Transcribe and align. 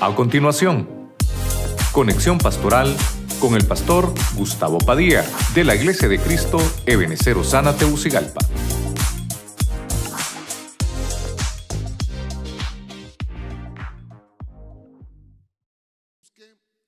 A 0.00 0.14
continuación, 0.14 1.12
conexión 1.92 2.38
pastoral 2.38 2.96
con 3.40 3.56
el 3.56 3.66
pastor 3.66 4.14
Gustavo 4.36 4.78
Padilla 4.78 5.24
de 5.56 5.64
la 5.64 5.74
Iglesia 5.74 6.06
de 6.06 6.20
Cristo 6.20 6.58
Ebenecer 6.86 7.36
Osana 7.36 7.76
Teucigalpa. 7.76 8.38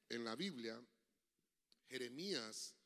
En 0.08 0.24
la 0.24 0.36
Biblia, 0.36 0.80
Jeremías 1.88 2.76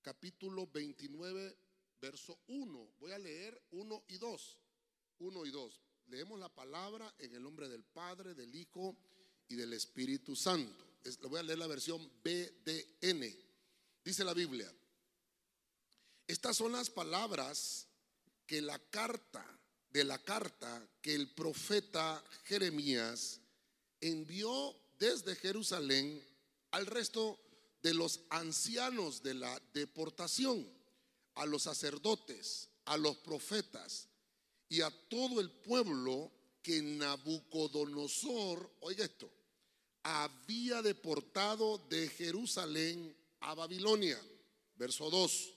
capítulo 0.00 0.68
29, 0.72 1.54
verso 2.00 2.38
1. 2.46 2.88
Voy 2.98 3.12
a 3.12 3.18
leer 3.18 3.60
1 3.72 4.04
y 4.08 4.16
2. 4.16 4.58
1 5.18 5.44
y 5.44 5.50
2. 5.50 5.82
Leemos 6.06 6.40
la 6.40 6.48
palabra 6.48 7.12
en 7.18 7.34
el 7.34 7.42
nombre 7.42 7.68
del 7.68 7.84
Padre, 7.84 8.34
del 8.34 8.54
Hijo 8.54 8.95
y 9.48 9.56
del 9.56 9.72
Espíritu 9.72 10.34
Santo. 10.34 10.84
le 11.04 11.28
voy 11.28 11.40
a 11.40 11.42
leer 11.42 11.58
la 11.58 11.66
versión 11.66 12.10
BDN. 12.22 13.36
Dice 14.04 14.24
la 14.24 14.34
Biblia. 14.34 14.72
Estas 16.26 16.56
son 16.56 16.72
las 16.72 16.90
palabras 16.90 17.86
que 18.46 18.60
la 18.60 18.78
carta, 18.78 19.44
de 19.90 20.04
la 20.04 20.18
carta 20.18 20.86
que 21.00 21.14
el 21.14 21.32
profeta 21.32 22.22
Jeremías 22.44 23.40
envió 24.00 24.76
desde 24.98 25.36
Jerusalén 25.36 26.22
al 26.72 26.86
resto 26.86 27.38
de 27.82 27.94
los 27.94 28.20
ancianos 28.30 29.22
de 29.22 29.34
la 29.34 29.62
deportación, 29.72 30.68
a 31.34 31.46
los 31.46 31.62
sacerdotes, 31.62 32.68
a 32.84 32.96
los 32.96 33.16
profetas 33.18 34.08
y 34.68 34.80
a 34.80 34.90
todo 35.08 35.40
el 35.40 35.50
pueblo 35.50 36.32
que 36.66 36.82
Nabucodonosor, 36.82 38.58
oiga 38.80 39.04
esto, 39.04 39.30
había 40.02 40.82
deportado 40.82 41.78
de 41.88 42.08
Jerusalén 42.08 43.16
a 43.38 43.54
Babilonia. 43.54 44.20
Verso 44.74 45.08
2. 45.08 45.54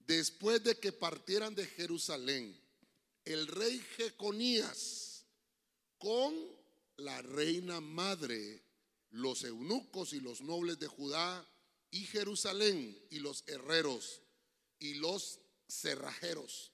Después 0.00 0.62
de 0.62 0.78
que 0.78 0.92
partieran 0.92 1.54
de 1.54 1.64
Jerusalén, 1.64 2.54
el 3.24 3.46
rey 3.46 3.78
Jeconías 3.96 5.24
con 5.96 6.34
la 6.98 7.22
reina 7.22 7.80
madre, 7.80 8.62
los 9.12 9.42
eunucos 9.44 10.12
y 10.12 10.20
los 10.20 10.42
nobles 10.42 10.78
de 10.78 10.86
Judá 10.86 11.50
y 11.90 12.04
Jerusalén 12.04 12.94
y 13.08 13.20
los 13.20 13.42
herreros 13.46 14.20
y 14.78 14.96
los 14.96 15.40
cerrajeros. 15.66 16.72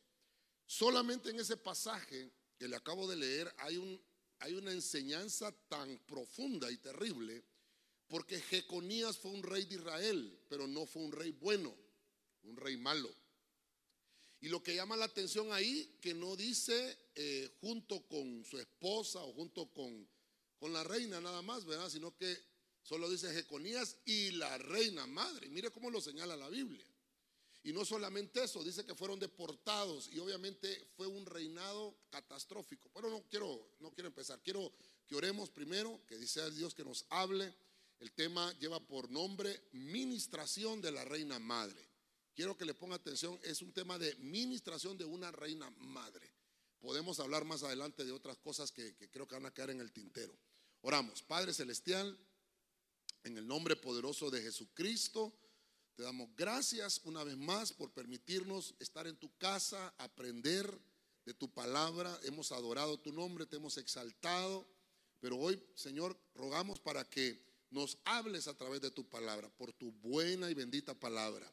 Solamente 0.67 1.30
en 1.30 1.39
ese 1.39 1.56
pasaje 1.56 2.33
que 2.58 2.68
le 2.68 2.76
acabo 2.76 3.06
de 3.08 3.16
leer 3.16 3.54
hay, 3.58 3.76
un, 3.76 4.00
hay 4.38 4.54
una 4.54 4.72
enseñanza 4.72 5.52
tan 5.68 5.98
profunda 6.06 6.70
y 6.70 6.76
terrible, 6.78 7.42
porque 8.08 8.40
Jeconías 8.40 9.18
fue 9.18 9.32
un 9.32 9.42
rey 9.42 9.64
de 9.64 9.76
Israel, 9.76 10.38
pero 10.48 10.66
no 10.66 10.86
fue 10.86 11.02
un 11.02 11.12
rey 11.12 11.32
bueno, 11.32 11.74
un 12.44 12.56
rey 12.56 12.77
malo. 12.77 13.12
Y 14.40 14.48
lo 14.48 14.62
que 14.62 14.74
llama 14.74 14.96
la 14.96 15.06
atención 15.06 15.52
ahí, 15.52 15.96
que 16.00 16.14
no 16.14 16.36
dice 16.36 16.98
eh, 17.14 17.50
junto 17.60 18.06
con 18.06 18.44
su 18.44 18.58
esposa 18.58 19.20
o 19.22 19.32
junto 19.32 19.66
con, 19.72 20.08
con 20.58 20.72
la 20.72 20.84
reina 20.84 21.20
nada 21.20 21.42
más, 21.42 21.64
¿verdad? 21.64 21.88
Sino 21.90 22.16
que 22.16 22.38
solo 22.82 23.10
dice 23.10 23.32
Jeconías 23.32 23.96
y 24.04 24.32
la 24.32 24.56
reina 24.58 25.06
madre. 25.06 25.48
Mire 25.48 25.70
cómo 25.70 25.90
lo 25.90 26.00
señala 26.00 26.36
la 26.36 26.48
Biblia. 26.48 26.86
Y 27.67 27.72
no 27.72 27.84
solamente 27.84 28.45
eso, 28.45 28.62
dice 28.62 28.84
que 28.84 28.95
fueron 28.95 29.19
deportados 29.19 30.09
y 30.12 30.20
obviamente 30.20 30.86
fue 30.97 31.09
un 31.09 31.27
reinado 31.27 31.98
catastrófico. 32.11 32.89
Pero 32.95 33.11
no 33.11 33.25
quiero, 33.28 33.75
no 33.81 33.91
quiero 33.91 34.06
empezar, 34.06 34.41
quiero 34.41 34.73
que 35.05 35.17
oremos 35.17 35.50
primero, 35.50 36.00
que 36.06 36.17
dice 36.17 36.48
Dios 36.53 36.77
que 36.77 36.84
nos 36.84 37.05
hable. 37.11 37.53
El 37.98 38.12
tema 38.12 38.57
lleva 38.61 38.79
por 38.79 39.11
nombre 39.11 39.64
Ministración 39.73 40.80
de 40.80 40.92
la 40.92 41.05
Reina 41.05 41.40
Madre. 41.40 41.85
Quiero 42.36 42.57
que 42.57 42.64
le 42.64 42.73
ponga 42.73 42.95
atención, 42.95 43.36
es 43.42 43.61
un 43.63 43.73
tema 43.73 43.98
de 43.98 44.14
ministración 44.17 44.96
de 44.96 45.05
una 45.05 45.33
reina 45.33 45.69
madre. 45.79 46.30
Podemos 46.79 47.19
hablar 47.19 47.45
más 47.45 47.64
adelante 47.64 48.05
de 48.05 48.13
otras 48.13 48.39
cosas 48.39 48.70
que, 48.70 48.95
que 48.95 49.11
creo 49.11 49.27
que 49.27 49.35
van 49.35 49.46
a 49.46 49.51
caer 49.51 49.70
en 49.70 49.80
el 49.80 49.90
tintero. 49.90 50.39
Oramos, 50.83 51.20
Padre 51.23 51.52
Celestial, 51.52 52.17
en 53.24 53.39
el 53.39 53.46
nombre 53.48 53.74
poderoso 53.74 54.30
de 54.30 54.40
Jesucristo. 54.40 55.36
Te 55.96 56.02
damos 56.02 56.29
gracias 56.36 57.01
una 57.05 57.24
vez 57.24 57.39
más 57.39 57.73
por 57.73 57.90
permitirnos 57.90 58.74
estar 58.80 59.07
en 59.07 59.17
tu 59.17 59.34
casa, 59.39 59.95
aprender 59.96 60.70
de 61.24 61.33
tu 61.33 61.48
palabra. 61.48 62.20
Hemos 62.24 62.52
adorado 62.52 62.98
tu 62.98 63.14
nombre, 63.14 63.46
te 63.46 63.57
hemos 63.57 63.79
exaltado. 63.79 64.68
Pero 65.20 65.39
hoy, 65.39 65.58
Señor, 65.74 66.14
rogamos 66.34 66.79
para 66.80 67.08
que 67.08 67.42
nos 67.70 67.96
hables 68.05 68.46
a 68.46 68.52
través 68.52 68.83
de 68.83 68.90
tu 68.90 69.08
palabra, 69.08 69.48
por 69.48 69.73
tu 69.73 69.90
buena 69.90 70.51
y 70.51 70.55
bendita 70.55 70.92
palabra. 70.92 71.51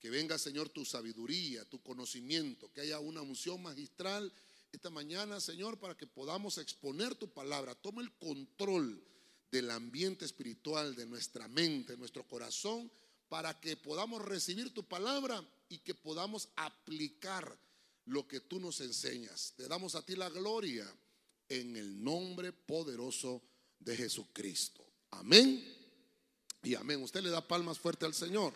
Que 0.00 0.08
venga, 0.08 0.38
Señor, 0.38 0.70
tu 0.70 0.86
sabiduría, 0.86 1.66
tu 1.66 1.82
conocimiento, 1.82 2.72
que 2.72 2.80
haya 2.80 2.98
una 2.98 3.20
unción 3.20 3.62
magistral 3.62 4.32
esta 4.72 4.88
mañana, 4.88 5.38
Señor, 5.38 5.78
para 5.78 5.98
que 5.98 6.06
podamos 6.06 6.56
exponer 6.56 7.14
tu 7.14 7.28
palabra. 7.28 7.74
Toma 7.74 8.00
el 8.00 8.10
control 8.12 9.04
del 9.50 9.70
ambiente 9.70 10.24
espiritual, 10.24 10.94
de 10.94 11.04
nuestra 11.04 11.46
mente, 11.46 11.94
nuestro 11.98 12.26
corazón 12.26 12.90
para 13.32 13.58
que 13.58 13.78
podamos 13.78 14.20
recibir 14.20 14.74
tu 14.74 14.84
palabra 14.84 15.42
y 15.70 15.78
que 15.78 15.94
podamos 15.94 16.50
aplicar 16.54 17.58
lo 18.04 18.28
que 18.28 18.40
tú 18.40 18.60
nos 18.60 18.82
enseñas. 18.82 19.54
Te 19.56 19.66
damos 19.68 19.94
a 19.94 20.04
ti 20.04 20.16
la 20.16 20.28
gloria 20.28 20.86
en 21.48 21.74
el 21.78 22.04
nombre 22.04 22.52
poderoso 22.52 23.40
de 23.78 23.96
Jesucristo. 23.96 24.84
Amén 25.12 25.66
y 26.62 26.74
amén. 26.74 27.02
Usted 27.02 27.22
le 27.22 27.30
da 27.30 27.40
palmas 27.40 27.78
fuerte 27.78 28.04
al 28.04 28.12
Señor. 28.12 28.52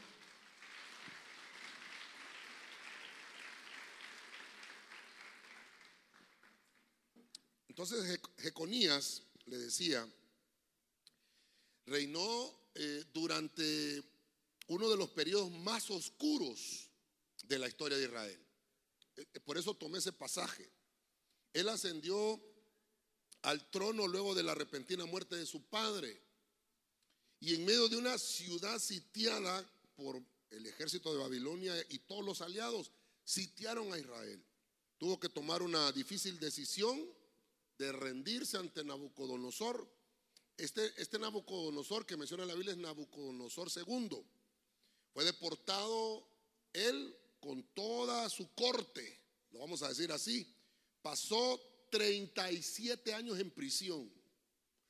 Entonces 7.66 8.20
Jeconías, 8.36 9.22
le 9.46 9.56
decía, 9.56 10.06
reinó 11.86 12.52
eh, 12.74 13.04
durante 13.14 14.04
uno 14.68 14.88
de 14.88 14.96
los 14.96 15.10
periodos 15.10 15.50
más 15.50 15.90
oscuros 15.90 16.88
de 17.44 17.58
la 17.58 17.68
historia 17.68 17.98
de 17.98 18.04
Israel. 18.04 18.46
Eh, 19.16 19.26
eh, 19.34 19.40
por 19.40 19.56
eso 19.56 19.74
tomé 19.74 19.98
ese 19.98 20.12
pasaje. 20.12 20.68
Él 21.52 21.68
ascendió 21.68 22.40
al 23.42 23.70
trono 23.70 24.06
luego 24.06 24.34
de 24.34 24.42
la 24.42 24.54
repentina 24.54 25.04
muerte 25.06 25.36
de 25.36 25.46
su 25.46 25.62
padre. 25.62 26.20
Y 27.40 27.54
en 27.54 27.64
medio 27.64 27.88
de 27.88 27.96
una 27.96 28.18
ciudad 28.18 28.78
sitiada 28.78 29.64
por 29.94 30.20
el 30.50 30.66
ejército 30.66 31.12
de 31.12 31.20
Babilonia 31.20 31.74
y 31.90 31.98
todos 32.00 32.24
los 32.24 32.40
aliados, 32.40 32.90
sitiaron 33.24 33.92
a 33.92 33.98
Israel. 33.98 34.42
Tuvo 34.98 35.20
que 35.20 35.28
tomar 35.28 35.62
una 35.62 35.92
difícil 35.92 36.38
decisión 36.38 37.00
de 37.78 37.92
rendirse 37.92 38.56
ante 38.56 38.84
Nabucodonosor. 38.84 39.86
Este, 40.56 40.92
este 41.00 41.18
Nabucodonosor 41.18 42.06
que 42.06 42.16
menciona 42.16 42.46
la 42.46 42.54
Biblia 42.54 42.72
es 42.72 42.78
Nabucodonosor 42.78 43.68
II. 43.74 44.24
Fue 45.16 45.24
deportado 45.24 46.28
él 46.74 47.16
con 47.40 47.62
toda 47.72 48.28
su 48.28 48.52
corte, 48.52 49.18
lo 49.50 49.60
vamos 49.60 49.80
a 49.80 49.88
decir 49.88 50.12
así. 50.12 50.46
Pasó 51.00 51.58
37 51.90 53.14
años 53.14 53.38
en 53.38 53.50
prisión, 53.50 54.12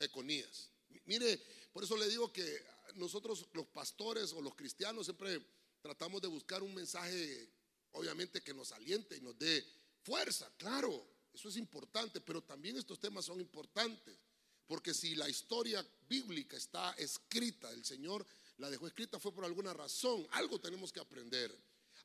Econías. 0.01 0.69
Mire, 1.05 1.41
por 1.73 1.85
eso 1.85 1.97
le 1.97 2.09
digo 2.09 2.33
que 2.33 2.61
nosotros 2.97 3.47
los 3.53 3.69
pastores 3.69 4.33
o 4.33 4.43
los 4.43 4.57
cristianos 4.57 5.07
siempre 5.07 5.41
tratamos 5.81 6.21
de 6.21 6.27
buscar 6.27 6.61
un 6.61 6.75
mensaje, 6.75 7.49
obviamente, 7.93 8.43
que 8.43 8.53
nos 8.53 8.73
aliente 8.73 9.17
y 9.17 9.21
nos 9.21 9.39
dé 9.39 9.65
fuerza. 10.03 10.53
Claro, 10.57 11.07
eso 11.33 11.49
es 11.49 11.57
importante, 11.57 12.21
pero 12.21 12.43
también 12.43 12.77
estos 12.77 12.99
temas 12.99 13.27
son 13.27 13.41
importantes. 13.41 14.19
Porque 14.67 14.93
si 14.93 15.15
la 15.15 15.29
historia 15.29 15.87
bíblica 16.09 16.57
está 16.57 16.95
escrita, 16.95 17.71
el 17.71 17.85
Señor 17.85 18.27
la 18.59 18.71
dejó 18.71 18.87
escrita 18.87 19.19
fue 19.19 19.33
por 19.33 19.45
alguna 19.45 19.73
razón. 19.75 20.27
Algo 20.33 20.61
tenemos 20.61 20.93
que 20.93 21.01
aprender. 21.01 21.57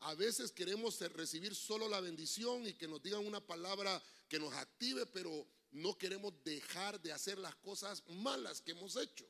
A 0.01 0.15
veces 0.15 0.51
queremos 0.51 0.99
recibir 0.99 1.55
solo 1.55 1.87
la 1.87 2.01
bendición 2.01 2.65
y 2.65 2.73
que 2.73 2.87
nos 2.87 3.01
digan 3.01 3.25
una 3.25 3.39
palabra 3.39 4.01
que 4.27 4.39
nos 4.39 4.53
active, 4.53 5.05
pero 5.05 5.47
no 5.71 5.97
queremos 5.97 6.33
dejar 6.43 6.99
de 7.01 7.13
hacer 7.13 7.37
las 7.37 7.55
cosas 7.55 8.03
malas 8.09 8.61
que 8.61 8.71
hemos 8.71 8.95
hecho. 8.95 9.25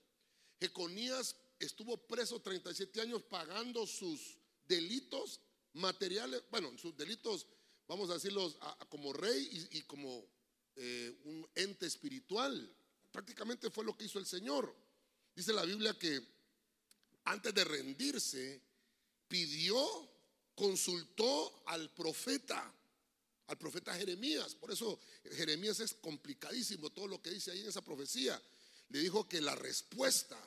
Jeconías 0.59 1.35
estuvo 1.59 1.97
preso 1.97 2.39
37 2.39 3.01
años 3.01 3.21
pagando 3.23 3.85
sus 3.85 4.37
delitos 4.67 5.41
materiales, 5.73 6.43
bueno, 6.49 6.71
sus 6.77 6.95
delitos, 6.95 7.47
vamos 7.87 8.09
a 8.09 8.15
decirlos, 8.15 8.57
como 8.89 9.13
rey 9.13 9.67
y, 9.71 9.81
como 9.83 10.25
eh, 10.75 11.19
un 11.25 11.47
ente 11.55 11.85
espiritual. 11.85 12.73
Prácticamente 13.11 13.69
fue 13.69 13.83
lo 13.83 13.95
que 13.95 14.05
hizo 14.05 14.19
el 14.19 14.25
Señor. 14.25 14.73
Dice 15.35 15.53
la 15.53 15.65
Biblia 15.65 15.97
que 15.97 16.25
antes 17.25 17.53
de 17.53 17.63
rendirse, 17.63 18.61
pidió, 19.27 20.09
consultó 20.55 21.63
al 21.67 21.89
profeta, 21.93 22.73
al 23.47 23.57
profeta 23.57 23.95
Jeremías. 23.95 24.55
Por 24.55 24.71
eso 24.71 24.99
Jeremías 25.35 25.79
es 25.79 25.93
complicadísimo 25.93 26.89
todo 26.89 27.07
lo 27.07 27.21
que 27.21 27.31
dice 27.31 27.51
ahí 27.51 27.61
en 27.61 27.69
esa 27.69 27.83
profecía. 27.83 28.41
le 28.89 28.99
dijo 28.99 29.27
que 29.27 29.39
la 29.39 29.55
respuesta, 29.55 30.37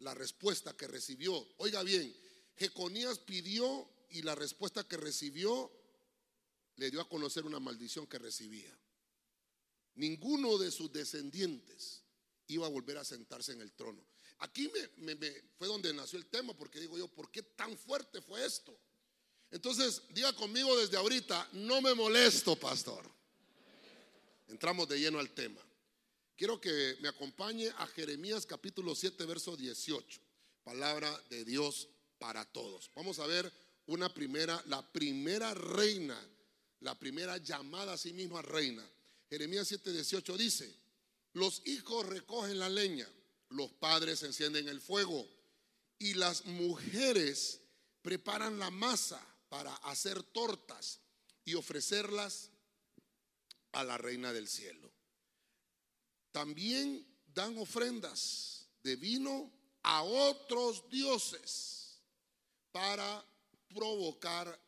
la 0.00 0.12
respuesta 0.12 0.76
que 0.76 0.86
recibió, 0.86 1.46
oiga 1.56 1.82
bien, 1.82 2.14
Jeconías 2.56 3.18
pidió 3.18 3.88
y 4.10 4.22
la 4.22 4.34
respuesta 4.34 4.86
que 4.86 4.96
recibió 4.96 5.70
le 6.76 6.90
dio 6.90 7.00
a 7.00 7.08
conocer 7.08 7.44
una 7.44 7.60
maldición 7.60 8.06
que 8.06 8.18
recibía. 8.18 8.76
Ninguno 9.94 10.58
de 10.58 10.70
sus 10.70 10.92
descendientes 10.92 12.02
iba 12.48 12.66
a 12.66 12.70
volver 12.70 12.98
a 12.98 13.04
sentarse 13.04 13.52
en 13.52 13.62
el 13.62 13.72
trono. 13.72 14.04
Aquí 14.38 14.70
me, 14.98 15.16
fue 15.56 15.66
donde 15.66 15.92
nació 15.94 16.18
el 16.18 16.26
tema, 16.26 16.54
porque 16.54 16.80
digo 16.80 16.98
yo, 16.98 17.08
¿por 17.08 17.30
qué 17.30 17.42
tan 17.42 17.76
fuerte 17.78 18.20
fue 18.20 18.44
esto? 18.44 18.78
Entonces, 19.50 20.02
diga 20.10 20.32
conmigo 20.34 20.76
desde 20.76 20.96
ahorita, 20.96 21.48
no 21.52 21.80
me 21.80 21.94
molesto, 21.94 22.56
pastor. 22.56 23.08
Entramos 24.48 24.88
de 24.88 24.98
lleno 24.98 25.18
al 25.18 25.30
tema. 25.30 25.60
Quiero 26.36 26.60
que 26.60 26.96
me 27.00 27.08
acompañe 27.08 27.68
a 27.78 27.86
Jeremías 27.86 28.44
capítulo 28.44 28.94
7, 28.94 29.24
verso 29.24 29.56
18. 29.56 30.20
Palabra 30.62 31.10
de 31.30 31.44
Dios 31.44 31.88
para 32.18 32.44
todos. 32.44 32.90
Vamos 32.94 33.18
a 33.18 33.26
ver 33.26 33.50
una 33.86 34.12
primera, 34.12 34.62
la 34.66 34.82
primera 34.92 35.54
reina, 35.54 36.20
la 36.80 36.98
primera 36.98 37.38
llamada 37.38 37.94
a 37.94 37.98
sí 37.98 38.12
misma 38.12 38.42
reina. 38.42 38.86
Jeremías 39.30 39.68
7, 39.68 39.92
18 39.92 40.36
dice, 40.36 40.74
los 41.32 41.62
hijos 41.66 42.06
recogen 42.06 42.58
la 42.58 42.68
leña, 42.68 43.08
los 43.56 43.72
padres 43.72 44.22
encienden 44.22 44.68
el 44.68 44.80
fuego 44.80 45.26
y 45.98 46.14
las 46.14 46.44
mujeres 46.44 47.60
preparan 48.02 48.58
la 48.58 48.70
masa 48.70 49.20
para 49.48 49.74
hacer 49.76 50.22
tortas 50.22 51.00
y 51.44 51.54
ofrecerlas 51.54 52.50
a 53.72 53.82
la 53.84 53.96
reina 53.96 54.32
del 54.32 54.48
cielo. 54.48 54.92
También 56.32 57.06
dan 57.26 57.56
ofrendas 57.58 58.68
de 58.82 58.96
vino 58.96 59.50
a 59.82 60.02
otros 60.02 60.88
dioses 60.90 62.00
para 62.72 63.24
provocar 63.68 64.60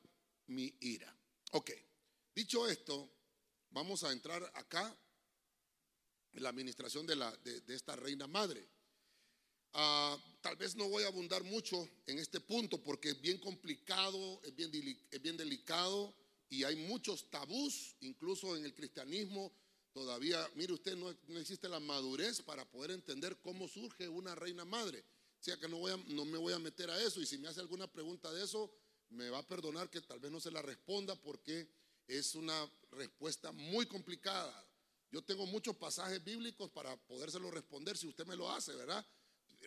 mi 0.46 0.74
ira. 0.80 1.14
Ok, 1.52 1.70
dicho 2.34 2.68
esto, 2.68 3.10
vamos 3.70 4.04
a 4.04 4.12
entrar 4.12 4.42
acá 4.54 4.96
en 6.32 6.42
la 6.42 6.48
administración 6.48 7.06
de, 7.06 7.16
la, 7.16 7.34
de, 7.38 7.74
esta 7.74 7.96
reina 7.96 8.26
madre. 8.26 8.66
Ah, 9.72 10.16
tal 10.40 10.56
vez 10.56 10.74
no 10.76 10.88
voy 10.88 11.04
a 11.04 11.08
abundar 11.08 11.44
mucho 11.44 11.88
en 12.06 12.18
este 12.18 12.40
punto 12.40 12.82
porque 12.82 13.10
es 13.10 13.20
bien 13.20 13.38
complicado, 13.38 14.40
es 14.44 14.54
bien, 14.54 14.70
es 15.10 15.22
bien 15.22 15.36
delicado 15.36 16.14
y 16.48 16.64
hay 16.64 16.76
muchos 16.76 17.30
tabús, 17.30 17.94
incluso 18.00 18.56
en 18.56 18.64
el 18.64 18.74
cristianismo 18.74 19.52
todavía, 19.92 20.48
mire 20.54 20.72
usted, 20.72 20.96
no, 20.96 21.10
existe 21.38 21.68
la 21.68 21.80
madurez 21.80 22.40
para 22.42 22.64
poder 22.64 22.92
entender 22.92 23.40
cómo 23.40 23.68
surge 23.68 24.08
una 24.08 24.34
reina 24.34 24.64
madre. 24.64 25.04
O 25.40 25.42
sea 25.42 25.56
que 25.58 25.68
no, 25.68 25.78
voy 25.78 25.92
no 26.08 26.24
me 26.24 26.38
voy 26.38 26.52
a 26.52 26.58
meter 26.58 26.90
a 26.90 27.00
eso 27.02 27.20
y 27.20 27.26
si 27.26 27.38
me 27.38 27.48
hace 27.48 27.60
alguna 27.60 27.86
pregunta 27.90 28.32
de 28.32 28.44
eso, 28.44 28.72
me 29.10 29.30
va 29.30 29.38
a 29.38 29.46
perdonar 29.46 29.90
que 29.90 30.00
tal 30.00 30.18
vez 30.18 30.30
no 30.30 30.40
se 30.40 30.50
la 30.50 30.62
responda 30.62 31.14
porque 31.16 31.68
es 32.06 32.34
una 32.34 32.70
respuesta 32.92 33.52
muy 33.52 33.86
complicada. 33.86 34.64
Yo 35.10 35.22
tengo 35.22 35.46
muchos 35.46 35.76
pasajes 35.76 36.22
bíblicos 36.22 36.70
para 36.70 36.96
podérselo 37.06 37.50
responder 37.50 37.96
si 37.96 38.06
usted 38.06 38.26
me 38.26 38.36
lo 38.36 38.50
hace, 38.50 38.74
¿verdad? 38.74 39.06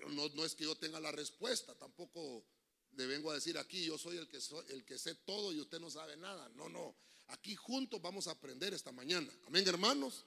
No, 0.10 0.30
no 0.30 0.46
es 0.46 0.56
que 0.56 0.64
yo 0.64 0.76
tenga 0.76 1.00
la 1.00 1.12
respuesta, 1.12 1.76
tampoco 1.76 2.46
le 2.94 3.08
vengo 3.08 3.32
a 3.32 3.36
decir 3.36 3.58
aquí, 3.58 3.86
yo 3.86 3.98
soy 3.98 4.18
el 4.18 4.28
que, 4.28 4.40
el 4.70 4.86
que 4.86 4.98
sé 4.98 5.16
todo 5.16 5.54
y 5.54 5.60
usted 5.60 5.80
no 5.80 5.90
sabe 5.90 6.18
nada. 6.18 6.50
No, 6.50 6.70
no. 6.70 6.96
Aquí 7.28 7.56
juntos 7.56 8.02
vamos 8.02 8.28
a 8.28 8.32
aprender 8.32 8.74
esta 8.74 8.92
mañana. 8.92 9.32
Amén, 9.48 9.68
hermanos. 9.68 10.26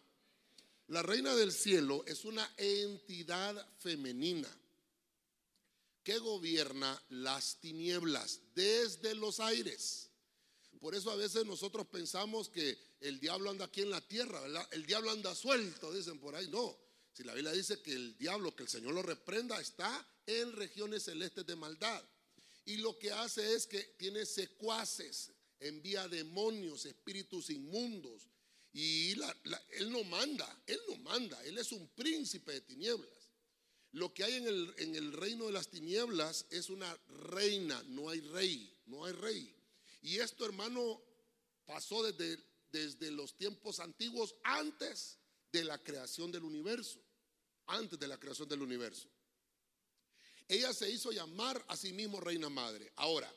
La 0.88 1.02
reina 1.02 1.34
del 1.34 1.52
cielo 1.52 2.04
es 2.06 2.24
una 2.24 2.50
entidad 2.56 3.66
femenina 3.78 4.48
que 6.02 6.18
gobierna 6.18 7.02
las 7.08 7.56
tinieblas 7.60 8.40
desde 8.54 9.14
los 9.14 9.40
aires. 9.40 10.10
Por 10.80 10.94
eso 10.94 11.10
a 11.10 11.16
veces 11.16 11.46
nosotros 11.46 11.86
pensamos 11.86 12.50
que 12.50 12.76
el 13.00 13.18
diablo 13.18 13.50
anda 13.50 13.64
aquí 13.64 13.80
en 13.80 13.90
la 13.90 14.02
tierra, 14.02 14.40
¿verdad? 14.40 14.68
El 14.72 14.84
diablo 14.84 15.10
anda 15.10 15.34
suelto, 15.34 15.92
dicen 15.92 16.18
por 16.18 16.34
ahí. 16.34 16.48
No, 16.48 16.76
si 17.14 17.22
la 17.22 17.32
Biblia 17.32 17.52
dice 17.52 17.80
que 17.80 17.92
el 17.92 18.18
diablo, 18.18 18.56
que 18.56 18.64
el 18.64 18.68
Señor 18.68 18.92
lo 18.92 19.02
reprenda, 19.02 19.60
está 19.60 20.04
en 20.26 20.52
regiones 20.52 21.04
celestes 21.04 21.46
de 21.46 21.54
maldad. 21.54 22.02
Y 22.64 22.78
lo 22.78 22.98
que 22.98 23.12
hace 23.12 23.54
es 23.54 23.68
que 23.68 23.80
tiene 23.96 24.26
secuaces, 24.26 25.30
envía 25.60 26.08
demonios, 26.08 26.84
espíritus 26.86 27.50
inmundos. 27.50 28.28
Y 28.72 29.12
él 29.12 29.92
no 29.92 30.02
manda, 30.02 30.62
él 30.66 30.80
no 30.88 30.96
manda, 30.96 31.40
él 31.44 31.56
es 31.56 31.70
un 31.70 31.86
príncipe 31.90 32.50
de 32.50 32.60
tinieblas. 32.62 33.30
Lo 33.92 34.12
que 34.12 34.24
hay 34.24 34.34
en 34.34 34.48
el, 34.48 34.74
en 34.78 34.96
el 34.96 35.12
reino 35.12 35.46
de 35.46 35.52
las 35.52 35.68
tinieblas 35.68 36.46
es 36.50 36.68
una 36.68 36.92
reina, 37.28 37.80
no 37.90 38.10
hay 38.10 38.20
rey, 38.22 38.76
no 38.86 39.04
hay 39.04 39.12
rey. 39.12 39.54
Y 40.02 40.18
esto, 40.18 40.44
hermano, 40.44 41.00
pasó 41.64 42.02
desde, 42.02 42.42
desde 42.72 43.12
los 43.12 43.36
tiempos 43.36 43.78
antiguos, 43.78 44.34
antes 44.42 45.18
de 45.52 45.62
la 45.62 45.78
creación 45.78 46.32
del 46.32 46.42
universo. 46.42 47.03
Antes 47.66 47.98
de 47.98 48.08
la 48.08 48.18
creación 48.18 48.48
del 48.48 48.62
universo. 48.62 49.08
Ella 50.48 50.72
se 50.72 50.90
hizo 50.90 51.10
llamar 51.10 51.64
a 51.68 51.76
sí 51.76 51.92
mismo 51.92 52.20
reina 52.20 52.50
madre. 52.50 52.92
Ahora, 52.96 53.32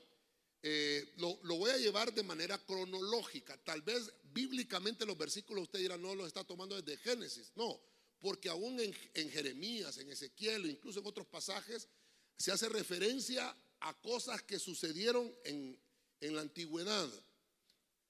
eh, 0.64 1.14
lo, 1.18 1.38
voy 1.56 1.72
a 1.72 1.78
llevar 1.78 2.14
de 2.14 2.24
manera 2.24 2.58
cronológica. 2.58 3.58
Tal 3.64 3.82
vez 3.82 4.12
bíblicamente 4.34 5.06
los 5.06 5.18
versículos 5.18 5.64
usted 5.64 5.80
dirá, 5.80 5.98
no 5.98 6.16
los 6.16 6.28
está 6.28 6.44
tomando 6.44 6.80
desde 6.80 6.98
Génesis. 6.98 7.52
No, 7.56 7.80
porque 8.20 8.50
aún 8.50 8.80
en, 8.80 9.32
Jeremías, 9.32 9.98
en 9.98 10.10
Ezequiel, 10.10 10.66
incluso 10.66 11.00
en 11.00 11.06
otros 11.06 11.28
pasajes, 11.28 11.88
se 12.38 12.52
hace 12.52 12.68
referencia 12.70 13.56
a 13.80 13.94
cosas 14.02 14.42
que 14.44 14.60
sucedieron 14.60 15.34
en, 15.46 15.80
en 16.20 16.36
la 16.36 16.42
antigüedad. 16.42 17.10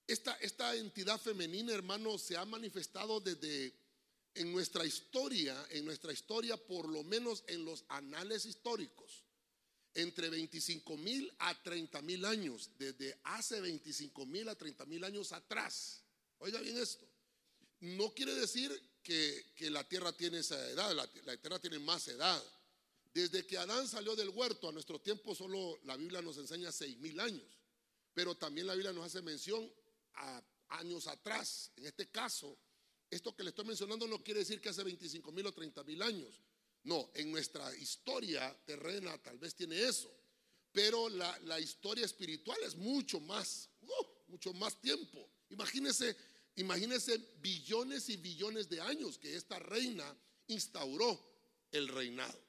Esta, 0.07 0.33
esta 0.35 0.73
entidad 0.75 1.19
femenina, 1.19 1.73
hermano, 1.73 2.17
se 2.17 2.37
ha 2.37 2.45
manifestado 2.45 3.19
desde 3.19 3.73
en 4.37 4.51
nuestra 4.51 4.85
historia, 4.85 5.67
en 5.71 5.85
nuestra 5.85 6.13
historia, 6.13 6.57
por 6.57 6.87
lo 6.87 7.03
menos 7.03 7.43
en 7.47 7.65
los 7.65 7.83
anales 7.89 8.45
históricos, 8.45 9.23
entre 9.93 10.29
25 10.29 10.95
mil 10.97 11.33
a 11.39 11.61
30 11.63 12.01
mil 12.03 12.23
años, 12.23 12.69
desde 12.77 13.19
hace 13.23 13.59
25 13.59 14.25
mil 14.27 14.47
a 14.47 14.55
30 14.55 14.85
mil 14.85 15.03
años 15.03 15.31
atrás. 15.31 16.03
Oiga 16.37 16.59
bien 16.61 16.77
esto. 16.77 17.07
No 17.79 18.13
quiere 18.13 18.35
decir 18.35 18.71
que, 19.01 19.43
la 19.71 19.83
tierra 19.87 20.11
tiene 20.11 20.39
esa 20.39 20.69
edad, 20.69 20.93
la, 20.93 21.07
tierra 21.37 21.59
tiene 21.59 21.79
más 21.79 22.07
edad. 22.07 22.43
Desde 23.13 23.45
que 23.47 23.57
Adán 23.57 23.87
salió 23.87 24.15
del 24.15 24.29
huerto 24.29 24.69
a 24.69 24.71
nuestro 24.71 24.99
tiempo, 24.99 25.33
solo 25.33 25.79
la 25.85 25.97
Biblia 25.97 26.21
nos 26.21 26.37
enseña 26.37 26.71
6 26.71 26.97
mil 26.97 27.19
años. 27.19 27.47
Pero 28.13 28.35
también 28.35 28.67
la 28.67 28.73
Biblia 28.73 28.93
nos 28.93 29.05
hace 29.05 29.21
mención 29.23 29.71
a 30.13 30.43
años 30.69 31.07
atrás. 31.07 31.71
En 31.75 31.85
este 31.87 32.09
caso, 32.09 32.57
esto 33.09 33.35
que 33.35 33.43
le 33.43 33.49
estoy 33.49 33.65
mencionando 33.65 34.07
no 34.07 34.23
quiere 34.23 34.41
decir 34.41 34.59
que 34.59 34.69
hace 34.69 34.83
25 34.83 35.31
mil 35.31 35.45
o 35.45 35.53
30 35.53 35.83
mil 35.83 36.01
años. 36.01 36.41
No, 36.83 37.09
en 37.15 37.31
nuestra 37.31 37.75
historia 37.75 38.55
terrena 38.65 39.17
tal 39.21 39.37
vez 39.37 39.55
tiene 39.55 39.81
eso. 39.81 40.13
Pero 40.71 41.09
la, 41.09 41.59
historia 41.59 42.05
espiritual 42.05 42.57
es 42.63 42.75
mucho 42.75 43.19
más, 43.19 43.69
uh, 43.81 44.05
mucho 44.27 44.53
más 44.53 44.79
tiempo. 44.79 45.29
Imagínese, 45.49 46.15
imagínese 46.55 47.17
billones 47.39 48.09
y 48.09 48.17
billones 48.17 48.69
de 48.69 48.81
años 48.81 49.17
que 49.17 49.35
esta 49.35 49.57
reina 49.59 50.05
instauró 50.47 51.19
el 51.71 51.87
reinado. 51.87 52.39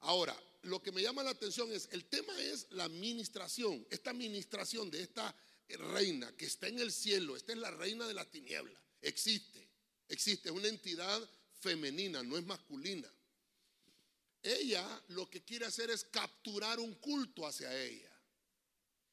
Ahora, 0.00 0.36
lo 0.62 0.82
que 0.82 0.92
me 0.92 1.02
llama 1.02 1.22
la 1.22 1.30
atención 1.30 1.70
es, 1.72 1.88
el 1.92 2.04
tema 2.06 2.38
es 2.40 2.66
la 2.72 2.84
administración, 2.84 3.86
esta 3.90 4.10
administración 4.10 4.90
de 4.90 5.02
esta 5.02 5.34
reina 5.68 6.34
que 6.36 6.46
está 6.46 6.68
en 6.68 6.78
el 6.78 6.92
cielo, 6.92 7.36
esta 7.36 7.52
es 7.52 7.58
la 7.58 7.70
reina 7.70 8.06
de 8.06 8.14
la 8.14 8.24
tiniebla. 8.24 8.80
Existe, 9.00 9.68
existe, 10.08 10.48
es 10.48 10.54
una 10.54 10.68
entidad 10.68 11.28
femenina, 11.60 12.22
no 12.22 12.36
es 12.36 12.44
masculina. 12.44 13.12
Ella 14.42 15.02
lo 15.08 15.28
que 15.28 15.42
quiere 15.42 15.66
hacer 15.66 15.90
es 15.90 16.04
capturar 16.04 16.78
un 16.78 16.94
culto 16.94 17.46
hacia 17.46 17.74
ella. 17.76 18.10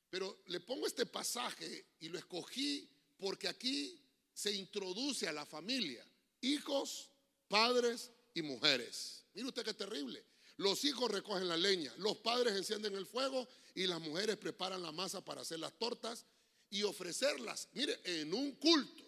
Pero 0.09 0.43
le 0.47 0.59
pongo 0.59 0.87
este 0.87 1.05
pasaje 1.05 1.87
y 1.99 2.09
lo 2.09 2.17
escogí 2.17 2.89
porque 3.17 3.47
aquí 3.47 3.99
se 4.33 4.51
introduce 4.51 5.27
a 5.27 5.33
la 5.33 5.45
familia, 5.45 6.05
hijos, 6.41 7.09
padres 7.47 8.11
y 8.33 8.41
mujeres. 8.41 9.23
Mire 9.33 9.47
usted 9.47 9.63
qué 9.63 9.73
terrible. 9.73 10.23
Los 10.57 10.85
hijos 10.85 11.11
recogen 11.11 11.47
la 11.47 11.57
leña, 11.57 11.93
los 11.97 12.17
padres 12.17 12.55
encienden 12.55 12.95
el 12.95 13.05
fuego 13.05 13.47
y 13.73 13.87
las 13.87 13.99
mujeres 13.99 14.37
preparan 14.37 14.81
la 14.81 14.91
masa 14.91 15.23
para 15.23 15.41
hacer 15.41 15.59
las 15.59 15.77
tortas 15.77 16.25
y 16.69 16.83
ofrecerlas, 16.83 17.67
mire, 17.73 17.99
en 18.03 18.33
un 18.33 18.53
culto. 18.53 19.04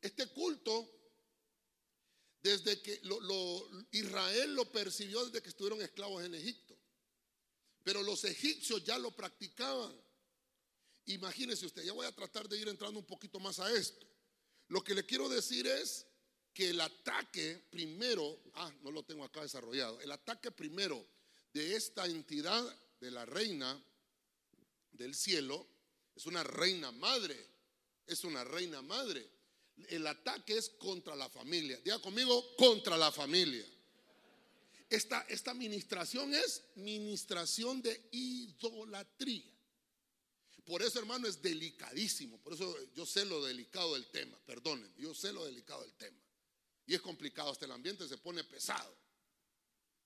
Este 0.00 0.26
culto, 0.28 0.88
desde 2.42 2.80
que 2.80 3.00
Israel 3.90 4.54
lo 4.54 4.70
percibió 4.72 5.24
desde 5.26 5.42
que 5.42 5.50
estuvieron 5.50 5.82
esclavos 5.82 6.24
en 6.24 6.34
Egipto, 6.34 6.76
pero 7.82 8.02
los 8.02 8.24
egipcios 8.24 8.82
ya 8.84 8.98
lo 8.98 9.10
practicaban. 9.10 9.94
Imagínese 11.06 11.66
usted, 11.66 11.82
ya 11.82 11.92
voy 11.92 12.06
a 12.06 12.14
tratar 12.14 12.48
de 12.48 12.58
ir 12.58 12.68
entrando 12.68 12.98
un 12.98 13.06
poquito 13.06 13.40
más 13.40 13.58
a 13.58 13.70
esto. 13.72 14.06
Lo 14.68 14.82
que 14.82 14.94
le 14.94 15.04
quiero 15.04 15.28
decir 15.28 15.66
es 15.66 16.06
que 16.54 16.70
el 16.70 16.80
ataque 16.80 17.62
primero, 17.70 18.40
ah, 18.54 18.72
no 18.82 18.90
lo 18.90 19.02
tengo 19.02 19.24
acá 19.24 19.42
desarrollado, 19.42 20.00
el 20.00 20.12
ataque 20.12 20.50
primero 20.50 21.04
de 21.52 21.76
esta 21.76 22.06
entidad 22.06 22.62
de 23.00 23.10
la 23.10 23.26
reina 23.26 23.82
del 24.92 25.14
cielo 25.14 25.66
es 26.14 26.26
una 26.26 26.44
reina 26.44 26.92
madre, 26.92 27.36
es 28.06 28.24
una 28.24 28.44
reina 28.44 28.82
madre. 28.82 29.39
El 29.88 30.06
ataque 30.06 30.56
es 30.56 30.68
contra 30.68 31.16
la 31.16 31.28
familia. 31.28 31.78
Diga 31.84 31.98
conmigo, 32.00 32.56
contra 32.56 32.96
la 32.96 33.10
familia. 33.10 33.64
Esta, 34.88 35.20
esta 35.28 35.52
administración 35.52 36.34
es 36.34 36.64
ministración 36.76 37.80
de 37.80 38.08
idolatría. 38.10 39.50
Por 40.64 40.82
eso, 40.82 40.98
hermano, 40.98 41.26
es 41.26 41.40
delicadísimo. 41.40 42.38
Por 42.38 42.54
eso 42.54 42.76
yo 42.94 43.06
sé 43.06 43.24
lo 43.24 43.44
delicado 43.44 43.94
del 43.94 44.06
tema. 44.10 44.38
Perdónenme, 44.46 44.94
yo 44.98 45.14
sé 45.14 45.32
lo 45.32 45.44
delicado 45.44 45.82
del 45.82 45.94
tema. 45.94 46.18
Y 46.86 46.94
es 46.94 47.00
complicado, 47.00 47.50
hasta 47.50 47.66
el 47.66 47.72
ambiente 47.72 48.06
se 48.08 48.18
pone 48.18 48.44
pesado. 48.44 48.96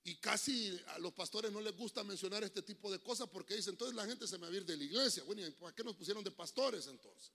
Y 0.04 0.16
casi 0.16 0.78
a 0.88 0.98
los 0.98 1.14
pastores 1.14 1.50
no 1.50 1.62
les 1.62 1.74
gusta 1.74 2.04
mencionar 2.04 2.44
este 2.44 2.60
tipo 2.60 2.92
de 2.92 2.98
cosas 2.98 3.26
porque 3.28 3.56
dicen, 3.56 3.72
entonces 3.72 3.96
la 3.96 4.04
gente 4.04 4.26
se 4.26 4.36
me 4.36 4.46
va 4.46 4.52
a 4.52 4.56
ir 4.56 4.66
de 4.66 4.76
la 4.76 4.84
iglesia. 4.84 5.22
Bueno, 5.24 5.46
¿y 5.46 5.50
para 5.50 5.74
qué 5.74 5.82
nos 5.82 5.96
pusieron 5.96 6.22
de 6.22 6.30
pastores 6.30 6.86
entonces? 6.86 7.32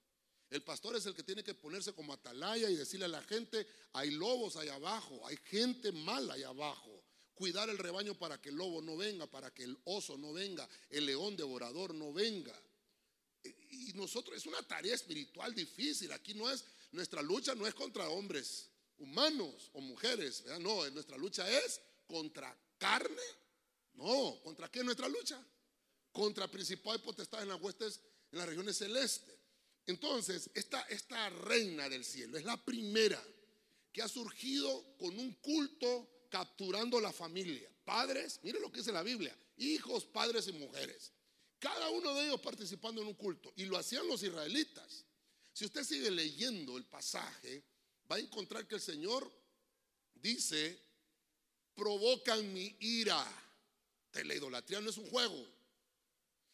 El 0.49 0.63
pastor 0.63 0.95
es 0.95 1.05
el 1.05 1.13
que 1.13 1.23
tiene 1.23 1.43
que 1.43 1.53
ponerse 1.53 1.93
como 1.93 2.13
atalaya 2.13 2.69
y 2.69 2.75
decirle 2.75 3.05
a 3.05 3.09
la 3.09 3.21
gente, 3.23 3.67
hay 3.93 4.09
lobos 4.11 4.55
allá 4.55 4.75
abajo, 4.75 5.25
hay 5.27 5.37
gente 5.45 5.91
mala 5.91 6.33
allá 6.33 6.49
abajo. 6.49 7.03
Cuidar 7.35 7.69
el 7.69 7.77
rebaño 7.77 8.15
para 8.15 8.41
que 8.41 8.49
el 8.49 8.55
lobo 8.55 8.81
no 8.81 8.97
venga, 8.97 9.27
para 9.27 9.53
que 9.53 9.63
el 9.63 9.77
oso 9.85 10.17
no 10.17 10.33
venga, 10.33 10.67
el 10.89 11.05
león 11.05 11.37
devorador 11.37 11.93
no 11.93 12.11
venga. 12.11 12.53
Y 13.43 13.93
nosotros 13.93 14.37
es 14.37 14.45
una 14.47 14.61
tarea 14.63 14.95
espiritual 14.95 15.53
difícil. 15.53 16.11
Aquí 16.11 16.33
no 16.33 16.49
es, 16.49 16.65
nuestra 16.91 17.21
lucha 17.21 17.53
no 17.55 17.67
es 17.67 17.75
contra 17.75 18.09
hombres 18.09 18.69
humanos 18.97 19.69
o 19.73 19.81
mujeres, 19.81 20.43
no, 20.59 20.89
nuestra 20.89 21.17
lucha 21.17 21.49
es 21.49 21.79
contra 22.07 22.53
carne. 22.77 23.21
No, 23.93 24.39
¿contra 24.43 24.69
qué 24.69 24.79
es 24.79 24.85
nuestra 24.85 25.07
lucha? 25.07 25.41
Contra 26.11 26.49
principal 26.49 26.97
y 26.97 27.05
potestad 27.05 27.43
en 27.43 27.49
las 27.49 27.61
huestes, 27.61 28.01
en 28.31 28.39
las 28.39 28.47
regiones 28.47 28.77
celestes. 28.77 29.38
Entonces, 29.89 30.51
esta, 30.53 31.29
reina 31.29 31.89
del 31.89 32.05
cielo 32.05 32.37
es 32.37 32.45
la 32.45 32.63
primera 32.63 33.19
que 33.91 34.03
ha 34.03 34.07
surgido 34.07 34.95
con 34.99 35.17
un 35.17 35.33
culto 35.41 36.27
capturando 36.29 37.01
la 37.01 37.11
familia. 37.11 37.67
Padres, 37.83 38.39
mire 38.43 38.59
lo 38.59 38.71
que 38.71 38.81
dice 38.81 38.91
la 38.91 39.01
Biblia, 39.01 39.35
hijos, 39.57 40.05
padres 40.05 40.47
y 40.47 40.51
mujeres. 40.51 41.11
Cada 41.57 41.89
uno 41.89 42.13
de 42.13 42.27
ellos 42.27 42.39
participando 42.39 43.01
en 43.01 43.07
un 43.07 43.15
culto. 43.15 43.51
Y 43.55 43.65
lo 43.65 43.77
hacían 43.77 44.07
los 44.07 44.21
israelitas. 44.21 45.05
Si 45.51 45.65
usted 45.65 45.83
sigue 45.83 46.11
leyendo 46.11 46.77
el 46.77 46.85
pasaje, 46.85 47.63
va 48.09 48.17
a 48.17 48.19
encontrar 48.19 48.67
que 48.67 48.75
el 48.75 48.81
Señor 48.81 49.27
dice, 50.13 50.79
provocan 51.73 52.53
mi 52.53 52.77
ira. 52.79 53.25
la 54.13 54.35
idolatría 54.35 54.81
no 54.81 54.91
es 54.91 54.97
un 54.97 55.09
juego. 55.09 55.47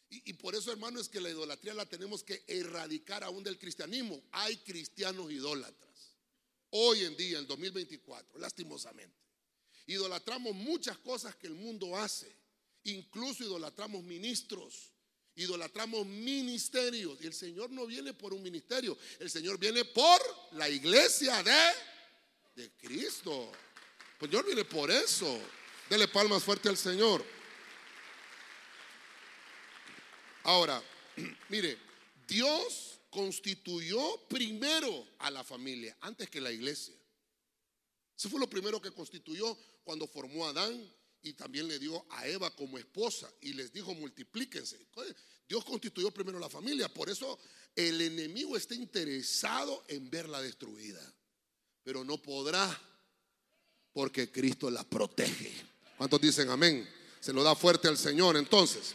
Y, 0.08 0.34
por 0.34 0.54
eso, 0.54 0.70
hermano, 0.70 1.00
es 1.00 1.08
que 1.08 1.20
la 1.20 1.30
idolatría 1.30 1.74
la 1.74 1.84
tenemos 1.84 2.22
que 2.22 2.44
erradicar 2.46 3.24
aún 3.24 3.42
del 3.42 3.58
cristianismo. 3.58 4.22
Hay 4.30 4.56
cristianos 4.58 5.32
idólatras. 5.32 6.14
Hoy 6.70 7.04
en 7.04 7.16
día, 7.16 7.38
en 7.38 7.46
2024, 7.46 8.38
lastimosamente. 8.38 9.16
Idolatramos 9.86 10.54
muchas 10.54 10.96
cosas 10.98 11.34
que 11.34 11.48
el 11.48 11.54
mundo 11.54 11.96
hace. 11.96 12.32
Incluso 12.84 13.44
idolatramos 13.44 14.04
ministros 14.04 14.92
idolatramos 15.36 16.06
ministerios. 16.06 17.18
Y 17.20 17.26
el 17.26 17.34
Señor 17.34 17.70
no 17.70 17.86
viene 17.86 18.12
por 18.14 18.32
un 18.32 18.42
ministerio, 18.42 18.96
el 19.20 19.30
Señor 19.30 19.58
viene 19.58 19.84
por 19.84 20.20
la 20.52 20.68
iglesia 20.68 21.42
de, 21.42 22.62
de 22.62 22.70
Cristo. 22.72 23.52
Pues 24.18 24.30
Dios 24.30 24.44
viene 24.44 24.64
por 24.64 24.90
eso. 24.90 25.38
Dele 25.88 26.08
palmas 26.08 26.42
fuerte 26.42 26.68
al 26.68 26.76
Señor. 26.76 27.24
Ahora, 30.46 30.80
mire, 31.48 31.76
Dios 32.26 33.00
constituyó 33.10 33.98
primero 34.28 35.08
a 35.18 35.30
la 35.30 35.42
familia 35.42 35.96
antes 36.00 36.30
que 36.30 36.40
la 36.40 36.52
iglesia. 36.52 36.94
Eso 38.16 38.30
fue 38.30 38.38
lo 38.38 38.48
primero 38.48 38.80
que 38.80 38.92
constituyó 38.92 39.58
cuando 39.82 40.06
formó 40.06 40.46
a 40.46 40.50
Adán 40.50 40.92
y 41.22 41.32
también 41.32 41.66
le 41.66 41.80
dio 41.80 42.06
a 42.10 42.28
Eva 42.28 42.54
como 42.54 42.78
esposa 42.78 43.28
y 43.40 43.54
les 43.54 43.72
dijo 43.72 43.92
multiplíquense. 43.94 44.78
Dios 45.48 45.64
constituyó 45.64 46.12
primero 46.12 46.38
la 46.38 46.48
familia, 46.48 46.88
por 46.88 47.10
eso 47.10 47.38
el 47.74 48.00
enemigo 48.00 48.56
está 48.56 48.76
interesado 48.76 49.84
en 49.88 50.08
verla 50.08 50.40
destruida, 50.40 51.02
pero 51.82 52.04
no 52.04 52.18
podrá 52.18 52.80
porque 53.92 54.30
Cristo 54.30 54.70
la 54.70 54.84
protege. 54.84 55.52
¿Cuántos 55.96 56.20
dicen 56.20 56.50
amén? 56.50 56.88
Se 57.18 57.32
lo 57.32 57.42
da 57.42 57.56
fuerte 57.56 57.88
al 57.88 57.98
Señor 57.98 58.36
entonces. 58.36 58.94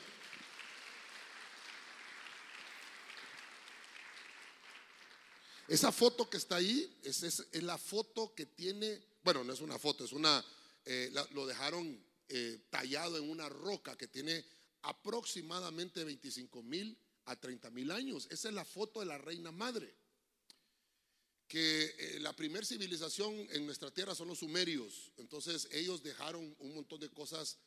Esa 5.72 5.94
foto 5.94 6.30
que 6.30 6.36
está 6.36 6.58
ahí 6.58 7.00
es, 7.01 7.46
la 7.54 7.78
foto 7.78 8.36
que 8.36 8.46
tiene, 8.46 9.01
bueno, 9.24 9.42
no 9.46 9.54
es 9.54 9.62
una 9.62 9.80
foto, 9.80 10.04
es 10.04 10.12
una, 10.12 10.44
eh, 10.84 11.10
lo 11.32 11.48
dejaron 11.48 11.98
eh, 12.28 12.60
tallado 12.70 13.18
en 13.18 13.30
una 13.30 13.48
roca 13.48 13.98
que 13.98 14.10
tiene 14.10 14.44
aproximadamente 14.82 16.04
25 16.04 16.62
mil 16.62 16.98
a 17.24 17.40
30 17.40 17.70
mil 17.70 17.90
años. 17.92 18.28
Esa 18.30 18.50
es 18.50 18.54
la 18.54 18.66
foto 18.66 19.00
de 19.00 19.06
la 19.06 19.18
reina 19.18 19.54
madre. 19.54 19.96
Que 21.48 21.96
eh, 21.98 22.20
la 22.20 22.36
primera 22.36 22.66
civilización 22.66 23.34
en 23.51 23.66
nuestra 23.66 23.92
tierra 23.92 24.13
son 24.13 24.28
los 24.28 24.40
sumerios. 24.40 25.13
Entonces 25.16 25.70
ellos 25.72 26.04
dejaron 26.04 26.54
un 26.60 26.75
montón 26.75 27.00
de 27.00 27.08
cosas 27.08 27.58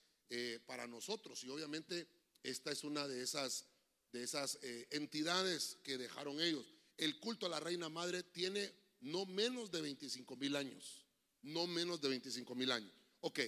para 0.67 0.87
nosotros. 0.87 1.43
Y 1.45 1.49
obviamente 1.49 2.07
esta 2.43 2.71
es 2.71 2.85
una 2.85 3.09
de 3.09 3.23
esas, 3.23 3.65
de 4.13 4.25
esas 4.25 4.59
entidades 4.91 5.79
que 5.83 5.97
dejaron 5.97 6.39
ellos. 6.41 6.74
El 6.97 7.19
culto 7.19 7.47
a 7.47 7.49
la 7.49 7.61
reina 7.61 7.89
madre 7.89 8.23
tiene 8.23 8.73
no 9.01 9.27
menos 9.27 9.71
de 9.71 9.81
25 9.81 10.37
mil 10.37 10.57
años. 10.57 11.05
No 11.43 11.67
menos 11.67 12.01
de 12.01 12.09
25 12.09 12.55
mil 12.55 12.71
años. 12.71 12.93
Ok, 13.21 13.41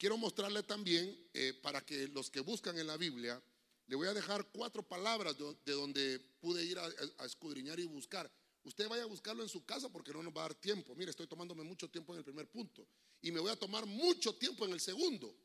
Quiero 0.00 0.16
mostrarle 0.16 0.62
también, 0.62 1.14
eh, 1.34 1.52
para 1.62 1.84
que 1.84 2.08
los 2.08 2.30
que 2.30 2.40
buscan 2.40 2.78
en 2.78 2.86
la 2.86 2.96
Biblia, 2.96 3.38
le 3.86 3.96
voy 3.96 4.08
a 4.08 4.14
dejar 4.14 4.46
cuatro 4.50 4.82
palabras 4.82 5.36
de, 5.36 5.72
donde 5.72 6.18
pude 6.40 6.64
ir 6.64 6.78
a, 6.78 6.88
escudriñar 7.26 7.78
y 7.78 7.84
buscar. 7.84 8.32
Usted 8.64 8.88
vaya 8.88 9.02
a 9.02 9.06
buscarlo 9.06 9.42
en 9.42 9.50
su 9.50 9.62
casa 9.66 9.90
porque 9.90 10.10
no 10.14 10.22
nos 10.22 10.34
va 10.34 10.40
a 10.40 10.44
dar 10.44 10.54
tiempo. 10.54 10.94
Mire, 10.94 11.10
estoy 11.10 11.26
tomándome 11.26 11.64
mucho 11.64 11.90
tiempo 11.90 12.14
en 12.14 12.20
el 12.20 12.24
primer 12.24 12.48
punto 12.48 12.88
y 13.20 13.30
me 13.30 13.40
voy 13.40 13.50
a 13.50 13.56
tomar 13.56 13.84
mucho 13.84 14.34
tiempo 14.36 14.64
en 14.64 14.72
el 14.72 14.80
segundo. 14.80 15.36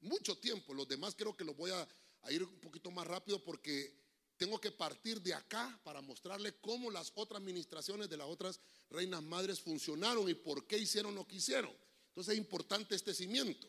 Mucho 0.00 0.36
tiempo. 0.38 0.74
Los 0.74 0.88
demás 0.88 1.14
creo 1.16 1.36
que 1.36 1.44
los 1.44 1.56
voy 1.56 1.70
a, 1.70 1.88
a 2.22 2.32
ir 2.32 2.42
un 2.42 2.58
poquito 2.58 2.90
más 2.90 3.06
rápido 3.06 3.44
porque 3.44 3.94
tengo 4.40 4.58
que 4.58 4.72
partir 4.72 5.20
de 5.20 5.34
acá 5.34 5.78
para 5.84 6.00
mostrarle 6.00 6.54
cómo 6.62 6.90
las 6.90 7.12
otras 7.14 7.42
administraciones 7.42 8.08
de 8.08 8.16
las 8.16 8.26
otras 8.26 8.58
reinas 8.88 9.22
madres 9.22 9.60
funcionaron 9.60 10.30
y 10.30 10.34
por 10.34 10.66
qué 10.66 10.78
hicieron 10.78 11.14
lo 11.14 11.28
que 11.28 11.36
hicieron. 11.36 11.70
Entonces 12.08 12.32
es 12.32 12.38
importante 12.38 12.94
este 12.94 13.12
cimiento. 13.12 13.68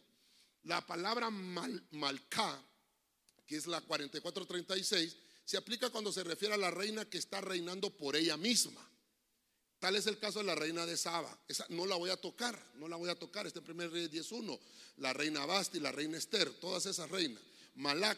La 0.63 0.79
palabra 0.87 1.29
mal, 1.29 1.85
malca, 1.91 2.63
que 3.45 3.57
es 3.57 3.67
la 3.67 3.81
4436, 3.81 5.17
se 5.43 5.57
aplica 5.57 5.89
cuando 5.89 6.09
se 6.09 6.23
refiere 6.23 6.53
a 6.53 6.57
la 6.57 6.71
reina 6.71 7.03
que 7.03 7.17
está 7.17 7.41
reinando 7.41 7.89
por 7.89 8.15
ella 8.15 8.37
misma. 8.37 8.89
Tal 9.77 9.97
es 9.97 10.07
el 10.07 10.19
caso 10.19 10.39
de 10.39 10.45
la 10.45 10.55
reina 10.55 10.85
de 10.85 10.95
Saba. 10.95 11.37
Esa 11.49 11.65
no 11.67 11.85
la 11.85 11.97
voy 11.97 12.11
a 12.11 12.15
tocar, 12.15 12.57
no 12.75 12.87
la 12.87 12.95
voy 12.95 13.09
a 13.09 13.15
tocar. 13.15 13.45
Este 13.45 13.61
primer 13.61 13.91
rey 13.91 14.07
10.1. 14.07 14.57
La 14.99 15.11
reina 15.11 15.45
Basti, 15.45 15.81
la 15.81 15.91
reina 15.91 16.17
Esther, 16.17 16.49
todas 16.61 16.85
esas 16.85 17.09
reinas. 17.09 17.43
Malak 17.75 18.17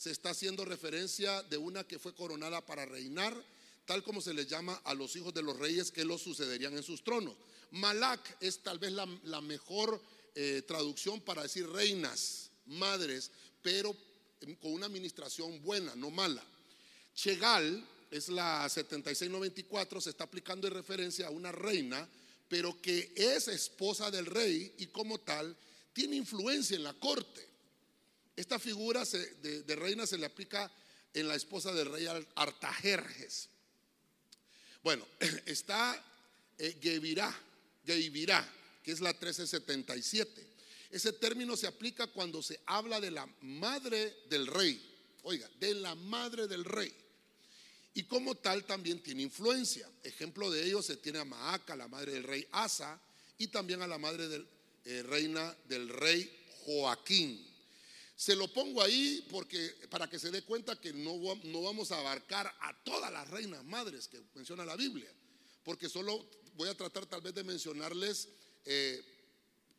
se 0.00 0.10
está 0.10 0.30
haciendo 0.30 0.64
referencia 0.64 1.42
de 1.42 1.58
una 1.58 1.84
que 1.84 1.98
fue 1.98 2.14
coronada 2.14 2.64
para 2.64 2.86
reinar, 2.86 3.36
tal 3.84 4.02
como 4.02 4.22
se 4.22 4.32
le 4.32 4.46
llama 4.46 4.80
a 4.84 4.94
los 4.94 5.14
hijos 5.14 5.34
de 5.34 5.42
los 5.42 5.58
reyes 5.58 5.90
que 5.90 6.06
los 6.06 6.22
sucederían 6.22 6.74
en 6.74 6.82
sus 6.82 7.04
tronos. 7.04 7.34
Malak 7.72 8.38
es 8.40 8.62
tal 8.62 8.78
vez 8.78 8.92
la, 8.92 9.40
mejor 9.42 10.02
eh, 10.34 10.62
traducción 10.66 11.20
para 11.20 11.42
decir 11.42 11.68
reinas, 11.68 12.50
madres, 12.64 13.30
pero 13.60 13.94
con 14.62 14.72
una 14.72 14.86
administración 14.86 15.62
buena, 15.62 15.94
no 15.94 16.08
mala. 16.10 16.42
Chegal 17.14 17.86
es 18.10 18.30
la 18.30 18.66
7694, 18.70 20.00
se 20.00 20.08
está 20.08 20.24
aplicando 20.24 20.66
en 20.66 20.72
referencia 20.72 21.26
a 21.26 21.30
una 21.30 21.52
reina, 21.52 22.08
pero 22.48 22.80
que 22.80 23.12
es 23.14 23.48
esposa 23.48 24.10
del 24.10 24.24
rey 24.24 24.74
y 24.78 24.86
como 24.86 25.20
tal 25.20 25.54
tiene 25.92 26.16
influencia 26.16 26.74
en 26.74 26.84
la 26.84 26.94
corte. 26.94 27.49
Esta 28.40 28.58
figura 28.58 29.04
de, 29.04 29.76
reina 29.76 30.06
se 30.06 30.16
le 30.16 30.24
aplica 30.24 30.72
en 31.12 31.28
la 31.28 31.34
esposa 31.34 31.74
del 31.74 31.92
rey 31.92 32.06
Artajerjes. 32.36 33.50
Bueno, 34.82 35.06
está 35.44 36.02
eh, 36.56 36.78
Gevirá, 36.80 37.38
que 37.84 38.92
es 38.92 39.00
la 39.02 39.10
1377. 39.10 40.46
Ese 40.90 41.12
término 41.12 41.54
se 41.54 41.66
aplica 41.66 42.06
cuando 42.06 42.42
se 42.42 42.58
habla 42.64 42.98
de 42.98 43.10
la 43.10 43.28
madre 43.42 44.16
del 44.30 44.46
rey. 44.46 44.80
Oiga, 45.24 45.46
de 45.58 45.74
la 45.74 45.94
madre 45.94 46.46
del 46.46 46.64
rey. 46.64 46.94
Y 47.92 48.04
como 48.04 48.36
tal 48.36 48.64
también 48.64 49.02
tiene 49.02 49.20
influencia. 49.20 49.86
Ejemplo 50.02 50.50
de 50.50 50.64
ello 50.64 50.80
se 50.80 50.96
tiene 50.96 51.18
a 51.18 51.26
Maaca, 51.26 51.76
la 51.76 51.88
madre 51.88 52.12
del 52.12 52.24
rey 52.24 52.48
Asa, 52.52 52.98
y 53.36 53.48
también 53.48 53.82
a 53.82 53.86
la 53.86 53.98
madre 53.98 54.28
del, 54.28 54.48
eh, 54.86 55.02
reina 55.02 55.54
del 55.68 55.90
rey 55.90 56.46
Joaquín. 56.64 57.49
Se 58.20 58.36
lo 58.36 58.52
pongo 58.52 58.82
ahí 58.82 59.26
porque 59.30 59.74
para 59.88 60.06
que 60.06 60.18
se 60.18 60.30
dé 60.30 60.42
cuenta 60.42 60.78
que 60.78 60.92
no, 60.92 61.18
no 61.42 61.62
vamos 61.62 61.90
a 61.90 62.00
abarcar 62.00 62.54
a 62.60 62.76
todas 62.84 63.10
las 63.10 63.26
reinas 63.30 63.64
madres 63.64 64.08
que 64.08 64.20
menciona 64.34 64.62
la 64.62 64.76
Biblia, 64.76 65.10
porque 65.64 65.88
solo 65.88 66.28
voy 66.54 66.68
a 66.68 66.76
tratar 66.76 67.06
tal 67.06 67.22
vez 67.22 67.34
de 67.34 67.42
mencionarles 67.44 68.28
eh, 68.66 69.02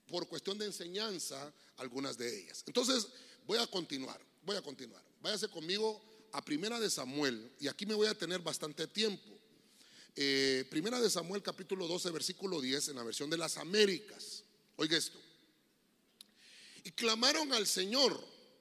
por 0.07 0.27
cuestión 0.27 0.57
de 0.57 0.65
enseñanza 0.65 1.53
algunas 1.77 2.17
de 2.17 2.35
ellas. 2.35 2.63
Entonces 2.65 3.09
voy 3.45 3.59
a 3.59 3.67
continuar, 3.67 4.19
voy 4.41 4.55
a 4.55 4.63
continuar. 4.63 5.03
Váyase 5.21 5.47
conmigo 5.47 6.01
a 6.31 6.43
Primera 6.43 6.79
de 6.79 6.89
Samuel 6.89 7.51
y 7.59 7.67
aquí 7.67 7.85
me 7.85 7.93
voy 7.93 8.07
a 8.07 8.17
tener 8.17 8.39
bastante 8.39 8.87
tiempo. 8.87 9.39
Eh, 10.15 10.65
Primera 10.71 10.99
de 10.99 11.11
Samuel 11.11 11.43
capítulo 11.43 11.87
12 11.87 12.09
versículo 12.09 12.59
10 12.59 12.87
en 12.87 12.95
la 12.95 13.03
versión 13.03 13.29
de 13.29 13.37
las 13.37 13.57
Américas. 13.57 14.43
Oiga 14.77 14.97
esto. 14.97 15.19
Y 16.83 16.91
clamaron 16.91 17.53
al 17.53 17.67
Señor 17.67 18.19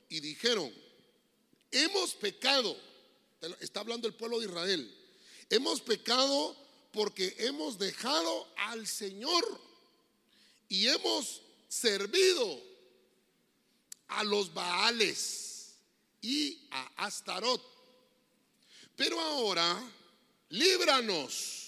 y 0.08 0.20
dijeron, 0.20 0.72
hemos 1.70 2.14
pecado. 2.14 2.76
Está 3.60 3.80
hablando 3.80 4.06
el 4.06 4.14
pueblo 4.14 4.38
de 4.38 4.46
Israel. 4.46 4.96
Hemos 5.48 5.80
pecado 5.80 6.56
porque 6.92 7.34
hemos 7.38 7.78
dejado 7.78 8.48
al 8.56 8.86
Señor 8.86 9.44
y 10.68 10.88
hemos 10.88 11.40
servido 11.68 12.62
a 14.08 14.24
los 14.24 14.52
Baales 14.52 15.74
y 16.20 16.66
a 16.70 17.06
Astarot. 17.06 17.62
Pero 18.96 19.18
ahora, 19.20 19.82
líbranos 20.50 21.60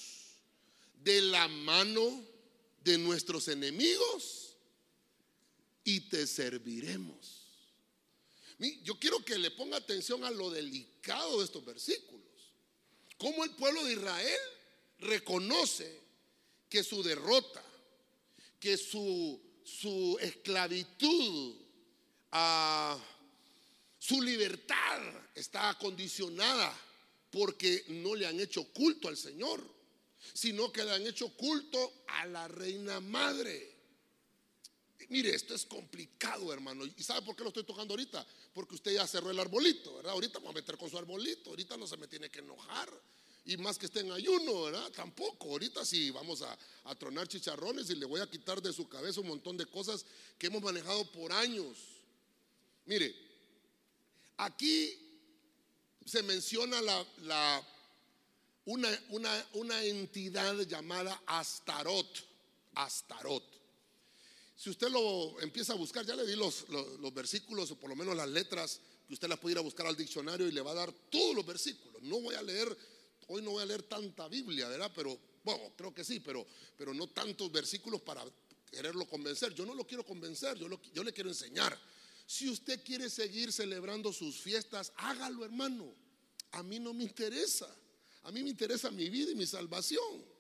de 1.03 1.23
la 1.23 1.49
mano 1.49 2.23
de 2.85 2.99
nuestros 2.99 3.49
enemigos 3.49 4.42
y 5.85 6.01
te 6.01 6.27
serviremos. 6.27 7.41
Yo 8.85 8.99
quiero 8.99 9.25
que 9.25 9.39
le 9.39 9.51
ponga 9.51 9.77
atención 9.77 10.25
a 10.25 10.31
lo 10.31 10.51
delicado 10.51 11.39
de 11.39 11.45
estos 11.45 11.65
versículos. 11.65 12.23
Cómo 13.19 13.45
el 13.45 13.51
pueblo 13.51 13.85
de 13.85 13.95
Israel 13.95 14.41
reconoce 15.01 16.01
que 16.69 16.85
su 16.85 17.03
derrota, 17.03 17.63
que 18.61 18.77
su, 18.77 19.41
su 19.65 20.17
esclavitud, 20.21 21.63
a 22.33 22.99
su 23.99 24.21
libertad 24.21 25.01
está 25.35 25.79
condicionada 25.79 26.75
porque 27.31 27.85
no 27.89 28.15
le 28.15 28.27
han 28.27 28.41
hecho 28.41 28.65
culto 28.73 29.09
al 29.09 29.17
Señor, 29.17 29.63
sino 30.33 30.73
que 30.73 30.85
le 30.85 30.93
han 30.93 31.07
hecho 31.07 31.29
culto 31.37 32.05
a 32.09 32.27
la 32.27 32.49
reina 32.49 33.01
madre. 33.01 33.72
Mire, 35.09 35.35
esto 35.35 35.55
es 35.55 35.65
complicado, 35.67 36.53
hermano. 36.53 36.85
¿Y 36.85 37.03
sabe 37.03 37.23
por 37.23 37.37
qué 37.37 37.43
lo 37.43 37.49
estoy 37.49 37.65
tocando 37.65 37.95
ahorita? 37.95 38.27
Porque 38.53 38.75
usted 38.75 38.93
ya 38.93 39.07
cerró 39.07 39.31
el 39.31 39.39
arbolito, 39.39 39.97
¿verdad? 39.97 40.13
Ahorita 40.13 40.39
vamos 40.39 40.53
a 40.53 40.61
meter 40.61 40.77
con 40.77 40.91
su 40.91 40.99
arbolito, 40.99 41.51
ahorita 41.51 41.77
no 41.77 41.87
se 41.87 41.97
me 41.97 42.07
tiene 42.07 42.31
que 42.31 42.41
enojar. 42.41 42.91
Y 43.45 43.57
más 43.57 43.77
que 43.77 43.87
esté 43.87 44.01
en 44.01 44.13
ayuno, 44.13 44.63
¿verdad? 44.63 44.91
Tampoco. 44.93 45.51
Ahorita 45.51 45.85
sí 45.85 46.11
vamos 46.11 46.43
a, 46.43 46.57
a 46.85 46.95
tronar 46.95 47.27
chicharrones 47.27 47.91
y 47.91 47.97
le 47.97 48.07
voy 48.07 48.21
a 48.21 48.31
quitar 48.31 48.63
de 48.63 48.73
su 48.73 48.89
cabeza 48.89 49.21
un 49.21 49.29
montón 49.29 49.57
de 49.57 49.67
cosas 49.67 50.07
que 50.39 50.47
hemos 50.47 50.63
manejado 50.63 51.11
por 51.11 51.33
años. 51.33 51.77
Mire, 52.87 53.15
aquí 54.37 54.99
se 56.05 56.23
menciona 56.23 56.81
la, 56.83 57.07
la 57.23 57.67
una, 58.65 58.89
una, 59.11 59.47
una, 59.55 59.83
entidad 59.85 60.61
llamada 60.63 61.23
Astarot. 61.27 62.25
Astarot. 62.75 63.62
Si 64.63 64.71
usted 64.71 64.91
lo 64.91 65.41
empieza 65.41 65.73
a 65.73 65.77
buscar, 65.77 66.07
ya 66.07 66.15
le 66.15 66.25
di 66.25 66.37
los, 66.37 66.69
los, 66.69 67.01
los, 67.01 67.13
versículos 67.13 67.73
o 67.73 67.77
por 67.77 67.91
lo 67.91 67.97
menos 67.97 68.15
las 68.15 68.29
letras, 68.29 68.81
que 69.09 69.15
usted 69.15 69.29
las 69.29 69.41
puede 69.41 69.55
ir 69.55 69.59
a 69.59 69.63
buscar 69.63 69.87
al 69.87 69.97
diccionario 69.97 70.47
y 70.47 70.53
le 70.53 70.61
va 70.61 70.71
a 70.71 70.75
dar 70.75 70.93
todos 71.11 71.35
los 71.35 71.45
versículos. 71.45 72.01
No 72.03 72.21
voy 72.21 72.37
a 72.37 72.43
leer 72.43 72.77
Hoy 73.29 73.41
no 73.41 73.53
voy 73.53 73.63
a 73.63 73.67
leer 73.67 73.83
tanta 73.85 74.29
Biblia, 74.29 74.69
¿verdad? 74.69 74.93
Pero, 74.95 75.19
bueno, 75.45 75.73
creo 75.77 75.95
que 75.95 76.05
sí, 76.05 76.21
pero, 76.21 76.47
pero 76.77 76.93
no 76.93 77.09
tantos 77.09 77.51
versículos 77.51 78.03
para 78.03 78.25
quererlo 78.71 79.07
convencer. 79.09 79.55
Yo 79.55 79.65
no 79.65 79.75
lo 79.75 79.87
quiero 79.87 80.05
convencer, 80.05 80.59
yo, 80.59 80.69
yo 80.93 81.05
le 81.05 81.13
quiero 81.13 81.31
enseñar. 81.31 81.79
Si 82.27 82.49
usted 82.49 82.83
quiere 82.85 83.09
seguir 83.09 83.53
celebrando 83.53 84.13
sus 84.13 84.41
fiestas, 84.41 84.93
hágalo, 84.97 85.45
hermano. 85.45 85.95
A 86.53 86.63
mí 86.63 86.79
no 86.79 86.93
me 86.93 87.05
interesa. 87.05 87.75
A 88.25 88.31
mí 88.33 88.43
me 88.43 88.51
interesa 88.51 88.91
mi 88.91 89.09
vida 89.09 89.33
y 89.33 89.35
mi 89.35 89.47
salvación. 89.47 90.32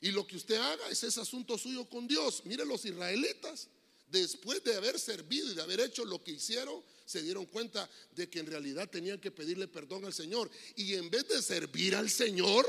Y 0.00 0.10
lo 0.10 0.26
que 0.26 0.36
usted 0.36 0.56
haga 0.56 0.88
es 0.90 1.02
ese 1.02 1.20
asunto 1.20 1.58
suyo 1.58 1.88
con 1.88 2.06
Dios. 2.06 2.42
Mire 2.44 2.64
los 2.64 2.84
israelitas, 2.84 3.68
después 4.10 4.62
de 4.62 4.76
haber 4.76 4.98
servido 4.98 5.50
y 5.50 5.54
de 5.54 5.62
haber 5.62 5.80
hecho 5.80 6.04
lo 6.04 6.22
que 6.22 6.32
hicieron, 6.32 6.82
se 7.04 7.22
dieron 7.22 7.46
cuenta 7.46 7.88
de 8.12 8.28
que 8.28 8.38
en 8.38 8.46
realidad 8.46 8.88
tenían 8.88 9.20
que 9.20 9.30
pedirle 9.30 9.66
perdón 9.66 10.04
al 10.04 10.14
Señor. 10.14 10.50
Y 10.76 10.94
en 10.94 11.10
vez 11.10 11.26
de 11.28 11.42
servir 11.42 11.96
al 11.96 12.10
Señor, 12.10 12.66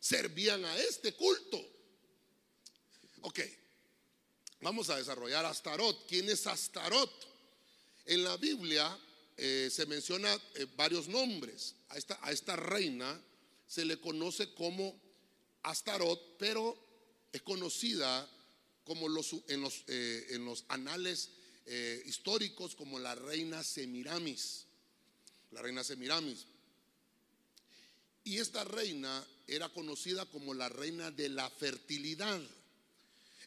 servían 0.00 0.64
a 0.64 0.78
este 0.78 1.12
culto. 1.12 1.62
Ok, 3.22 3.40
vamos 4.60 4.88
a 4.90 4.96
desarrollar 4.96 5.44
Astarot. 5.44 6.06
¿Quién 6.08 6.28
es 6.30 6.46
Astarot? 6.46 7.10
En 8.06 8.24
la 8.24 8.36
Biblia 8.38 8.98
eh, 9.36 9.68
se 9.70 9.86
menciona 9.86 10.34
eh, 10.54 10.66
varios 10.74 11.06
nombres. 11.06 11.74
A 11.90 11.98
esta, 11.98 12.18
a 12.22 12.32
esta 12.32 12.56
reina 12.56 13.20
se 13.66 13.84
le 13.84 14.00
conoce 14.00 14.52
como 14.54 14.98
Pero 16.38 16.76
es 17.32 17.42
conocida 17.42 18.28
como 18.84 19.08
los, 19.08 19.34
en, 19.48 19.60
los, 19.60 19.84
eh, 19.86 20.26
en 20.30 20.44
los 20.44 20.64
anales 20.68 21.30
eh, 21.66 22.02
históricos 22.06 22.74
como 22.74 22.98
la 22.98 23.14
reina 23.14 23.62
Semiramis. 23.62 24.66
La 25.52 25.62
reina 25.62 25.84
Semiramis. 25.84 26.46
Y 28.24 28.38
esta 28.38 28.64
reina 28.64 29.26
era 29.46 29.68
conocida 29.68 30.26
como 30.26 30.54
la 30.54 30.68
reina 30.68 31.10
de 31.10 31.28
la 31.28 31.48
fertilidad. 31.50 32.40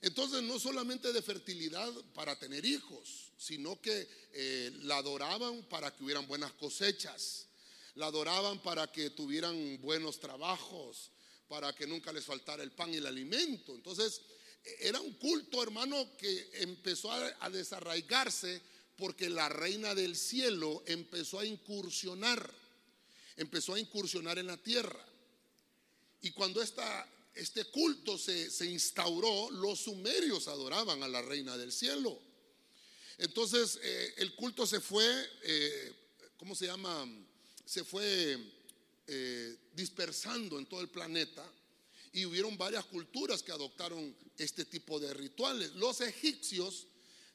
Entonces 0.01 0.43
no 0.43 0.59
solamente 0.59 1.13
de 1.13 1.21
fertilidad 1.21 1.89
para 2.13 2.37
tener 2.37 2.65
hijos, 2.65 3.31
sino 3.37 3.79
que 3.81 4.07
eh, 4.33 4.71
la 4.81 4.97
adoraban 4.97 5.63
para 5.63 5.95
que 5.95 6.03
hubieran 6.03 6.27
buenas 6.27 6.51
cosechas, 6.53 7.47
la 7.95 8.07
adoraban 8.07 8.59
para 8.59 8.91
que 8.91 9.11
tuvieran 9.11 9.79
buenos 9.81 10.19
trabajos, 10.19 11.11
para 11.53 11.71
que 11.71 11.85
nunca 11.85 12.11
les 12.11 12.25
faltara 12.25 12.63
el 12.63 12.71
pan 12.71 12.91
y 12.91 12.97
el 12.97 13.05
alimento. 13.05 13.75
Entonces 13.75 14.21
era 14.79 14.99
un 14.99 15.13
culto, 15.13 15.61
hermano, 15.61 16.17
que 16.17 16.49
empezó 16.53 17.11
a, 17.11 17.49
desarraigarse 17.51 18.59
porque 18.97 19.29
la 19.29 19.49
reina 19.49 19.93
del 19.93 20.15
cielo 20.15 20.83
empezó 20.87 21.37
a 21.37 21.45
incursionar, 21.45 22.51
empezó 23.37 23.75
a 23.75 23.79
incursionar 23.79 24.39
en 24.39 24.47
la 24.47 24.57
tierra. 24.57 25.05
Y 26.23 26.31
cuando 26.31 26.59
este 26.59 27.65
culto 27.65 28.17
se, 28.17 28.65
instauró, 28.65 29.51
los 29.51 29.81
sumerios 29.81 30.47
adoraban 30.47 31.03
a 31.03 31.07
la 31.07 31.21
reina 31.21 31.55
del 31.55 31.71
cielo. 31.71 32.19
Entonces 33.19 33.77
eh, 33.83 34.13
el 34.17 34.33
culto 34.33 34.65
se 34.65 34.79
fue, 34.79 35.05
eh, 35.43 35.93
¿cómo 36.35 36.55
se 36.55 36.65
llama? 36.65 37.07
Se 37.63 37.83
fue 37.83 38.39
eh, 39.07 39.57
dispersando 39.73 40.57
en 40.57 40.65
todo 40.65 40.81
el 40.81 40.89
planeta 40.89 41.45
y 42.13 42.25
hubieron 42.25 42.57
varias 42.57 42.85
culturas 42.85 43.41
que 43.41 43.51
adoptaron 43.51 44.15
este 44.37 44.65
tipo 44.65 44.99
de 44.99 45.13
rituales. 45.13 45.73
Los 45.75 46.01
egipcios 46.01 46.87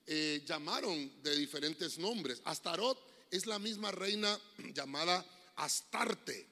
eh, 0.06 0.42
llamaron 0.46 1.22
de 1.22 1.36
diferentes 1.36 1.98
nombres. 1.98 2.40
Astarot 2.44 2.98
es 3.30 3.46
la 3.46 3.58
misma 3.58 3.90
reina 3.90 4.38
llamada 4.74 5.24
Astarte. 5.56 6.46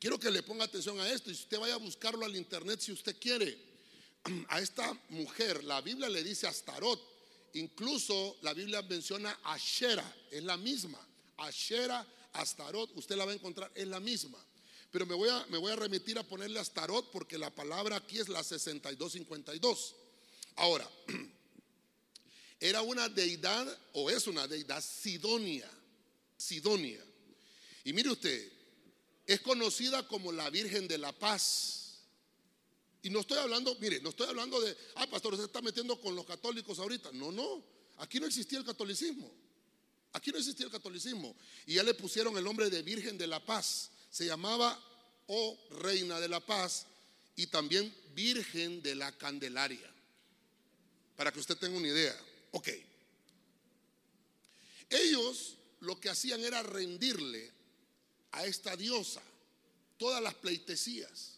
Quiero 0.00 0.18
que 0.18 0.30
le 0.30 0.42
ponga 0.42 0.64
atención 0.64 0.98
a 0.98 1.08
esto 1.12 1.30
y 1.30 1.34
si 1.34 1.42
usted 1.42 1.58
vaya 1.58 1.74
a 1.74 1.78
buscarlo 1.78 2.24
al 2.24 2.34
internet 2.34 2.80
si 2.80 2.92
usted 2.92 3.16
quiere. 3.20 3.70
A 4.48 4.60
esta 4.60 4.92
mujer, 5.10 5.64
la 5.64 5.80
Biblia 5.80 6.08
le 6.08 6.22
dice 6.22 6.46
Astarot. 6.46 7.00
Incluso 7.54 8.36
la 8.42 8.52
Biblia 8.54 8.82
menciona 8.82 9.38
Ashera, 9.44 10.04
es 10.30 10.42
la 10.42 10.56
misma. 10.56 10.98
Ashera, 11.38 12.06
Astarot, 12.32 12.90
usted 12.96 13.16
la 13.16 13.24
va 13.24 13.32
a 13.32 13.34
encontrar, 13.34 13.70
es 13.74 13.86
la 13.86 14.00
misma. 14.00 14.38
Pero 14.90 15.06
me 15.06 15.14
voy 15.14 15.28
a, 15.28 15.46
me 15.50 15.58
voy 15.58 15.72
a 15.72 15.76
remitir 15.76 16.18
a 16.18 16.22
ponerle 16.22 16.58
Astarot 16.58 17.10
porque 17.10 17.38
la 17.38 17.50
palabra 17.50 17.96
aquí 17.96 18.18
es 18.18 18.28
la 18.28 18.42
6252. 18.42 19.94
Ahora, 20.56 20.88
era 22.60 22.82
una 22.82 23.08
deidad 23.08 23.78
o 23.92 24.10
es 24.10 24.26
una 24.26 24.46
deidad 24.46 24.82
sidonia. 24.82 25.70
Sidonia. 26.36 27.04
Y 27.84 27.92
mire 27.92 28.10
usted, 28.10 28.52
es 29.26 29.40
conocida 29.40 30.06
como 30.08 30.32
la 30.32 30.50
Virgen 30.50 30.88
de 30.88 30.98
la 30.98 31.12
Paz. 31.12 32.00
Y 33.02 33.10
no 33.10 33.20
estoy 33.20 33.38
hablando, 33.38 33.74
mire, 33.80 34.00
no 34.00 34.10
estoy 34.10 34.26
hablando 34.26 34.60
de, 34.60 34.76
ah, 34.96 35.06
pastor, 35.08 35.36
se 35.36 35.44
está 35.44 35.62
metiendo 35.62 35.98
con 36.00 36.14
los 36.14 36.26
católicos 36.26 36.78
ahorita. 36.78 37.12
No, 37.12 37.32
no, 37.32 37.64
aquí 37.98 38.20
no 38.20 38.26
existía 38.26 38.58
el 38.58 38.64
catolicismo. 38.64 39.30
Aquí 40.12 40.30
no 40.32 40.38
existía 40.38 40.66
el 40.66 40.72
catolicismo. 40.72 41.36
Y 41.66 41.74
ya 41.74 41.82
le 41.82 41.94
pusieron 41.94 42.36
el 42.36 42.44
nombre 42.44 42.70
de 42.70 42.82
Virgen 42.82 43.16
de 43.16 43.26
la 43.26 43.44
Paz 43.44 43.90
se 44.10 44.26
llamaba, 44.26 44.78
oh 45.28 45.58
Reina 45.70 46.20
de 46.20 46.28
la 46.28 46.40
Paz, 46.40 46.86
y 47.36 47.46
también 47.46 47.94
Virgen 48.12 48.82
de 48.82 48.96
la 48.96 49.16
Candelaria. 49.16 49.88
Para 51.16 51.32
que 51.32 51.38
usted 51.38 51.56
tenga 51.56 51.78
una 51.78 51.88
idea. 51.88 52.18
Ok. 52.50 52.68
Ellos 54.90 55.56
lo 55.80 56.00
que 56.00 56.10
hacían 56.10 56.42
era 56.42 56.62
rendirle 56.62 57.50
a 58.32 58.44
esta 58.44 58.76
diosa 58.76 59.22
todas 59.96 60.20
las 60.20 60.34
pleitesías. 60.34 61.36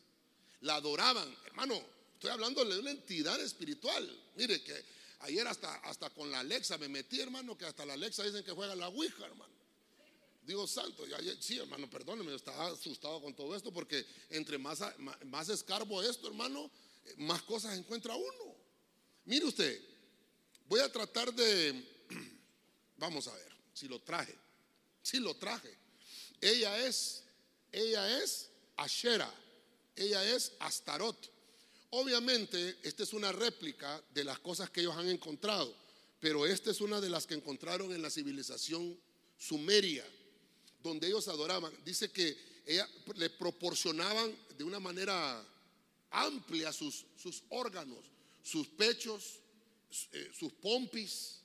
La 0.62 0.76
adoraban. 0.76 1.37
Hermano, 1.46 1.80
estoy 2.14 2.30
hablando 2.30 2.64
de 2.64 2.78
una 2.78 2.90
entidad 2.90 3.38
espiritual. 3.40 4.18
Mire 4.37 4.62
que 4.62 4.82
ayer 5.22 5.46
hasta, 5.46 5.74
hasta 5.76 6.11
con 6.11 6.30
la 6.30 6.40
Alexa 6.40 6.78
me 6.78 6.88
metí, 6.88 7.20
hermano, 7.20 7.56
que 7.56 7.64
hasta 7.64 7.87
la 7.87 7.94
Alexa 7.94 8.22
dicen 8.24 8.44
que 8.44 8.52
juega 8.52 8.74
la 8.74 8.88
Ouija, 8.88 9.24
hermano. 9.24 9.52
Digo, 10.42 10.66
santo, 10.66 11.04
sí, 11.38 11.58
hermano, 11.58 11.88
perdóneme, 11.88 12.35
estaba 12.35 12.68
asustado 12.68 13.22
con 13.22 13.32
todo 13.35 13.54
esto 13.54 13.72
porque 13.72 14.04
entre 14.30 14.58
más, 14.58 14.80
más 15.24 15.48
escarbo 15.48 16.02
esto, 16.02 16.26
hermano, 16.26 16.68
más 17.18 17.42
cosas 17.42 17.78
encuentra 17.78 18.16
uno. 18.16 18.56
Mire 19.24 19.44
usted, 19.44 19.80
voy 20.66 20.80
a 20.80 20.90
tratar 20.90 21.32
de, 21.32 22.06
vamos 22.96 23.28
a 23.28 23.35
ver, 23.35 23.52
si 23.72 23.87
lo 23.87 24.00
traje, 24.00 24.37
si 25.00 25.20
lo 25.20 25.35
traje. 25.37 25.78
Ella 26.40 26.87
es, 26.87 27.22
ella 27.70 28.20
es 28.20 28.50
Ashera, 28.76 29.32
ella 29.94 30.24
es 30.24 30.52
Astarot. 30.58 31.30
Obviamente, 31.94 32.78
esta 32.83 33.02
es 33.02 33.12
una 33.12 33.33
réplica 33.33 34.02
de 34.14 34.24
las 34.24 34.38
cosas 34.38 34.70
que 34.70 34.81
ellos 34.81 34.96
han 34.96 35.09
encontrado, 35.09 35.74
pero 36.20 36.46
esta 36.46 36.70
es 36.70 36.81
una 36.81 37.00
de 37.00 37.11
las 37.11 37.26
que 37.26 37.35
encontraron 37.35 37.92
en 37.92 38.00
la 38.00 38.09
civilización 38.09 38.98
sumeria 39.38 40.05
donde 40.83 41.07
ellos 41.07 41.28
adoraban, 41.28 41.72
dice 41.85 42.11
que 42.11 42.37
ella, 42.66 42.88
le 43.16 43.28
proporcionaban 43.31 44.35
de 44.57 44.64
una 44.64 44.81
manera 44.81 45.46
amplia 46.11 46.72
sus, 46.72 47.05
sus 47.16 47.42
órganos, 47.50 48.05
sus 48.42 48.68
pechos, 48.68 49.40
eh, 50.12 50.31
sus 50.33 50.52
pompis, 50.55 51.40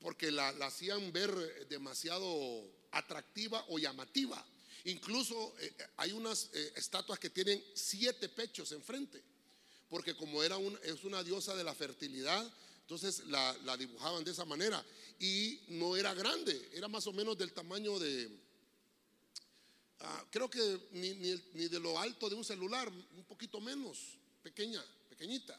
porque 0.00 0.30
la, 0.30 0.50
hacían 0.64 1.12
ver 1.12 1.68
demasiado 1.68 2.64
atractiva 2.92 3.64
o 3.68 3.78
llamativa. 3.78 4.44
Incluso 4.84 5.54
eh, 5.60 5.74
hay 5.96 6.12
unas 6.12 6.48
eh, 6.54 6.72
estatuas 6.76 7.18
que 7.18 7.30
tienen 7.30 7.62
siete 7.74 8.28
pechos 8.28 8.72
enfrente, 8.72 9.22
porque 9.90 10.14
como 10.14 10.42
era 10.42 10.56
es 10.84 11.04
una 11.04 11.22
diosa 11.22 11.54
de 11.54 11.64
la 11.64 11.74
fertilidad, 11.74 12.50
entonces 12.80 13.26
la, 13.26 13.56
la 13.64 13.76
dibujaban 13.76 14.24
de 14.24 14.30
esa 14.30 14.44
manera. 14.46 14.82
Y 15.18 15.60
no 15.68 15.96
era 15.96 16.14
grande, 16.14 16.70
era 16.72 16.88
más 16.88 17.06
o 17.06 17.12
menos 17.12 17.36
del 17.36 17.52
tamaño 17.52 17.98
de, 17.98 18.30
Ah, 20.02 20.24
creo 20.30 20.48
que 20.48 20.88
ni, 20.92 21.12
ni, 21.12 21.68
de 21.68 21.78
lo 21.78 21.98
alto 21.98 22.28
de 22.30 22.34
un 22.34 22.44
celular, 22.44 22.88
un 22.88 23.24
poquito 23.24 23.60
menos, 23.60 24.16
pequeña, 24.42 24.82
pequeñita. 25.10 25.58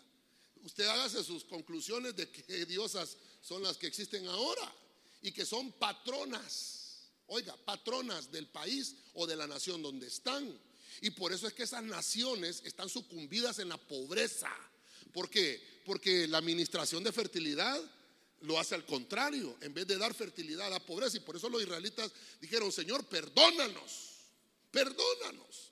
Usted 0.63 0.86
hágase 0.86 1.24
sus 1.24 1.44
conclusiones 1.44 2.15
de 2.15 2.30
qué 2.30 2.65
diosas 2.65 3.17
son 3.41 3.62
las 3.62 3.78
que 3.78 3.88
existen 3.88 4.28
ahora 4.28 4.74
y 5.22 5.32
que 5.32 5.46
son 5.46 5.72
patronas, 5.74 7.10
oiga, 7.28 7.56
patronas 7.58 8.32
del 8.32 8.48
país 8.48 8.96
o 9.13 9.28
de 9.28 9.36
la 9.36 9.46
nación 9.46 9.84
donde 9.84 10.08
están. 10.08 10.60
Y 10.99 11.12
por 11.12 11.32
eso 11.32 11.47
es 11.47 11.54
que 11.54 11.63
esas 11.63 11.84
naciones 11.84 12.62
están 12.65 12.89
sucumbidas 12.89 13.60
en 13.60 13.69
la 13.69 13.77
pobreza. 13.77 14.51
¿Por 15.13 15.30
qué? 15.30 15.82
Porque 15.86 16.27
la 16.27 16.39
administración 16.39 17.04
de 17.04 17.12
fertilidad 17.12 17.80
lo 18.41 18.60
hace 18.60 18.75
al 18.75 18.86
contrario, 18.86 19.56
en 19.62 19.73
vez 19.73 19.88
de 19.88 19.97
dar 19.97 20.13
fertilidad 20.13 20.67
a 20.67 20.71
la 20.71 20.86
pobreza. 20.86 21.17
Y 21.17 21.21
por 21.21 21.36
eso 21.36 21.49
los 21.49 21.62
israelitas 21.62 22.12
dijeron, 22.39 22.71
Señor, 22.71 23.06
perdónanos 23.06 24.12
Perdónanos. 24.71 25.71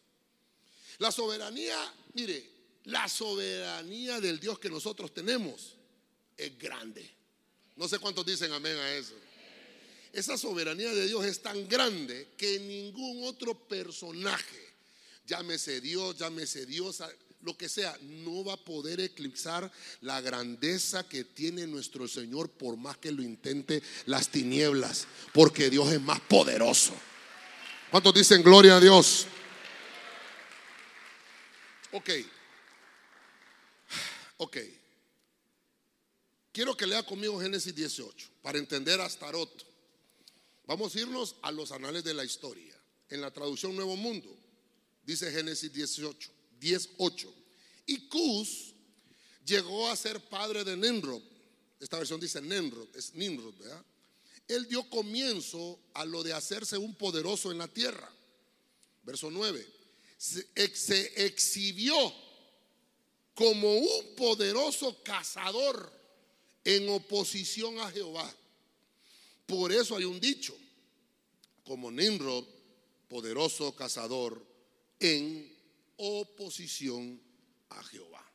La 0.98 1.12
soberanía, 1.12 1.78
mire, 2.14 2.46
la 2.86 3.08
soberanía 3.08 4.20
del 4.20 4.40
Dios 4.40 4.60
que 4.60 4.70
nosotros 4.70 5.14
tenemos 5.14 5.76
es 6.36 6.58
grande. 6.60 7.10
No 7.78 7.88
sé 7.88 7.98
cuántos 8.00 8.26
dicen 8.26 8.52
amén 8.52 8.76
a 8.76 8.94
eso. 8.94 9.14
Esa 10.12 10.38
soberanía 10.38 10.94
de 10.94 11.08
Dios 11.08 11.26
es 11.26 11.42
tan 11.42 11.68
grande 11.70 12.30
que 12.36 12.60
ningún 12.60 13.24
otro 13.24 13.58
personaje, 13.68 14.69
llámese 15.30 15.80
Dios, 15.80 16.18
llámese 16.18 16.66
Dios, 16.66 17.02
lo 17.42 17.56
que 17.56 17.70
sea, 17.70 17.98
no 18.02 18.44
va 18.44 18.54
a 18.54 18.58
poder 18.58 19.00
eclipsar 19.00 19.72
la 20.02 20.20
grandeza 20.20 21.08
que 21.08 21.24
tiene 21.24 21.68
nuestro 21.68 22.08
Señor 22.08 22.50
por 22.50 22.76
más 22.76 22.98
que 22.98 23.12
lo 23.12 23.22
intente 23.22 23.82
las 24.08 24.30
tinieblas, 24.30 25.08
porque 25.34 25.70
Dios 25.70 25.92
es 25.94 26.02
más 26.02 26.20
poderoso. 26.22 26.94
¿Cuántos 27.92 28.14
dicen 28.14 28.44
gloria 28.44 28.76
a 28.76 28.80
Dios? 28.80 29.28
Ok. 31.92 32.10
Ok. 34.38 34.58
Quiero 36.52 36.76
que 36.76 36.88
lea 36.88 37.04
conmigo 37.04 37.40
Génesis 37.40 37.74
18 37.74 38.30
para 38.42 38.58
entender 38.58 39.00
Astarot. 39.00 39.66
Vamos 40.66 40.96
a 40.96 41.00
irnos 41.00 41.36
a 41.42 41.52
los 41.52 41.72
anales 41.72 42.04
de 42.04 42.14
la 42.14 42.26
historia. 42.26 42.76
En 43.10 43.22
la 43.22 43.32
traducción 43.32 43.76
Nuevo 43.76 43.96
Mundo 43.96 44.39
dice 45.10 45.32
Génesis 45.32 45.72
18, 45.74 46.32
18. 46.60 47.34
Y 47.88 48.08
Cus 48.08 48.74
llegó 49.46 49.90
a 49.90 49.96
ser 49.96 50.20
padre 50.30 50.64
de 50.64 50.78
Nimrod. 50.78 51.22
Esta 51.80 51.98
versión 51.98 52.20
dice 52.20 52.42
Nimrod, 52.42 52.88
es 52.96 53.14
Nimrod, 53.16 53.56
¿verdad? 53.58 53.84
él 54.50 54.68
dio 54.68 54.84
comienzo 54.90 55.80
a 55.94 56.04
lo 56.06 56.24
de 56.24 56.34
hacerse 56.34 56.78
un 56.78 56.96
poderoso 56.96 57.52
en 57.52 57.60
la 57.60 57.68
tierra. 57.68 58.12
Verso 59.04 59.30
9. 59.30 59.66
Se, 60.18 61.24
exhibió 61.24 61.96
como 63.36 63.78
un 63.78 64.16
poderoso 64.16 65.02
cazador 65.04 65.94
en 66.66 66.90
oposición 66.90 67.80
a 67.80 67.92
Jehová. 67.92 68.32
Por 69.46 69.72
eso 69.72 69.96
hay 69.96 70.04
un 70.04 70.20
dicho, 70.20 70.56
como 71.64 71.92
Nimrod, 71.92 72.44
poderoso 73.08 73.76
cazador 73.76 74.49
en 75.00 75.56
oposición 75.98 77.22
a 77.70 77.84
Jehová. 77.84 78.26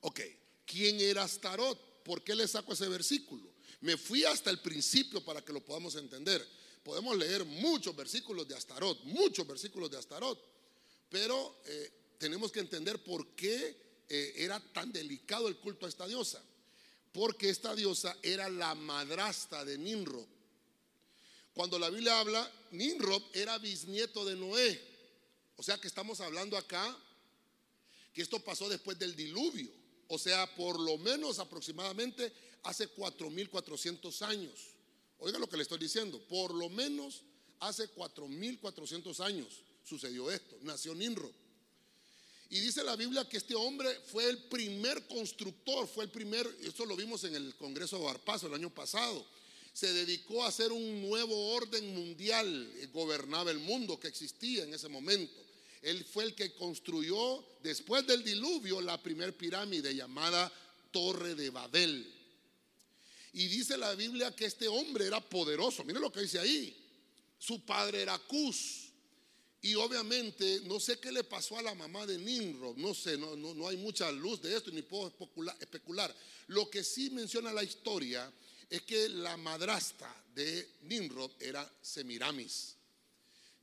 Ok, 0.00 0.20
¿quién 0.66 1.00
era 1.00 1.24
Astarot? 1.24 1.78
¿Por 2.02 2.22
qué 2.24 2.34
le 2.34 2.48
saco 2.48 2.72
ese 2.72 2.88
versículo? 2.88 3.52
Me 3.80 3.96
fui 3.96 4.24
hasta 4.24 4.50
el 4.50 4.60
principio 4.60 5.24
para 5.24 5.44
que 5.44 5.52
lo 5.52 5.64
podamos 5.64 5.94
entender. 5.96 6.46
Podemos 6.82 7.16
leer 7.16 7.44
muchos 7.44 7.94
versículos 7.94 8.48
de 8.48 8.56
Astarot, 8.56 9.02
muchos 9.04 9.46
versículos 9.46 9.90
de 9.90 9.98
Astarot, 9.98 10.38
pero 11.08 11.60
eh, 11.66 11.90
tenemos 12.18 12.50
que 12.50 12.60
entender 12.60 13.02
por 13.02 13.34
qué 13.34 14.04
eh, 14.08 14.34
era 14.36 14.60
tan 14.72 14.92
delicado 14.92 15.48
el 15.48 15.56
culto 15.56 15.86
a 15.86 15.88
esta 15.88 16.06
diosa. 16.06 16.42
Porque 17.12 17.50
esta 17.50 17.74
diosa 17.74 18.16
era 18.22 18.48
la 18.48 18.74
madrastra 18.74 19.64
de 19.64 19.76
Nimrod. 19.76 20.26
Cuando 21.52 21.78
la 21.78 21.90
Biblia 21.90 22.18
habla, 22.18 22.50
Nimrod 22.70 23.22
era 23.34 23.58
bisnieto 23.58 24.24
de 24.24 24.36
Noé. 24.36 24.91
O 25.62 25.64
sea 25.64 25.78
que 25.78 25.86
estamos 25.86 26.20
hablando 26.20 26.56
acá 26.56 26.98
que 28.12 28.20
esto 28.20 28.40
pasó 28.40 28.68
después 28.68 28.98
del 28.98 29.14
diluvio. 29.14 29.70
O 30.08 30.18
sea, 30.18 30.52
por 30.56 30.76
lo 30.80 30.98
menos 30.98 31.38
aproximadamente 31.38 32.32
hace 32.64 32.92
4.400 32.92 34.22
años. 34.22 34.74
Oiga 35.18 35.38
lo 35.38 35.48
que 35.48 35.56
le 35.56 35.62
estoy 35.62 35.78
diciendo, 35.78 36.20
por 36.28 36.52
lo 36.52 36.68
menos 36.68 37.22
hace 37.60 37.88
4.400 37.94 39.20
años 39.24 39.62
sucedió 39.84 40.32
esto, 40.32 40.58
nació 40.62 40.96
Nimrod. 40.96 41.30
Y 42.50 42.58
dice 42.58 42.82
la 42.82 42.96
Biblia 42.96 43.28
que 43.28 43.36
este 43.36 43.54
hombre 43.54 43.88
fue 44.10 44.28
el 44.28 44.38
primer 44.38 45.06
constructor, 45.06 45.86
fue 45.86 46.02
el 46.06 46.10
primer, 46.10 46.44
esto 46.64 46.84
lo 46.86 46.96
vimos 46.96 47.22
en 47.22 47.36
el 47.36 47.54
Congreso 47.54 47.98
de 47.98 48.04
Barpazo 48.06 48.48
el 48.48 48.54
año 48.54 48.74
pasado, 48.74 49.24
se 49.72 49.92
dedicó 49.92 50.42
a 50.42 50.48
hacer 50.48 50.72
un 50.72 51.08
nuevo 51.08 51.54
orden 51.54 51.94
mundial, 51.94 52.68
eh, 52.78 52.88
gobernaba 52.92 53.52
el 53.52 53.60
mundo 53.60 54.00
que 54.00 54.08
existía 54.08 54.64
en 54.64 54.74
ese 54.74 54.88
momento. 54.88 55.51
Él 55.82 56.04
fue 56.04 56.24
el 56.24 56.34
que 56.34 56.54
construyó, 56.54 57.44
después 57.62 58.06
del 58.06 58.22
diluvio, 58.22 58.80
la 58.80 59.02
primer 59.02 59.36
pirámide 59.36 59.94
llamada 59.94 60.50
Torre 60.92 61.34
de 61.34 61.50
Babel. 61.50 62.06
Y 63.32 63.48
dice 63.48 63.76
la 63.76 63.94
Biblia 63.94 64.34
que 64.34 64.44
este 64.44 64.68
hombre 64.68 65.06
era 65.06 65.20
poderoso. 65.20 65.84
Mire 65.84 65.98
lo 65.98 66.12
que 66.12 66.20
dice 66.20 66.38
ahí. 66.38 66.76
Su 67.38 67.64
padre 67.64 68.02
era 68.02 68.18
Cus. 68.18 68.90
Y 69.62 69.74
obviamente 69.74 70.60
no 70.64 70.78
sé 70.78 70.98
qué 70.98 71.10
le 71.10 71.24
pasó 71.24 71.58
a 71.58 71.62
la 71.62 71.74
mamá 71.74 72.06
de 72.06 72.18
Nimrod. 72.18 72.76
No 72.76 72.94
sé, 72.94 73.16
no, 73.16 73.34
no, 73.36 73.68
hay 73.68 73.76
mucha 73.76 74.10
luz 74.12 74.42
de 74.42 74.56
esto 74.56 74.70
ni 74.70 74.82
puedo 74.82 75.12
especular. 75.60 76.14
Lo 76.48 76.68
que 76.68 76.84
sí 76.84 77.10
menciona 77.10 77.52
la 77.52 77.62
historia 77.64 78.30
es 78.68 78.82
que 78.82 79.08
la 79.08 79.36
madrastra 79.36 80.14
de 80.34 80.68
Nimrod 80.82 81.30
era 81.40 81.68
Semiramis. 81.80 82.76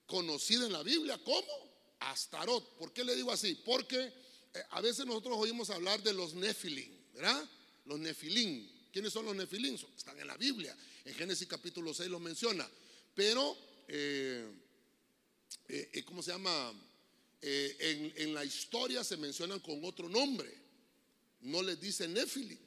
Conocida 0.06 0.66
en 0.66 0.74
la 0.74 0.84
Biblia 0.84 1.18
como 1.24 1.70
Astarot. 2.00 2.78
¿Por 2.78 2.94
qué 2.94 3.04
le 3.04 3.16
digo 3.16 3.32
así? 3.32 3.56
Porque 3.66 4.00
eh, 4.54 4.64
a 4.72 4.82
veces 4.82 5.06
nosotros 5.06 5.38
oímos 5.38 5.70
hablar 5.70 6.02
de 6.02 6.14
los 6.14 6.34
Nefilim, 6.34 6.92
¿verdad? 7.14 7.50
Los 7.86 8.00
Nefilim. 8.00 8.68
¿Quiénes 8.92 9.14
son 9.14 9.26
los 9.26 9.36
nefilín? 9.36 9.76
Están 9.96 10.20
en 10.20 10.26
la 10.26 10.36
Biblia. 10.36 10.76
En 11.06 11.14
Génesis 11.14 11.48
capítulo 11.48 11.94
6 11.94 12.10
lo 12.10 12.20
menciona. 12.20 12.68
Pero, 13.14 13.56
eh, 13.88 14.52
eh, 15.68 16.04
¿cómo 16.06 16.24
se 16.24 16.32
llama? 16.32 16.74
en, 17.42 18.34
la 18.34 18.44
historia 18.44 19.04
se 19.04 19.16
mencionan 19.16 19.60
con 19.60 19.86
otro 19.86 20.10
nombre. 20.10 20.52
No 21.42 21.62
les 21.62 21.80
dicen 21.80 22.14
Nefilim, 22.14 22.58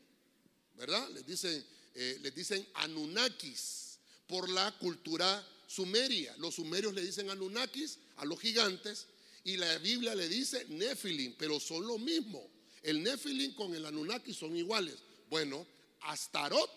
¿verdad? 0.74 1.10
Les 1.10 1.26
dicen, 1.26 1.66
les 1.94 2.34
dicen 2.34 2.66
Anunnakis 2.74 3.98
por 4.26 4.48
la 4.48 4.70
cultura 4.78 5.46
sumeria. 5.66 6.34
Los 6.38 6.54
sumerios 6.54 6.94
le 6.94 7.02
dicen 7.02 7.28
Anunnakis 7.28 7.98
a 8.16 8.24
los 8.24 8.40
gigantes 8.40 9.08
y 9.44 9.56
la 9.56 9.78
Biblia 9.78 10.14
le 10.14 10.28
dice 10.28 10.64
Nefilim, 10.68 11.34
pero 11.36 11.58
son 11.58 11.86
lo 11.86 11.98
mismo. 11.98 12.48
El 12.82 13.02
Nefilim 13.02 13.54
con 13.54 13.74
el 13.74 13.84
Anunnaki 13.84 14.32
son 14.32 14.56
iguales. 14.56 14.96
Bueno, 15.28 15.66
Astarot 16.02 16.70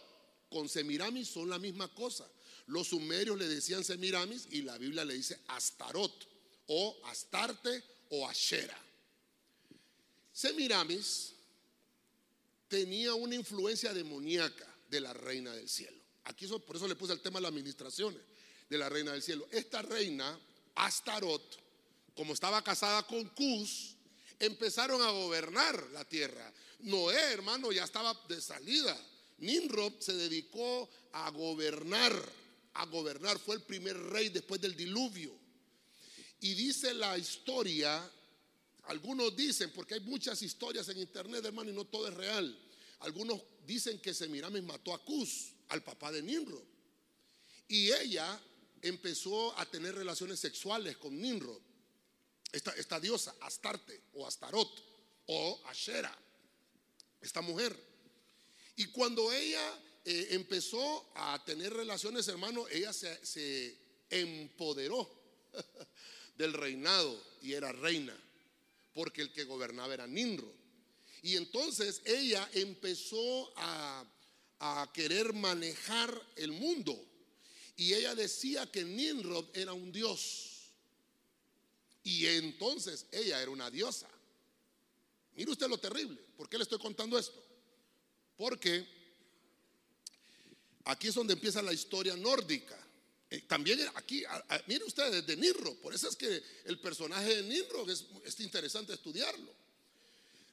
con 0.49 0.69
Semiramis 0.69 1.28
son 1.28 1.49
la 1.49 1.60
misma 1.60 1.88
cosa. 1.93 2.30
Los 2.67 2.88
sumerios 2.88 3.38
le 3.38 3.47
decían 3.47 3.84
Semiramis 3.84 4.47
y 4.51 4.63
la 4.63 4.78
Biblia 4.78 5.06
le 5.06 5.13
dice 5.13 5.39
Astarot 5.47 6.28
o 6.67 6.97
Astarte 7.06 7.84
o 8.10 8.28
Ashera. 8.28 8.78
Semiramis 10.32 11.34
tenía 12.67 13.13
una 13.13 13.36
influencia 13.36 13.93
demoníaca 13.93 14.67
de 14.89 15.01
la 15.01 15.13
reina 15.13 15.54
del 15.54 15.69
cielo. 15.69 15.97
Aquí 16.25 16.47
por 16.47 16.75
eso 16.75 16.88
le 16.88 16.95
puse 16.95 17.13
el 17.13 17.21
tema 17.21 17.39
de 17.39 17.43
las 17.43 17.49
administraciones 17.49 18.21
de 18.69 18.78
la 18.78 18.89
reina 18.89 19.12
del 19.12 19.21
cielo. 19.21 19.47
Esta 19.51 19.82
reina, 19.82 20.39
Astarot, 20.75 21.64
como 22.15 22.34
estaba 22.34 22.63
casada 22.63 23.04
con 23.04 23.28
Cus, 23.30 23.95
empezaron 24.39 25.01
a 25.01 25.12
gobernar 25.12 25.89
la 25.91 26.06
tierra. 26.06 26.51
Noé, 26.80 27.34
hermano, 27.34 27.71
ya 27.71 27.84
estaba 27.84 28.13
de 28.28 28.41
salida. 28.41 28.97
Nimrod 29.38 29.99
se 29.99 30.13
dedicó 30.13 30.89
a 31.12 31.30
gobernar, 31.32 32.13
a 32.73 32.86
gobernar. 32.86 33.38
Fue 33.39 33.56
el 33.56 33.62
primer 33.63 33.97
rey 33.97 34.30
después 34.30 34.62
del 34.62 34.75
diluvio. 34.75 35.38
Y 36.39 36.54
dice 36.54 36.93
la 36.93 37.17
historia, 37.17 38.10
algunos 38.84 39.36
dicen, 39.36 39.71
porque 39.73 39.95
hay 39.95 40.01
muchas 40.01 40.41
historias 40.41 40.88
en 40.89 40.99
internet, 40.99 41.43
hermano, 41.43 41.69
y 41.69 41.73
no 41.73 41.86
todo 41.86 42.08
es 42.08 42.13
real. 42.13 42.58
Algunos 42.99 43.41
dicen 43.65 43.99
que 43.99 44.13
Semiramis 44.13 44.63
mató 44.63 44.93
a 44.93 45.04
Cus, 45.04 45.54
al 45.69 45.84
papá 45.84 46.12
de 46.12 46.21
Nimrod. 46.21 46.63
Y 47.67 47.91
ella 47.91 48.39
empezó 48.82 49.58
a 49.58 49.65
tener 49.65 49.95
relaciones 49.95 50.39
sexuales 50.39 50.97
con 50.97 51.19
Nimrod, 51.19 51.62
esta, 52.51 52.71
esta 52.71 52.99
diosa, 52.99 53.36
Astarte 53.41 54.01
o 54.13 54.25
Astarot 54.25 54.84
o 55.27 55.62
Ashera, 55.67 56.15
esta 57.21 57.41
mujer. 57.41 57.75
Y 58.75 58.86
cuando 58.88 59.31
ella 59.31 59.81
eh, 60.03 60.27
empezó 60.31 61.12
a 61.15 61.43
tener 61.45 61.73
relaciones, 61.73 62.27
hermano, 62.27 62.67
ella 62.67 62.93
se, 62.93 63.25
se 63.25 63.77
empoderó 64.10 65.10
del 66.38 66.53
reinado 66.53 67.21
y 67.41 67.53
era 67.53 67.71
reina, 67.71 68.15
porque 68.93 69.21
el 69.21 69.34
que 69.34 69.45
gobernaba 69.45 69.93
era 69.93 70.08
Nimrod. 70.08 70.53
Y 71.21 71.38
entonces 71.38 72.01
ella 72.05 72.47
empezó 72.53 73.51
a, 73.58 74.05
a 74.60 74.91
querer 74.93 75.34
manejar 75.34 76.21
el 76.36 76.51
mundo. 76.51 77.03
Y 77.77 77.93
ella 77.93 78.13
decía 78.13 78.71
que 78.71 78.84
Nimrod 78.84 79.45
era 79.58 79.73
un 79.73 79.91
dios. 79.91 80.44
Y 82.05 82.27
entonces 82.27 83.07
ella 83.11 83.41
era 83.41 83.49
una 83.49 83.69
diosa. 83.71 84.07
Mire 85.35 85.51
usted 85.51 85.67
lo 85.67 85.79
terrible. 85.79 86.21
¿Por 86.37 86.47
qué 86.47 86.57
le 86.57 86.63
estoy 86.63 86.77
contando 86.77 87.17
esto? 87.17 87.43
Porque 88.37 88.85
aquí 90.85 91.07
es 91.07 91.15
donde 91.15 91.33
empieza 91.33 91.63
la 91.63 91.73
historia 91.73 92.15
nórdica. 92.15 92.77
Eh, 93.31 93.41
también 93.47 93.79
aquí, 93.95 94.23
mire 94.67 94.85
usted, 94.85 95.11
desde 95.11 95.35
Nirro. 95.35 95.73
Por 95.81 95.95
eso 95.95 96.07
es 96.07 96.15
que 96.15 96.43
el 96.65 96.79
personaje 96.79 97.37
de 97.37 97.43
Nirro 97.43 97.89
es, 97.89 98.05
es 98.23 98.39
interesante 98.39 98.93
estudiarlo. 98.93 99.51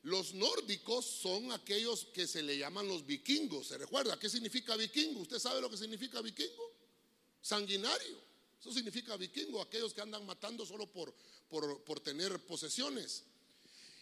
Los 0.05 0.33
nórdicos 0.33 1.05
son 1.05 1.53
aquellos 1.53 2.07
que 2.15 2.27
se 2.27 2.43
le 2.43 2.57
llaman 2.57 2.89
los 2.89 3.05
vikingos. 3.05 3.67
¿Se 3.69 3.77
recuerda 3.77 4.19
qué 4.19 4.31
significa 4.31 4.75
vikingo? 4.75 5.21
¿Usted 5.21 5.39
sabe 5.39 5.61
lo 5.61 5.69
que 5.69 5.77
significa 5.77 6.23
vikingo? 6.23 6.73
Sanguinario. 7.43 8.33
Eso 8.59 8.73
significa 8.73 9.17
vikingo, 9.17 9.61
aquellos 9.61 9.93
que 9.93 10.01
andan 10.01 10.25
matando 10.25 10.65
solo 10.65 10.87
por, 10.87 11.13
por, 11.53 12.01
tener 12.01 12.39
posesiones. 12.47 13.25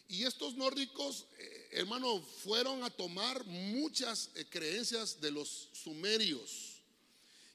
Y 0.08 0.24
estos 0.24 0.54
nórdicos, 0.54 1.26
eh, 1.38 1.68
hermano, 1.72 2.22
fueron 2.22 2.84
a 2.84 2.90
tomar 2.90 3.44
muchas 3.44 4.30
eh, 4.36 4.46
creencias 4.48 5.20
de 5.20 5.32
los 5.32 5.68
sumerios. 5.72 6.80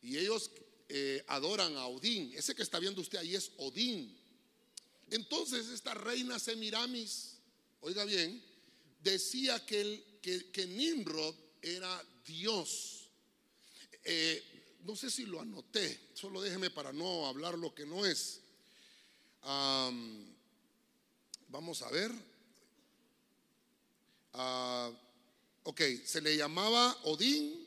Y 0.04 0.18
ellos 0.18 0.52
eh, 0.90 1.24
adoran 1.28 1.78
a 1.78 1.88
Odín. 1.88 2.34
Ese 2.36 2.54
que 2.54 2.64
está 2.64 2.78
viendo 2.78 3.02
usted 3.02 3.20
ahí 3.20 3.36
es 3.36 3.52
Odín. 3.58 4.14
Entonces 5.12 5.68
esta 5.68 5.94
reina 5.94 6.40
Semiramis, 6.40 7.38
oiga 7.80 8.04
bien, 8.04 8.44
decía 9.02 9.66
que, 9.66 10.20
que, 10.22 10.66
Nimrod 10.66 11.36
era 11.62 12.04
Dios. 12.26 13.08
no 14.84 14.96
sé 14.96 15.10
si 15.12 15.26
lo 15.26 15.40
anoté, 15.40 16.00
solo 16.16 16.42
déjeme 16.42 16.70
para 16.72 16.92
no 16.92 17.28
hablar 17.28 17.58
lo 17.58 17.74
que 17.74 17.86
no 17.86 18.06
es 18.06 18.42
vamos 21.50 21.82
a 21.82 21.90
ver. 21.90 22.12
Ah, 24.34 24.92
ok, 25.64 25.82
se 26.06 26.22
le 26.22 26.36
llamaba 26.36 26.98
Odín. 27.04 27.66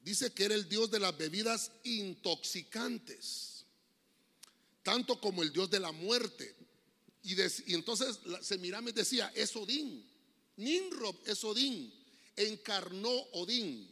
Dice 0.00 0.32
que 0.32 0.44
era 0.44 0.54
el 0.54 0.68
dios 0.68 0.90
de 0.90 1.00
las 1.00 1.16
bebidas 1.16 1.72
intoxicantes, 1.82 3.64
tanto 4.82 5.18
como 5.18 5.42
el 5.42 5.50
dios 5.50 5.70
de 5.70 5.80
la 5.80 5.92
muerte. 5.92 6.54
Y, 7.22 7.40
y 7.40 7.74
entonces 7.74 8.18
Semiramis 8.42 8.94
decía, 8.94 9.32
es 9.34 9.56
Odín. 9.56 10.06
Nimrod 10.56 11.16
es 11.26 11.42
Odín. 11.42 11.92
Encarnó 12.36 13.10
Odín. 13.32 13.90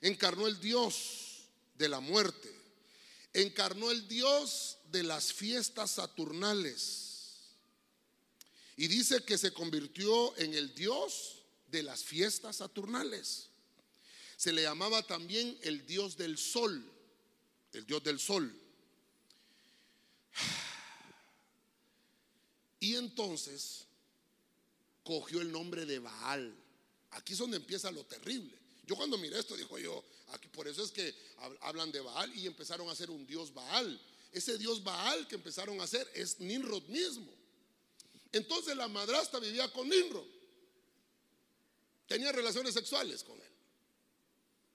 Encarnó 0.00 0.46
el 0.46 0.58
dios 0.60 1.48
de 1.74 1.88
la 1.88 2.00
muerte. 2.00 2.50
Encarnó 3.34 3.90
el 3.90 4.08
dios 4.08 4.78
de 4.92 5.02
las 5.02 5.32
fiestas 5.32 5.92
saturnales. 5.92 7.12
Y 8.76 8.88
dice 8.88 9.24
que 9.24 9.38
se 9.38 9.52
convirtió 9.52 10.36
en 10.38 10.54
el 10.54 10.74
dios 10.74 11.42
de 11.68 11.82
las 11.82 12.04
fiestas 12.04 12.56
saturnales. 12.56 13.48
Se 14.36 14.52
le 14.52 14.62
llamaba 14.62 15.02
también 15.02 15.58
el 15.62 15.86
dios 15.86 16.16
del 16.16 16.38
sol, 16.38 16.84
el 17.72 17.86
dios 17.86 18.02
del 18.02 18.18
sol. 18.18 18.54
Y 22.80 22.96
entonces 22.96 23.86
cogió 25.04 25.40
el 25.40 25.52
nombre 25.52 25.86
de 25.86 25.98
Baal. 25.98 26.54
Aquí 27.12 27.34
es 27.34 27.38
donde 27.38 27.58
empieza 27.58 27.90
lo 27.90 28.04
terrible. 28.04 28.58
Yo 28.84 28.96
cuando 28.96 29.16
miré 29.16 29.38
esto, 29.38 29.56
dijo 29.56 29.78
yo, 29.78 30.04
aquí 30.32 30.48
por 30.48 30.66
eso 30.66 30.82
es 30.82 30.90
que 30.90 31.14
hablan 31.60 31.92
de 31.92 32.00
Baal 32.00 32.34
y 32.36 32.46
empezaron 32.46 32.88
a 32.88 32.92
hacer 32.92 33.10
un 33.10 33.26
dios 33.26 33.54
Baal. 33.54 34.00
Ese 34.32 34.56
dios 34.56 34.82
Baal 34.82 35.28
que 35.28 35.34
empezaron 35.34 35.78
a 35.80 35.84
hacer 35.84 36.10
es 36.14 36.40
Nimrod 36.40 36.84
mismo. 36.84 37.30
Entonces 38.32 38.74
la 38.74 38.88
madrastra 38.88 39.38
vivía 39.38 39.70
con 39.72 39.88
Nimrod. 39.88 40.26
Tenía 42.06 42.32
relaciones 42.32 42.72
sexuales 42.72 43.22
con 43.22 43.38
él. 43.40 43.52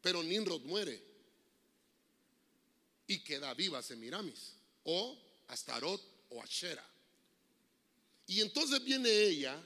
Pero 0.01 0.21
Nimrod 0.21 0.61
muere. 0.61 1.03
Y 3.07 3.23
queda 3.23 3.53
viva 3.55 3.81
Semiramis. 3.81 4.53
O 4.83 5.17
Astarot 5.47 6.01
o 6.29 6.41
Ashera. 6.41 6.87
Y 8.27 8.41
entonces 8.41 8.83
viene 8.83 9.09
ella 9.09 9.59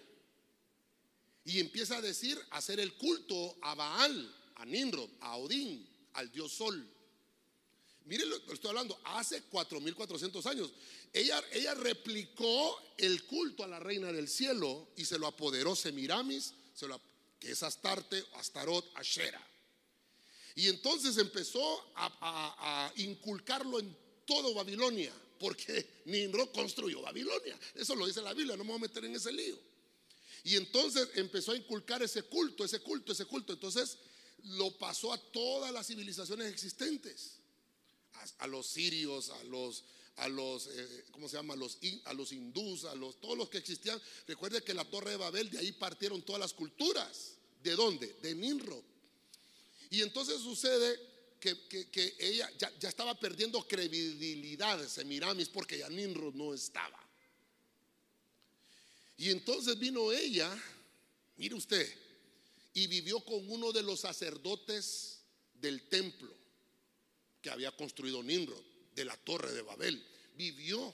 y 1.43 1.59
empieza 1.59 1.97
a 1.97 2.01
decir, 2.01 2.39
a 2.51 2.57
hacer 2.57 2.79
el 2.79 2.93
culto 2.93 3.57
a 3.61 3.75
Baal, 3.75 4.35
a 4.55 4.65
Nimrod, 4.65 5.09
a 5.19 5.37
Odín, 5.37 5.87
al 6.13 6.31
dios 6.31 6.53
Sol. 6.53 6.87
Miren 8.05 8.29
lo 8.29 8.45
que 8.45 8.53
estoy 8.53 8.69
hablando, 8.69 8.99
hace 9.05 9.43
4400 9.43 10.45
años. 10.47 10.71
Ella, 11.13 11.41
replicó 11.75 12.81
el 12.97 13.23
culto 13.25 13.63
a 13.63 13.67
la 13.67 13.79
reina 13.79 14.11
del 14.11 14.27
cielo 14.27 14.89
y 14.95 15.05
se 15.05 15.19
lo 15.19 15.27
apoderó 15.27 15.75
Semiramis, 15.75 16.53
que 17.39 17.51
es 17.51 17.63
Astarte, 17.63 18.23
Astarot, 18.33 18.85
Ashera. 18.95 19.45
Y 20.55 20.67
entonces 20.67 21.17
empezó 21.17 21.93
a, 21.95 22.11
a 22.21 22.93
inculcarlo 22.97 23.79
en 23.79 23.95
todo 24.25 24.53
Babilonia, 24.53 25.13
porque 25.39 26.01
Nimrod 26.05 26.49
construyó 26.51 27.01
Babilonia. 27.01 27.57
Eso 27.75 27.95
lo 27.95 28.07
dice 28.07 28.21
la 28.21 28.33
Biblia, 28.33 28.57
no 28.57 28.63
me 28.63 28.71
voy 28.71 28.79
a 28.79 28.81
meter 28.81 29.05
en 29.05 29.15
ese 29.15 29.31
lío. 29.31 29.57
Y 30.43 30.55
entonces 30.55 31.07
empezó 31.15 31.51
a 31.51 31.57
inculcar 31.57 32.01
ese 32.01 32.23
culto, 32.23 32.65
ese 32.65 32.79
culto, 32.79 33.11
ese 33.11 33.25
culto. 33.25 33.53
Entonces 33.53 33.97
lo 34.43 34.71
pasó 34.77 35.13
a 35.13 35.17
todas 35.17 35.71
las 35.71 35.87
civilizaciones 35.87 36.51
existentes 36.51 37.40
a, 38.39 38.47
los 38.47 38.67
sirios, 38.67 39.29
a 39.29 39.43
los, 39.45 39.83
a 40.17 40.27
los 40.27 40.67
eh, 40.67 41.05
¿cómo 41.11 41.27
se 41.29 41.37
llama? 41.37 41.53
A 41.53 41.57
los, 42.13 42.31
hindús, 42.31 42.85
a 42.85 42.95
los, 42.95 43.19
todos 43.19 43.37
los 43.37 43.49
que 43.49 43.57
existían. 43.57 44.01
Recuerde 44.27 44.63
que 44.63 44.73
la 44.73 44.85
Torre 44.85 45.11
de 45.11 45.17
Babel, 45.17 45.49
de 45.49 45.59
ahí 45.59 45.71
partieron 45.71 46.21
todas 46.21 46.39
las 46.39 46.53
culturas. 46.53 47.35
¿De 47.63 47.75
dónde? 47.75 48.15
De 48.21 48.33
Nimrod. 48.35 48.83
Y 49.89 50.01
entonces 50.01 50.39
sucede 50.41 50.99
que, 51.39 52.15
ella 52.19 52.49
ya, 52.57 52.71
ya, 52.79 52.89
estaba 52.89 53.19
perdiendo 53.19 53.67
credibilidad, 53.67 54.87
Semiramis, 54.87 55.49
porque 55.49 55.79
ya 55.79 55.89
Nimrod 55.89 56.33
no 56.33 56.53
estaba. 56.53 56.99
Y 59.17 59.29
entonces 59.29 59.77
vino 59.77 60.11
ella, 60.11 60.51
mire 61.37 61.55
usted, 61.55 61.87
y 62.73 62.87
vivió 62.87 63.19
con 63.23 63.49
uno 63.51 63.71
de 63.71 63.83
los 63.83 63.99
sacerdotes 63.99 65.19
del 65.53 65.87
templo 65.89 66.40
que 67.41 67.49
había 67.49 67.71
construido 67.75 68.21
Nimrod, 68.21 68.63
de 68.93 69.05
la 69.05 69.17
torre 69.17 69.51
de 69.53 69.61
Babel. 69.61 70.05
Vivió 70.35 70.93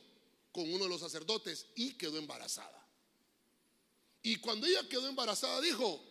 con 0.51 0.71
uno 0.71 0.85
de 0.85 0.89
los 0.89 1.01
sacerdotes 1.01 1.67
y 1.75 1.93
quedó 1.93 2.17
embarazada. 2.17 2.87
Y 4.23 4.37
cuando 4.37 4.67
ella 4.67 4.87
quedó 4.89 5.07
embarazada 5.07 5.61
dijo, 5.61 6.03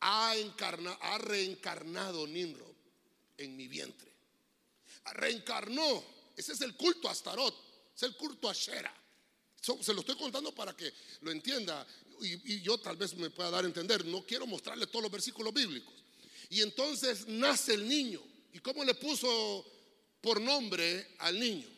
ha, 0.00 0.32
ha 0.32 1.18
reencarnado 1.18 2.26
Nimrod 2.26 2.74
en 3.36 3.56
mi 3.56 3.68
vientre. 3.68 4.12
Reencarnó. 5.12 6.04
Ese 6.36 6.52
es 6.52 6.60
el 6.60 6.76
culto 6.76 7.08
a 7.08 7.12
Astarot, 7.12 7.54
es 7.96 8.02
el 8.04 8.14
culto 8.16 8.48
a 8.48 8.52
Shera. 8.52 8.94
Se 9.60 9.92
lo 9.92 10.00
estoy 10.00 10.16
contando 10.16 10.54
para 10.54 10.76
que 10.76 10.92
lo 11.22 11.32
entienda 11.32 11.84
y, 12.20 12.60
yo 12.60 12.78
tal 12.78 12.96
vez 12.96 13.14
me 13.14 13.30
pueda 13.30 13.50
dar 13.50 13.64
a 13.64 13.66
entender. 13.66 14.04
No 14.04 14.24
quiero 14.24 14.46
mostrarle 14.46 14.86
todos 14.86 15.02
los 15.02 15.12
versículos 15.12 15.52
bíblicos. 15.52 15.94
Y 16.50 16.62
entonces 16.62 17.26
nace 17.26 17.74
el 17.74 17.88
niño. 17.88 18.22
¿Y 18.52 18.60
cómo 18.60 18.84
le 18.84 18.94
puso 18.94 19.64
por 20.20 20.40
nombre 20.40 21.14
al 21.18 21.38
niño? 21.38 21.68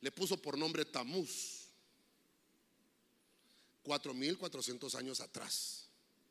Le 0.00 0.10
puso 0.10 0.36
por 0.36 0.58
nombre 0.58 0.84
Tamuz. 0.84 1.62
4.400 3.84 4.94
años 4.94 5.20
atrás. 5.20 5.86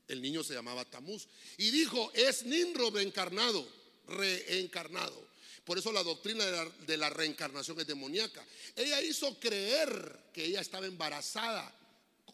El 0.07 0.21
niño 0.21 0.43
se 0.43 0.53
llamaba 0.53 0.85
Tamuz. 0.85 1.27
Y 1.57 1.71
dijo, 1.71 2.11
es 2.13 2.43
Nimrod 2.45 2.95
reencarnado, 2.95 3.67
reencarnado. 4.07 5.31
Por 5.63 5.77
eso 5.77 5.91
la 5.91 6.03
doctrina 6.03 6.43
de 6.85 6.97
la, 6.97 7.09
reencarnación 7.09 7.79
es 7.79 7.87
demoníaca. 7.87 8.45
Ella 8.75 9.01
hizo 9.01 9.39
creer 9.39 10.31
que 10.33 10.45
ella 10.45 10.59
estaba 10.59 10.85
embarazada, 10.87 11.73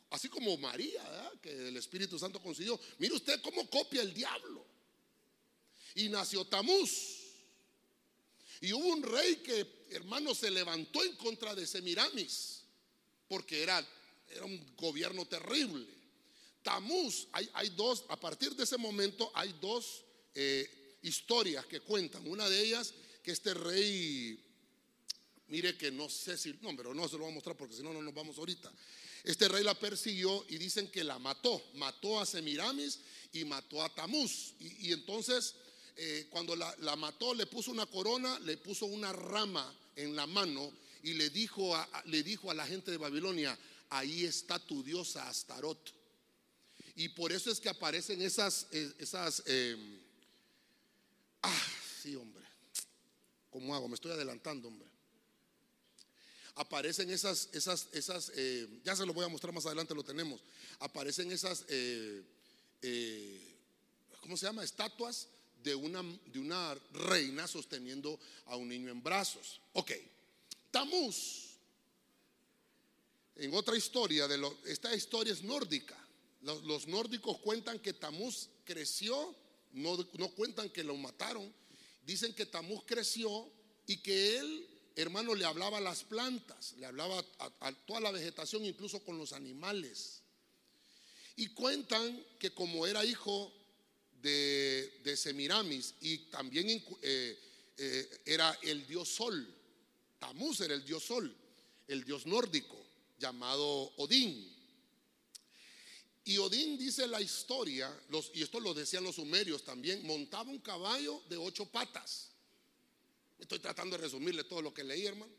así 0.10 0.30
como 0.30 0.58
María, 0.58 1.32
que 1.42 1.68
el 1.68 1.78
Espíritu 1.78 2.18
Santo 2.18 2.42
consiguió. 2.42 2.80
Mire 3.00 3.16
usted 3.16 3.42
cómo 3.42 3.70
copia 3.70 4.02
el 4.02 4.14
diablo. 4.14 4.66
Y 5.96 6.10
nació 6.10 6.46
Tamuz. 6.46 7.18
Y 8.62 8.74
hubo 8.74 8.88
un 8.88 9.04
rey 9.04 9.38
que, 9.38 9.86
hermano, 9.92 10.34
se 10.34 10.50
levantó 10.50 11.04
en 11.04 11.16
contra 11.16 11.54
de 11.54 11.68
Semiramis, 11.68 12.64
porque 13.28 13.62
era, 13.62 13.86
era 14.30 14.46
un 14.46 14.76
gobierno 14.76 15.26
terrible. 15.26 15.88
Tamuz, 16.64 17.28
hay, 17.32 17.50
hay, 17.54 17.70
dos, 17.70 18.06
a 18.10 18.20
partir 18.20 18.56
de 18.56 18.64
ese 18.64 18.78
momento 18.78 19.32
hay 19.34 19.54
dos 19.62 20.04
eh, 20.34 20.98
historias 21.02 21.66
que 21.66 21.82
cuentan. 21.82 22.28
Una 22.28 22.50
de 22.50 22.62
ellas 22.62 22.94
que 23.24 23.32
este 23.32 23.54
rey, 23.54 24.40
mire 25.48 25.78
que 25.78 25.92
no 25.92 26.10
sé 26.10 26.38
si, 26.38 26.54
no, 26.62 26.76
pero 26.76 26.94
no 26.94 27.08
se 27.08 27.14
lo 27.14 27.24
voy 27.24 27.32
a 27.32 27.36
mostrar 27.36 27.56
porque 27.56 27.76
si 27.76 27.84
no, 27.84 27.94
no 27.94 28.02
nos 28.02 28.14
vamos 28.14 28.38
ahorita. 28.38 28.72
Este 29.24 29.48
rey 29.48 29.64
la 29.64 29.74
persiguió 29.74 30.46
y 30.50 30.58
dicen 30.58 30.90
que 30.90 31.04
la 31.04 31.20
mató, 31.20 31.62
mató 31.74 32.20
a 32.20 32.26
Semiramis 32.26 33.00
y 33.34 33.44
mató 33.44 33.84
a 33.84 33.94
Tamuz. 33.94 34.54
Y, 34.60 34.94
entonces, 34.94 35.56
eh, 35.98 36.28
cuando 36.30 36.56
la, 36.56 36.96
mató, 36.96 37.34
le 37.34 37.48
puso 37.48 37.72
una 37.72 37.88
corona, 37.88 38.40
le 38.40 38.58
puso 38.58 38.86
una 38.86 39.12
rama 39.12 39.74
en 39.96 40.16
la 40.16 40.28
mano 40.28 40.72
y 41.02 41.14
le 41.14 41.30
dijo 41.30 41.76
a, 41.76 41.90
le 42.06 42.22
dijo 42.22 42.52
a 42.52 42.54
la 42.54 42.68
gente 42.68 42.92
de 42.92 42.98
Babilonia, 42.98 43.58
ahí 43.90 44.26
está 44.26 44.60
tu 44.60 44.84
diosa 44.84 45.28
Astarot. 45.28 45.94
Y 46.96 47.10
por 47.10 47.32
eso 47.32 47.52
es 47.52 47.60
que 47.60 47.70
aparecen 47.70 48.22
esas, 48.22 48.68
eh, 48.72 48.94
esas, 49.00 49.44
eh, 49.46 49.76
ah, 51.42 51.68
sí, 52.02 52.16
hombre. 52.16 52.46
¿Cómo 53.50 53.76
hago? 53.76 53.88
Me 53.88 53.96
estoy 53.96 54.12
adelantando, 54.12 54.68
hombre. 54.68 54.88
Aparecen 56.56 57.10
esas, 57.12 57.50
esas, 57.54 57.88
esas, 57.92 58.32
eh, 58.36 58.68
ya 58.84 58.96
se 58.96 59.06
lo 59.06 59.14
voy 59.14 59.26
a 59.26 59.28
mostrar 59.28 59.54
más 59.54 59.66
adelante, 59.66 59.94
lo 59.94 60.04
tenemos. 60.04 60.42
Aparecen 60.80 61.32
esas, 61.32 61.66
eh, 61.70 62.24
¿cómo 64.22 64.36
se 64.36 64.48
llama? 64.48 64.64
Estatuas 64.64 65.28
de 65.68 65.76
una, 65.76 66.02
de 66.02 66.40
una 66.40 66.76
reina 66.94 67.46
sosteniendo 67.48 68.18
a 68.46 68.56
un 68.56 68.70
niño 68.70 68.90
en 68.90 69.04
brazos. 69.04 69.60
Ok, 69.74 69.92
Tamuz. 70.72 71.48
En 73.36 73.54
otra 73.54 73.76
historia, 73.78 74.28
de 74.28 74.38
lo, 74.38 74.58
esta 74.66 74.96
historia 74.96 75.34
es 75.34 75.44
nórdica. 75.44 75.98
Los, 76.42 76.64
los 76.64 76.88
nórdicos 76.88 77.38
cuentan 77.40 77.80
que 77.80 77.94
Tamuz 77.94 78.50
creció, 78.64 79.36
no, 79.74 79.98
no 80.14 80.30
cuentan 80.30 80.70
que 80.70 80.84
lo 80.84 80.96
mataron, 80.96 81.54
dicen 82.06 82.34
que 82.34 82.46
Tamuz 82.46 82.84
creció 82.86 83.52
y 83.86 83.98
que 83.98 84.38
él, 84.38 84.68
hermano, 84.96 85.36
le 85.36 85.46
hablaba 85.46 85.78
a 85.80 85.82
las 85.82 86.04
plantas, 86.04 86.74
le 86.78 86.86
hablaba 86.86 87.24
a, 87.60 87.72
toda 87.86 88.00
la 88.00 88.12
vegetación, 88.12 88.64
incluso 88.66 89.04
con 89.04 89.18
los 89.18 89.34
animales. 89.34 90.22
Y 91.36 91.48
cuentan 91.50 92.26
que 92.40 92.52
como 92.52 92.88
era 92.88 93.06
hijo 93.06 93.54
de, 94.22 95.16
Semiramis 95.16 95.96
y 96.02 96.18
también 96.30 96.70
eh, 97.02 97.40
eh, 97.78 98.22
era 98.26 98.58
el 98.62 98.86
dios 98.86 99.10
Sol, 99.10 99.48
Tamuz 100.20 100.62
era 100.62 100.74
el 100.74 100.84
dios 100.86 101.04
Sol, 101.04 101.36
el 101.88 102.04
dios 102.04 102.26
nórdico 102.26 102.84
llamado 103.20 103.66
Odín. 103.98 104.56
Y 106.26 106.38
Odín 106.40 106.78
dice 106.78 107.08
la 107.08 107.22
historia, 107.22 107.90
los, 108.10 108.32
y 108.34 108.44
esto 108.44 108.60
lo 108.60 108.74
decían 108.74 109.04
los 109.04 109.16
sumerios 109.16 109.64
también, 109.64 110.06
montaba 110.06 110.50
un 110.50 110.60
caballo 110.60 111.24
de 111.30 111.38
ocho 111.38 111.66
patas. 111.66 112.32
Estoy 113.40 113.60
tratando 113.60 113.96
de 113.96 114.04
resumirle 114.04 114.44
todo 114.44 114.62
lo 114.62 114.74
que 114.74 114.84
leí, 114.84 115.06
hermano. 115.06 115.32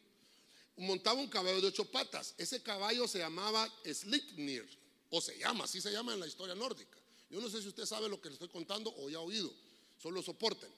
Montaba 0.77 1.21
un 1.21 1.29
caballo 1.29 1.61
de 1.61 1.67
ocho 1.67 1.85
patas. 1.85 2.35
Ese 2.39 2.63
caballo 2.63 3.07
se 3.09 3.19
llamaba 3.19 3.69
Sleipnir, 3.85 4.67
o 5.11 5.21
se 5.21 5.37
llama, 5.39 5.65
así 5.65 5.81
se 5.81 5.91
llama 5.91 6.15
en 6.15 6.21
la 6.21 6.27
historia 6.27 6.55
nórdica. 6.55 6.99
Yo 7.31 7.41
no 7.41 7.51
sé 7.51 7.61
si 7.61 7.69
usted 7.69 7.85
sabe 7.85 8.09
lo 8.09 8.21
que 8.21 8.29
le 8.29 8.35
estoy 8.35 8.49
contando 8.49 8.95
o 8.97 9.09
ya 9.11 9.19
ha 9.19 9.21
oído, 9.21 9.53
solo 10.01 10.23
soporten. 10.23 10.71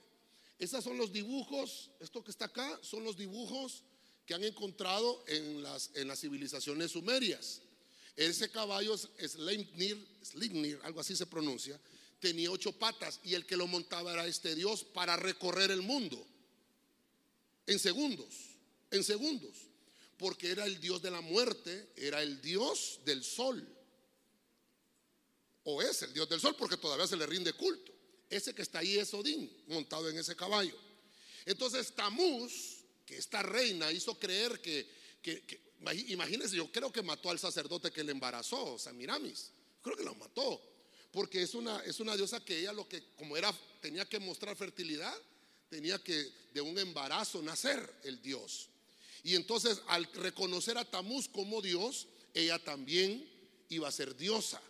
Esos 0.59 0.85
son 0.85 0.99
los 0.99 1.13
dibujos, 1.13 1.91
esto 2.01 2.23
que 2.23 2.31
está 2.31 2.47
acá 2.47 2.79
son 2.83 3.05
los 3.05 3.17
dibujos 3.17 3.83
que 4.27 4.35
han 4.35 4.45
encontrado 4.45 5.25
en 5.27 5.63
las, 5.63 5.91
en 5.95 6.09
las 6.09 6.21
civilizaciones 6.21 6.93
sumerias. 6.93 7.63
Ese 8.17 8.51
caballo, 8.51 8.97
Sleipnir, 8.97 10.79
algo 10.83 11.01
así 11.01 11.17
se 11.17 11.27
pronuncia, 11.27 11.81
tenía 12.21 12.51
ocho 12.51 12.73
patas 12.73 13.21
y 13.25 13.35
el 13.35 13.47
que 13.47 13.57
lo 13.57 13.67
montaba 13.67 14.13
era 14.13 14.27
este 14.27 14.55
Dios 14.55 14.85
para 14.85 15.17
recorrer 15.17 15.71
el 15.71 15.83
mundo. 15.83 16.27
En 17.67 17.79
segundos, 17.79 18.35
en 18.91 19.05
segundos. 19.05 19.57
Porque 20.19 20.51
era 20.51 20.67
el 20.67 20.81
Dios 20.81 21.01
de 21.01 21.11
la 21.11 21.23
muerte, 21.23 21.91
era 21.97 22.21
el 22.23 22.43
Dios 22.43 23.01
del 23.07 23.25
sol. 23.25 23.67
O 25.65 25.83
es 25.83 26.03
el 26.03 26.13
Dios 26.13 26.29
del 26.29 26.41
sol 26.41 26.57
porque 26.59 26.77
todavía 26.77 27.07
se 27.07 27.17
le 27.17 27.27
rinde 27.27 27.53
culto. 27.53 27.93
Ese 28.29 28.55
que 28.55 28.63
está 28.63 28.79
ahí 28.79 28.99
es 28.99 29.13
Odín, 29.13 29.51
montado 29.67 30.09
en 30.09 30.17
ese 30.17 30.37
caballo. 30.37 30.77
Entonces 31.45 31.93
Tamuz, 31.95 32.79
que 33.05 33.17
esta 33.17 33.43
reina 33.43 33.91
hizo 33.91 34.19
creer 34.19 34.61
que, 34.61 35.01
Imagínense, 36.09 36.57
yo 36.57 36.71
creo 36.71 36.93
que 36.93 37.03
mató 37.03 37.31
al 37.31 37.39
sacerdote 37.39 37.91
que 37.91 38.05
le 38.05 38.13
embarazó, 38.13 38.79
Samiramis. 38.79 39.51
Creo 39.83 39.97
que 39.97 40.05
lo 40.05 40.15
mató. 40.15 40.61
Porque 41.11 41.43
es 41.43 41.55
una, 41.55 41.81
es 41.81 42.01
una 42.01 42.17
diosa 42.17 42.45
que 42.45 42.59
ella 42.59 42.73
lo 42.73 42.87
que, 42.87 43.03
como 43.17 43.37
era, 43.37 43.53
tenía 43.81 44.07
que 44.07 44.21
mostrar 44.21 44.55
fertilidad, 44.57 45.15
tenía 45.71 45.99
que 45.99 46.31
de 46.53 46.61
un 46.61 46.79
embarazo 46.79 47.43
nacer 47.43 47.93
el 48.05 48.21
Dios. 48.21 48.69
Y 49.23 49.35
entonces 49.35 49.81
al 49.89 50.05
reconocer 50.15 50.79
a 50.79 50.85
Tamuz 50.85 51.29
como 51.29 51.61
Dios, 51.63 52.07
ella 52.35 52.59
también 52.59 53.29
iba 53.69 53.89
a 53.89 53.93
ser 53.93 54.17
diosa. 54.17 54.61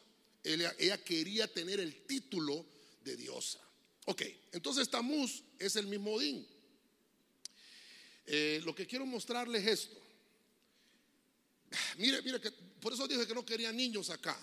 Ella, 0.42 1.04
quería 1.04 1.46
tener 1.52 1.80
el 1.80 2.06
título 2.06 2.64
de 3.04 3.16
diosa. 3.16 3.60
Ok, 4.06 4.22
entonces 4.52 4.88
Tamuz 4.88 5.42
es 5.58 5.76
el 5.76 5.86
mismo 5.86 6.14
Odín. 6.14 6.46
Eh, 8.26 8.60
lo 8.64 8.74
que 8.74 8.86
quiero 8.86 9.04
mostrarles 9.04 9.66
es 9.66 9.80
esto. 9.80 10.00
Mire, 11.98 12.22
mire, 12.22 12.40
que 12.40 12.50
por 12.50 12.92
eso 12.92 13.06
dije 13.06 13.26
que 13.26 13.34
no 13.34 13.44
quería 13.44 13.72
niños 13.72 14.10
acá. 14.10 14.36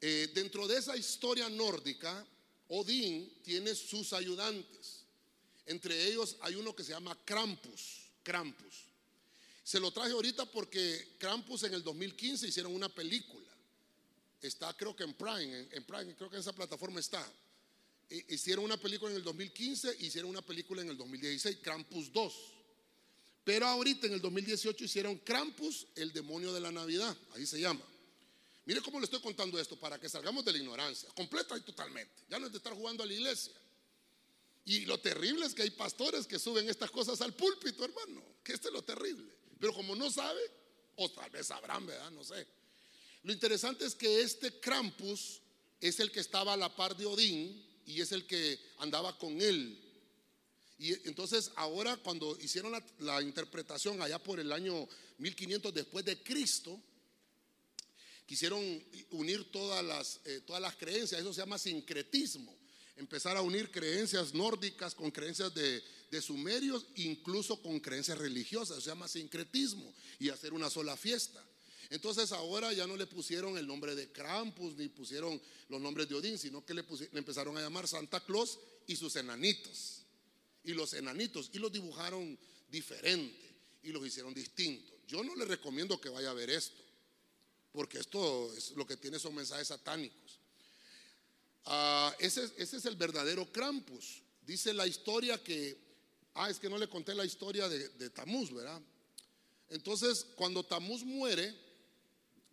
Eh, 0.00 0.30
dentro 0.34 0.66
de 0.66 0.78
esa 0.78 0.96
historia 0.96 1.48
nórdica, 1.48 2.26
Odín 2.68 3.32
tiene 3.42 3.74
sus 3.74 4.12
ayudantes. 4.12 5.04
Entre 5.66 6.06
ellos 6.06 6.36
hay 6.40 6.54
uno 6.54 6.74
que 6.74 6.84
se 6.84 6.92
llama 6.92 7.16
Krampus. 7.24 8.10
Krampus. 8.22 8.86
Se 9.62 9.78
lo 9.78 9.90
traje 9.92 10.12
ahorita 10.12 10.46
porque 10.46 11.16
Krampus 11.18 11.64
en 11.64 11.74
el 11.74 11.82
2015 11.82 12.48
hicieron 12.48 12.74
una 12.74 12.88
película. 12.88 13.41
Está 14.42 14.76
creo 14.76 14.94
que 14.94 15.04
en 15.04 15.14
Prime, 15.14 15.68
en, 15.70 15.84
Prime, 15.84 16.14
creo 16.16 16.28
que 16.28 16.36
en 16.36 16.40
esa 16.40 16.52
plataforma 16.52 16.98
está. 16.98 17.24
Hicieron 18.28 18.64
una 18.64 18.76
película 18.76 19.10
en 19.10 19.16
el 19.16 19.22
2015, 19.22 19.96
hicieron 20.00 20.30
una 20.30 20.42
película 20.42 20.82
en 20.82 20.90
el 20.90 20.98
2016, 20.98 21.58
Krampus 21.62 22.12
2. 22.12 22.34
Pero 23.44 23.66
ahorita 23.66 24.06
en 24.08 24.14
el 24.14 24.20
2018 24.20 24.84
hicieron 24.84 25.16
Krampus, 25.18 25.86
el 25.94 26.12
demonio 26.12 26.52
de 26.52 26.60
la 26.60 26.70
Navidad, 26.70 27.16
ahí 27.34 27.46
se 27.46 27.60
llama. 27.60 27.80
Mire 28.64 28.80
cómo 28.80 29.00
le 29.00 29.04
estoy 29.04 29.20
contando 29.20 29.58
esto 29.58 29.76
para 29.78 29.98
que 29.98 30.08
salgamos 30.08 30.44
de 30.44 30.52
la 30.52 30.58
ignorancia, 30.58 31.08
completa 31.16 31.56
y 31.56 31.62
totalmente. 31.62 32.12
Ya 32.28 32.38
no 32.38 32.46
es 32.46 32.52
de 32.52 32.58
estar 32.58 32.74
jugando 32.74 33.02
a 33.02 33.06
la 33.06 33.12
iglesia. 33.12 33.52
Y 34.64 34.84
lo 34.84 35.00
terrible 35.00 35.46
es 35.46 35.54
que 35.54 35.62
hay 35.62 35.70
pastores 35.70 36.26
que 36.26 36.38
suben 36.38 36.68
estas 36.68 36.90
cosas 36.90 37.20
al 37.20 37.34
púlpito, 37.34 37.84
hermano, 37.84 38.22
que 38.44 38.52
este 38.52 38.68
es 38.68 38.74
lo 38.74 38.82
terrible. 38.82 39.32
Pero 39.58 39.72
como 39.72 39.94
no 39.96 40.10
sabe, 40.10 40.40
O 40.96 41.10
tal 41.10 41.30
vez 41.30 41.46
sabrán, 41.46 41.86
¿verdad? 41.86 42.10
No 42.10 42.22
sé. 42.22 42.46
Lo 43.22 43.32
interesante 43.32 43.84
es 43.84 43.94
que 43.94 44.22
este 44.22 44.58
Krampus 44.58 45.40
es 45.80 46.00
el 46.00 46.10
que 46.10 46.20
estaba 46.20 46.52
a 46.52 46.56
la 46.56 46.74
par 46.74 46.96
de 46.96 47.06
Odín 47.06 47.64
y 47.86 48.00
es 48.00 48.12
el 48.12 48.26
que 48.26 48.58
andaba 48.78 49.16
con 49.18 49.40
él. 49.40 49.78
Y 50.78 50.92
entonces 51.08 51.52
ahora 51.54 51.96
cuando 51.96 52.36
hicieron 52.40 52.72
la, 52.98 53.22
interpretación 53.22 54.02
allá 54.02 54.18
por 54.18 54.40
el 54.40 54.52
año 54.52 54.88
1500 55.18 55.72
después 55.72 56.04
de 56.04 56.20
Cristo, 56.22 56.80
quisieron 58.26 58.60
unir 59.10 59.50
todas 59.52 59.84
las, 59.84 60.20
eh, 60.24 60.40
todas 60.44 60.60
las 60.60 60.74
creencias, 60.74 61.20
eso 61.20 61.32
se 61.32 61.40
llama 61.40 61.58
sincretismo, 61.58 62.56
empezar 62.96 63.36
a 63.36 63.42
unir 63.42 63.70
creencias 63.70 64.34
nórdicas 64.34 64.94
con 64.94 65.12
creencias 65.12 65.54
de, 65.54 65.82
de 66.10 66.22
sumerios, 66.22 66.86
incluso 66.96 67.62
con 67.62 67.78
creencias 67.78 68.18
religiosas, 68.18 68.82
se 68.82 68.90
llama 68.90 69.06
sincretismo, 69.06 69.94
y 70.18 70.30
hacer 70.30 70.52
una 70.52 70.70
sola 70.70 70.96
fiesta. 70.96 71.44
Entonces 71.92 72.32
ahora 72.32 72.72
ya 72.72 72.86
no 72.86 72.96
le 72.96 73.06
pusieron 73.06 73.58
el 73.58 73.66
nombre 73.66 73.94
de 73.94 74.10
Krampus 74.10 74.76
ni 74.76 74.88
pusieron 74.88 75.38
los 75.68 75.78
nombres 75.78 76.08
de 76.08 76.14
Odín, 76.14 76.38
sino 76.38 76.64
que 76.64 76.72
le, 76.72 76.86
empezaron 77.12 77.54
a 77.58 77.60
llamar 77.60 77.86
Santa 77.86 78.18
Claus 78.24 78.58
y 78.86 78.96
sus 78.96 79.14
enanitos. 79.16 80.00
Y 80.64 80.72
los 80.72 80.94
enanitos, 80.94 81.50
y 81.52 81.58
los 81.58 81.70
dibujaron 81.70 82.38
diferente 82.70 83.54
y 83.82 83.90
los 83.90 84.06
hicieron 84.06 84.32
distintos. 84.32 84.90
Yo 85.06 85.22
no 85.22 85.36
le 85.36 85.44
recomiendo 85.44 86.00
que 86.00 86.08
vaya 86.08 86.30
a 86.30 86.32
ver 86.32 86.48
esto, 86.48 86.82
porque 87.72 87.98
esto 87.98 88.50
es 88.54 88.70
lo 88.70 88.86
que 88.86 88.96
tiene 88.96 89.18
son 89.18 89.34
mensajes 89.34 89.68
satánicos. 89.68 90.40
Ah, 91.66 92.16
ese, 92.18 92.50
es 92.56 92.86
el 92.86 92.96
verdadero 92.96 93.52
Krampus. 93.52 94.22
Dice 94.40 94.72
la 94.72 94.86
historia 94.86 95.44
que, 95.44 95.76
ah, 96.32 96.48
es 96.48 96.58
que 96.58 96.70
no 96.70 96.78
le 96.78 96.88
conté 96.88 97.14
la 97.14 97.26
historia 97.26 97.68
de, 97.68 97.90
de 97.90 98.08
Tamuz, 98.08 98.50
¿verdad? 98.50 98.80
Entonces, 99.68 100.26
cuando 100.36 100.64
Tamuz 100.64 101.04
muere, 101.04 101.70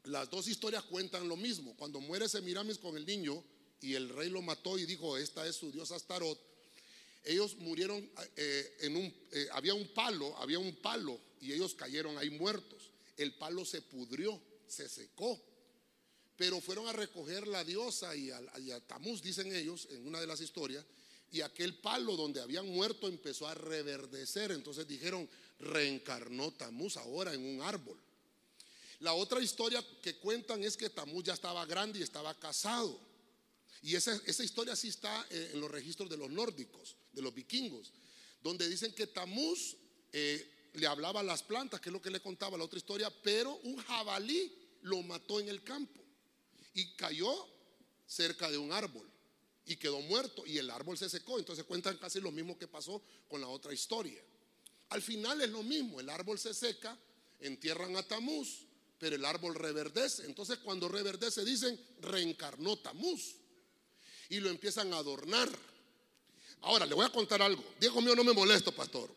las 0.09 0.29
dos 0.29 0.47
historias 0.47 0.83
cuentan 0.83 1.27
lo 1.27 1.35
mismo. 1.35 1.75
Cuando 1.77 1.99
muere 1.99 2.27
Semiramis 2.27 2.77
con 2.77 2.97
el 2.97 3.05
niño 3.05 3.43
y 3.81 3.93
el 3.93 4.09
rey 4.09 4.29
lo 4.29 4.41
mató 4.41 4.77
y 4.77 4.85
dijo, 4.85 5.17
esta 5.17 5.47
es 5.47 5.55
su 5.55 5.71
dios 5.71 5.91
Astarot, 5.91 6.39
ellos 7.23 7.57
murieron 7.57 8.09
eh, 8.35 8.77
en 8.81 8.95
un, 8.95 9.13
eh, 9.31 9.47
había 9.51 9.73
un 9.73 9.87
palo, 9.89 10.35
había 10.37 10.59
un 10.59 10.75
palo 10.77 11.19
y 11.41 11.53
ellos 11.53 11.73
cayeron 11.75 12.17
ahí 12.17 12.29
muertos. 12.29 12.91
El 13.17 13.33
palo 13.33 13.65
se 13.65 13.81
pudrió, 13.81 14.41
se 14.67 14.87
secó. 14.87 15.39
Pero 16.37 16.61
fueron 16.61 16.87
a 16.87 16.93
recoger 16.93 17.47
la 17.47 17.63
diosa 17.65 18.15
y 18.15 18.31
a, 18.31 18.41
y 18.59 18.71
a 18.71 18.79
Tamuz, 18.79 19.21
dicen 19.21 19.53
ellos, 19.53 19.89
en 19.91 20.07
una 20.07 20.21
de 20.21 20.27
las 20.27 20.39
historias, 20.39 20.85
y 21.31 21.41
aquel 21.41 21.75
palo 21.75 22.15
donde 22.15 22.41
habían 22.41 22.67
muerto 22.67 23.09
empezó 23.09 23.47
a 23.47 23.53
reverdecer. 23.53 24.51
Entonces 24.51 24.87
dijeron, 24.87 25.29
reencarnó 25.59 26.51
Tamuz 26.51 26.95
ahora 26.95 27.33
en 27.33 27.45
un 27.45 27.61
árbol. 27.61 27.99
La 28.99 29.13
otra 29.13 29.41
historia 29.41 29.83
que 30.01 30.15
cuentan 30.17 30.63
es 30.63 30.75
que 30.75 30.89
Tamuz 30.89 31.23
ya 31.23 31.33
estaba 31.33 31.65
grande 31.65 31.99
y 31.99 32.01
estaba 32.03 32.37
casado. 32.37 32.99
Y 33.81 33.95
esa, 33.95 34.21
historia 34.43 34.75
sí 34.75 34.89
está 34.89 35.25
eh, 35.29 35.51
en 35.53 35.61
los 35.61 35.71
registros 35.71 36.09
de 36.09 36.17
los 36.17 36.29
nórdicos, 36.29 36.97
de 37.13 37.21
los 37.21 37.33
vikingos, 37.33 37.93
donde 38.43 38.67
dicen 38.67 38.91
que 38.93 39.07
Tamuz 39.07 39.77
eh, 40.11 40.69
le 40.73 40.85
hablaba 40.85 41.21
a 41.21 41.23
las 41.23 41.43
plantas, 41.43 41.79
que 41.79 41.87
es 41.87 41.93
lo 41.93 42.01
que 42.01 42.09
le 42.09 42.19
contaba 42.19 42.57
la 42.57 42.65
otra 42.65 42.77
historia, 42.77 43.09
pero 43.23 43.55
un 43.63 43.77
jabalí 43.77 44.51
lo 44.81 45.01
mató 45.03 45.39
en 45.39 45.47
el 45.47 45.63
campo 45.63 46.03
y 46.73 46.93
cayó 46.95 47.47
cerca 48.05 48.51
de 48.51 48.57
un 48.57 48.73
árbol 48.73 49.09
y 49.65 49.77
quedó 49.77 50.01
muerto 50.01 50.45
y 50.45 50.57
el 50.57 50.69
árbol 50.69 50.97
se 50.97 51.09
secó. 51.09 51.39
Entonces 51.39 51.63
cuentan 51.63 51.97
casi 51.97 52.19
lo 52.19 52.31
mismo 52.31 52.57
que 52.57 52.67
pasó 52.67 53.01
con 53.29 53.39
la 53.39 53.47
otra 53.47 53.73
historia. 53.73 54.21
Al 54.89 55.01
final 55.01 55.39
es 55.41 55.51
lo 55.51 55.63
mismo, 55.63 56.01
el 56.01 56.09
árbol 56.09 56.37
se 56.37 56.53
seca, 56.53 56.97
entierran 57.39 57.95
a 57.95 58.03
Tamuz 58.03 58.68
pero 58.99 59.15
el 59.15 59.25
árbol 59.25 59.55
reverdece. 59.55 60.25
Entonces 60.25 60.59
cuando 60.59 60.87
reverdece 60.89 61.43
dicen, 61.45 61.79
reencarnó 62.01 62.77
Tamuz. 62.77 63.35
Y 64.29 64.39
lo 64.39 64.49
empiezan 64.49 64.93
a 64.93 64.97
adornar. 64.97 65.49
Ahora, 66.61 66.85
le 66.85 66.93
voy 66.93 67.05
a 67.05 67.11
contar 67.11 67.41
algo. 67.41 67.63
Diego 67.79 68.01
mío, 68.01 68.15
no 68.15 68.23
me 68.23 68.33
molesto, 68.33 68.71
pastor. 68.71 69.09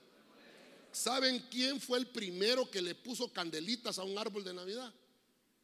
¿Saben 0.92 1.40
quién 1.50 1.80
fue 1.80 1.98
el 1.98 2.06
primero 2.06 2.70
que 2.70 2.80
le 2.80 2.94
puso 2.94 3.32
candelitas 3.32 3.98
a 3.98 4.04
un 4.04 4.16
árbol 4.16 4.44
de 4.44 4.54
Navidad? 4.54 4.92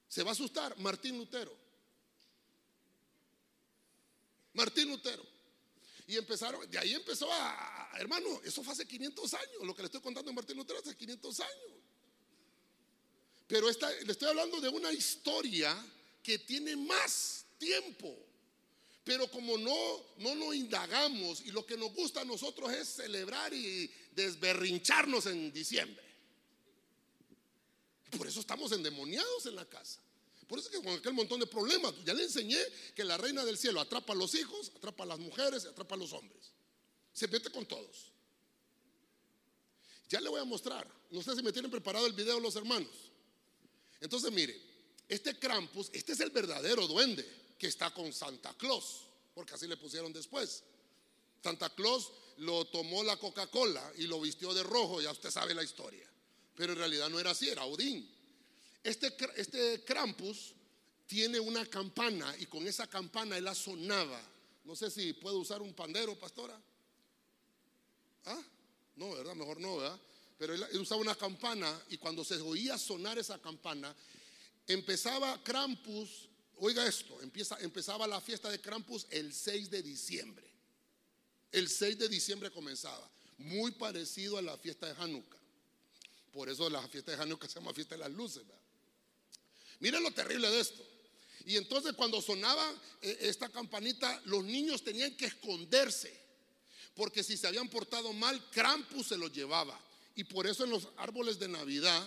Se 0.08 0.22
va 0.22 0.30
a 0.30 0.32
asustar, 0.32 0.76
Martín 0.78 1.16
Lutero. 1.16 1.54
Martín 4.54 4.88
Lutero. 4.88 5.22
Y 6.06 6.16
empezaron, 6.16 6.68
de 6.70 6.78
ahí 6.78 6.94
empezó 6.94 7.30
a, 7.30 7.90
hermano, 7.98 8.40
eso 8.42 8.62
fue 8.62 8.72
hace 8.72 8.86
500 8.86 9.34
años, 9.34 9.62
lo 9.62 9.74
que 9.74 9.82
le 9.82 9.86
estoy 9.86 10.00
contando 10.00 10.30
a 10.30 10.34
Martín 10.34 10.56
Lutero 10.56 10.78
hace 10.78 10.96
500 10.96 11.40
años. 11.40 11.77
Pero 13.48 13.66
le 13.66 14.12
estoy 14.12 14.28
hablando 14.28 14.60
de 14.60 14.68
una 14.68 14.92
historia 14.92 15.74
que 16.22 16.38
tiene 16.38 16.76
más 16.76 17.46
tiempo. 17.58 18.14
Pero 19.02 19.30
como 19.30 19.56
no, 19.56 20.04
no 20.18 20.34
nos 20.34 20.54
indagamos 20.54 21.40
y 21.40 21.50
lo 21.50 21.64
que 21.64 21.78
nos 21.78 21.94
gusta 21.94 22.20
a 22.20 22.24
nosotros 22.26 22.70
es 22.70 22.88
celebrar 22.88 23.54
y 23.54 23.90
desberrincharnos 24.12 25.24
en 25.24 25.50
diciembre. 25.50 26.04
Por 28.18 28.26
eso 28.26 28.40
estamos 28.40 28.70
endemoniados 28.72 29.46
en 29.46 29.56
la 29.56 29.64
casa. 29.64 30.00
Por 30.46 30.58
eso 30.58 30.68
es 30.68 30.76
que 30.76 30.82
con 30.82 30.98
aquel 30.98 31.14
montón 31.14 31.40
de 31.40 31.46
problemas, 31.46 31.94
ya 32.04 32.12
le 32.12 32.24
enseñé 32.24 32.58
que 32.94 33.02
la 33.04 33.16
reina 33.16 33.46
del 33.46 33.56
cielo 33.56 33.80
atrapa 33.80 34.12
a 34.12 34.16
los 34.16 34.34
hijos, 34.34 34.72
atrapa 34.76 35.04
a 35.04 35.06
las 35.06 35.18
mujeres, 35.18 35.64
atrapa 35.64 35.94
a 35.94 35.98
los 35.98 36.12
hombres. 36.12 36.52
Se 37.14 37.28
mete 37.28 37.50
con 37.50 37.64
todos. 37.64 38.12
Ya 40.10 40.20
le 40.20 40.28
voy 40.28 40.40
a 40.40 40.44
mostrar. 40.44 40.86
No 41.10 41.22
sé 41.22 41.34
si 41.34 41.42
me 41.42 41.52
tienen 41.52 41.70
preparado 41.70 42.06
el 42.06 42.12
video 42.12 42.40
los 42.40 42.56
hermanos. 42.56 43.07
Entonces, 44.00 44.30
mire, 44.32 44.60
este 45.08 45.38
Krampus, 45.38 45.90
este 45.92 46.12
es 46.12 46.20
el 46.20 46.30
verdadero 46.30 46.86
duende 46.86 47.26
que 47.58 47.66
está 47.66 47.92
con 47.92 48.12
Santa 48.12 48.54
Claus, 48.54 49.02
porque 49.34 49.54
así 49.54 49.66
le 49.66 49.76
pusieron 49.76 50.12
después. 50.12 50.62
Santa 51.42 51.70
Claus 51.70 52.12
lo 52.38 52.64
tomó 52.66 53.02
la 53.02 53.16
Coca-Cola 53.16 53.92
y 53.96 54.06
lo 54.06 54.20
vistió 54.20 54.54
de 54.54 54.62
rojo, 54.62 55.00
ya 55.00 55.10
usted 55.10 55.30
sabe 55.30 55.54
la 55.54 55.64
historia. 55.64 56.08
Pero 56.54 56.72
en 56.72 56.78
realidad 56.78 57.08
no 57.08 57.18
era 57.18 57.30
así, 57.30 57.48
era 57.48 57.64
Odín. 57.64 58.08
Este, 58.82 59.14
este 59.36 59.84
Krampus 59.84 60.54
tiene 61.06 61.40
una 61.40 61.66
campana 61.66 62.34
y 62.38 62.46
con 62.46 62.66
esa 62.66 62.86
campana 62.86 63.36
él 63.36 63.48
sonaba. 63.54 64.20
No 64.64 64.76
sé 64.76 64.90
si 64.90 65.14
puedo 65.14 65.38
usar 65.38 65.62
un 65.62 65.72
pandero, 65.72 66.18
pastora. 66.18 66.60
¿Ah? 68.26 68.42
No, 68.96 69.12
¿verdad? 69.12 69.34
Mejor 69.34 69.60
no, 69.60 69.78
¿verdad? 69.78 69.98
Pero 70.38 70.54
él, 70.54 70.64
usaba 70.78 71.00
una 71.00 71.16
campana 71.16 71.82
y 71.90 71.98
cuando 71.98 72.24
se 72.24 72.36
oía 72.36 72.78
sonar 72.78 73.18
esa 73.18 73.38
campana, 73.40 73.94
empezaba 74.66 75.42
Krampus, 75.42 76.28
oiga 76.56 76.86
esto, 76.86 77.20
empieza, 77.20 77.58
empezaba 77.60 78.06
la 78.06 78.20
fiesta 78.20 78.48
de 78.48 78.60
Krampus 78.60 79.06
el 79.10 79.34
6 79.34 79.68
de 79.68 79.82
diciembre. 79.82 80.48
El 81.50 81.68
6 81.68 81.98
de 81.98 82.08
diciembre 82.08 82.50
comenzaba, 82.50 83.10
muy 83.38 83.72
parecido 83.72 84.38
a 84.38 84.42
la 84.42 84.56
fiesta 84.56 84.86
de 84.86 85.02
Hanukkah. 85.02 85.38
Por 86.32 86.48
eso 86.48 86.70
la 86.70 86.86
fiesta 86.86 87.10
de 87.10 87.22
Hanukkah 87.22 87.48
se 87.48 87.54
llama 87.54 87.74
fiesta 87.74 87.96
de 87.96 88.00
las 88.00 88.12
luces. 88.12 88.44
Miren 89.80 90.02
lo 90.02 90.12
terrible 90.12 90.48
de 90.50 90.60
esto. 90.60 90.86
Y 91.46 91.56
entonces 91.56 91.94
cuando 91.94 92.20
sonaba 92.22 92.70
eh, 93.00 93.16
esta 93.22 93.48
campanita, 93.48 94.20
los 94.26 94.44
niños 94.44 94.84
tenían 94.84 95.16
que 95.16 95.26
esconderse, 95.26 96.16
porque 96.94 97.24
si 97.24 97.36
se 97.36 97.46
habían 97.46 97.68
portado 97.68 98.12
mal, 98.12 98.50
Krampus 98.50 99.08
se 99.08 99.16
los 99.16 99.32
llevaba. 99.32 99.80
Y 100.18 100.24
por 100.24 100.48
eso 100.48 100.64
en 100.64 100.70
los 100.70 100.88
árboles 100.96 101.38
de 101.38 101.46
Navidad, 101.46 102.04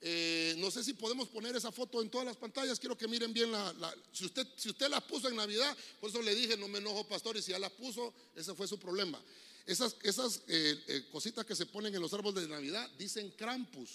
eh, 0.00 0.54
no 0.58 0.70
sé 0.70 0.84
si 0.84 0.92
podemos 0.92 1.26
poner 1.26 1.56
esa 1.56 1.72
foto 1.72 2.00
en 2.00 2.08
todas 2.08 2.24
las 2.24 2.36
pantallas. 2.36 2.78
Quiero 2.78 2.96
que 2.96 3.08
miren 3.08 3.32
bien 3.32 3.50
la, 3.50 3.92
si 4.12 4.26
usted 4.26 4.46
si 4.56 4.68
usted 4.68 4.88
la 4.88 5.04
puso 5.04 5.28
en 5.28 5.34
Navidad, 5.34 5.76
por 6.00 6.10
eso 6.10 6.22
le 6.22 6.32
dije 6.32 6.56
no 6.56 6.68
me 6.68 6.78
enojo 6.78 7.08
pastor 7.08 7.36
y 7.36 7.42
si 7.42 7.50
ya 7.50 7.58
la 7.58 7.70
puso, 7.70 8.14
ese 8.36 8.54
fue 8.54 8.68
su 8.68 8.78
problema. 8.78 9.20
Esas, 9.66 9.96
esas 10.04 10.42
eh, 10.46 10.80
eh, 10.86 11.08
cositas 11.10 11.44
que 11.44 11.56
se 11.56 11.66
ponen 11.66 11.92
en 11.92 12.00
los 12.00 12.14
árboles 12.14 12.44
de 12.44 12.48
Navidad 12.48 12.88
dicen 12.96 13.32
Krampus 13.32 13.90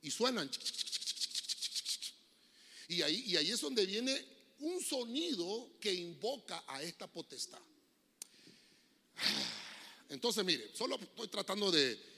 y 0.00 0.12
suenan. 0.12 0.48
Y 2.86 3.02
ahí, 3.02 3.24
y 3.26 3.36
ahí 3.36 3.50
es 3.50 3.60
donde 3.60 3.84
viene 3.84 4.24
un 4.60 4.80
sonido 4.80 5.72
que 5.80 5.92
invoca 5.92 6.62
a 6.68 6.84
esta 6.84 7.08
potestad. 7.08 7.58
Entonces, 10.08 10.44
mire, 10.44 10.70
solo 10.72 10.94
estoy 10.94 11.26
tratando 11.26 11.72
de, 11.72 12.09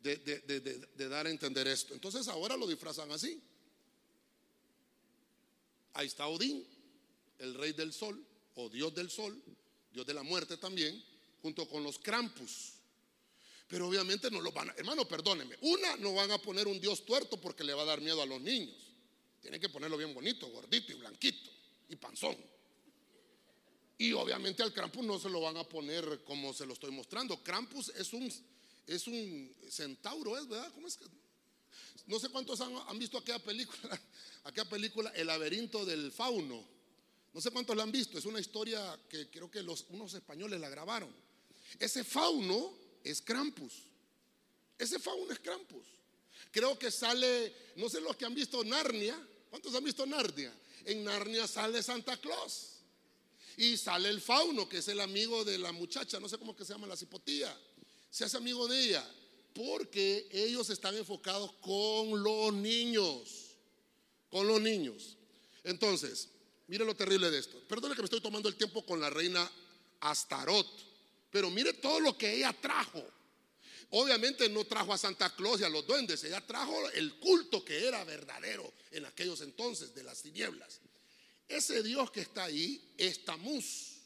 de, 0.00 1.08
dar 1.08 1.26
a 1.26 1.30
entender 1.30 1.66
esto. 1.66 1.94
Entonces 1.94 2.28
ahora 2.28 2.56
lo 2.56 2.66
disfrazan 2.66 3.10
así. 3.10 3.40
Ahí 5.94 6.06
está 6.06 6.26
Odín, 6.28 6.64
el 7.38 7.54
rey 7.54 7.72
del 7.72 7.92
sol, 7.92 8.24
o 8.54 8.68
dios 8.68 8.94
del 8.94 9.10
sol, 9.10 9.42
dios 9.90 10.06
de 10.06 10.14
la 10.14 10.22
muerte 10.22 10.56
también, 10.56 11.02
junto 11.42 11.68
con 11.68 11.82
los 11.82 11.98
Krampus. 11.98 12.74
Pero 13.66 13.88
obviamente 13.88 14.30
no 14.30 14.40
lo 14.40 14.52
van 14.52 14.70
a, 14.70 14.74
hermano, 14.74 15.06
perdóneme, 15.06 15.56
una 15.62 15.96
no 15.96 16.14
van 16.14 16.30
a 16.30 16.38
poner 16.38 16.66
un 16.66 16.80
dios 16.80 17.04
tuerto 17.04 17.40
porque 17.40 17.64
le 17.64 17.74
va 17.74 17.82
a 17.82 17.86
dar 17.86 18.00
miedo 18.00 18.22
a 18.22 18.26
los 18.26 18.40
niños. 18.40 18.76
Tienen 19.40 19.60
que 19.60 19.68
ponerlo 19.68 19.96
bien 19.96 20.14
bonito, 20.14 20.48
gordito 20.48 20.92
y 20.92 20.96
blanquito 20.96 21.50
y 21.88 21.96
panzón. 21.96 22.36
Y 23.98 24.12
obviamente 24.12 24.62
al 24.62 24.72
Krampus 24.72 25.04
no 25.04 25.18
se 25.18 25.28
lo 25.28 25.40
van 25.40 25.56
a 25.56 25.64
poner 25.64 26.22
como 26.24 26.54
se 26.54 26.64
lo 26.64 26.72
estoy 26.72 26.92
mostrando. 26.92 27.42
Krampus 27.42 27.88
es 27.90 28.12
un 28.12 28.32
es 28.88 29.06
un 29.06 29.54
centauro, 29.70 30.38
¿es 30.38 30.48
verdad? 30.48 30.72
¿Cómo 30.72 30.88
es 30.88 30.96
que? 30.96 31.04
No 32.06 32.18
sé 32.18 32.30
cuántos 32.30 32.60
han, 32.62 32.98
visto 32.98 33.18
aquella 33.18 33.38
película, 33.38 34.00
aquella 34.44 34.68
película 34.68 35.10
El 35.14 35.26
laberinto 35.26 35.84
del 35.84 36.10
fauno. 36.10 36.66
No 37.34 37.40
sé 37.40 37.50
cuántos 37.50 37.76
la 37.76 37.82
han 37.82 37.92
visto. 37.92 38.16
Es 38.16 38.24
una 38.24 38.40
historia 38.40 38.98
que 39.10 39.28
creo 39.28 39.50
que 39.50 39.60
unos 39.60 40.14
españoles 40.14 40.58
la 40.58 40.70
grabaron. 40.70 41.14
Ese 41.78 42.02
fauno 42.02 42.72
es 43.04 43.20
Krampus. 43.20 43.74
Ese 44.78 44.98
fauno 44.98 45.30
es 45.32 45.38
Krampus. 45.38 45.86
Creo 46.50 46.78
que 46.78 46.90
sale, 46.90 47.54
no 47.76 47.90
sé 47.90 48.00
los 48.00 48.16
que 48.16 48.24
han 48.24 48.34
visto 48.34 48.64
Narnia. 48.64 49.20
¿Cuántos 49.50 49.74
han 49.74 49.84
visto 49.84 50.06
Narnia? 50.06 50.52
En 50.86 51.04
Narnia 51.04 51.46
sale 51.46 51.82
Santa 51.82 52.16
Claus. 52.16 52.78
Y 53.58 53.76
sale 53.76 54.08
el 54.08 54.22
fauno, 54.22 54.66
que 54.66 54.78
es 54.78 54.88
el 54.88 55.00
amigo 55.00 55.44
de 55.44 55.58
la 55.58 55.72
muchacha, 55.72 56.20
no 56.20 56.28
sé 56.28 56.38
cómo 56.38 56.56
que 56.56 56.64
se 56.64 56.72
llama, 56.72 56.86
la 56.86 56.96
cipotía. 56.96 57.54
Se 58.10 58.24
hace 58.24 58.36
amigo 58.36 58.66
de 58.68 58.78
ella. 58.80 59.14
Porque 59.54 60.28
ellos 60.30 60.70
están 60.70 60.96
enfocados 60.96 61.52
con 61.60 62.22
los 62.22 62.52
niños. 62.52 63.56
Con 64.30 64.46
los 64.46 64.60
niños. 64.60 65.16
Entonces, 65.64 66.28
mire 66.66 66.84
lo 66.84 66.94
terrible 66.94 67.30
de 67.30 67.38
esto. 67.38 67.58
Perdone 67.66 67.94
que 67.94 68.02
me 68.02 68.06
estoy 68.06 68.20
tomando 68.20 68.48
el 68.48 68.56
tiempo 68.56 68.84
con 68.84 69.00
la 69.00 69.10
reina 69.10 69.50
Astarot. 70.00 70.66
Pero 71.30 71.50
mire 71.50 71.72
todo 71.74 72.00
lo 72.00 72.16
que 72.16 72.36
ella 72.36 72.52
trajo. 72.52 73.04
Obviamente 73.90 74.48
no 74.48 74.64
trajo 74.64 74.92
a 74.92 74.98
Santa 74.98 75.34
Claus 75.34 75.60
y 75.60 75.64
a 75.64 75.68
los 75.68 75.86
duendes, 75.86 76.22
ella 76.24 76.42
trajo 76.46 76.90
el 76.90 77.14
culto 77.14 77.64
que 77.64 77.86
era 77.86 78.04
verdadero 78.04 78.70
en 78.90 79.06
aquellos 79.06 79.40
entonces 79.40 79.94
de 79.94 80.02
las 80.02 80.20
tinieblas. 80.20 80.80
Ese 81.48 81.82
Dios 81.82 82.10
que 82.10 82.20
está 82.20 82.44
ahí 82.44 82.92
es 82.98 83.24
Tamuz. 83.24 83.96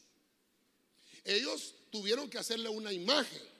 Ellos 1.25 1.75
tuvieron 1.91 2.29
que 2.29 2.37
hacerle 2.37 2.69
una 2.69 2.93
imagen 2.93 3.52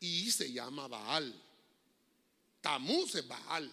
y 0.00 0.30
se 0.30 0.52
llama 0.52 0.88
Baal. 0.88 1.34
Tamuz 2.60 3.14
es 3.14 3.26
Baal. 3.26 3.70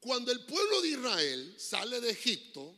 Cuando 0.00 0.30
el 0.32 0.44
pueblo 0.44 0.82
de 0.82 0.88
Israel 0.88 1.54
sale 1.58 2.00
de 2.00 2.10
Egipto, 2.10 2.74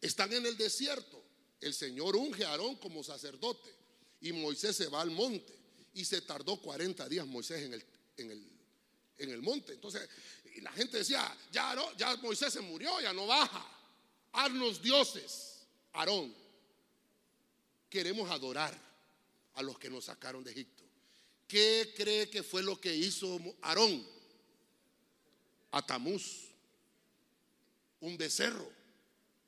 están 0.00 0.32
en 0.32 0.44
el 0.44 0.56
desierto. 0.56 1.22
El 1.60 1.72
Señor 1.72 2.16
unge 2.16 2.44
a 2.44 2.50
Aarón 2.50 2.76
como 2.76 3.02
sacerdote 3.02 3.74
y 4.20 4.32
Moisés 4.32 4.76
se 4.76 4.88
va 4.88 5.00
al 5.00 5.10
monte 5.10 5.54
y 5.94 6.04
se 6.04 6.20
tardó 6.20 6.56
40 6.60 7.08
días 7.08 7.26
Moisés 7.26 7.62
en 7.62 7.74
el, 7.74 7.84
en 8.18 8.30
el, 8.30 8.46
en 9.18 9.30
el 9.30 9.40
monte. 9.40 9.72
Entonces, 9.72 10.08
y 10.54 10.60
la 10.60 10.72
gente 10.72 10.98
decía, 10.98 11.36
ya, 11.50 11.74
ya 11.96 12.16
Moisés 12.16 12.52
se 12.52 12.60
murió, 12.60 13.00
ya 13.00 13.12
no 13.12 13.26
baja. 13.26 13.66
Haznos 14.32 14.82
dioses, 14.82 15.62
Aarón. 15.92 16.34
Queremos 17.88 18.30
adorar 18.30 18.78
a 19.54 19.62
los 19.62 19.78
que 19.78 19.90
nos 19.90 20.06
sacaron 20.06 20.42
de 20.44 20.52
Egipto. 20.52 20.84
¿Qué 21.46 21.92
cree 21.96 22.28
que 22.28 22.42
fue 22.42 22.62
lo 22.62 22.80
que 22.80 22.94
hizo 22.94 23.38
Aarón? 23.62 24.06
A 25.70 25.84
Tamuz, 25.84 26.50
un 28.00 28.16
becerro 28.16 28.70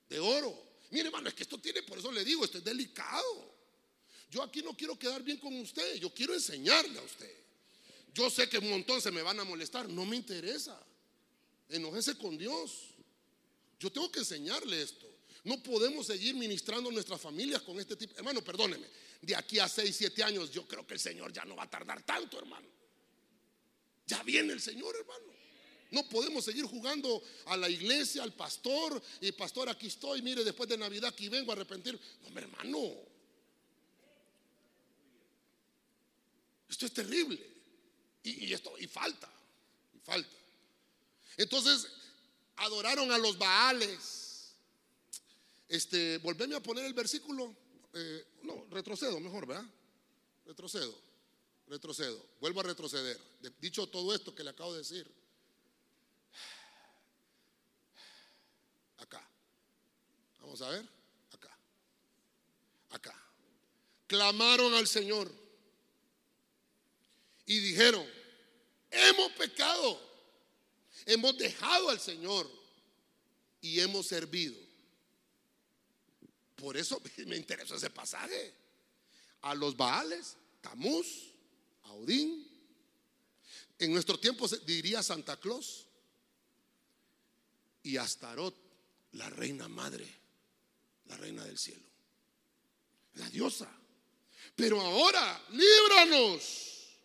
de 0.08 0.18
oro. 0.18 0.66
Mire, 0.90 1.06
hermano, 1.06 1.28
es 1.28 1.34
que 1.34 1.44
esto 1.44 1.58
tiene, 1.58 1.82
por 1.82 1.98
eso 1.98 2.10
le 2.10 2.24
digo, 2.24 2.44
esto 2.44 2.58
es 2.58 2.64
delicado. 2.64 3.54
Yo 4.30 4.42
aquí 4.42 4.62
no 4.62 4.76
quiero 4.76 4.98
quedar 4.98 5.22
bien 5.22 5.38
con 5.38 5.54
usted, 5.60 5.96
yo 5.96 6.12
quiero 6.12 6.34
enseñarle 6.34 6.98
a 6.98 7.02
usted. 7.02 7.32
Yo 8.12 8.30
sé 8.30 8.48
que 8.48 8.58
un 8.58 8.70
montón 8.70 9.00
se 9.00 9.10
me 9.10 9.22
van 9.22 9.38
a 9.38 9.44
molestar, 9.44 9.88
no 9.88 10.04
me 10.04 10.16
interesa. 10.16 10.80
Enójese 11.68 12.16
con 12.16 12.36
Dios. 12.36 12.94
Yo 13.78 13.90
tengo 13.92 14.10
que 14.10 14.20
enseñarle 14.20 14.82
esto. 14.82 15.06
No 15.46 15.62
podemos 15.62 16.08
seguir 16.08 16.34
ministrando 16.34 16.90
a 16.90 16.92
nuestras 16.92 17.20
familias 17.20 17.62
con 17.62 17.78
este 17.78 17.94
tipo. 17.94 18.16
Hermano, 18.16 18.42
perdóneme. 18.42 18.84
De 19.22 19.36
aquí 19.36 19.60
a 19.60 19.68
6, 19.68 19.94
7 19.96 20.24
años, 20.24 20.50
yo 20.50 20.66
creo 20.66 20.84
que 20.84 20.94
el 20.94 21.00
Señor 21.00 21.32
ya 21.32 21.44
no 21.44 21.54
va 21.54 21.62
a 21.62 21.70
tardar 21.70 22.02
tanto, 22.02 22.36
hermano. 22.36 22.66
Ya 24.08 24.24
viene 24.24 24.52
el 24.52 24.60
Señor, 24.60 24.96
hermano. 24.96 25.32
No 25.92 26.08
podemos 26.08 26.44
seguir 26.44 26.64
jugando 26.64 27.22
a 27.44 27.56
la 27.56 27.70
iglesia, 27.70 28.24
al 28.24 28.32
pastor, 28.32 29.00
y 29.20 29.30
pastor, 29.30 29.68
aquí 29.68 29.86
estoy, 29.86 30.20
mire, 30.20 30.42
después 30.42 30.68
de 30.68 30.76
Navidad 30.76 31.10
aquí 31.10 31.28
vengo 31.28 31.52
a 31.52 31.54
arrepentir. 31.54 31.96
No, 32.22 32.40
hermano. 32.40 32.94
Esto 36.68 36.86
es 36.86 36.92
terrible. 36.92 37.40
Y, 38.24 38.52
esto, 38.52 38.74
y 38.80 38.88
falta, 38.88 39.30
y 39.94 40.00
falta. 40.00 40.36
Entonces, 41.36 41.86
adoraron 42.56 43.12
a 43.12 43.18
los 43.18 43.38
Baales. 43.38 44.25
Este, 45.68 46.18
volveme 46.18 46.54
a 46.54 46.62
poner 46.62 46.84
el 46.84 46.94
versículo. 46.94 47.54
Eh, 47.92 48.24
no, 48.42 48.66
retrocedo 48.70 49.18
mejor, 49.20 49.46
¿verdad? 49.46 49.64
Retrocedo, 50.44 50.96
retrocedo. 51.66 52.24
Vuelvo 52.40 52.60
a 52.60 52.64
retroceder. 52.64 53.18
Dicho 53.60 53.86
todo 53.88 54.14
esto 54.14 54.34
que 54.34 54.44
le 54.44 54.50
acabo 54.50 54.72
de 54.72 54.78
decir. 54.78 55.10
Acá. 58.98 59.28
Vamos 60.40 60.60
a 60.62 60.70
ver. 60.70 60.88
Acá. 61.32 61.58
Acá. 62.90 63.22
Clamaron 64.06 64.74
al 64.74 64.86
Señor 64.86 65.32
y 67.46 67.60
dijeron, 67.60 68.06
hemos 68.90 69.32
pecado, 69.32 70.00
hemos 71.06 71.36
dejado 71.38 71.90
al 71.90 72.00
Señor 72.00 72.50
y 73.60 73.80
hemos 73.80 74.06
servido. 74.06 74.65
Por 76.56 76.76
eso 76.76 77.00
me 77.26 77.36
interesa 77.36 77.76
ese 77.76 77.90
pasaje. 77.90 78.54
A 79.42 79.54
los 79.54 79.76
Baales, 79.76 80.36
Tamuz, 80.60 81.06
a 81.84 81.92
Odín. 81.92 82.46
En 83.78 83.92
nuestro 83.92 84.18
tiempo 84.18 84.48
se 84.48 84.58
diría 84.60 85.02
Santa 85.02 85.38
Claus 85.38 85.86
y 87.82 87.98
Astarot, 87.98 88.54
la 89.12 89.28
reina 89.30 89.68
madre, 89.68 90.06
la 91.06 91.16
reina 91.18 91.44
del 91.44 91.58
cielo, 91.58 91.86
la 93.14 93.28
diosa. 93.30 93.70
Pero 94.56 94.80
ahora, 94.80 95.44
líbranos 95.50 96.96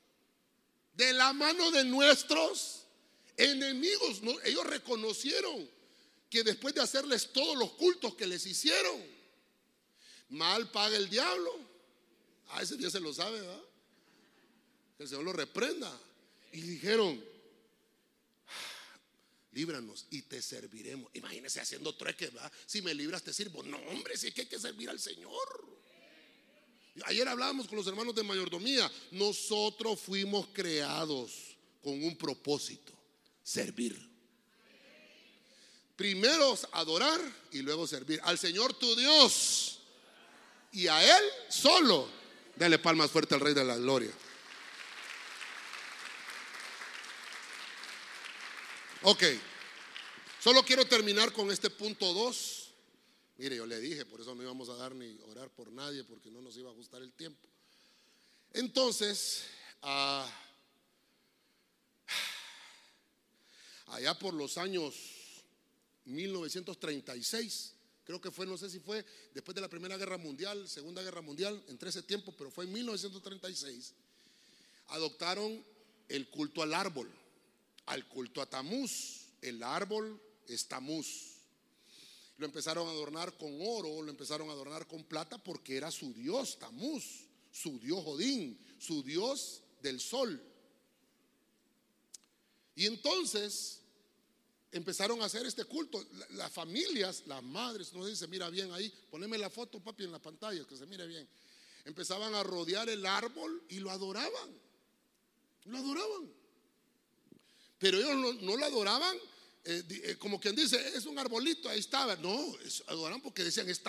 de 0.93 1.13
la 1.13 1.33
mano 1.33 1.69
de 1.71 1.83
nuestros 1.83 2.85
enemigos. 3.37 4.21
Ellos 4.43 4.65
reconocieron 4.65 5.69
que 6.29 6.43
después 6.43 6.73
de 6.73 6.81
hacerles 6.81 7.33
todos 7.33 7.57
los 7.57 7.73
cultos 7.73 8.15
que 8.15 8.25
les 8.25 8.45
hicieron, 8.45 9.03
mal 10.31 10.69
paga 10.71 10.97
el 10.97 11.09
diablo. 11.09 11.59
Ah, 12.49 12.61
ese 12.61 12.77
día 12.77 12.89
se 12.89 12.99
lo 12.99 13.13
sabe, 13.13 13.39
¿verdad? 13.39 13.63
Que 14.97 15.03
el 15.03 15.09
Señor 15.09 15.23
lo 15.23 15.33
reprenda. 15.33 15.99
Y 16.53 16.61
dijeron, 16.61 17.23
líbranos 19.53 20.07
y 20.09 20.23
te 20.23 20.41
serviremos. 20.41 21.09
Imagínese 21.13 21.61
haciendo 21.61 21.93
trueque, 21.95 22.27
¿verdad? 22.27 22.51
Si 22.65 22.81
me 22.81 22.93
libras, 22.93 23.23
te 23.23 23.33
sirvo. 23.33 23.63
No, 23.63 23.77
hombre, 23.77 24.17
si 24.17 24.27
es 24.27 24.33
que 24.33 24.41
hay 24.41 24.47
que 24.47 24.59
servir 24.59 24.89
al 24.89 24.99
Señor. 24.99 25.71
Ayer 27.05 27.27
hablábamos 27.27 27.67
con 27.67 27.77
los 27.77 27.87
hermanos 27.87 28.13
de 28.15 28.23
mayordomía. 28.23 28.91
Nosotros 29.11 29.99
fuimos 29.99 30.47
creados 30.53 31.55
con 31.81 32.03
un 32.03 32.17
propósito, 32.17 32.93
servir. 33.43 34.09
Primero 35.95 36.57
adorar 36.73 37.19
y 37.51 37.59
luego 37.59 37.87
servir 37.87 38.19
al 38.23 38.37
Señor 38.37 38.73
tu 38.73 38.93
Dios 38.95 39.80
y 40.71 40.87
a 40.87 41.17
Él 41.17 41.23
solo. 41.49 42.09
Dale 42.55 42.79
palmas 42.79 43.11
fuerte 43.11 43.35
al 43.35 43.41
Rey 43.41 43.53
de 43.53 43.63
la 43.63 43.77
Gloria. 43.77 44.11
Ok, 49.03 49.23
solo 50.39 50.63
quiero 50.63 50.85
terminar 50.85 51.33
con 51.33 51.49
este 51.49 51.71
punto 51.71 52.13
2 52.13 52.61
Mire, 53.41 53.55
yo 53.55 53.65
le 53.65 53.79
dije, 53.79 54.05
por 54.05 54.21
eso 54.21 54.35
no 54.35 54.43
íbamos 54.43 54.69
a 54.69 54.75
dar 54.75 54.93
ni 54.93 55.17
orar 55.23 55.49
por 55.49 55.71
nadie, 55.71 56.03
porque 56.03 56.29
no 56.29 56.43
nos 56.43 56.55
iba 56.57 56.69
a 56.69 56.73
ajustar 56.73 57.01
el 57.01 57.11
tiempo. 57.11 57.49
Entonces, 58.53 59.45
ah, 59.81 60.31
allá 63.87 64.13
por 64.19 64.35
los 64.35 64.59
años 64.59 64.93
1936, 66.05 67.73
creo 68.11 68.19
que 68.19 68.31
fue, 68.31 68.45
no 68.45 68.57
sé 68.57 68.69
si 68.69 68.81
fue 68.81 69.05
después 69.33 69.55
de 69.55 69.61
la 69.61 69.69
Primera 69.69 69.95
Guerra 69.95 70.17
Mundial, 70.17 70.67
Segunda 70.67 71.01
Guerra 71.01 71.21
Mundial, 71.21 71.63
entre 71.69 71.89
ese 71.89 72.03
tiempo, 72.03 72.33
pero 72.37 72.51
fue 72.51 72.65
en 72.65 72.73
1936, 72.73 73.93
adoptaron 74.87 75.63
el 76.09 76.29
culto 76.29 76.61
al 76.61 76.73
árbol, 76.73 77.09
al 77.85 78.05
culto 78.09 78.41
a 78.41 78.49
Tamuz. 78.49 79.27
El 79.41 79.63
árbol 79.63 80.21
es 80.45 80.67
Tamuz. 80.67 81.37
Lo 82.35 82.45
empezaron 82.45 82.85
a 82.85 82.91
adornar 82.91 83.37
con 83.37 83.57
oro, 83.61 84.01
lo 84.01 84.11
empezaron 84.11 84.49
a 84.49 84.53
adornar 84.53 84.87
con 84.87 85.05
plata 85.05 85.37
porque 85.37 85.77
era 85.77 85.89
su 85.89 86.11
dios 86.13 86.59
Tamuz, 86.59 87.05
su 87.49 87.79
dios 87.79 88.03
Odín, 88.05 88.59
su 88.77 89.03
dios 89.03 89.61
del 89.81 90.01
sol. 90.01 90.43
Y 92.75 92.87
entonces 92.87 93.80
empezaron 94.71 95.21
a 95.21 95.25
hacer 95.25 95.45
este 95.45 95.65
culto. 95.65 96.03
Las 96.31 96.51
familias, 96.51 97.23
las 97.27 97.43
madres, 97.43 97.93
no 97.93 98.05
sé 98.05 98.11
si 98.11 98.17
se 98.17 98.27
mira 98.27 98.49
bien 98.49 98.71
ahí, 98.71 98.91
poneme 99.09 99.37
la 99.37 99.49
foto, 99.49 99.79
papi, 99.79 100.03
en 100.03 100.11
la 100.11 100.21
pantalla, 100.21 100.65
que 100.65 100.77
se 100.77 100.85
mire 100.85 101.05
bien. 101.07 101.27
Empezaban 101.85 102.33
a 102.35 102.43
rodear 102.43 102.89
el 102.89 103.05
árbol 103.05 103.63
y 103.69 103.79
lo 103.79 103.91
adoraban. 103.91 104.59
Lo 105.65 105.77
adoraban. 105.77 106.31
Pero 107.79 107.97
ellos 107.97 108.41
no, 108.41 108.57
lo 108.57 108.65
adoraban 108.65 109.17
eh, 109.63 109.83
eh, 109.89 110.15
como 110.17 110.39
quien 110.39 110.55
dice, 110.55 110.75
es 110.95 111.05
un 111.05 111.19
arbolito, 111.19 111.69
ahí 111.69 111.79
estaba. 111.79 112.15
No, 112.15 112.55
adoraban 112.87 113.21
porque 113.21 113.43
decían, 113.43 113.69
es 113.69 113.81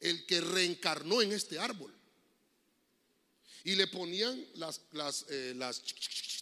el 0.00 0.26
que 0.26 0.40
reencarnó 0.40 1.22
en 1.22 1.32
este 1.32 1.58
árbol. 1.58 1.92
Y 3.64 3.74
le 3.74 3.88
ponían 3.88 4.46
las, 4.54 4.80
las, 4.92 5.26
eh, 5.28 5.54
las 5.56 5.82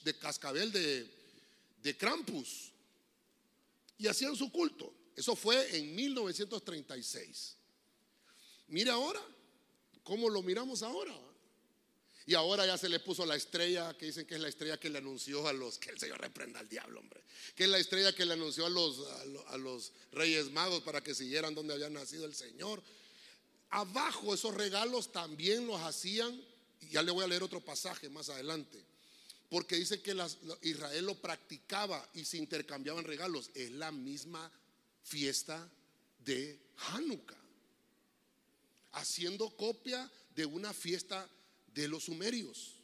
de 0.05 0.19
cascabel 0.19 0.71
de, 0.73 1.11
de 1.83 1.97
Krampus. 1.97 2.74
Y 3.99 4.07
hacían 4.07 4.37
su 4.37 4.51
culto. 4.51 4.93
Eso 5.17 5.37
fue 5.37 5.77
en 5.77 5.95
1936. 5.95 7.57
Mira 8.69 8.95
ahora, 8.95 9.21
¿cómo 10.03 10.29
lo 10.29 10.43
miramos 10.43 10.83
ahora? 10.83 11.15
Y 12.27 12.35
ahora 12.35 12.65
ya 12.65 12.79
se 12.79 12.89
le 12.89 13.01
puso 13.01 13.27
la 13.27 13.37
estrella, 13.37 13.95
que 13.99 14.07
dicen 14.07 14.27
que 14.27 14.37
es 14.37 14.41
la 14.41 14.49
estrella 14.49 14.79
que 14.79 14.89
le 14.89 14.99
anunció 14.99 15.47
a 15.47 15.53
los, 15.53 15.79
que 15.79 15.91
el 15.91 15.99
Señor 15.99 16.21
reprenda 16.21 16.59
al 16.59 16.69
diablo, 16.69 17.01
hombre. 17.01 17.23
Que 17.55 17.65
es 17.65 17.69
la 17.71 17.79
estrella 17.79 18.15
que 18.15 18.25
le 18.25 18.33
anunció 18.33 18.65
a 18.65 18.71
los, 18.71 19.07
a 19.49 19.59
los, 19.59 19.93
reyes 20.13 20.51
magos 20.51 20.83
para 20.83 21.03
que 21.03 21.15
siguieran 21.15 21.55
donde 21.55 21.75
había 21.75 21.91
nacido 21.91 22.25
el 22.25 22.35
Señor. 22.35 22.83
Abajo 23.69 24.33
esos 24.33 24.55
regalos 24.55 25.13
también 25.13 25.67
los 25.67 25.81
hacían, 25.83 26.41
y 26.81 26.89
ya 26.89 27.03
le 27.03 27.11
voy 27.11 27.25
a 27.25 27.29
leer 27.29 27.43
otro 27.43 27.61
pasaje 27.61 28.09
más 28.09 28.31
adelante, 28.31 28.83
porque 29.49 29.77
dice 29.77 30.01
que 30.03 30.17
Israel 30.63 31.05
lo 31.05 31.21
practicaba 31.21 32.09
y 32.15 32.25
se 32.25 32.39
intercambiaban 32.39 33.05
regalos. 33.05 33.51
Es 33.55 33.71
la 33.73 33.93
misma 33.93 34.51
fiesta 35.03 35.71
de 36.19 36.59
Hanukkah, 36.89 37.39
haciendo 38.93 39.51
copia 39.57 40.11
de 40.35 40.47
una 40.47 40.73
fiesta 40.73 41.29
de 41.75 41.89
los 41.89 42.05
sumerios. 42.05 42.75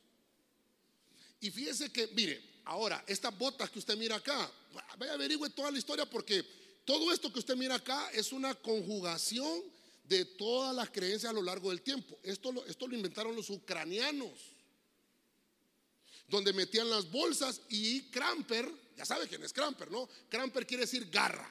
Y 1.40 1.50
fíjese 1.50 1.90
que, 1.90 2.08
mire, 2.08 2.40
ahora, 2.64 3.02
estas 3.06 3.36
botas 3.36 3.70
que 3.70 3.78
usted 3.78 3.96
mira 3.96 4.16
acá, 4.16 4.50
vaya 4.98 5.14
averigüe 5.14 5.50
toda 5.50 5.70
la 5.70 5.78
historia 5.78 6.04
porque 6.08 6.44
todo 6.84 7.12
esto 7.12 7.32
que 7.32 7.38
usted 7.38 7.56
mira 7.56 7.76
acá 7.76 8.10
es 8.12 8.32
una 8.32 8.54
conjugación 8.54 9.62
de 10.04 10.24
todas 10.24 10.74
las 10.74 10.90
creencias 10.90 11.30
a 11.30 11.34
lo 11.34 11.42
largo 11.42 11.70
del 11.70 11.82
tiempo. 11.82 12.18
Esto 12.22 12.64
esto 12.66 12.86
lo 12.86 12.94
inventaron 12.94 13.34
los 13.34 13.48
ucranianos, 13.48 14.49
donde 16.30 16.52
metían 16.52 16.88
las 16.88 17.10
bolsas 17.10 17.60
y 17.68 18.02
Kramper, 18.10 18.70
ya 18.96 19.04
sabe 19.04 19.28
quién 19.28 19.42
es 19.42 19.52
Kramper, 19.52 19.90
¿no? 19.90 20.08
Kramper 20.28 20.66
quiere 20.66 20.84
decir 20.84 21.10
garra. 21.10 21.48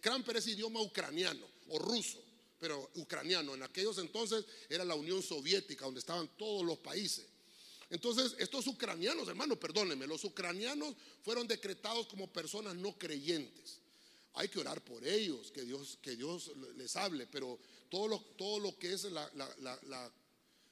Kramper 0.00 0.36
es 0.36 0.46
idioma 0.48 0.80
ucraniano 0.80 1.46
o 1.68 1.78
ruso 1.78 2.28
pero 2.58 2.90
ucraniano. 2.94 3.54
En 3.54 3.62
aquellos 3.62 3.98
entonces 3.98 4.44
era 4.68 4.84
la 4.84 4.94
Unión 4.94 5.22
Soviética, 5.22 5.84
donde 5.84 6.00
estaban 6.00 6.28
todos 6.36 6.64
los 6.64 6.78
países. 6.78 7.26
Entonces, 7.90 8.34
estos 8.38 8.66
ucranianos, 8.66 9.28
hermano, 9.28 9.58
perdónenme, 9.58 10.06
los 10.06 10.24
ucranianos 10.24 10.94
fueron 11.22 11.46
decretados 11.46 12.06
como 12.06 12.30
personas 12.30 12.74
no 12.74 12.98
creyentes. 12.98 13.78
Hay 14.34 14.48
que 14.48 14.58
orar 14.58 14.84
por 14.84 15.06
ellos, 15.06 15.50
que 15.50 15.62
Dios, 15.62 15.98
que 16.02 16.14
Dios 16.14 16.52
les 16.76 16.94
hable, 16.96 17.26
pero 17.26 17.58
todo 17.88 18.08
lo, 18.08 18.78
que 18.78 18.92
es 18.92 19.06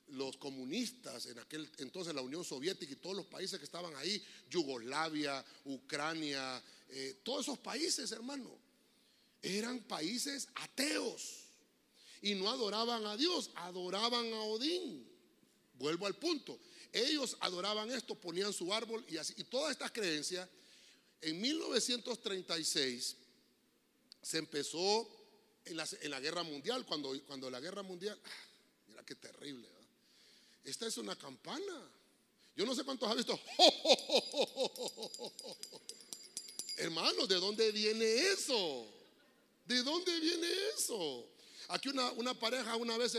los 0.08 0.36
comunistas 0.36 1.26
en 1.26 1.38
aquel 1.38 1.68
entonces, 1.78 2.14
la 2.14 2.22
Unión 2.22 2.44
Soviética 2.44 2.92
y 2.92 2.96
todos 2.96 3.16
los 3.16 3.26
países 3.26 3.58
que 3.58 3.64
estaban 3.64 3.94
ahí, 3.96 4.22
Yugoslavia, 4.48 5.44
Ucrania, 5.64 6.62
eh, 6.88 7.20
todos 7.24 7.46
esos 7.46 7.58
países, 7.58 8.12
hermano, 8.12 8.56
eran 9.42 9.80
países 9.80 10.48
ateos 10.54 11.46
y 12.22 12.34
no 12.34 12.48
adoraban 12.50 13.04
a 13.06 13.16
Dios, 13.16 13.50
adoraban 13.56 14.32
a 14.32 14.40
Odín. 14.42 15.06
Vuelvo 15.74 16.06
al 16.06 16.16
punto. 16.16 16.58
Ellos 16.92 17.36
adoraban 17.40 17.90
esto, 17.90 18.14
ponían 18.14 18.52
su 18.52 18.72
árbol 18.72 19.04
y 19.08 19.18
así. 19.18 19.34
Y 19.36 19.44
todas 19.44 19.72
estas 19.72 19.92
creencias, 19.92 20.48
en 21.20 21.40
1936 21.40 23.16
se 24.22 24.38
empezó 24.38 25.08
en 25.64 25.76
la, 26.10 26.20
guerra 26.20 26.42
mundial, 26.42 26.86
cuando, 26.86 27.12
cuando 27.26 27.50
la 27.50 27.60
guerra 27.60 27.82
mundial, 27.82 28.18
ah, 28.24 28.48
mira 28.88 29.04
qué 29.04 29.16
terrible. 29.16 29.75
Esta 30.66 30.86
es 30.86 30.98
una 30.98 31.16
campana. 31.16 31.90
Yo 32.54 32.66
no 32.66 32.74
sé 32.74 32.84
cuántos 32.84 33.08
han 33.08 33.16
visto. 33.16 33.38
Hermanos, 36.76 37.26
¿de 37.28 37.36
dónde 37.36 37.72
viene 37.72 38.04
eso? 38.04 38.86
¿De 39.64 39.82
dónde 39.82 40.20
viene 40.20 40.46
eso? 40.76 41.26
Aquí 41.68 41.88
una, 41.88 42.34
pareja 42.34 42.76
una 42.76 42.98
vez 42.98 43.16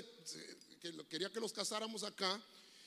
que 0.82 0.94
quería 1.10 1.32
que 1.32 1.40
los 1.40 1.52
casáramos 1.52 2.04
acá 2.04 2.40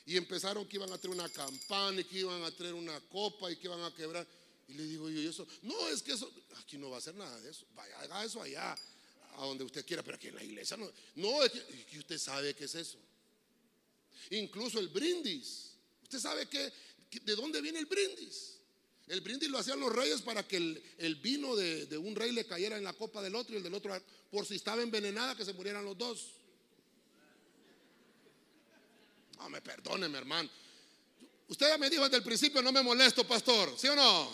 y 0.06 0.16
empezaron 0.16 0.66
que 0.66 0.76
iban 0.76 0.92
a 0.92 0.98
traer 0.98 1.14
una 1.14 1.28
campana 1.28 2.00
y 2.00 2.04
que 2.04 2.20
iban 2.20 2.42
a 2.44 2.50
traer 2.50 2.74
una 2.74 3.00
copa 3.08 3.50
y 3.50 3.56
que 3.56 3.66
iban 3.66 3.82
a 3.82 3.94
quebrar. 3.94 4.26
Y 4.68 4.74
le 4.74 4.84
digo 4.84 5.10
yo, 5.10 5.20
¿y 5.20 5.26
eso? 5.26 5.46
No, 5.62 5.88
es 5.88 6.02
que 6.02 6.12
eso, 6.12 6.30
aquí 6.58 6.78
no 6.78 6.90
va 6.90 6.98
a 6.98 7.00
ser 7.00 7.14
nada 7.14 7.40
de 7.40 7.50
eso. 7.50 7.66
Vaya, 7.74 7.98
haga 8.00 8.24
eso 8.24 8.40
allá, 8.40 8.76
a 9.36 9.44
donde 9.44 9.64
usted 9.64 9.84
quiera, 9.84 10.02
pero 10.02 10.16
aquí 10.16 10.28
en 10.28 10.36
la 10.36 10.44
iglesia 10.44 10.76
no. 10.76 10.90
No, 11.16 11.42
es 11.42 11.50
que, 11.52 11.98
usted 11.98 12.18
sabe 12.18 12.54
qué 12.54 12.64
es 12.64 12.74
eso. 12.74 12.98
Incluso 14.30 14.78
el 14.78 14.88
brindis. 14.88 15.72
¿Usted 16.02 16.18
sabe 16.18 16.46
qué, 16.46 16.72
de 17.22 17.34
dónde 17.34 17.60
viene 17.60 17.78
el 17.78 17.86
brindis? 17.86 18.56
El 19.06 19.22
brindis 19.22 19.48
lo 19.48 19.58
hacían 19.58 19.80
los 19.80 19.92
reyes 19.92 20.22
para 20.22 20.46
que 20.46 20.56
el, 20.56 21.16
vino 21.16 21.56
de, 21.56 21.98
un 21.98 22.14
rey 22.14 22.30
le 22.30 22.46
cayera 22.46 22.76
en 22.76 22.84
la 22.84 22.92
copa 22.92 23.20
del 23.20 23.34
otro 23.34 23.54
y 23.54 23.56
el 23.56 23.62
del 23.62 23.74
otro, 23.74 24.00
por 24.30 24.46
si 24.46 24.54
estaba 24.54 24.82
envenenada, 24.82 25.34
que 25.34 25.44
se 25.44 25.52
murieran 25.52 25.84
los 25.84 25.98
dos. 25.98 26.34
No, 29.38 29.48
me 29.48 29.60
perdone, 29.60 30.06
hermano. 30.16 30.48
Usted 31.48 31.68
ya 31.68 31.78
me 31.78 31.90
dijo 31.90 32.04
desde 32.04 32.18
el 32.18 32.22
principio, 32.22 32.62
no 32.62 32.70
me 32.70 32.82
molesto, 32.82 33.26
pastor, 33.26 33.74
¿sí 33.76 33.88
o 33.88 33.96
no? 33.96 34.32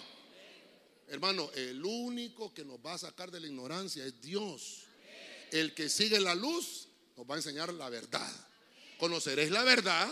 Hermano, 1.08 1.50
el 1.54 1.82
único 1.82 2.52
que 2.52 2.62
nos 2.62 2.78
va 2.78 2.94
a 2.94 2.98
sacar 2.98 3.30
de 3.30 3.40
la 3.40 3.46
ignorancia 3.46 4.04
es 4.04 4.20
Dios. 4.20 4.82
El 5.50 5.72
que 5.72 5.88
sigue 5.88 6.20
la 6.20 6.34
luz 6.34 6.88
nos 7.16 7.26
va 7.26 7.36
a 7.36 7.38
enseñar 7.38 7.72
la 7.72 7.88
verdad. 7.88 8.45
Conoceréis 8.98 9.50
la 9.50 9.64
verdad 9.64 10.08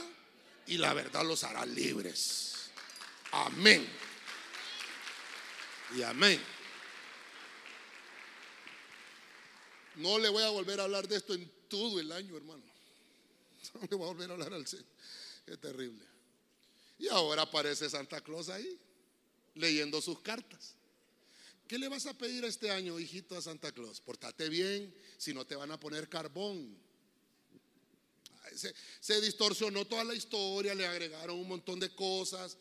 y 0.67 0.79
la 0.79 0.93
verdad 0.95 1.25
los 1.25 1.45
hará 1.45 1.65
libres. 1.67 2.71
Amén 3.33 3.87
y 5.97 6.03
amén. 6.03 6.41
No 9.97 10.19
le 10.19 10.29
voy 10.29 10.43
a 10.43 10.51
volver 10.51 10.81
a 10.81 10.85
hablar 10.85 11.07
de 11.07 11.17
esto 11.17 11.35
en 11.35 11.51
todo 11.69 12.01
el 12.01 12.11
año, 12.13 12.37
hermano. 12.37 12.63
No 13.75 13.81
le 13.91 13.97
voy 13.97 14.05
a 14.05 14.13
volver 14.13 14.31
a 14.31 14.35
hablar 14.35 14.53
al 14.53 14.67
Señor. 14.67 14.87
Qué 15.47 15.57
terrible. 15.57 16.05
Y 16.99 17.09
ahora 17.09 17.43
aparece 17.43 17.91
Santa 17.91 18.21
Claus 18.21 18.49
ahí, 18.49 18.79
leyendo 19.55 20.01
sus 20.01 20.21
cartas. 20.21 20.75
¿Qué 21.67 21.79
le 21.79 21.89
vas 21.89 22.07
a 22.07 22.17
pedir 22.17 22.45
este 22.45 22.71
año, 22.71 23.01
hijito, 23.01 23.37
a 23.37 23.43
Santa 23.43 23.73
Claus? 23.73 24.01
Portate 24.01 24.49
bien, 24.49 24.95
si 25.17 25.35
no 25.35 25.45
te 25.45 25.57
van 25.57 25.73
a 25.73 25.81
poner 25.81 26.09
carbón. 26.09 26.77
Se, 28.57 29.21
distorsionó 29.21 29.85
toda 29.87 30.05
la 30.05 30.15
historia, 30.15 30.75
le 30.75 30.87
agregaron 30.87 31.39
un 31.39 31.49
montón 31.49 31.81
de 31.81 31.95
cosas. 31.95 32.57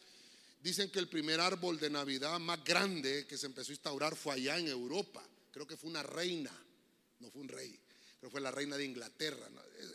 Dicen 0.61 0.89
que 0.89 0.99
el 0.99 1.09
primer 1.09 1.39
árbol 1.39 1.79
de 1.79 1.89
Navidad 1.89 2.39
más 2.39 2.63
grande 2.63 3.27
que 3.27 3.37
se 3.37 3.47
empezó 3.47 3.71
a 3.71 3.73
instaurar 3.73 4.15
fue 4.15 4.35
allá 4.35 4.57
en 4.57 4.67
Europa. 4.67 5.23
Creo 5.51 5.67
que 5.67 5.77
fue 5.77 5.89
una 5.89 6.03
reina, 6.03 6.51
no 7.19 7.29
fue 7.29 7.41
un 7.41 7.49
rey, 7.49 7.77
pero 8.19 8.31
fue 8.31 8.41
la 8.41 8.51
reina 8.51 8.77
de 8.77 8.85
Inglaterra. 8.85 9.47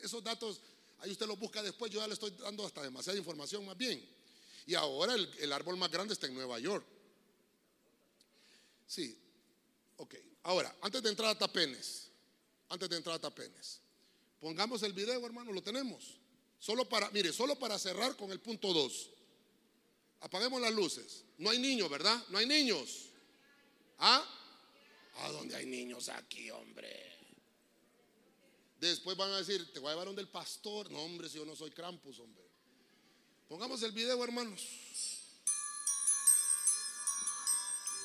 Esos 0.02 0.22
datos, 0.22 0.60
ahí 0.98 1.10
usted 1.10 1.26
los 1.26 1.38
busca 1.38 1.62
después, 1.62 1.90
yo 1.90 2.00
ya 2.00 2.06
le 2.06 2.14
estoy 2.14 2.30
dando 2.32 2.66
hasta 2.66 2.82
demasiada 2.82 3.18
información 3.18 3.64
más 3.64 3.76
bien. 3.76 4.06
Y 4.68 4.74
ahora 4.74 5.14
el, 5.14 5.52
árbol 5.52 5.78
más 5.78 5.90
grande 5.90 6.12
está 6.12 6.26
en 6.26 6.34
Nueva 6.34 6.58
York. 6.58 6.84
Sí, 8.86 9.18
ok. 9.96 10.14
Ahora, 10.42 10.76
antes 10.82 11.02
de 11.02 11.08
entrar 11.08 11.30
a 11.30 11.38
Tapenes, 11.38 12.10
antes 12.68 12.88
de 12.90 12.96
entrar 12.98 13.16
a 13.16 13.18
Tapenes, 13.18 13.80
pongamos 14.40 14.82
el 14.82 14.92
video, 14.92 15.24
hermano, 15.24 15.52
lo 15.52 15.62
tenemos. 15.62 16.18
Solo 16.58 16.88
para, 16.88 17.10
mire, 17.10 17.32
solo 17.32 17.56
para 17.58 17.78
cerrar 17.78 18.16
con 18.16 18.30
el 18.32 18.40
punto 18.40 18.72
2. 18.72 19.10
Apaguemos 20.20 20.60
las 20.60 20.72
luces. 20.72 21.24
No 21.38 21.50
hay 21.50 21.58
niños, 21.58 21.88
¿verdad? 21.88 22.24
No 22.28 22.38
hay 22.38 22.46
niños. 22.46 23.10
¿Ah? 23.98 24.24
¿A 25.18 25.28
dónde 25.30 25.56
hay 25.56 25.66
niños 25.66 26.08
aquí, 26.08 26.50
hombre? 26.50 27.08
Después 28.80 29.16
van 29.16 29.30
a 29.32 29.38
decir, 29.38 29.72
te 29.72 29.80
voy 29.80 29.88
a 29.88 29.92
llevar 29.92 30.06
donde 30.06 30.22
el 30.22 30.28
pastor. 30.28 30.90
No, 30.90 31.02
hombre, 31.02 31.28
si 31.28 31.36
yo 31.36 31.44
no 31.44 31.56
soy 31.56 31.70
Krampus, 31.70 32.18
hombre. 32.20 32.44
Pongamos 33.48 33.82
el 33.82 33.92
video, 33.92 34.22
hermanos. 34.22 34.62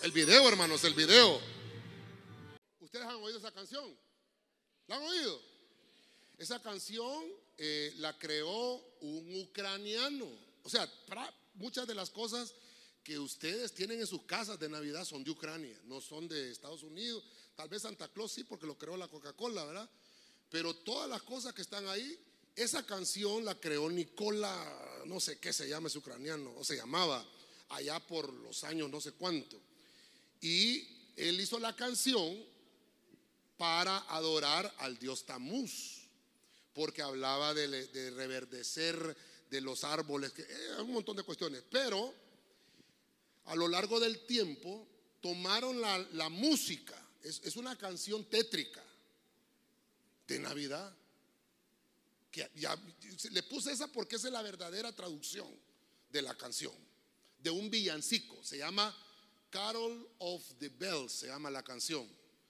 El 0.02 0.12
video, 0.12 0.48
hermanos, 0.48 0.84
el 0.84 0.94
video. 0.94 1.40
¿Ustedes 2.80 3.06
han 3.06 3.16
oído 3.16 3.38
esa 3.38 3.52
canción? 3.52 3.98
¿La 4.88 4.98
han 4.98 5.04
oído? 5.04 5.53
Esa 6.38 6.62
canción 6.62 7.24
eh, 7.58 7.94
la 7.98 8.18
creó 8.18 8.76
un 9.02 9.42
ucraniano. 9.42 10.28
O 10.64 10.70
sea, 10.70 10.90
muchas 11.56 11.88
de 11.88 11.96
las 11.96 12.10
cosas 12.10 12.54
que 13.04 13.20
ustedes 13.20 13.74
tienen 13.74 14.00
en 14.00 14.08
sus 14.08 14.24
casas 14.24 14.58
de 14.60 14.70
Navidad 14.70 15.06
son 15.06 15.24
de 15.24 15.32
Ucrania, 15.32 15.78
no 15.86 16.00
son 16.00 16.28
de 16.28 16.52
Estados 16.52 16.84
Unidos. 16.84 17.24
Tal 17.56 17.68
vez 17.68 17.82
Santa 17.82 18.08
Claus 18.08 18.32
sí, 18.32 18.44
porque 18.44 18.66
lo 18.66 18.78
creó 18.78 18.96
la 18.98 19.08
Coca-Cola, 19.08 19.66
¿verdad? 19.66 19.90
Pero 20.50 20.74
todas 20.74 21.10
las 21.10 21.22
cosas 21.24 21.54
que 21.54 21.62
están 21.62 21.88
ahí 21.88 22.18
Esa 22.56 22.86
canción 22.86 23.44
la 23.44 23.60
creó 23.60 23.90
Nicola, 23.90 25.04
no 25.06 25.20
sé 25.20 25.40
qué 25.40 25.52
se 25.52 25.68
llama, 25.68 25.88
es 25.88 25.96
ucraniano, 25.96 26.54
o 26.56 26.64
se 26.64 26.76
llamaba 26.76 27.26
allá 27.70 28.00
por 28.00 28.32
los 28.32 28.64
años 28.64 28.92
no 28.92 29.02
sé 29.02 29.12
cuánto. 29.14 29.60
Y 30.40 30.88
él 31.16 31.40
hizo 31.42 31.58
la 31.58 31.76
canción 31.76 32.38
para 33.58 33.98
adorar 34.10 34.72
al 34.80 35.00
dios 35.00 35.26
Tamuz, 35.26 36.03
porque 36.74 37.02
hablaba 37.02 37.54
de, 37.54 38.12
reverdecer 38.12 39.16
de 39.50 39.62
los 39.62 39.84
árboles, 39.84 40.32
que, 40.34 40.42
eh, 40.42 40.82
un 40.82 40.92
montón 40.92 41.16
de 41.16 41.24
cuestiones. 41.24 41.64
Pero 41.70 42.14
a 43.46 43.56
lo 43.56 43.68
largo 43.68 44.00
del 44.00 44.26
tiempo 44.26 44.88
tomaron 45.22 45.80
la, 45.82 46.30
música, 46.30 47.00
es, 47.22 47.56
una 47.56 47.78
canción 47.78 48.26
tétrica 48.26 48.84
de 50.28 50.40
Navidad. 50.40 50.96
Que 52.32 52.50
le 53.30 53.44
puse 53.44 53.72
esa 53.72 53.88
porque 53.92 54.16
esa 54.16 54.28
es 54.28 54.34
la 54.34 54.42
verdadera 54.42 54.92
traducción 54.92 55.48
de 56.10 56.22
la 56.24 56.36
canción, 56.36 56.74
de 57.38 57.52
un 57.52 57.70
villancico, 57.70 58.44
se 58.44 58.58
llama 58.58 58.96
Carol 59.54 60.10
of 60.18 60.42
the 60.58 60.70
Bells 60.70 61.12
se 61.12 61.28
llama 61.28 61.52
la 61.52 61.62
canción. 61.62 62.10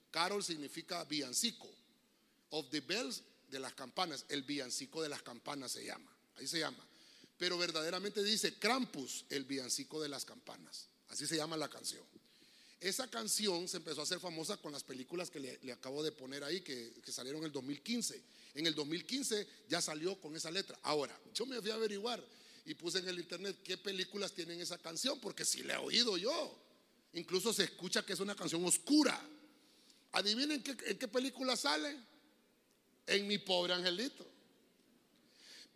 Carol 0.10 0.42
significa 0.42 1.04
villancico. 1.04 1.70
Of 2.50 2.70
the 2.70 2.80
Bells 2.80 3.22
de 3.54 3.60
las 3.60 3.74
campanas. 3.74 4.26
El 4.28 4.44
villancico 4.44 5.02
de 5.02 5.08
las 5.08 5.22
campanas 5.22 5.72
se 5.72 5.86
llama. 5.86 6.12
Ahí 6.36 6.48
se 6.48 6.60
llama. 6.60 6.86
Pero 7.38 7.58
verdaderamente 7.58 8.24
dice 8.24 8.56
Krampus, 8.56 9.26
el 9.30 9.46
villancico 9.46 10.02
de 10.02 10.10
las 10.10 10.26
campanas. 10.26 10.88
Así 11.10 11.26
se 11.28 11.38
llama 11.38 11.56
la 11.56 11.70
canción. 11.70 12.04
Esa 12.82 13.10
canción 13.10 13.68
se 13.70 13.78
empezó 13.78 14.02
a 14.02 14.04
hacer 14.04 14.20
famosa 14.20 14.58
con 14.58 14.74
las 14.74 14.84
películas 14.84 15.30
que 15.30 15.40
le, 15.40 15.72
acabo 15.72 16.04
de 16.04 16.12
poner 16.12 16.44
ahí, 16.44 16.60
que, 16.62 16.94
que, 17.06 17.12
salieron 17.14 17.42
en 17.42 17.46
el 17.46 17.52
2015. 17.54 18.22
En 18.56 18.68
el 18.68 18.76
2015 18.76 19.48
ya 19.70 19.82
salió 19.82 20.20
con 20.20 20.36
esa 20.36 20.52
letra. 20.52 20.78
Ahora, 20.84 21.18
yo 21.34 21.46
me 21.46 21.62
fui 21.62 21.72
a 21.72 21.76
averiguar 21.76 22.22
y 22.66 22.74
puse 22.74 23.00
en 23.00 23.08
el 23.08 23.20
internet 23.20 23.58
qué 23.64 23.78
películas 23.78 24.34
tienen 24.34 24.60
esa 24.60 24.78
canción, 24.78 25.20
porque 25.22 25.46
si 25.46 25.64
la 25.64 25.76
he 25.76 25.78
oído 25.78 26.18
yo. 26.18 26.60
Incluso 27.14 27.54
se 27.54 27.64
escucha 27.64 28.04
que 28.06 28.14
es 28.14 28.20
una 28.20 28.36
canción 28.36 28.66
oscura. 28.66 29.22
Adivinen 30.12 30.64
en 30.66 30.98
qué 30.98 31.08
película 31.08 31.56
sale. 31.56 32.13
En 33.08 33.28
mi 33.28 33.38
pobre 33.38 33.74
angelito. 33.74 34.26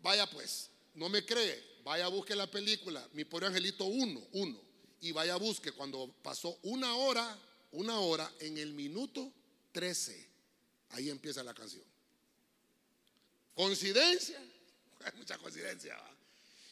Vaya 0.02 0.30
pues, 0.30 0.70
no 0.96 1.10
me 1.10 1.26
cree. 1.26 1.78
Vaya 1.84 2.08
busque 2.10 2.36
la 2.36 2.52
película, 2.52 3.08
mi 3.14 3.24
pobre 3.24 3.48
angelito 3.48 3.86
1, 3.86 4.28
1. 4.34 4.62
Y 5.02 5.12
vaya 5.12 5.38
busque 5.38 5.72
cuando 5.72 6.14
pasó 6.22 6.60
una 6.64 6.96
hora, 6.96 7.40
una 7.72 8.00
hora 8.00 8.30
en 8.40 8.58
el 8.58 8.74
minuto 8.74 9.32
13. 9.72 10.28
Ahí 10.90 11.10
empieza 11.10 11.44
la 11.44 11.54
canción. 11.54 11.84
¿Coincidencia? 13.54 14.40
Mucha 15.16 15.38
coincidencia. 15.38 15.98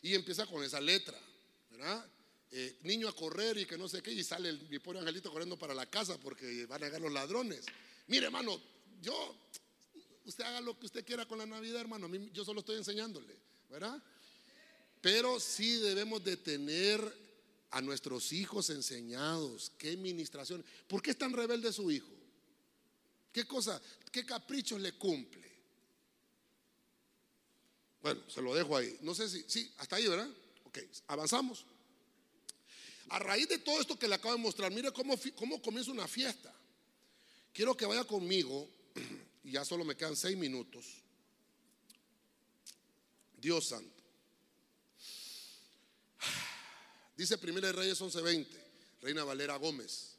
Y 0.01 0.13
empieza 0.13 0.45
con 0.45 0.63
esa 0.63 0.81
letra, 0.81 1.19
¿verdad? 1.71 2.05
Eh, 2.51 2.77
niño 2.83 3.07
a 3.09 3.15
correr 3.15 3.57
y 3.57 3.65
que 3.65 3.77
no 3.77 3.87
sé 3.87 4.01
qué, 4.01 4.11
y 4.11 4.23
sale 4.23 4.53
mi 4.69 4.79
pobre 4.79 4.99
angelito 4.99 5.31
corriendo 5.31 5.57
para 5.57 5.73
la 5.73 5.85
casa 5.87 6.17
porque 6.17 6.65
van 6.65 6.83
a 6.83 6.85
llegar 6.85 7.01
los 7.01 7.11
ladrones. 7.11 7.65
Mire, 8.07 8.27
hermano, 8.27 8.61
yo, 9.01 9.35
usted 10.25 10.43
haga 10.43 10.61
lo 10.61 10.77
que 10.79 10.87
usted 10.87 11.05
quiera 11.05 11.25
con 11.25 11.37
la 11.37 11.45
Navidad, 11.45 11.81
hermano, 11.81 12.13
yo 12.33 12.43
solo 12.43 12.59
estoy 12.59 12.77
enseñándole, 12.77 13.35
¿verdad? 13.69 14.01
Pero 15.01 15.39
sí 15.39 15.77
debemos 15.77 16.23
de 16.23 16.37
tener 16.37 17.25
a 17.71 17.81
nuestros 17.81 18.31
hijos 18.31 18.69
enseñados, 18.69 19.71
qué 19.77 19.97
ministración. 19.97 20.63
¿Por 20.87 21.01
qué 21.01 21.11
es 21.11 21.17
tan 21.17 21.33
rebelde 21.33 21.71
su 21.73 21.91
hijo? 21.91 22.09
¿Qué 23.31 23.45
cosa, 23.45 23.81
qué 24.11 24.25
caprichos 24.25 24.79
le 24.79 24.93
cumple? 24.93 25.45
Bueno, 28.01 28.21
se 28.29 28.41
lo 28.41 28.55
dejo 28.55 28.77
ahí. 28.77 28.97
No 29.01 29.13
sé 29.13 29.27
si, 29.27 29.43
sí, 29.47 29.71
hasta 29.77 29.97
ahí, 29.97 30.07
¿verdad? 30.07 30.29
Ok, 30.63 30.79
avanzamos. 31.07 31.65
A 33.09 33.19
raíz 33.19 33.49
de 33.49 33.59
todo 33.59 33.81
esto 33.81 33.99
que 33.99 34.07
le 34.07 34.15
acabo 34.15 34.35
de 34.35 34.41
mostrar, 34.41 34.71
mire 34.71 34.91
cómo, 34.91 35.15
cómo 35.35 35.61
comienza 35.61 35.91
una 35.91 36.07
fiesta. 36.07 36.53
Quiero 37.51 37.75
que 37.75 37.85
vaya 37.85 38.03
conmigo, 38.03 38.69
ya 39.51 39.65
solo 39.65 39.85
me 39.85 39.95
quedan 39.95 40.15
seis 40.15 40.37
minutos. 40.37 40.85
Dios 43.37 43.67
santo. 43.67 44.03
Dice 47.15 47.37
Primera 47.37 47.67
de 47.67 47.73
Reyes 47.73 48.01
11:20, 48.01 48.47
Reina 49.01 49.23
Valera 49.23 49.55
Gómez. 49.55 50.15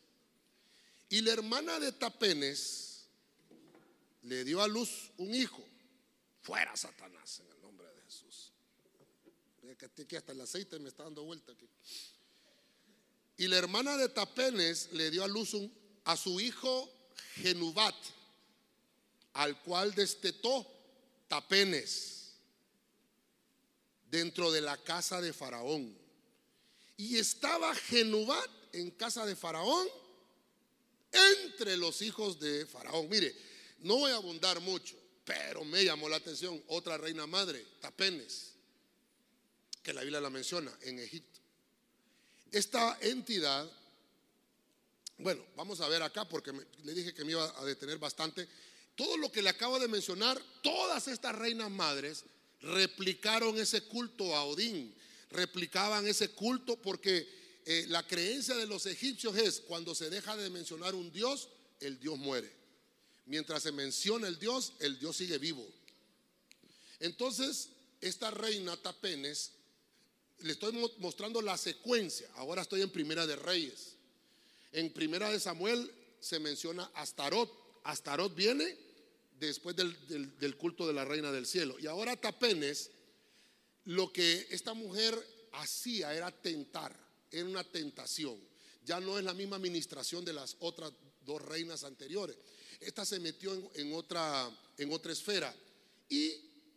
Y 1.08 1.20
la 1.20 1.32
hermana 1.32 1.78
de 1.78 1.92
Tapenes 1.92 3.06
le 4.22 4.44
dio 4.44 4.62
a 4.62 4.68
luz 4.68 5.10
un 5.18 5.34
hijo. 5.34 5.62
Fuera 6.42 6.76
Satanás 6.76 7.40
en 7.40 7.52
el 7.52 7.60
nombre 7.60 7.86
de 7.92 8.02
Jesús. 8.02 8.52
Que 10.08 10.16
hasta 10.16 10.32
el 10.32 10.40
aceite 10.40 10.78
me 10.78 10.88
está 10.88 11.04
dando 11.04 11.24
vuelta. 11.24 11.52
Y 13.36 13.46
la 13.48 13.56
hermana 13.56 13.96
de 13.96 14.08
Tapenes 14.08 14.90
le 14.92 15.10
dio 15.10 15.22
a 15.22 15.28
luz 15.28 15.54
a 16.04 16.16
su 16.16 16.40
hijo 16.40 16.90
Genubat, 17.34 17.94
al 19.36 19.60
cual 19.62 19.94
destetó 19.94 20.66
Tapenes 21.28 22.32
dentro 24.10 24.50
de 24.50 24.62
la 24.62 24.76
casa 24.78 25.20
de 25.20 25.32
Faraón. 25.32 25.96
Y 26.96 27.18
estaba 27.18 27.74
Genubat 27.74 28.50
en 28.72 28.90
casa 28.92 29.26
de 29.26 29.36
Faraón 29.36 29.86
entre 31.12 31.76
los 31.76 32.00
hijos 32.00 32.40
de 32.40 32.64
Faraón. 32.64 33.08
Mire, 33.10 33.34
no 33.80 33.96
voy 33.96 34.12
a 34.12 34.16
abundar 34.16 34.60
mucho, 34.60 34.96
pero 35.24 35.64
me 35.64 35.84
llamó 35.84 36.08
la 36.08 36.16
atención 36.16 36.62
otra 36.68 36.96
reina 36.96 37.26
madre, 37.26 37.62
Tapenes, 37.80 38.52
que 39.82 39.92
la 39.92 40.00
Biblia 40.00 40.20
la 40.20 40.30
menciona 40.30 40.72
en 40.80 40.98
Egipto. 40.98 41.40
Esta 42.52 42.96
entidad, 43.02 43.70
bueno, 45.18 45.44
vamos 45.56 45.80
a 45.82 45.88
ver 45.88 46.02
acá 46.02 46.26
porque 46.26 46.52
le 46.84 46.94
dije 46.94 47.12
que 47.12 47.24
me 47.24 47.32
iba 47.32 47.60
a 47.60 47.64
detener 47.66 47.98
bastante. 47.98 48.48
Todo 48.96 49.18
lo 49.18 49.30
que 49.30 49.42
le 49.42 49.50
acabo 49.50 49.78
de 49.78 49.88
mencionar, 49.88 50.42
todas 50.62 51.06
estas 51.06 51.36
reinas 51.36 51.70
madres 51.70 52.24
replicaron 52.62 53.58
ese 53.58 53.82
culto 53.82 54.34
a 54.34 54.44
Odín, 54.44 54.94
replicaban 55.30 56.06
ese 56.06 56.30
culto 56.30 56.76
porque 56.80 57.28
eh, 57.66 57.84
la 57.88 58.06
creencia 58.06 58.56
de 58.56 58.66
los 58.66 58.86
egipcios 58.86 59.36
es 59.36 59.60
cuando 59.60 59.94
se 59.94 60.08
deja 60.08 60.34
de 60.36 60.48
mencionar 60.48 60.94
un 60.94 61.12
dios, 61.12 61.48
el 61.80 62.00
dios 62.00 62.18
muere. 62.18 62.50
Mientras 63.26 63.64
se 63.64 63.72
menciona 63.72 64.28
el 64.28 64.38
dios, 64.38 64.72
el 64.80 64.98
dios 64.98 65.16
sigue 65.16 65.36
vivo. 65.36 65.66
Entonces, 67.00 67.68
esta 68.00 68.30
reina 68.30 68.76
Tapenes 68.78 69.52
le 70.38 70.52
estoy 70.52 70.72
mostrando 70.98 71.42
la 71.42 71.58
secuencia. 71.58 72.30
Ahora 72.36 72.62
estoy 72.62 72.80
en 72.80 72.90
Primera 72.90 73.26
de 73.26 73.36
Reyes. 73.36 73.96
En 74.72 74.90
Primera 74.92 75.30
de 75.30 75.40
Samuel 75.40 75.92
se 76.20 76.38
menciona 76.38 76.90
Astarot. 76.94 77.50
Astarot 77.84 78.34
viene 78.34 78.85
después 79.38 79.76
del, 79.76 80.56
culto 80.56 80.86
de 80.86 80.92
la 80.92 81.04
reina 81.04 81.32
del 81.32 81.46
cielo. 81.46 81.76
Y 81.78 81.86
ahora 81.86 82.16
Tapenes, 82.16 82.90
lo 83.84 84.12
que 84.12 84.46
esta 84.50 84.74
mujer 84.74 85.14
hacía 85.52 86.14
era 86.14 86.30
tentar, 86.30 86.96
era 87.30 87.44
una 87.44 87.64
tentación. 87.64 88.38
Ya 88.84 89.00
no 89.00 89.18
es 89.18 89.24
la 89.24 89.34
misma 89.34 89.56
administración 89.56 90.24
de 90.24 90.32
las 90.32 90.56
otras 90.60 90.92
dos 91.24 91.42
reinas 91.42 91.84
anteriores. 91.84 92.36
Esta 92.80 93.04
se 93.04 93.18
metió 93.18 93.52
en, 93.74 93.94
otra, 93.94 94.50
en 94.78 94.92
otra 94.92 95.12
esfera 95.12 95.54
y 96.08 96.34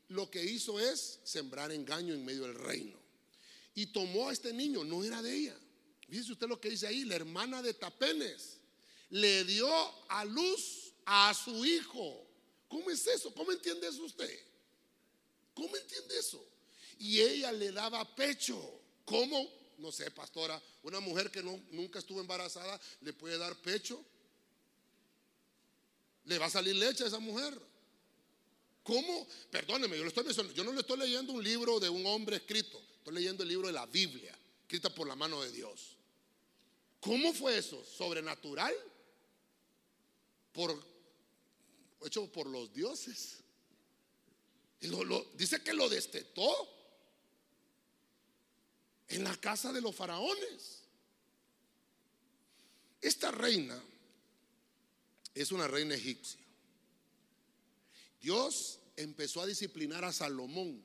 lo 0.08 0.30
que 0.30 0.44
hizo 0.44 0.80
es 0.80 1.20
sembrar 1.24 1.72
engaño 1.72 2.14
en 2.14 2.26
medio 2.26 2.44
del 2.44 2.56
reino 2.56 3.00
y 3.76 3.88
tomó 3.88 4.30
a 4.30 4.34
este 4.34 4.52
niño, 4.52 4.84
no 4.84 5.04
era 5.04 5.22
de 5.22 5.34
ella. 5.34 5.58
Fíjese 6.10 6.34
usted 6.34 6.48
lo 6.48 6.60
que 6.60 6.70
dice 6.70 6.88
ahí, 6.88 7.06
la 7.06 7.16
hermana 7.16 7.62
de 7.62 7.74
Tapenes 7.74 8.58
le 9.10 9.44
dio 9.44 9.70
a 10.10 10.26
luz 10.26 10.94
a 11.06 11.34
su 11.34 11.66
hijo. 11.66 12.29
¿Cómo 12.70 12.90
es 12.90 13.06
eso? 13.06 13.34
¿Cómo 13.34 13.52
entiende 13.52 13.88
eso 13.88 14.04
usted? 14.04 14.40
¿Cómo 15.54 15.76
entiende 15.76 16.18
eso? 16.18 16.42
Y 17.00 17.20
ella 17.20 17.52
le 17.52 17.74
daba 17.74 18.16
pecho. 18.16 18.58
¿Cómo? 19.04 19.46
No 19.80 19.92
sé, 19.92 20.10
pastora, 20.12 20.62
una 20.84 21.02
mujer 21.02 21.30
que 21.30 21.44
no, 21.44 21.60
nunca 21.72 22.00
estuvo 22.00 22.22
embarazada 22.22 22.80
le 23.02 23.12
puede 23.12 23.38
dar 23.38 23.56
pecho. 23.58 24.02
Le 26.24 26.38
va 26.38 26.46
a 26.46 26.50
salir 26.50 26.76
leche 26.76 27.04
a 27.04 27.08
esa 27.08 27.20
mujer. 27.20 27.60
¿Cómo? 28.84 29.28
Perdóneme, 29.52 29.98
yo, 29.98 30.06
estoy 30.06 30.26
yo 30.54 30.64
no 30.64 30.72
le 30.72 30.80
estoy 30.80 30.98
leyendo 30.98 31.34
un 31.34 31.44
libro 31.44 31.82
de 31.82 31.90
un 31.90 32.06
hombre 32.06 32.38
escrito 32.38 32.82
leyendo 33.12 33.44
el 33.44 33.50
libro 33.50 33.68
de 33.68 33.74
la 33.74 33.86
Biblia, 33.86 34.36
escrita 34.62 34.94
por 34.94 35.08
la 35.08 35.16
mano 35.16 35.42
de 35.42 35.52
Dios. 35.52 35.98
¿Cómo 37.00 37.34
fue 37.34 37.58
eso? 37.58 37.84
¿Sobrenatural? 37.84 38.74
Por, 40.52 40.84
hecho 42.08 42.32
por 42.32 42.48
los 42.48 42.72
dioses. 42.74 43.44
dice 45.36 45.64
que 45.64 45.74
lo 45.74 45.90
destetó 45.90 46.52
en 49.08 49.24
la 49.24 49.36
casa 49.38 49.74
de 49.74 49.82
los 49.82 49.96
faraones. 49.96 50.84
Esta 53.02 53.32
reina 53.32 53.82
es 55.34 55.52
una 55.52 55.68
reina 55.68 55.96
egipcia. 55.96 56.40
Dios 58.22 58.80
empezó 58.96 59.42
a 59.42 59.46
disciplinar 59.46 60.04
a 60.04 60.12
Salomón. 60.12 60.84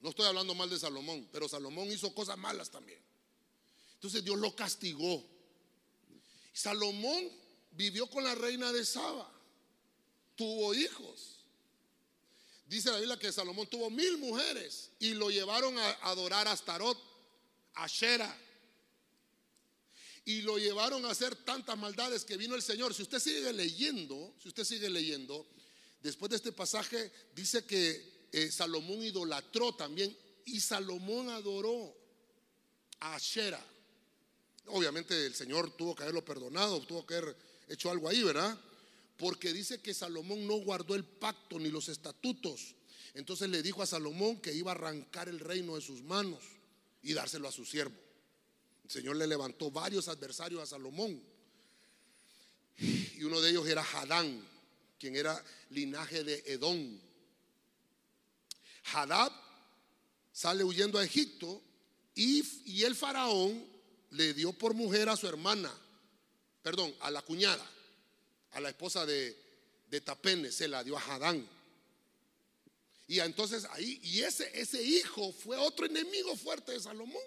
No 0.00 0.10
estoy 0.10 0.26
hablando 0.26 0.54
mal 0.54 0.68
de 0.68 0.78
Salomón, 0.78 1.28
pero 1.32 1.48
Salomón 1.48 1.88
hizo 1.92 2.12
cosas 2.12 2.36
malas 2.36 2.70
también. 2.70 3.00
Entonces 3.94 4.24
Dios 4.24 4.36
lo 4.36 4.54
castigó. 4.56 5.24
Salomón 6.52 7.30
vivió 7.70 8.10
con 8.10 8.24
la 8.24 8.34
reina 8.34 8.72
de 8.72 8.84
Saba, 8.84 9.32
tuvo 10.42 10.74
hijos. 10.74 11.36
Dice 12.66 12.90
la 12.90 12.98
Biblia 12.98 13.16
que 13.16 13.30
Salomón 13.30 13.68
tuvo 13.68 13.88
mil 13.90 14.18
mujeres 14.18 14.90
y 14.98 15.14
lo 15.14 15.30
llevaron 15.30 15.78
a 15.78 15.90
adorar 16.10 16.48
a 16.48 16.52
Astarot, 16.52 16.98
a 17.74 17.86
Shera. 17.86 18.36
Y 20.24 20.42
lo 20.42 20.58
llevaron 20.58 21.04
a 21.04 21.10
hacer 21.10 21.36
tantas 21.36 21.78
maldades 21.78 22.24
que 22.24 22.36
vino 22.36 22.56
el 22.56 22.62
Señor. 22.62 22.92
Si 22.92 23.02
usted 23.02 23.20
sigue 23.20 23.52
leyendo, 23.52 24.34
si 24.42 24.48
usted 24.48 24.64
sigue 24.64 24.90
leyendo, 24.90 25.46
después 26.02 26.30
de 26.30 26.36
este 26.36 26.50
pasaje 26.50 27.12
dice 27.36 27.64
que 27.64 28.28
eh, 28.32 28.50
Salomón 28.50 29.00
idolatró 29.00 29.76
también 29.76 30.16
y 30.46 30.58
Salomón 30.58 31.28
adoró 31.28 31.94
a 32.98 33.16
Shera. 33.18 33.64
Obviamente 34.66 35.26
el 35.26 35.36
Señor 35.36 35.76
tuvo 35.76 35.94
que 35.94 36.02
haberlo 36.02 36.24
perdonado, 36.24 36.80
tuvo 36.80 37.06
que 37.06 37.14
haber 37.14 37.36
hecho 37.68 37.92
algo 37.92 38.08
ahí, 38.08 38.24
¿verdad? 38.24 38.58
Porque 39.22 39.52
dice 39.52 39.80
que 39.80 39.94
Salomón 39.94 40.48
no 40.48 40.54
guardó 40.54 40.96
el 40.96 41.04
pacto 41.04 41.56
ni 41.60 41.68
los 41.68 41.88
estatutos. 41.88 42.74
Entonces 43.14 43.48
le 43.48 43.62
dijo 43.62 43.80
a 43.80 43.86
Salomón 43.86 44.40
que 44.40 44.52
iba 44.52 44.72
a 44.72 44.74
arrancar 44.74 45.28
el 45.28 45.38
reino 45.38 45.76
de 45.76 45.80
sus 45.80 46.02
manos 46.02 46.42
y 47.04 47.12
dárselo 47.12 47.46
a 47.46 47.52
su 47.52 47.64
siervo. 47.64 47.94
El 48.82 48.90
Señor 48.90 49.14
le 49.14 49.28
levantó 49.28 49.70
varios 49.70 50.08
adversarios 50.08 50.60
a 50.60 50.66
Salomón. 50.66 51.22
Y 52.78 53.22
uno 53.22 53.40
de 53.40 53.50
ellos 53.50 53.68
era 53.68 53.84
Hadán, 53.84 54.44
quien 54.98 55.14
era 55.14 55.40
linaje 55.70 56.24
de 56.24 56.42
Edom. 56.44 56.98
Hadad 58.92 59.30
sale 60.32 60.64
huyendo 60.64 60.98
a 60.98 61.04
Egipto 61.04 61.62
y, 62.16 62.42
y 62.64 62.82
el 62.82 62.96
faraón 62.96 63.64
le 64.10 64.34
dio 64.34 64.52
por 64.52 64.74
mujer 64.74 65.08
a 65.08 65.16
su 65.16 65.28
hermana, 65.28 65.72
perdón, 66.60 66.92
a 66.98 67.12
la 67.12 67.22
cuñada, 67.22 67.64
a 68.52 68.60
la 68.60 68.70
esposa 68.70 69.04
de, 69.06 69.36
de 69.90 70.00
Tapene, 70.00 70.50
se 70.50 70.68
la 70.68 70.82
dio 70.84 70.96
a 70.96 71.04
Hadán. 71.04 71.48
Y 73.08 73.20
entonces 73.20 73.66
ahí, 73.70 74.00
y 74.02 74.20
ese, 74.20 74.50
ese 74.58 74.82
hijo 74.82 75.32
fue 75.32 75.56
otro 75.56 75.86
enemigo 75.86 76.36
fuerte 76.36 76.72
de 76.72 76.80
Salomón. 76.80 77.22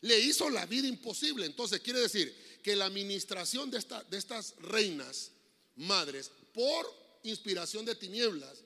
Le 0.00 0.18
hizo 0.20 0.48
la 0.50 0.66
vida 0.66 0.88
imposible. 0.88 1.46
Entonces 1.46 1.80
quiere 1.80 2.00
decir 2.00 2.34
que 2.62 2.76
la 2.76 2.86
administración 2.86 3.70
de, 3.70 3.78
esta, 3.78 4.02
de 4.04 4.16
estas 4.16 4.54
reinas, 4.58 5.32
madres, 5.76 6.30
por 6.54 6.86
inspiración 7.22 7.84
de 7.84 7.94
tinieblas, 7.94 8.58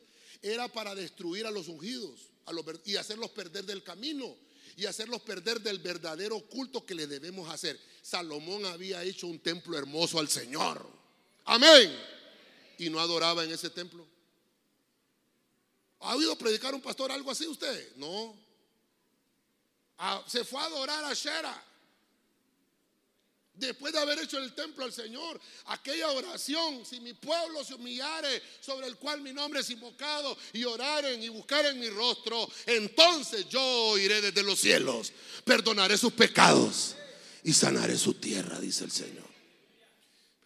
era 0.42 0.68
para 0.68 0.94
destruir 0.94 1.46
a 1.46 1.50
los 1.50 1.68
ungidos 1.68 2.30
a 2.46 2.52
los, 2.52 2.64
y 2.84 2.96
hacerlos 2.96 3.30
perder 3.30 3.64
del 3.64 3.82
camino 3.82 4.36
y 4.76 4.86
hacerlos 4.86 5.22
perder 5.22 5.60
del 5.60 5.78
verdadero 5.78 6.40
culto 6.48 6.86
que 6.86 6.94
le 6.94 7.06
debemos 7.06 7.50
hacer. 7.50 7.78
Salomón 8.02 8.64
había 8.64 9.02
hecho 9.02 9.26
un 9.26 9.40
templo 9.40 9.76
hermoso 9.76 10.18
al 10.18 10.28
Señor. 10.28 10.99
Amén. 11.44 11.96
Y 12.78 12.90
no 12.90 13.00
adoraba 13.00 13.44
en 13.44 13.52
ese 13.52 13.70
templo. 13.70 14.06
¿Ha 16.00 16.16
oído 16.16 16.36
predicar 16.36 16.74
un 16.74 16.80
pastor 16.80 17.12
algo 17.12 17.30
así 17.30 17.46
usted? 17.46 17.96
No. 17.96 18.36
Ah, 19.98 20.24
se 20.26 20.44
fue 20.44 20.60
a 20.60 20.64
adorar 20.64 21.04
a 21.04 21.12
Shera. 21.12 21.66
Después 23.52 23.92
de 23.92 23.98
haber 23.98 24.18
hecho 24.20 24.38
el 24.38 24.54
templo 24.54 24.86
al 24.86 24.92
Señor, 24.92 25.38
aquella 25.66 26.10
oración, 26.12 26.86
si 26.86 26.98
mi 27.00 27.12
pueblo 27.12 27.62
se 27.62 27.74
humillare 27.74 28.42
sobre 28.60 28.86
el 28.86 28.96
cual 28.96 29.20
mi 29.20 29.34
nombre 29.34 29.60
es 29.60 29.68
invocado 29.68 30.34
y 30.54 30.64
oraren 30.64 31.22
y 31.22 31.28
buscaren 31.28 31.78
mi 31.78 31.90
rostro, 31.90 32.48
entonces 32.64 33.46
yo 33.50 33.98
iré 33.98 34.22
desde 34.22 34.42
los 34.42 34.58
cielos, 34.58 35.12
perdonaré 35.44 35.98
sus 35.98 36.14
pecados 36.14 36.94
y 37.44 37.52
sanaré 37.52 37.98
su 37.98 38.14
tierra, 38.14 38.58
dice 38.58 38.84
el 38.84 38.90
Señor. 38.90 39.29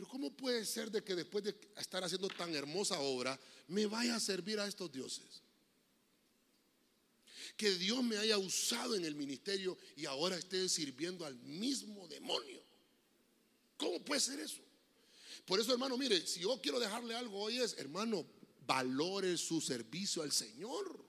Pero 0.05 0.13
¿cómo 0.13 0.37
puede 0.37 0.67
ser 0.67 0.91
de 0.91 1.03
que 1.03 1.15
después 1.15 1.43
de 1.45 1.57
estar 1.79 2.05
haciendo 2.05 2.29
tan 2.29 2.55
hermosa 2.55 3.01
obra, 3.01 3.41
me 3.69 3.87
vaya 3.87 4.17
a 4.17 4.21
servir 4.21 4.61
a 4.61 4.67
estos 4.67 4.93
dioses? 4.93 5.41
Que 7.57 7.71
Dios 7.71 8.05
me 8.05 8.19
haya 8.19 8.37
usado 8.37 8.97
en 8.97 9.07
el 9.07 9.15
ministerio 9.15 9.79
y 9.97 10.05
ahora 10.05 10.37
esté 10.37 10.69
sirviendo 10.69 11.25
al 11.25 11.35
mismo 11.37 12.07
demonio. 12.07 12.63
¿Cómo 13.79 13.99
puede 14.05 14.21
ser 14.21 14.41
eso? 14.41 14.61
Por 15.47 15.59
eso, 15.59 15.73
hermano, 15.73 15.97
mire, 15.97 16.27
si 16.27 16.41
yo 16.41 16.61
quiero 16.61 16.79
dejarle 16.79 17.15
algo 17.15 17.41
hoy 17.41 17.61
es, 17.61 17.75
hermano, 17.79 18.27
valore 18.67 19.39
su 19.39 19.63
servicio 19.63 20.23
al 20.23 20.33
Señor. 20.33 21.03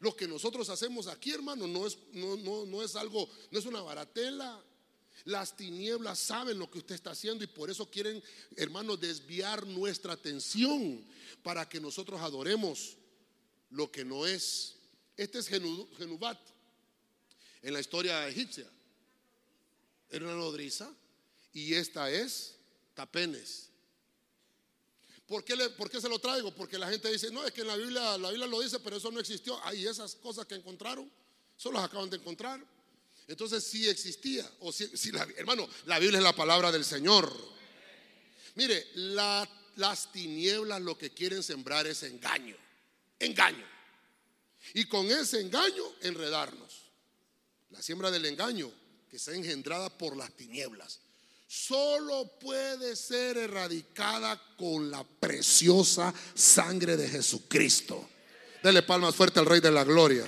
Lo 0.00 0.16
que 0.16 0.26
nosotros 0.26 0.68
hacemos 0.68 1.06
aquí, 1.06 1.30
hermano, 1.30 1.68
no 1.68 1.86
es, 1.86 1.96
no, 2.12 2.36
no, 2.38 2.66
no 2.66 2.82
es 2.82 2.96
algo, 2.96 3.30
no 3.52 3.58
es 3.60 3.66
una 3.66 3.82
baratela. 3.82 4.60
Las 5.24 5.56
tinieblas 5.56 6.18
saben 6.18 6.58
lo 6.58 6.70
que 6.70 6.78
usted 6.78 6.94
está 6.94 7.12
haciendo 7.12 7.44
y 7.44 7.46
por 7.46 7.70
eso 7.70 7.90
quieren, 7.90 8.22
hermano, 8.56 8.96
desviar 8.96 9.66
nuestra 9.66 10.12
atención 10.12 11.04
para 11.42 11.68
que 11.68 11.80
nosotros 11.80 12.20
adoremos 12.20 12.96
lo 13.70 13.90
que 13.90 14.04
no 14.04 14.26
es. 14.26 14.76
Este 15.16 15.38
es 15.38 15.48
Genubat 15.48 16.38
en 17.62 17.72
la 17.72 17.80
historia 17.80 18.28
egipcia. 18.28 18.68
Era 20.10 20.26
una 20.26 20.34
nodriza 20.34 20.92
y 21.52 21.74
esta 21.74 22.10
es 22.10 22.56
Tapenes. 22.94 23.70
¿Por 25.26 25.42
qué, 25.42 25.56
¿Por 25.70 25.88
qué, 25.88 26.00
se 26.00 26.08
lo 26.08 26.18
traigo? 26.18 26.54
Porque 26.54 26.78
la 26.78 26.90
gente 26.90 27.10
dice, 27.10 27.30
no, 27.30 27.44
es 27.44 27.52
que 27.52 27.62
en 27.62 27.68
la 27.68 27.76
Biblia, 27.76 28.18
la 28.18 28.28
Biblia 28.28 28.46
lo 28.46 28.60
dice, 28.60 28.78
pero 28.80 28.96
eso 28.96 29.10
no 29.10 29.20
existió. 29.20 29.58
Hay 29.64 29.86
esas 29.86 30.14
cosas 30.16 30.44
que 30.44 30.54
encontraron, 30.54 31.10
solo 31.56 31.78
las 31.78 31.88
acaban 31.88 32.10
de 32.10 32.16
encontrar. 32.16 32.62
Entonces 33.28 33.64
sí 33.64 33.88
existía. 33.88 34.48
O 34.60 34.72
si, 34.72 34.90
hermano, 35.36 35.68
la 35.86 35.98
Biblia 35.98 36.18
es 36.18 36.24
la 36.24 36.36
palabra 36.36 36.70
del 36.70 36.84
Señor. 36.84 37.32
Mire, 38.54 38.86
las 38.94 40.12
tinieblas 40.12 40.80
lo 40.80 40.96
que 40.96 41.10
quieren 41.10 41.42
sembrar 41.42 41.86
es 41.86 42.02
engaño. 42.02 42.56
Engaño. 43.18 43.66
Y 44.74 44.86
con 44.86 45.10
ese 45.10 45.40
engaño 45.40 45.84
enredarnos. 46.02 46.82
La 47.70 47.82
siembra 47.82 48.10
del 48.10 48.26
engaño 48.26 48.70
que 49.10 49.16
está 49.16 49.34
engendrada 49.34 49.90
por 49.90 50.16
las 50.16 50.32
tinieblas 50.32 51.00
solo 51.46 52.38
puede 52.40 52.96
ser 52.96 53.36
erradicada 53.36 54.40
con 54.56 54.90
la 54.90 55.04
preciosa 55.04 56.12
sangre 56.34 56.96
de 56.96 57.08
Jesucristo. 57.08 58.08
Dele 58.62 58.82
palmas 58.82 59.14
fuerte 59.14 59.40
al 59.40 59.46
Rey 59.46 59.60
de 59.60 59.70
la 59.70 59.84
Gloria. 59.84 60.24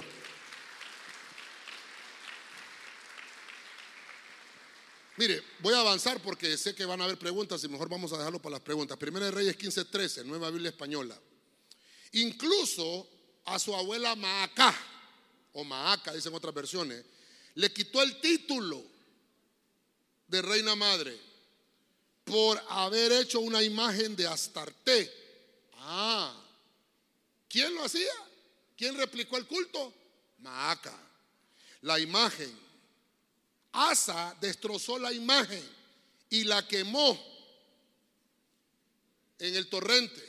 Mire, 5.19 5.43
voy 5.61 5.73
a 5.73 5.81
avanzar 5.81 6.21
porque 6.21 6.57
sé 6.59 6.75
que 6.75 6.85
van 6.85 7.01
a 7.01 7.05
haber 7.05 7.19
preguntas 7.19 7.63
y 7.65 7.69
mejor 7.69 7.89
vamos 7.89 8.13
a 8.13 8.19
dejarlo 8.19 8.41
para 8.41 8.55
las 8.55 8.61
preguntas. 8.61 8.99
Primera 8.99 9.27
de 9.27 9.33
Reyes 9.33 9.57
15:13, 9.57 10.25
Nueva 10.25 10.51
Biblia 10.51 10.71
Española. 10.71 11.19
Incluso 12.13 13.09
a 13.47 13.59
su 13.59 13.75
abuela 13.75 14.15
Maaca, 14.15 14.75
o 15.53 15.65
Maaca, 15.65 16.13
dicen 16.13 16.35
otras 16.35 16.53
versiones, 16.53 17.03
le 17.55 17.73
quitó 17.73 18.03
el 18.03 18.21
título 18.21 18.85
de 20.29 20.43
reina 20.43 20.75
madre 20.75 21.19
por 22.25 22.63
haber 22.69 23.13
hecho 23.13 23.41
una 23.41 23.63
imagen 23.63 24.17
de 24.17 24.27
Astarte. 24.27 25.13
Ah, 25.75 26.35
¿quién 27.49 27.75
lo 27.75 27.85
hacía? 27.85 28.13
¿Quién 28.77 28.97
replicó 28.97 29.39
el 29.39 29.47
culto? 29.47 29.95
Maaca. 30.41 30.95
La 31.83 31.99
imagen. 31.99 32.66
Asa 33.77 34.35
destrozó 34.41 34.99
la 34.99 35.13
imagen 35.13 35.63
y 36.31 36.45
la 36.45 36.67
quemó 36.67 37.19
en 39.39 39.55
el 39.55 39.69
torrente 39.69 40.23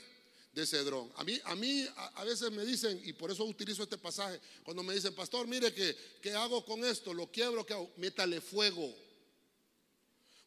de 0.51 0.65
Cedrón. 0.65 1.09
A 1.15 1.23
mí, 1.23 1.39
a 1.45 1.55
mí 1.55 1.87
a, 1.95 2.23
veces 2.25 2.51
me 2.51 2.65
dicen, 2.65 2.99
y 3.05 3.13
por 3.13 3.31
eso 3.31 3.45
utilizo 3.45 3.83
este 3.83 3.97
pasaje, 3.97 4.41
cuando 4.63 4.83
me 4.83 4.93
dicen, 4.93 5.15
pastor, 5.15 5.47
mire 5.47 5.73
que, 5.73 5.95
¿qué 6.21 6.33
hago 6.33 6.65
con 6.65 6.83
esto? 6.83 7.13
Lo 7.13 7.31
quiebro, 7.31 7.65
¿qué 7.65 7.73
hago? 7.73 7.89
Métale 7.95 8.41
fuego. 8.41 8.93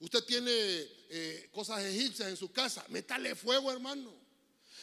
Usted 0.01 0.23
tiene 0.25 0.51
eh, 0.53 1.49
cosas 1.53 1.83
egipcias 1.85 2.29
en 2.29 2.37
su 2.37 2.53
casa, 2.53 2.85
métale 2.89 3.35
fuego, 3.35 3.73
hermano. 3.73 4.13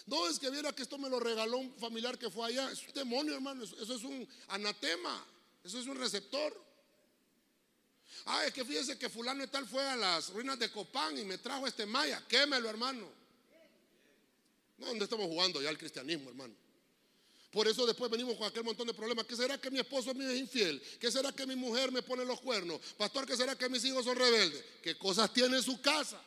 No 0.07 0.27
es 0.27 0.39
que 0.39 0.49
viera 0.49 0.73
que 0.73 0.83
esto 0.83 0.97
me 0.97 1.09
lo 1.09 1.19
regaló 1.19 1.57
un 1.57 1.75
familiar 1.75 2.17
que 2.17 2.31
fue 2.31 2.47
allá. 2.47 2.71
Es 2.71 2.87
un 2.87 2.93
demonio, 2.93 3.35
hermano. 3.35 3.63
Eso 3.63 3.93
es 3.93 4.03
un 4.03 4.27
anatema. 4.47 5.25
Eso 5.63 5.77
es 5.79 5.85
un 5.85 5.97
receptor. 5.97 6.66
Ah, 8.25 8.45
es 8.45 8.53
que 8.53 8.65
fíjese 8.65 8.97
que 8.97 9.09
fulano 9.09 9.43
y 9.43 9.47
tal 9.47 9.65
fue 9.67 9.83
a 9.83 9.95
las 9.95 10.29
ruinas 10.29 10.59
de 10.59 10.71
Copán 10.71 11.17
y 11.17 11.23
me 11.23 11.37
trajo 11.37 11.67
este 11.67 11.85
maya. 11.85 12.23
Quémelo, 12.27 12.69
hermano. 12.69 13.07
No, 14.77 14.87
¿dónde 14.87 15.05
estamos 15.05 15.25
jugando 15.27 15.61
ya 15.61 15.69
el 15.69 15.77
cristianismo, 15.77 16.29
hermano? 16.29 16.53
Por 17.51 17.67
eso 17.67 17.85
después 17.85 18.11
venimos 18.11 18.35
con 18.35 18.45
aquel 18.45 18.63
montón 18.63 18.85
de 18.87 18.93
problemas. 18.93 19.25
¿Qué 19.25 19.35
será 19.35 19.57
que 19.57 19.71
mi 19.71 19.79
esposo 19.79 20.13
me 20.13 20.31
es 20.31 20.39
infiel? 20.39 20.81
¿Qué 20.99 21.11
será 21.11 21.31
que 21.31 21.47
mi 21.47 21.55
mujer 21.55 21.91
me 21.91 22.03
pone 22.03 22.25
los 22.25 22.39
cuernos? 22.41 22.79
Pastor, 22.97 23.25
¿qué 23.25 23.35
será 23.37 23.57
que 23.57 23.69
mis 23.69 23.83
hijos 23.85 24.05
son 24.05 24.17
rebeldes? 24.17 24.63
¿Qué 24.83 24.97
cosas 24.97 25.33
tiene 25.33 25.57
en 25.57 25.63
su 25.63 25.81
casa? 25.81 26.21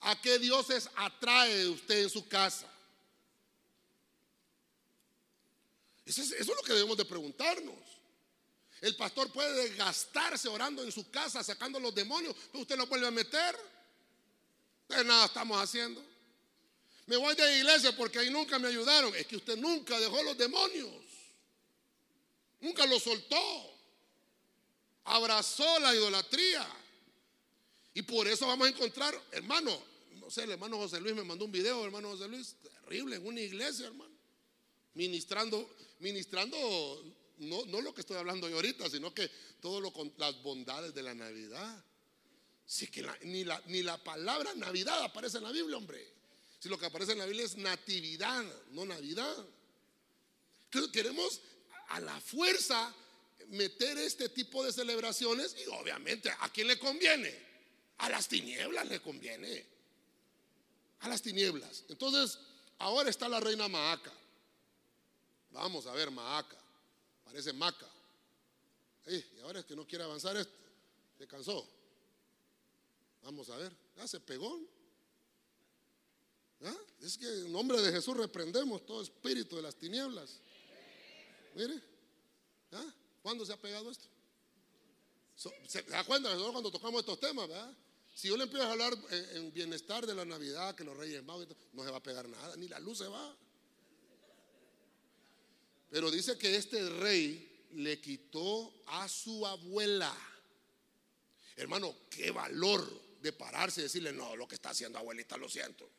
¿A 0.00 0.20
qué 0.20 0.38
dioses 0.38 0.88
atrae 0.94 1.66
usted 1.68 2.02
en 2.02 2.10
su 2.10 2.28
casa? 2.28 2.70
Eso 6.04 6.22
es, 6.22 6.32
eso 6.32 6.52
es 6.52 6.56
lo 6.56 6.62
que 6.62 6.74
debemos 6.74 6.96
de 6.96 7.04
preguntarnos. 7.04 7.99
El 8.80 8.96
pastor 8.96 9.30
puede 9.30 9.68
desgastarse 9.68 10.48
orando 10.48 10.82
en 10.82 10.90
su 10.90 11.10
casa, 11.10 11.44
sacando 11.44 11.78
los 11.78 11.94
demonios, 11.94 12.34
pero 12.50 12.62
usted 12.62 12.76
lo 12.76 12.86
vuelve 12.86 13.06
a 13.06 13.10
meter. 13.10 13.56
Entonces 14.82 15.06
nada 15.06 15.26
estamos 15.26 15.60
haciendo. 15.60 16.02
Me 17.06 17.16
voy 17.16 17.34
de 17.34 17.58
iglesia 17.58 17.94
porque 17.96 18.18
ahí 18.18 18.30
nunca 18.30 18.58
me 18.58 18.68
ayudaron. 18.68 19.14
Es 19.16 19.26
que 19.26 19.36
usted 19.36 19.56
nunca 19.56 19.98
dejó 20.00 20.22
los 20.22 20.38
demonios. 20.38 20.88
Nunca 22.60 22.86
los 22.86 23.02
soltó. 23.02 23.74
Abrazó 25.04 25.78
la 25.80 25.94
idolatría. 25.94 26.66
Y 27.94 28.02
por 28.02 28.28
eso 28.28 28.46
vamos 28.46 28.68
a 28.68 28.70
encontrar, 28.70 29.20
hermano, 29.32 29.76
no 30.20 30.30
sé, 30.30 30.44
el 30.44 30.52
hermano 30.52 30.76
José 30.76 31.00
Luis 31.00 31.14
me 31.14 31.24
mandó 31.24 31.44
un 31.44 31.52
video, 31.52 31.84
hermano 31.84 32.10
José 32.10 32.28
Luis, 32.28 32.54
terrible, 32.62 33.16
en 33.16 33.26
una 33.26 33.40
iglesia, 33.40 33.88
hermano. 33.88 34.14
Ministrando, 34.94 35.68
ministrando 35.98 36.56
no, 37.40 37.64
no 37.66 37.80
lo 37.80 37.94
que 37.94 38.02
estoy 38.02 38.16
hablando 38.16 38.48
yo 38.48 38.56
ahorita, 38.56 38.88
sino 38.88 39.12
que 39.12 39.30
con 39.92 40.12
las 40.18 40.42
bondades 40.42 40.94
de 40.94 41.02
la 41.02 41.14
Navidad. 41.14 41.84
Sí 42.66 42.86
que 42.86 43.04
ni, 43.22 43.44
la, 43.44 43.60
ni 43.66 43.82
la 43.82 44.02
palabra 44.02 44.54
Navidad 44.54 45.02
aparece 45.02 45.38
en 45.38 45.44
la 45.44 45.50
Biblia, 45.50 45.76
hombre. 45.76 46.06
Si 46.60 46.68
lo 46.68 46.78
que 46.78 46.86
aparece 46.86 47.12
en 47.12 47.18
la 47.18 47.26
Biblia 47.26 47.44
es 47.44 47.56
natividad, 47.56 48.44
no 48.70 48.84
Navidad. 48.84 49.34
Entonces 50.64 50.92
queremos 50.92 51.40
a 51.88 52.00
la 52.00 52.20
fuerza 52.20 52.94
meter 53.48 53.98
este 53.98 54.28
tipo 54.28 54.62
de 54.62 54.72
celebraciones 54.72 55.56
y 55.58 55.68
obviamente 55.70 56.30
a 56.30 56.48
quién 56.52 56.68
le 56.68 56.78
conviene. 56.78 57.50
A 57.98 58.08
las 58.08 58.28
tinieblas 58.28 58.86
le 58.88 59.00
conviene. 59.00 59.66
A 61.00 61.08
las 61.08 61.22
tinieblas. 61.22 61.84
Entonces, 61.88 62.38
ahora 62.78 63.10
está 63.10 63.28
la 63.28 63.40
reina 63.40 63.66
Maaca. 63.66 64.12
Vamos 65.50 65.86
a 65.86 65.92
ver 65.92 66.10
Maaca. 66.10 66.59
Parece 67.30 67.52
Maca. 67.52 67.86
y 69.06 69.40
ahora 69.42 69.60
es 69.60 69.66
que 69.66 69.76
no 69.76 69.86
quiere 69.86 70.02
avanzar 70.02 70.36
esto. 70.36 70.52
Se 71.16 71.26
cansó. 71.28 71.66
Vamos 73.22 73.48
a 73.50 73.56
ver. 73.56 73.72
Ya 73.96 74.08
se 74.08 74.18
pegó. 74.18 74.60
Es 77.00 77.16
que 77.16 77.26
en 77.26 77.52
nombre 77.52 77.80
de 77.80 77.92
Jesús 77.92 78.16
reprendemos 78.16 78.84
todo 78.84 79.02
espíritu 79.02 79.56
de 79.56 79.62
las 79.62 79.76
tinieblas. 79.76 80.40
Mire. 81.54 81.80
¿Cuándo 83.22 83.46
se 83.46 83.52
ha 83.52 83.56
pegado 83.56 83.90
esto? 83.90 84.06
¿Se 85.66 85.82
da 85.82 86.04
cuenta 86.04 86.34
cuando 86.52 86.70
tocamos 86.70 87.00
estos 87.00 87.20
temas? 87.20 87.48
Si 88.14 88.28
yo 88.28 88.36
le 88.36 88.44
empiezo 88.44 88.66
a 88.66 88.72
hablar 88.72 88.92
en, 89.34 89.52
bienestar 89.52 90.06
de 90.06 90.14
la 90.14 90.24
Navidad, 90.24 90.74
que 90.74 90.84
los 90.84 90.96
reyes 90.96 91.22
magos, 91.22 91.46
no 91.72 91.84
se 91.84 91.90
va 91.90 91.98
a 91.98 92.02
pegar 92.02 92.28
nada, 92.28 92.56
ni 92.56 92.68
la 92.68 92.80
luz 92.80 92.98
se 92.98 93.06
va. 93.06 93.36
Pero 95.90 96.10
dice 96.10 96.38
que 96.38 96.56
este 96.56 96.88
rey 96.88 97.66
le 97.72 98.00
quitó 98.00 98.82
a 98.86 99.08
su 99.08 99.44
abuela. 99.46 100.16
Hermano, 101.56 101.94
qué 102.08 102.30
valor 102.30 102.88
de 103.20 103.32
pararse 103.32 103.80
y 103.80 103.84
decirle, 103.84 104.12
no, 104.12 104.34
lo 104.36 104.46
que 104.46 104.54
está 104.54 104.70
haciendo 104.70 104.98
abuelita, 104.98 105.36
lo 105.36 105.48
siento. 105.48 105.90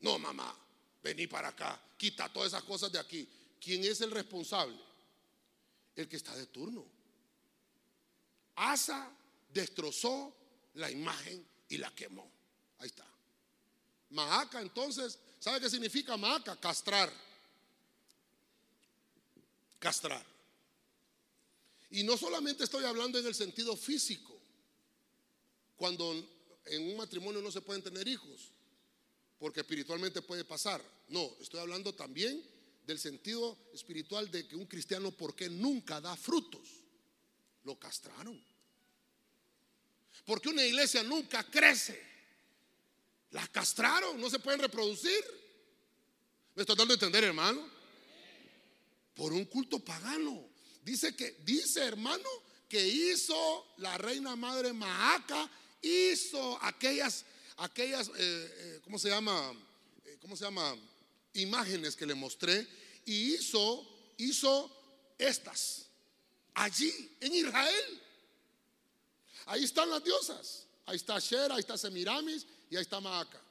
No, 0.00 0.18
mamá, 0.18 0.56
vení 1.02 1.26
para 1.26 1.48
acá, 1.48 1.80
quita 1.96 2.32
todas 2.32 2.48
esas 2.48 2.64
cosas 2.64 2.90
de 2.90 2.98
aquí. 2.98 3.28
¿Quién 3.60 3.84
es 3.84 4.00
el 4.00 4.10
responsable? 4.10 4.78
El 5.94 6.08
que 6.08 6.16
está 6.16 6.34
de 6.34 6.46
turno. 6.46 6.86
Asa 8.56 9.12
destrozó 9.52 10.34
la 10.74 10.90
imagen 10.90 11.46
y 11.68 11.76
la 11.76 11.94
quemó. 11.94 12.30
Ahí 12.78 12.86
está. 12.86 13.06
Maaca, 14.10 14.60
entonces, 14.60 15.18
¿sabe 15.38 15.60
qué 15.60 15.68
significa 15.68 16.16
Maaca? 16.16 16.58
Castrar 16.58 17.12
castrar. 19.78 20.24
Y 21.90 22.02
no 22.02 22.16
solamente 22.16 22.64
estoy 22.64 22.84
hablando 22.84 23.18
en 23.18 23.26
el 23.26 23.34
sentido 23.34 23.76
físico, 23.76 24.38
cuando 25.76 26.12
en 26.66 26.90
un 26.90 26.96
matrimonio 26.96 27.40
no 27.40 27.50
se 27.50 27.60
pueden 27.60 27.82
tener 27.82 28.06
hijos, 28.06 28.52
porque 29.38 29.60
espiritualmente 29.60 30.20
puede 30.20 30.44
pasar. 30.44 30.82
No, 31.08 31.34
estoy 31.40 31.60
hablando 31.60 31.94
también 31.94 32.44
del 32.84 32.98
sentido 32.98 33.56
espiritual 33.72 34.30
de 34.30 34.46
que 34.46 34.56
un 34.56 34.66
cristiano, 34.66 35.12
porque 35.12 35.48
nunca 35.48 36.00
da 36.00 36.16
frutos? 36.16 36.68
Lo 37.64 37.78
castraron. 37.78 38.42
Porque 40.24 40.48
una 40.48 40.64
iglesia 40.64 41.02
nunca 41.02 41.44
crece. 41.44 42.02
La 43.30 43.46
castraron, 43.48 44.20
no 44.20 44.28
se 44.28 44.38
pueden 44.38 44.60
reproducir. 44.60 45.22
¿Me 46.54 46.62
estoy 46.62 46.76
dando 46.76 46.92
a 46.92 46.96
entender, 46.96 47.24
hermano? 47.24 47.77
Por 49.18 49.32
un 49.32 49.46
culto 49.46 49.80
pagano. 49.80 50.48
Dice 50.84 51.14
que, 51.16 51.40
dice 51.44 51.80
hermano, 51.82 52.30
que 52.68 52.86
hizo 52.86 53.74
la 53.78 53.98
reina 53.98 54.36
madre 54.36 54.72
Maaca, 54.72 55.50
hizo 55.82 56.56
aquellas, 56.62 57.24
aquellas, 57.56 58.08
eh, 58.08 58.12
eh, 58.16 58.80
¿cómo 58.84 58.96
se 58.96 59.08
llama? 59.08 59.52
Eh, 60.04 60.18
¿Cómo 60.22 60.36
se 60.36 60.44
llama? 60.44 60.76
Imágenes 61.34 61.96
que 61.96 62.06
le 62.06 62.14
mostré 62.14 62.64
y 63.04 63.34
hizo, 63.34 64.14
hizo 64.18 64.70
estas 65.18 65.86
allí 66.54 67.16
en 67.20 67.34
Israel. 67.34 68.02
Ahí 69.46 69.64
están 69.64 69.90
las 69.90 70.04
diosas. 70.04 70.64
Ahí 70.86 70.94
está 70.94 71.16
Asher, 71.16 71.50
ahí 71.50 71.58
está 71.58 71.76
Semiramis 71.76 72.46
y 72.70 72.76
ahí 72.76 72.82
está 72.82 73.00
Maaca. 73.00 73.42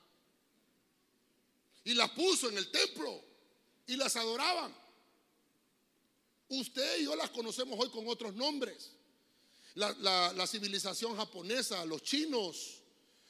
Y 1.83 1.93
las 1.93 2.09
puso 2.11 2.47
en 2.47 2.57
el 2.57 2.71
templo 2.71 3.21
y 3.85 3.97
las 3.97 4.15
adoraban. 4.15 4.86
Usted 6.49 6.99
y 6.99 7.05
yo 7.05 7.15
las 7.15 7.29
conocemos 7.29 7.77
hoy 7.79 7.89
con 7.89 8.07
otros 8.07 8.33
nombres. 8.33 8.91
La, 9.75 10.47
civilización 10.47 11.15
japonesa, 11.15 11.85
los 11.85 12.01
chinos, 12.01 12.81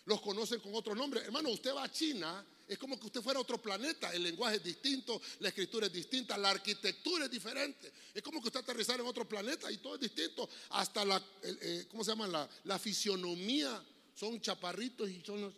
los 0.06 0.22
conocen 0.22 0.60
con 0.62 0.74
otros 0.76 0.96
nombres. 0.96 1.26
Hermano, 1.26 1.50
usted 1.50 1.74
va 1.74 1.84
a 1.84 1.92
China, 1.92 2.46
es 2.68 2.78
como 2.78 2.98
que 3.00 3.08
usted 3.08 3.22
fuera 3.22 3.40
a 3.40 3.42
otro 3.42 3.62
planeta. 3.62 4.14
El 4.14 4.24
lenguaje 4.24 4.58
es 4.58 4.64
distinto, 4.64 5.22
la 5.40 5.50
escritura 5.50 5.88
es 5.88 5.94
distinta, 5.94 6.38
la 6.38 6.52
arquitectura 6.52 7.26
es 7.26 7.32
diferente. 7.32 7.92
Es 8.14 8.22
como 8.22 8.40
que 8.42 8.48
usted 8.48 8.62
aterrizara 8.62 9.02
en 9.02 9.10
otro 9.10 9.28
planeta 9.28 9.70
y 9.72 9.78
todo 9.78 9.96
es 9.96 10.02
distinto. 10.02 10.48
Hasta 10.70 11.04
la, 11.04 11.22
eh, 11.44 11.86
¿cómo 11.90 12.04
se 12.04 12.12
llama? 12.12 12.28
La, 12.28 12.50
la 12.64 12.80
fisionomía. 12.80 13.84
Son 14.14 14.42
chaparritos 14.42 15.10
y 15.10 15.22
son 15.22 15.54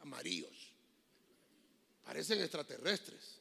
amarillos. 0.00 0.72
Parecen 2.04 2.40
extraterrestres. 2.40 3.36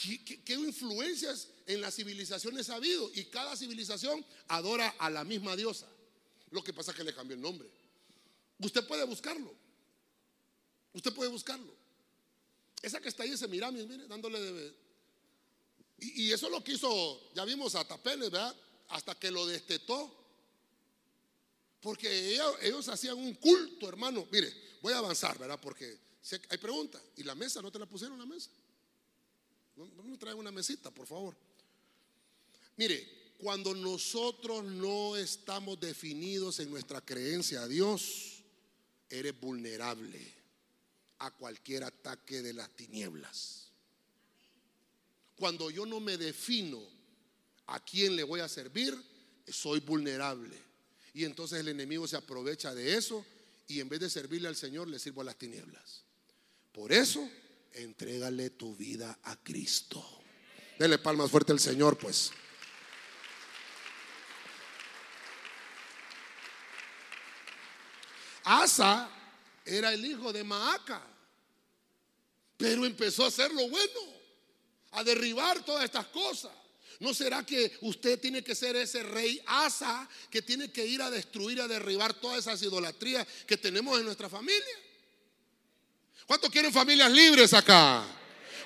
¿Qué, 0.00 0.54
influencias 0.54 1.48
en 1.66 1.82
las 1.82 1.94
civilizaciones 1.94 2.70
ha 2.70 2.76
habido? 2.76 3.10
Y 3.14 3.24
cada 3.26 3.54
civilización 3.54 4.24
adora 4.48 4.88
a 4.98 5.10
la 5.10 5.24
misma 5.24 5.54
diosa. 5.56 5.86
Lo 6.50 6.64
que 6.64 6.72
pasa 6.72 6.92
es 6.92 6.96
que 6.96 7.04
le 7.04 7.14
cambió 7.14 7.36
el 7.36 7.42
nombre. 7.42 7.68
Usted 8.60 8.86
puede 8.86 9.04
buscarlo. 9.04 9.54
Usted 10.94 11.12
puede 11.12 11.28
buscarlo. 11.28 11.74
Esa 12.80 12.98
que 13.00 13.10
está 13.10 13.24
ahí, 13.24 13.32
ese 13.32 13.46
Miramis, 13.46 13.86
mire, 13.86 14.06
dándole 14.06 14.40
de... 14.40 14.74
Y, 15.98 16.32
eso 16.32 16.48
lo 16.48 16.64
quiso, 16.64 17.30
ya 17.34 17.44
vimos 17.44 17.74
a 17.74 17.86
Tapeles, 17.86 18.30
¿verdad? 18.30 18.56
Hasta 18.88 19.14
que 19.18 19.30
lo 19.30 19.46
destetó. 19.46 20.16
Porque 21.82 22.32
ellos, 22.32 22.56
ellos, 22.62 22.88
hacían 22.88 23.18
un 23.18 23.34
culto, 23.34 23.86
hermano. 23.86 24.26
Mire, 24.32 24.50
voy 24.80 24.94
a 24.94 24.98
avanzar, 24.98 25.38
¿verdad? 25.38 25.60
Porque 25.60 25.98
hay 26.48 26.56
preguntas. 26.56 27.02
¿Y 27.18 27.22
la 27.22 27.34
mesa? 27.34 27.60
¿No 27.60 27.70
te 27.70 27.78
la 27.78 27.84
pusieron 27.84 28.18
la 28.18 28.24
mesa? 28.24 28.50
No 29.88 30.02
me 30.02 30.34
una 30.34 30.50
mesita, 30.50 30.90
por 30.90 31.06
favor. 31.06 31.34
Mire, 32.76 33.34
cuando 33.38 33.74
nosotros 33.74 34.64
no 34.64 35.16
estamos 35.16 35.80
definidos 35.80 36.60
en 36.60 36.70
nuestra 36.70 37.00
creencia 37.00 37.62
a 37.62 37.68
Dios, 37.68 38.42
eres 39.08 39.38
vulnerable 39.40 40.20
a 41.18 41.30
cualquier 41.30 41.84
ataque 41.84 42.42
de 42.42 42.52
las 42.52 42.70
tinieblas. 42.76 43.68
Cuando 45.36 45.70
yo 45.70 45.86
no 45.86 46.00
me 46.00 46.18
defino 46.18 46.82
a 47.66 47.82
quién 47.82 48.16
le 48.16 48.22
voy 48.22 48.40
a 48.40 48.48
servir, 48.48 48.94
soy 49.48 49.80
vulnerable. 49.80 50.56
Y 51.14 51.24
entonces 51.24 51.60
el 51.60 51.68
enemigo 51.68 52.06
se 52.06 52.16
aprovecha 52.16 52.74
de 52.74 52.96
eso 52.96 53.24
y 53.66 53.80
en 53.80 53.88
vez 53.88 54.00
de 54.00 54.10
servirle 54.10 54.48
al 54.48 54.56
Señor, 54.56 54.88
le 54.88 54.98
sirvo 54.98 55.22
a 55.22 55.24
las 55.24 55.38
tinieblas. 55.38 56.02
Por 56.72 56.92
eso 56.92 57.26
entrégale 57.74 58.50
tu 58.50 58.74
vida 58.76 59.18
a 59.24 59.36
Cristo. 59.36 60.04
Dele 60.78 60.98
palmas 60.98 61.30
fuerte 61.30 61.52
al 61.52 61.60
Señor, 61.60 61.98
pues. 61.98 62.32
Asa 68.44 69.10
era 69.64 69.92
el 69.92 70.04
hijo 70.04 70.32
de 70.32 70.42
Maaca, 70.42 71.02
pero 72.56 72.84
empezó 72.84 73.24
a 73.24 73.28
hacer 73.28 73.52
lo 73.52 73.68
bueno, 73.68 74.00
a 74.92 75.04
derribar 75.04 75.64
todas 75.64 75.84
estas 75.84 76.06
cosas. 76.06 76.52
¿No 76.98 77.14
será 77.14 77.44
que 77.46 77.78
usted 77.80 78.20
tiene 78.20 78.44
que 78.44 78.54
ser 78.54 78.76
ese 78.76 79.02
rey 79.02 79.40
Asa 79.46 80.08
que 80.30 80.42
tiene 80.42 80.70
que 80.70 80.84
ir 80.84 81.00
a 81.00 81.10
destruir, 81.10 81.60
a 81.60 81.68
derribar 81.68 82.12
todas 82.14 82.40
esas 82.40 82.60
idolatrías 82.62 83.26
que 83.46 83.56
tenemos 83.56 83.98
en 83.98 84.04
nuestra 84.04 84.28
familia? 84.28 84.89
¿Cuántos 86.30 86.50
quieren 86.50 86.72
familias 86.72 87.10
libres 87.10 87.52
acá? 87.54 88.06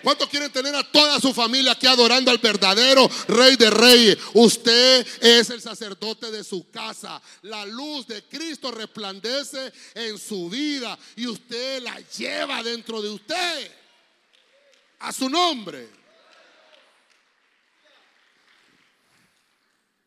¿Cuántos 0.02 0.28
quieren 0.28 0.52
tener 0.52 0.74
a 0.74 0.82
toda 0.92 1.18
su 1.18 1.32
familia 1.32 1.72
aquí 1.72 1.86
adorando 1.86 2.30
al 2.30 2.36
verdadero 2.36 3.08
Rey 3.26 3.56
de 3.56 3.70
Reyes? 3.70 4.18
Usted 4.34 5.06
es 5.18 5.48
el 5.48 5.62
sacerdote 5.62 6.30
de 6.30 6.44
su 6.44 6.70
casa. 6.70 7.22
La 7.40 7.64
luz 7.64 8.06
de 8.06 8.22
Cristo 8.24 8.70
resplandece 8.70 9.72
en 9.94 10.18
su 10.18 10.50
vida 10.50 10.98
y 11.16 11.26
usted 11.26 11.80
la 11.80 11.98
lleva 12.00 12.62
dentro 12.62 13.00
de 13.00 13.08
usted. 13.08 13.72
A 14.98 15.10
su 15.10 15.30
nombre. 15.30 15.88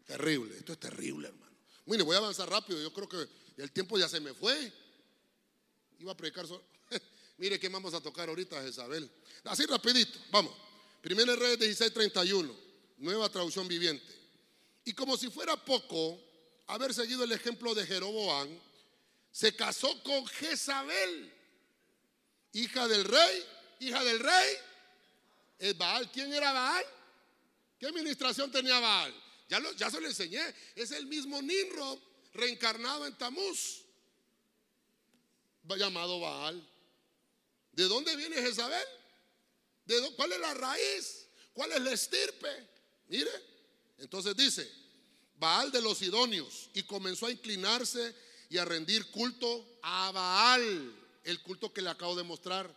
Terrible, 0.05 0.57
esto 0.59 0.73
es 0.73 0.79
terrible, 0.79 1.29
hermano. 1.29 1.57
Mire, 1.87 2.03
voy 2.03 2.13
a 2.13 2.19
avanzar 2.19 2.47
rápido. 2.47 2.79
Yo 2.79 2.93
creo 2.93 3.09
que 3.09 3.27
el 3.57 3.71
tiempo 3.71 3.97
ya 3.97 4.07
se 4.07 4.19
me 4.19 4.35
fue. 4.35 4.71
Iba 5.97 6.11
a 6.11 6.15
predicar 6.15 6.45
solo. 6.45 6.76
Mire 7.37 7.59
qué 7.59 7.69
vamos 7.69 7.93
a 7.93 8.01
tocar 8.01 8.27
ahorita, 8.29 8.61
Jezabel. 8.63 9.09
Así 9.43 9.65
rapidito, 9.65 10.19
vamos. 10.31 10.51
Primero 11.01 11.35
Reyes 11.35 11.59
16:31, 11.59 12.53
nueva 12.97 13.29
traducción 13.29 13.67
viviente. 13.67 14.13
Y 14.83 14.93
como 14.93 15.15
si 15.17 15.29
fuera 15.29 15.55
poco 15.55 16.19
haber 16.67 16.93
seguido 16.93 17.23
el 17.23 17.31
ejemplo 17.31 17.75
de 17.75 17.85
Jeroboam, 17.85 18.49
se 19.31 19.55
casó 19.55 20.01
con 20.03 20.25
Jezabel, 20.27 21.31
hija 22.53 22.87
del 22.87 23.03
rey, 23.03 23.45
hija 23.81 24.03
del 24.03 24.19
rey, 24.19 24.55
es 25.59 25.77
Baal. 25.77 26.11
¿Quién 26.11 26.33
era 26.33 26.51
Baal? 26.51 26.85
¿Qué 27.79 27.85
administración 27.85 28.51
tenía 28.51 28.79
Baal? 28.79 29.13
Ya, 29.49 29.61
ya 29.75 29.91
se 29.91 30.01
lo 30.01 30.07
enseñé. 30.07 30.41
Es 30.75 30.91
el 30.91 31.05
mismo 31.05 31.41
Nimrod 31.41 31.99
reencarnado 32.33 33.05
en 33.05 33.15
Tamuz, 33.17 33.83
llamado 35.77 36.19
Baal. 36.19 36.76
¿De 37.77 37.87
dónde 37.87 38.15
viene 38.15 38.37
Jezabel? 38.37 38.87
¿De 39.85 40.11
¿Cuál 40.15 40.31
es 40.31 40.39
la 40.39 40.53
raíz? 40.55 41.27
¿Cuál 41.53 41.73
es 41.73 41.81
la 41.81 41.91
estirpe? 41.91 42.49
Mire, 43.07 43.29
entonces 43.99 44.35
dice, 44.35 44.67
Baal 45.35 45.71
de 45.71 45.83
los 45.83 46.01
idóneos 46.01 46.71
y 46.73 46.81
comenzó 46.81 47.27
a 47.27 47.31
inclinarse 47.31 48.15
y 48.49 48.57
a 48.57 48.65
rendir 48.65 49.11
culto 49.11 49.77
a 49.83 50.11
Baal, 50.11 50.91
el 51.23 51.39
culto 51.43 51.71
que 51.71 51.83
le 51.83 51.91
acabo 51.91 52.15
de 52.15 52.23
mostrar, 52.23 52.73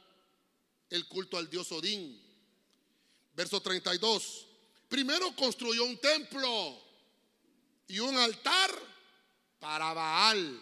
el 0.90 1.09
culto 1.09 1.38
al 1.38 1.48
dios 1.48 1.72
Odín. 1.72 2.22
Verso 3.32 3.59
32. 3.62 4.48
Primero 4.86 5.34
construyó 5.34 5.84
un 5.84 5.96
templo 5.96 6.78
y 7.88 8.01
un 8.01 8.18
altar 8.18 8.70
para 9.59 9.94
Baal 9.94 10.61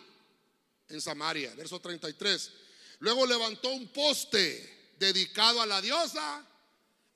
en 0.88 1.00
Samaria. 1.00 1.52
Verso 1.56 1.80
33. 1.80 2.67
Luego 3.00 3.26
levantó 3.26 3.70
un 3.70 3.88
poste 3.88 4.94
dedicado 4.98 5.60
a 5.62 5.66
la 5.66 5.80
diosa 5.80 6.44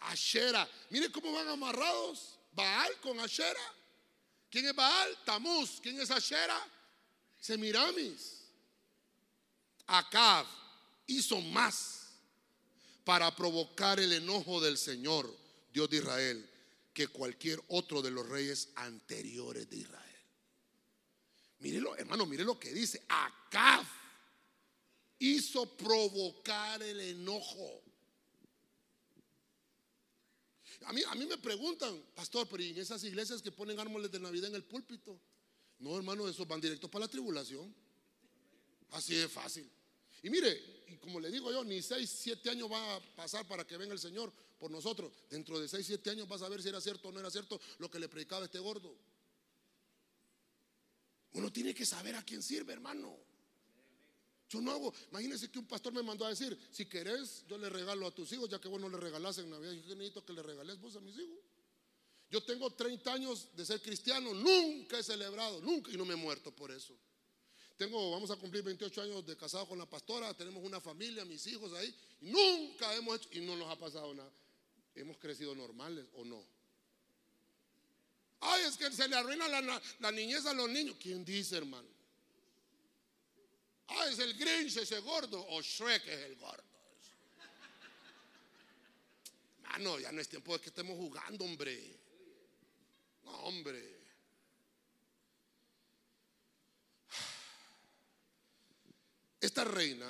Ashera. 0.00 0.68
Mire 0.90 1.10
cómo 1.10 1.32
van 1.32 1.48
amarrados. 1.48 2.38
Baal 2.52 3.00
con 3.00 3.18
Ashera. 3.20 3.60
¿Quién 4.50 4.66
es 4.66 4.74
Baal? 4.74 5.18
Tamuz. 5.24 5.80
¿Quién 5.80 6.00
es 6.00 6.10
Ashera? 6.10 6.58
Semiramis. 7.40 8.42
Acab 9.86 10.46
hizo 11.06 11.40
más 11.40 12.10
para 13.04 13.34
provocar 13.34 13.98
el 13.98 14.12
enojo 14.12 14.60
del 14.60 14.78
Señor, 14.78 15.34
Dios 15.72 15.90
de 15.90 15.96
Israel, 15.96 16.50
que 16.94 17.08
cualquier 17.08 17.60
otro 17.68 18.00
de 18.00 18.10
los 18.10 18.28
reyes 18.28 18.68
anteriores 18.76 19.68
de 19.68 19.78
Israel. 19.78 20.02
Mírelo, 21.58 21.96
hermano, 21.96 22.26
mire 22.26 22.44
lo 22.44 22.58
que 22.58 22.72
dice. 22.72 23.02
Acab 23.08 23.84
hizo 25.22 25.66
provocar 25.76 26.82
el 26.82 27.00
enojo. 27.00 27.80
A 30.84 30.92
mí, 30.92 31.02
a 31.06 31.14
mí 31.14 31.26
me 31.26 31.38
preguntan, 31.38 32.02
pastor, 32.14 32.48
pero 32.50 32.62
en 32.62 32.76
esas 32.76 33.04
iglesias 33.04 33.40
que 33.40 33.52
ponen 33.52 33.78
árboles 33.78 34.10
de 34.10 34.18
Navidad 34.18 34.48
en 34.48 34.56
el 34.56 34.64
púlpito? 34.64 35.20
No, 35.78 35.96
hermano, 35.96 36.28
esos 36.28 36.46
van 36.46 36.60
directos 36.60 36.90
para 36.90 37.04
la 37.04 37.08
tribulación. 37.08 37.72
Así 38.90 39.14
de 39.14 39.28
fácil. 39.28 39.70
Y 40.24 40.30
mire, 40.30 40.84
y 40.88 40.96
como 40.96 41.20
le 41.20 41.30
digo 41.30 41.52
yo, 41.52 41.62
ni 41.62 41.80
6, 41.80 42.10
7 42.10 42.50
años 42.50 42.70
va 42.70 42.96
a 42.96 43.00
pasar 43.14 43.46
para 43.46 43.64
que 43.64 43.76
venga 43.76 43.92
el 43.92 44.00
Señor 44.00 44.32
por 44.58 44.72
nosotros. 44.72 45.12
Dentro 45.30 45.60
de 45.60 45.68
6, 45.68 45.86
7 45.86 46.10
años 46.10 46.28
vas 46.28 46.42
a 46.42 46.48
ver 46.48 46.60
si 46.62 46.68
era 46.68 46.80
cierto 46.80 47.08
o 47.08 47.12
no 47.12 47.20
era 47.20 47.30
cierto 47.30 47.60
lo 47.78 47.88
que 47.88 48.00
le 48.00 48.08
predicaba 48.08 48.44
este 48.44 48.58
gordo. 48.58 48.96
Uno 51.34 51.52
tiene 51.52 51.74
que 51.74 51.86
saber 51.86 52.16
a 52.16 52.24
quién 52.24 52.42
sirve, 52.42 52.72
hermano. 52.72 53.31
Yo 54.52 54.60
no 54.60 54.70
hago, 54.70 54.92
imagínense 55.10 55.50
que 55.50 55.58
un 55.58 55.66
pastor 55.66 55.94
me 55.94 56.02
mandó 56.02 56.26
a 56.26 56.28
decir, 56.28 56.58
si 56.70 56.84
querés, 56.84 57.42
yo 57.48 57.56
le 57.56 57.70
regalo 57.70 58.06
a 58.06 58.10
tus 58.10 58.30
hijos, 58.32 58.50
ya 58.50 58.60
que 58.60 58.68
vos 58.68 58.78
no 58.78 58.90
le 58.90 58.98
regalás 58.98 59.38
en 59.38 59.48
Navidad. 59.48 59.72
Yo 59.72 59.94
necesito 59.94 60.22
que 60.22 60.34
le 60.34 60.42
regales 60.42 60.78
vos 60.78 60.94
a 60.94 61.00
mis 61.00 61.16
hijos. 61.16 61.38
Yo 62.30 62.42
tengo 62.42 62.70
30 62.70 63.14
años 63.14 63.48
de 63.56 63.64
ser 63.64 63.80
cristiano, 63.80 64.34
nunca 64.34 64.98
he 64.98 65.02
celebrado, 65.02 65.62
nunca, 65.62 65.90
y 65.90 65.96
no 65.96 66.04
me 66.04 66.12
he 66.12 66.16
muerto 66.16 66.54
por 66.54 66.70
eso. 66.70 66.94
Tengo, 67.78 68.10
vamos 68.10 68.30
a 68.30 68.36
cumplir 68.36 68.62
28 68.62 69.00
años 69.00 69.26
de 69.26 69.38
casado 69.38 69.66
con 69.66 69.78
la 69.78 69.88
pastora, 69.88 70.34
tenemos 70.34 70.62
una 70.62 70.82
familia, 70.82 71.24
mis 71.24 71.46
hijos 71.46 71.72
ahí, 71.72 71.94
y 72.20 72.26
nunca 72.26 72.94
hemos 72.94 73.16
hecho, 73.16 73.30
y 73.32 73.40
no 73.40 73.56
nos 73.56 73.70
ha 73.70 73.78
pasado 73.78 74.12
nada. 74.12 74.30
Hemos 74.94 75.16
crecido 75.16 75.54
normales 75.54 76.04
o 76.12 76.26
no. 76.26 76.44
Ay, 78.40 78.64
es 78.64 78.76
que 78.76 78.90
se 78.90 79.08
le 79.08 79.16
arruina 79.16 79.48
la, 79.48 80.12
niñez 80.12 80.44
a 80.44 80.52
los 80.52 80.68
niños. 80.68 80.96
¿Quién 81.00 81.24
dice, 81.24 81.56
hermano? 81.56 81.88
Ay, 83.94 84.12
es 84.12 84.18
el 84.18 84.34
Grinch 84.34 84.76
ese 84.76 85.00
gordo. 85.00 85.44
O 85.48 85.60
Shrek 85.62 86.06
es 86.06 86.20
el 86.20 86.36
gordo. 86.36 86.62
Mano, 89.64 89.98
ya 89.98 90.12
no 90.12 90.20
es 90.20 90.28
tiempo 90.28 90.52
de 90.52 90.60
que 90.60 90.68
estemos 90.68 90.96
jugando, 90.96 91.44
hombre. 91.44 91.98
No, 93.24 93.32
hombre. 93.44 94.02
Esta 99.40 99.64
reina, 99.64 100.08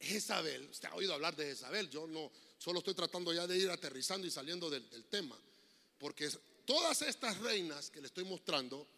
Jezabel, 0.00 0.68
usted 0.70 0.88
ha 0.88 0.94
oído 0.94 1.14
hablar 1.14 1.36
de 1.36 1.46
Jezabel, 1.46 1.88
yo 1.88 2.06
no, 2.08 2.32
solo 2.56 2.80
estoy 2.80 2.94
tratando 2.94 3.32
ya 3.32 3.46
de 3.46 3.56
ir 3.56 3.70
aterrizando 3.70 4.26
y 4.26 4.30
saliendo 4.30 4.68
del 4.68 5.04
tema. 5.04 5.38
Porque 5.98 6.28
todas 6.64 7.02
estas 7.02 7.38
reinas 7.38 7.90
que 7.90 8.00
le 8.00 8.08
estoy 8.08 8.24
mostrando 8.24 8.88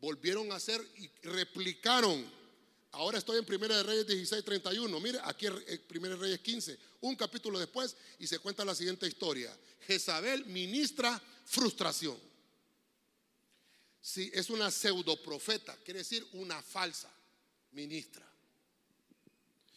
volvieron 0.00 0.50
a 0.52 0.60
ser 0.60 0.80
y 0.96 1.08
replicaron. 1.26 2.24
Ahora 2.92 3.18
estoy 3.18 3.38
en 3.38 3.44
Primera 3.44 3.76
de 3.76 3.82
Reyes 3.82 4.06
16, 4.06 4.44
31. 4.44 5.00
Mire, 5.00 5.18
aquí 5.24 5.46
en 5.46 5.82
Primera 5.86 6.14
de 6.14 6.20
Reyes 6.20 6.40
15, 6.40 6.78
un 7.02 7.16
capítulo 7.16 7.58
después, 7.58 7.96
y 8.18 8.26
se 8.26 8.38
cuenta 8.38 8.64
la 8.64 8.74
siguiente 8.74 9.06
historia. 9.06 9.56
Jezabel 9.86 10.46
ministra 10.46 11.20
frustración. 11.44 12.18
Si 14.00 14.30
es 14.32 14.48
una 14.48 14.70
pseudo 14.70 15.20
profeta, 15.22 15.76
quiere 15.84 15.98
decir 15.98 16.26
una 16.32 16.62
falsa 16.62 17.12
ministra. 17.72 18.26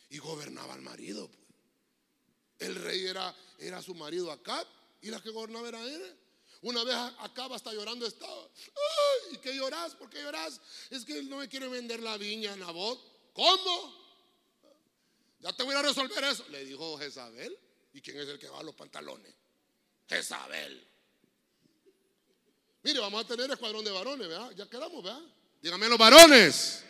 Y 0.10 0.18
gobernaba 0.20 0.74
al 0.74 0.82
marido. 0.82 1.28
Pues. 1.28 1.42
El 2.60 2.76
rey 2.76 3.06
era, 3.06 3.36
era 3.58 3.82
su 3.82 3.96
marido 3.96 4.32
acá 4.32 4.66
y 5.02 5.10
la 5.10 5.22
que 5.22 5.32
gobernaba 5.32 5.68
era 5.68 5.84
él. 5.84 6.18
Una 6.62 6.84
vez 6.84 6.96
acaba 7.20 7.56
hasta 7.56 7.74
llorando 7.74 8.06
estaba. 8.06 8.48
¿Y 9.32 9.38
qué 9.38 9.56
lloras? 9.56 9.96
¿Por 9.96 10.10
qué 10.10 10.22
lloras? 10.22 10.62
Es 10.92 11.04
que 11.04 11.24
no 11.24 11.38
me 11.38 11.50
quiere 11.50 11.68
vender 11.68 12.02
la 12.02 12.18
viña, 12.18 12.56
Nabot. 12.56 13.34
¿Cómo? 13.34 14.02
Ya 15.40 15.52
te 15.54 15.64
voy 15.64 15.74
a 15.76 15.82
resolver 15.82 16.24
eso. 16.24 16.48
Le 16.50 16.64
dijo 16.64 16.98
Jezabel. 17.00 17.58
¿Y 17.94 18.02
quién 18.02 18.18
es 18.18 18.28
el 18.28 18.38
que 18.38 18.48
va 18.48 18.60
a 18.60 18.64
los 18.64 18.76
pantalones? 18.76 19.34
Jezabel. 20.08 20.88
Mire, 22.84 23.00
vamos 23.00 23.26
a 23.26 23.28
tener 23.28 23.50
escuadrón 23.50 23.84
de 23.84 23.92
varones, 23.92 24.28
¿verdad? 24.28 24.52
Ya 24.52 24.70
quedamos, 24.70 25.04
¿verdad? 25.04 25.22
Díganme 25.62 25.90
los 25.90 25.98
varones. 25.98 26.84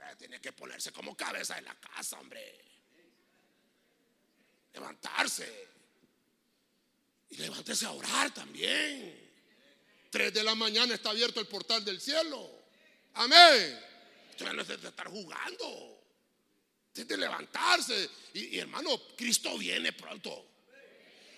Eh, 0.00 0.16
tiene 0.16 0.40
que 0.40 0.52
ponerse 0.52 0.92
como 0.92 1.16
cabeza 1.16 1.56
de 1.56 1.62
la 1.62 1.74
casa, 1.74 2.20
hombre. 2.20 2.60
Levantarse. 4.72 5.73
Y 7.30 7.36
levántese 7.36 7.86
a 7.86 7.92
orar 7.92 8.32
también. 8.32 9.22
Tres 10.10 10.32
de 10.32 10.44
la 10.44 10.54
mañana 10.54 10.94
está 10.94 11.10
abierto 11.10 11.40
el 11.40 11.46
portal 11.46 11.84
del 11.84 12.00
cielo. 12.00 12.50
Amén. 13.14 13.80
Usted 14.30 14.52
no 14.52 14.64
de 14.64 14.74
estar 14.74 15.08
jugando. 15.08 16.00
Es 16.94 17.08
de 17.08 17.16
levantarse. 17.16 18.08
Y, 18.34 18.56
y 18.56 18.58
hermano, 18.58 18.90
Cristo 19.16 19.58
viene 19.58 19.92
pronto. 19.92 20.46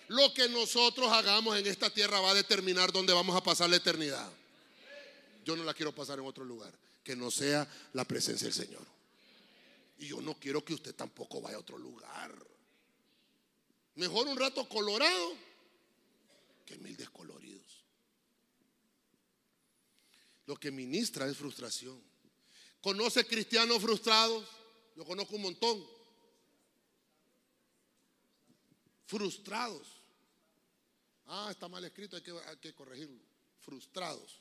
Lo 0.09 0.33
que 0.33 0.47
nosotros 0.49 1.11
hagamos 1.11 1.57
en 1.57 1.67
esta 1.67 1.89
tierra 1.89 2.19
va 2.19 2.31
a 2.31 2.35
determinar 2.35 2.91
dónde 2.91 3.13
vamos 3.13 3.35
a 3.35 3.43
pasar 3.43 3.69
la 3.69 3.77
eternidad. 3.77 4.31
Yo 5.43 5.55
no 5.55 5.63
la 5.63 5.73
quiero 5.73 5.93
pasar 5.93 6.19
en 6.19 6.25
otro 6.25 6.43
lugar 6.45 6.73
que 7.03 7.15
no 7.15 7.31
sea 7.31 7.67
la 7.93 8.05
presencia 8.05 8.47
del 8.47 8.53
Señor. 8.53 8.85
Y 9.97 10.07
yo 10.07 10.21
no 10.21 10.37
quiero 10.37 10.63
que 10.63 10.73
usted 10.73 10.93
tampoco 10.93 11.41
vaya 11.41 11.55
a 11.55 11.61
otro 11.61 11.77
lugar. 11.77 12.33
Mejor 13.95 14.27
un 14.27 14.37
rato 14.37 14.67
colorado 14.67 15.33
que 16.67 16.77
mil 16.77 16.95
descoloridos. 16.95 17.83
Lo 20.45 20.55
que 20.57 20.69
ministra 20.69 21.27
es 21.27 21.35
frustración. 21.35 21.99
¿Conoce 22.81 23.25
cristianos 23.25 23.81
frustrados? 23.81 24.47
Yo 24.95 25.03
conozco 25.05 25.35
un 25.35 25.41
montón. 25.41 25.97
frustrados. 29.07 29.87
Ah, 31.25 31.47
está 31.49 31.67
mal 31.67 31.83
escrito, 31.83 32.15
hay 32.15 32.57
que, 32.57 32.73
corregirlo. 32.73 33.23
Frustrados. 33.61 34.39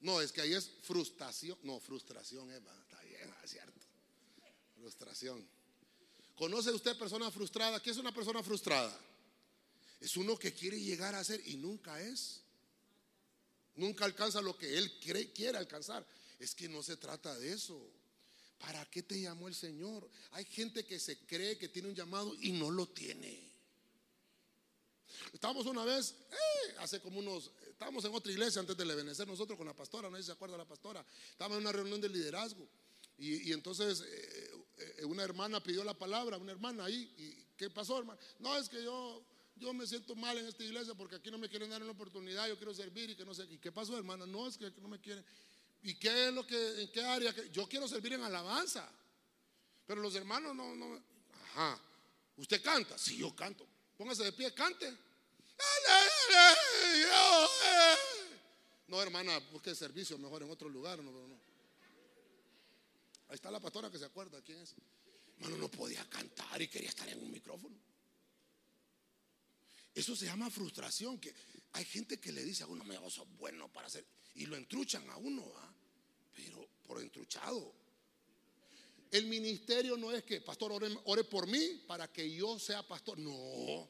No, 0.00 0.20
es 0.20 0.30
que 0.30 0.42
ahí 0.42 0.52
es 0.52 0.70
frustración. 0.82 1.58
No, 1.62 1.80
frustración, 1.80 2.50
Eva. 2.50 2.72
Está 2.82 3.02
bien, 3.02 3.34
es 3.42 3.50
cierto. 3.50 3.86
Frustración. 4.76 5.46
¿Conoce 6.36 6.70
usted 6.70 6.96
persona 6.96 7.30
frustrada? 7.30 7.82
¿Qué 7.82 7.90
es 7.90 7.96
una 7.96 8.12
persona 8.12 8.42
frustrada? 8.42 8.96
Es 10.00 10.16
uno 10.16 10.38
que 10.38 10.52
quiere 10.52 10.80
llegar 10.80 11.14
a 11.14 11.24
ser 11.24 11.40
y 11.46 11.56
nunca 11.56 12.00
es. 12.00 12.42
Nunca 13.74 14.04
alcanza 14.04 14.40
lo 14.40 14.56
que 14.56 14.76
él 14.76 14.98
quiere 14.98 15.58
alcanzar. 15.58 16.06
Es 16.38 16.54
que 16.54 16.68
no 16.68 16.82
se 16.82 16.96
trata 16.96 17.38
de 17.38 17.52
eso. 17.52 17.92
¿Para 18.58 18.84
qué 18.86 19.02
te 19.02 19.20
llamó 19.20 19.48
el 19.48 19.54
Señor? 19.54 20.08
Hay 20.32 20.44
gente 20.44 20.84
que 20.84 20.98
se 20.98 21.18
cree 21.20 21.56
que 21.56 21.68
tiene 21.68 21.88
un 21.88 21.94
llamado 21.94 22.34
y 22.40 22.52
no 22.52 22.70
lo 22.70 22.88
tiene. 22.88 23.48
Estábamos 25.32 25.66
una 25.66 25.84
vez, 25.84 26.14
eh, 26.30 26.74
hace 26.78 27.00
como 27.00 27.18
unos, 27.20 27.50
estábamos 27.68 28.04
en 28.04 28.14
otra 28.14 28.30
iglesia 28.32 28.60
antes 28.60 28.76
de 28.76 28.84
Ebenecer 28.84 29.26
nosotros 29.26 29.56
con 29.56 29.66
la 29.66 29.74
pastora, 29.74 30.10
nadie 30.10 30.24
se 30.24 30.32
acuerda 30.32 30.56
la 30.56 30.66
pastora. 30.66 31.04
Estábamos 31.30 31.58
en 31.58 31.62
una 31.62 31.72
reunión 31.72 32.00
de 32.00 32.08
liderazgo 32.08 32.68
y, 33.16 33.52
entonces 33.52 34.02
eh, 34.02 34.50
eh, 34.76 35.04
una 35.04 35.22
hermana 35.22 35.62
pidió 35.62 35.82
la 35.84 35.94
palabra, 35.94 36.36
una 36.36 36.52
hermana 36.52 36.84
ahí. 36.84 37.12
¿Y 37.16 37.56
qué 37.56 37.70
pasó, 37.70 37.98
hermano? 37.98 38.18
No, 38.38 38.56
es 38.56 38.68
que 38.68 38.82
yo, 38.82 39.24
yo 39.58 39.72
me 39.72 39.86
siento 39.86 40.14
mal 40.14 40.38
en 40.38 40.46
esta 40.46 40.62
iglesia 40.62 40.94
porque 40.94 41.16
aquí 41.16 41.30
no 41.30 41.38
me 41.38 41.48
quieren 41.48 41.70
dar 41.70 41.82
una 41.82 41.92
oportunidad, 41.92 42.48
yo 42.48 42.56
quiero 42.56 42.74
servir 42.74 43.10
y 43.10 43.16
que 43.16 43.24
no 43.24 43.34
sé. 43.34 43.44
¿Y 43.50 43.58
qué 43.58 43.72
pasó, 43.72 43.96
hermana? 43.96 44.26
No, 44.26 44.46
es 44.46 44.56
que 44.56 44.70
no 44.80 44.88
me 44.88 45.00
quieren. 45.00 45.24
¿Y 45.82 45.94
qué 45.94 46.28
es 46.28 46.34
lo 46.34 46.46
que, 46.46 46.82
en 46.82 46.92
qué 46.92 47.04
área? 47.04 47.34
Yo 47.52 47.68
quiero 47.68 47.86
servir 47.86 48.14
en 48.14 48.22
alabanza. 48.22 48.90
Pero 49.86 50.00
los 50.00 50.14
hermanos 50.14 50.54
no, 50.54 50.74
no. 50.74 51.02
Ajá. 51.44 51.80
¿Usted 52.36 52.62
canta? 52.62 52.96
Sí, 52.98 53.16
yo 53.16 53.34
canto. 53.34 53.66
Póngase 53.96 54.24
de 54.24 54.32
pie, 54.32 54.52
cante. 54.54 54.96
No, 58.86 59.02
hermana, 59.02 59.38
busque 59.52 59.74
servicio 59.74 60.18
mejor 60.18 60.42
en 60.42 60.50
otro 60.50 60.68
lugar. 60.68 61.02
No, 61.02 61.10
no. 61.10 61.40
Ahí 63.28 63.34
está 63.34 63.50
la 63.50 63.60
pastora 63.60 63.90
que 63.90 63.98
se 63.98 64.04
acuerda 64.04 64.40
quién 64.42 64.58
es. 64.58 64.74
Hermano, 65.38 65.58
no 65.58 65.68
podía 65.70 66.04
cantar 66.08 66.60
y 66.62 66.68
quería 66.68 66.88
estar 66.88 67.08
en 67.08 67.18
un 67.20 67.30
micrófono. 67.30 67.76
Eso 69.94 70.14
se 70.14 70.26
llama 70.26 70.50
frustración. 70.50 71.18
Que 71.18 71.34
hay 71.72 71.84
gente 71.84 72.18
que 72.18 72.32
le 72.32 72.44
dice 72.44 72.64
a 72.64 72.66
uno, 72.66 72.84
me 72.84 72.96
sos 73.10 73.26
bueno 73.36 73.72
para 73.72 73.86
hacer. 73.86 74.04
Y 74.34 74.46
lo 74.46 74.56
entruchan 74.56 75.08
a 75.10 75.16
uno, 75.16 75.44
pero 76.34 76.68
por 76.86 77.00
entruchado. 77.00 77.74
El 79.10 79.26
ministerio 79.26 79.96
no 79.96 80.12
es 80.12 80.22
que, 80.22 80.40
pastor, 80.40 80.72
ore, 81.04 81.24
por 81.24 81.46
mí 81.46 81.82
para 81.86 82.12
que 82.12 82.30
yo 82.30 82.58
sea 82.58 82.86
pastor. 82.86 83.18
No. 83.18 83.88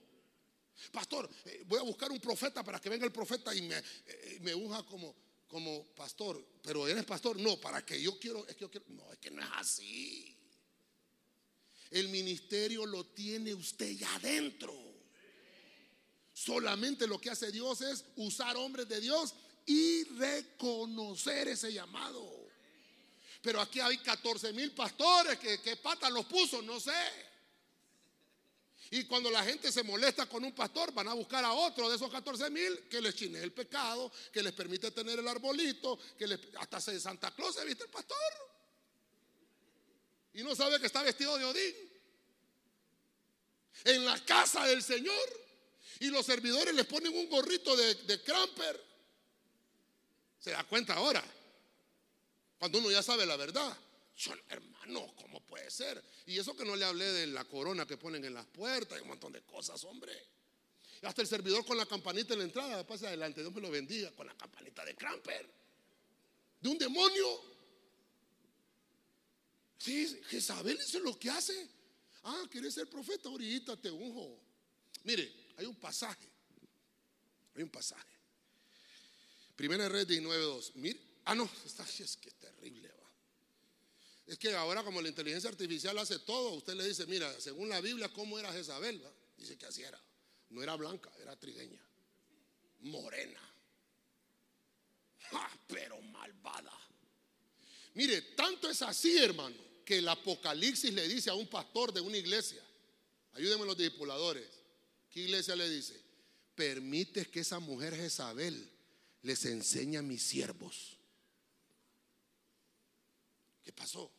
Pastor, 0.92 1.28
eh, 1.44 1.64
voy 1.66 1.80
a 1.80 1.82
buscar 1.82 2.10
un 2.10 2.20
profeta 2.20 2.62
para 2.62 2.80
que 2.80 2.88
venga 2.88 3.04
el 3.04 3.12
profeta 3.12 3.52
y 3.54 3.62
me, 3.62 3.76
eh, 3.78 4.38
me 4.42 4.54
unja 4.54 4.84
como, 4.84 5.14
como 5.48 5.84
pastor. 5.94 6.44
Pero 6.62 6.86
eres 6.86 7.04
pastor, 7.04 7.38
no, 7.38 7.60
para 7.60 7.84
que 7.84 8.00
yo 8.00 8.18
quiero, 8.18 8.46
es 8.46 8.54
que 8.54 8.60
yo 8.60 8.70
quiero. 8.70 8.86
No, 8.90 9.12
es 9.12 9.18
que 9.18 9.30
no 9.30 9.42
es 9.42 9.48
así. 9.54 10.36
El 11.90 12.08
ministerio 12.08 12.86
lo 12.86 13.06
tiene 13.06 13.54
usted 13.54 13.90
ya 13.92 14.14
adentro. 14.14 14.87
Solamente 16.38 17.08
lo 17.08 17.20
que 17.20 17.30
hace 17.30 17.50
Dios 17.50 17.80
es 17.80 18.04
usar 18.14 18.56
hombres 18.56 18.88
de 18.88 19.00
Dios 19.00 19.34
y 19.66 20.04
reconocer 20.04 21.48
ese 21.48 21.72
llamado. 21.72 22.24
Pero 23.42 23.60
aquí 23.60 23.80
hay 23.80 23.98
14 23.98 24.52
mil 24.52 24.70
pastores 24.70 25.36
que, 25.40 25.60
que 25.60 25.74
patas 25.74 26.12
los 26.12 26.26
puso, 26.26 26.62
no 26.62 26.78
sé. 26.78 26.92
Y 28.92 29.02
cuando 29.06 29.32
la 29.32 29.42
gente 29.42 29.72
se 29.72 29.82
molesta 29.82 30.26
con 30.26 30.44
un 30.44 30.52
pastor, 30.52 30.92
van 30.92 31.08
a 31.08 31.14
buscar 31.14 31.44
a 31.44 31.52
otro 31.52 31.90
de 31.90 31.96
esos 31.96 32.08
14 32.08 32.50
mil 32.50 32.88
que 32.88 33.00
les 33.00 33.16
chine 33.16 33.42
el 33.42 33.52
pecado, 33.52 34.12
que 34.32 34.40
les 34.40 34.52
permite 34.52 34.92
tener 34.92 35.18
el 35.18 35.26
arbolito, 35.26 35.98
que 36.16 36.28
les, 36.28 36.38
hasta 36.60 36.80
se 36.80 37.00
Santa 37.00 37.34
Claus, 37.34 37.56
¿viste 37.66 37.82
el 37.82 37.90
pastor? 37.90 38.16
Y 40.34 40.44
no 40.44 40.54
sabe 40.54 40.78
que 40.78 40.86
está 40.86 41.02
vestido 41.02 41.36
de 41.36 41.44
Odín. 41.46 41.74
En 43.86 44.04
la 44.04 44.24
casa 44.24 44.66
del 44.66 44.84
Señor. 44.84 45.47
Y 46.00 46.08
los 46.08 46.24
servidores 46.24 46.74
les 46.74 46.86
ponen 46.86 47.16
un 47.16 47.28
gorrito 47.28 47.76
de, 47.76 47.94
de 47.94 48.22
cramper. 48.22 48.84
Se 50.38 50.50
da 50.50 50.64
cuenta 50.64 50.94
ahora. 50.94 51.24
Cuando 52.58 52.78
uno 52.78 52.90
ya 52.90 53.02
sabe 53.02 53.26
la 53.26 53.36
verdad. 53.36 53.76
Hermano, 54.48 55.14
¿cómo 55.16 55.40
puede 55.46 55.70
ser? 55.70 56.02
Y 56.26 56.38
eso 56.38 56.56
que 56.56 56.64
no 56.64 56.74
le 56.74 56.84
hablé 56.84 57.04
de 57.04 57.26
la 57.28 57.44
corona 57.44 57.86
que 57.86 57.96
ponen 57.96 58.24
en 58.24 58.34
las 58.34 58.46
puertas 58.46 58.98
y 58.98 59.02
un 59.02 59.08
montón 59.08 59.32
de 59.32 59.42
cosas, 59.42 59.82
hombre. 59.84 60.12
hasta 61.02 61.22
el 61.22 61.28
servidor 61.28 61.64
con 61.64 61.76
la 61.76 61.86
campanita 61.86 62.32
en 62.32 62.40
la 62.40 62.44
entrada, 62.46 62.84
pasa 62.84 63.06
adelante, 63.06 63.42
Dios 63.42 63.54
me 63.54 63.60
lo 63.60 63.70
bendiga, 63.70 64.10
con 64.10 64.26
la 64.26 64.34
campanita 64.34 64.84
de 64.84 64.96
Cramper. 64.96 65.48
De 66.60 66.68
un 66.68 66.78
demonio. 66.78 67.40
Sí, 69.78 70.20
Jezabel 70.26 70.76
eso 70.80 70.98
es 70.98 71.04
lo 71.04 71.16
que 71.16 71.30
hace. 71.30 71.68
Ah, 72.24 72.42
¿quieres 72.50 72.74
ser 72.74 72.90
profeta? 72.90 73.28
Ahorita 73.28 73.76
te 73.76 73.88
unjo. 73.88 74.36
Mire, 75.04 75.32
hay 75.58 75.66
un 75.66 75.74
pasaje. 75.74 76.28
Hay 77.56 77.62
un 77.64 77.68
pasaje. 77.68 78.06
Primera 79.56 79.88
red 79.88 80.06
de 80.06 80.22
9.2. 80.22 80.72
Mire, 80.76 81.00
ah, 81.24 81.34
no, 81.34 81.50
esta 81.66 81.82
es 81.82 82.16
que 82.16 82.28
es 82.28 82.34
terrible. 82.36 82.88
Es 84.24 84.38
que 84.38 84.54
ahora 84.54 84.84
como 84.84 85.00
la 85.02 85.08
inteligencia 85.08 85.50
artificial 85.50 85.98
hace 85.98 86.18
todo, 86.20 86.50
usted 86.50 86.74
le 86.74 86.86
dice, 86.86 87.06
mira, 87.06 87.40
según 87.40 87.68
la 87.68 87.80
Biblia, 87.80 88.08
¿cómo 88.12 88.38
era 88.38 88.52
Jezabel? 88.52 89.02
Dice 89.36 89.56
que 89.56 89.66
así 89.66 89.82
era. 89.82 90.00
No 90.50 90.62
era 90.62 90.76
blanca, 90.76 91.10
era 91.18 91.34
trigueña. 91.34 91.82
Morena. 92.80 93.40
pero 95.66 96.00
malvada. 96.02 96.72
Mire, 97.94 98.22
tanto 98.36 98.70
es 98.70 98.82
así, 98.82 99.16
hermano, 99.18 99.56
que 99.84 99.98
el 99.98 100.08
Apocalipsis 100.08 100.92
le 100.92 101.08
dice 101.08 101.30
a 101.30 101.34
un 101.34 101.48
pastor 101.48 101.92
de 101.92 102.00
una 102.00 102.16
iglesia, 102.16 102.62
ayúdenme 103.32 103.64
los 103.64 103.76
discipuladores, 103.76 104.57
¿qué 105.18 105.24
iglesia 105.24 105.56
le 105.56 105.68
dice? 105.68 106.00
Permite 106.54 107.26
que 107.26 107.40
esa 107.40 107.58
mujer 107.58 107.92
Jezabel 107.96 108.70
les 109.22 109.44
enseñe 109.46 109.96
a 109.96 110.02
mis 110.02 110.22
siervos. 110.22 110.96
¿Qué 113.64 113.72
pasó? 113.72 114.12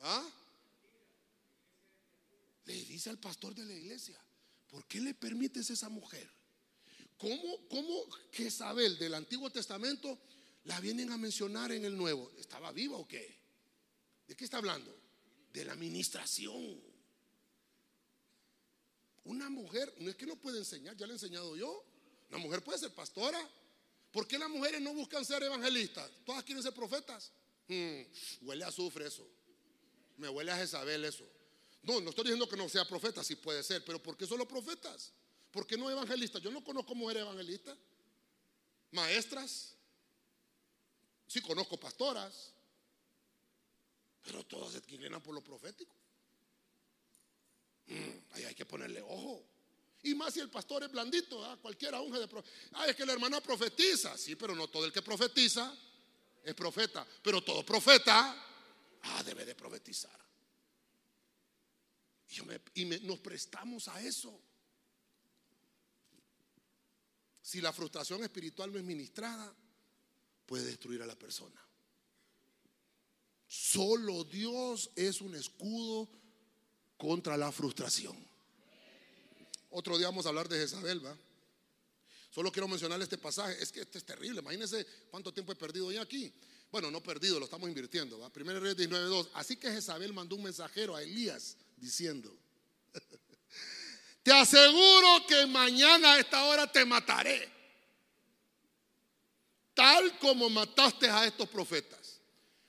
¿Ah? 0.00 0.28
Le 2.66 2.74
dice 2.74 3.08
al 3.08 3.18
pastor 3.18 3.54
de 3.54 3.64
la 3.64 3.72
iglesia, 3.72 4.20
¿por 4.68 4.86
qué 4.86 5.00
le 5.00 5.14
permites 5.14 5.70
a 5.70 5.72
esa 5.72 5.88
mujer? 5.88 6.30
¿Cómo, 7.16 7.66
cómo 7.68 8.04
Jezabel 8.32 8.98
del 8.98 9.14
Antiguo 9.14 9.50
Testamento 9.50 10.18
la 10.64 10.78
vienen 10.80 11.10
a 11.12 11.16
mencionar 11.16 11.72
en 11.72 11.86
el 11.86 11.96
Nuevo? 11.96 12.30
¿Estaba 12.36 12.72
viva 12.72 12.98
o 12.98 13.08
qué? 13.08 13.38
¿De 14.26 14.36
qué 14.36 14.44
está 14.44 14.58
hablando? 14.58 14.94
De 15.50 15.64
la 15.64 15.72
administración. 15.72 16.87
Una 19.28 19.50
mujer, 19.50 19.94
no 19.98 20.08
es 20.08 20.16
que 20.16 20.24
no 20.24 20.36
puede 20.36 20.56
enseñar, 20.56 20.96
ya 20.96 21.06
le 21.06 21.12
he 21.12 21.16
enseñado 21.16 21.54
yo. 21.54 21.84
Una 22.30 22.38
mujer 22.38 22.64
puede 22.64 22.78
ser 22.78 22.94
pastora. 22.94 23.38
¿Por 24.10 24.26
qué 24.26 24.38
las 24.38 24.48
mujeres 24.48 24.80
no 24.80 24.94
buscan 24.94 25.22
ser 25.22 25.42
evangelistas? 25.42 26.10
Todas 26.24 26.42
quieren 26.44 26.62
ser 26.62 26.72
profetas. 26.72 27.30
Hmm, 27.66 28.00
huele 28.40 28.64
a 28.64 28.68
azufre 28.68 29.06
eso. 29.06 29.28
Me 30.16 30.30
huele 30.30 30.50
a 30.50 30.56
Jezabel 30.56 31.04
eso. 31.04 31.28
No, 31.82 32.00
no 32.00 32.08
estoy 32.08 32.24
diciendo 32.24 32.48
que 32.48 32.56
no 32.56 32.70
sea 32.70 32.88
profeta, 32.88 33.22
sí 33.22 33.36
puede 33.36 33.62
ser, 33.62 33.84
pero 33.84 34.02
¿por 34.02 34.16
qué 34.16 34.26
solo 34.26 34.48
profetas? 34.48 35.12
¿Por 35.50 35.66
qué 35.66 35.76
no 35.76 35.90
evangelistas? 35.90 36.40
Yo 36.40 36.50
no 36.50 36.64
conozco 36.64 36.94
mujeres 36.94 37.22
evangelistas, 37.22 37.76
maestras, 38.92 39.74
sí 41.26 41.42
conozco 41.42 41.78
pastoras, 41.78 42.54
pero 44.22 44.42
todas 44.46 44.72
se 44.72 44.78
inclinan 44.78 45.22
por 45.22 45.34
lo 45.34 45.44
profético. 45.44 45.94
Mm, 47.88 48.34
ahí 48.34 48.44
hay 48.44 48.54
que 48.54 48.66
ponerle 48.66 49.02
ojo. 49.02 49.44
Y 50.02 50.14
más 50.14 50.34
si 50.34 50.40
el 50.40 50.48
pastor 50.48 50.84
es 50.84 50.92
blandito, 50.92 51.58
cualquiera 51.60 52.00
unge 52.00 52.20
de. 52.20 52.28
Ah, 52.72 52.86
es 52.86 52.94
que 52.94 53.04
la 53.04 53.12
hermana 53.12 53.40
profetiza, 53.40 54.16
sí, 54.16 54.36
pero 54.36 54.54
no 54.54 54.68
todo 54.68 54.84
el 54.84 54.92
que 54.92 55.02
profetiza 55.02 55.76
es 56.44 56.54
profeta, 56.54 57.06
pero 57.22 57.42
todo 57.42 57.66
profeta 57.66 58.44
Ah, 59.02 59.22
debe 59.22 59.44
de 59.44 59.54
profetizar. 59.54 60.18
Y, 62.74 62.84
nos 62.84 63.18
prestamos 63.20 63.88
a 63.88 64.02
eso. 64.02 64.40
Si 67.40 67.60
la 67.60 67.72
frustración 67.72 68.22
espiritual 68.22 68.70
no 68.70 68.78
es 68.78 68.84
ministrada, 68.84 69.54
puede 70.44 70.64
destruir 70.64 71.02
a 71.02 71.06
la 71.06 71.16
persona. 71.16 71.60
Solo 73.46 74.24
Dios 74.24 74.90
es 74.94 75.22
un 75.22 75.34
escudo 75.34 76.10
contra 76.98 77.36
la 77.38 77.50
frustración. 77.50 78.16
Otro 79.70 79.96
día 79.96 80.08
vamos 80.08 80.26
a 80.26 80.30
hablar 80.30 80.48
de 80.48 80.58
Jezabel, 80.58 81.04
¿va? 81.04 81.16
Solo 82.30 82.52
quiero 82.52 82.68
mencionar 82.68 83.00
este 83.00 83.16
pasaje. 83.16 83.56
Es 83.62 83.72
que 83.72 83.80
este 83.80 83.98
es 83.98 84.04
terrible. 84.04 84.40
Imagínense 84.40 84.86
cuánto 85.10 85.32
tiempo 85.32 85.52
he 85.52 85.56
perdido 85.56 85.90
ya 85.90 86.02
aquí. 86.02 86.32
Bueno, 86.70 86.90
no 86.90 87.02
perdido, 87.02 87.38
lo 87.38 87.46
estamos 87.46 87.68
invirtiendo. 87.68 88.18
¿va? 88.18 88.30
Primero 88.30 88.60
Reyes 88.60 88.76
19.2. 88.76 89.30
Así 89.34 89.56
que 89.56 89.70
Jezabel 89.70 90.12
mandó 90.12 90.36
un 90.36 90.42
mensajero 90.42 90.94
a 90.94 91.02
Elías 91.02 91.56
diciendo, 91.76 92.36
te 94.22 94.32
aseguro 94.32 95.26
que 95.26 95.46
mañana 95.46 96.14
a 96.14 96.18
esta 96.18 96.44
hora 96.44 96.70
te 96.70 96.84
mataré, 96.84 97.48
tal 99.72 100.18
como 100.18 100.50
mataste 100.50 101.08
a 101.08 101.26
estos 101.26 101.48
profetas. 101.48 102.20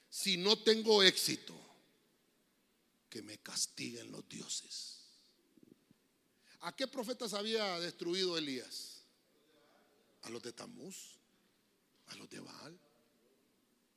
Si 0.09 0.37
no 0.37 0.57
tengo 0.57 1.03
éxito, 1.03 1.58
que 3.09 3.21
me 3.21 3.37
castiguen 3.39 4.11
los 4.11 4.27
dioses. 4.29 4.99
¿A 6.61 6.75
qué 6.75 6.87
profetas 6.87 7.33
había 7.33 7.79
destruido 7.79 8.37
Elías? 8.37 9.03
A 10.23 10.29
los 10.29 10.43
de 10.43 10.53
Tamuz, 10.53 11.17
a 12.07 12.15
los 12.15 12.29
de 12.29 12.39
Baal. 12.39 12.79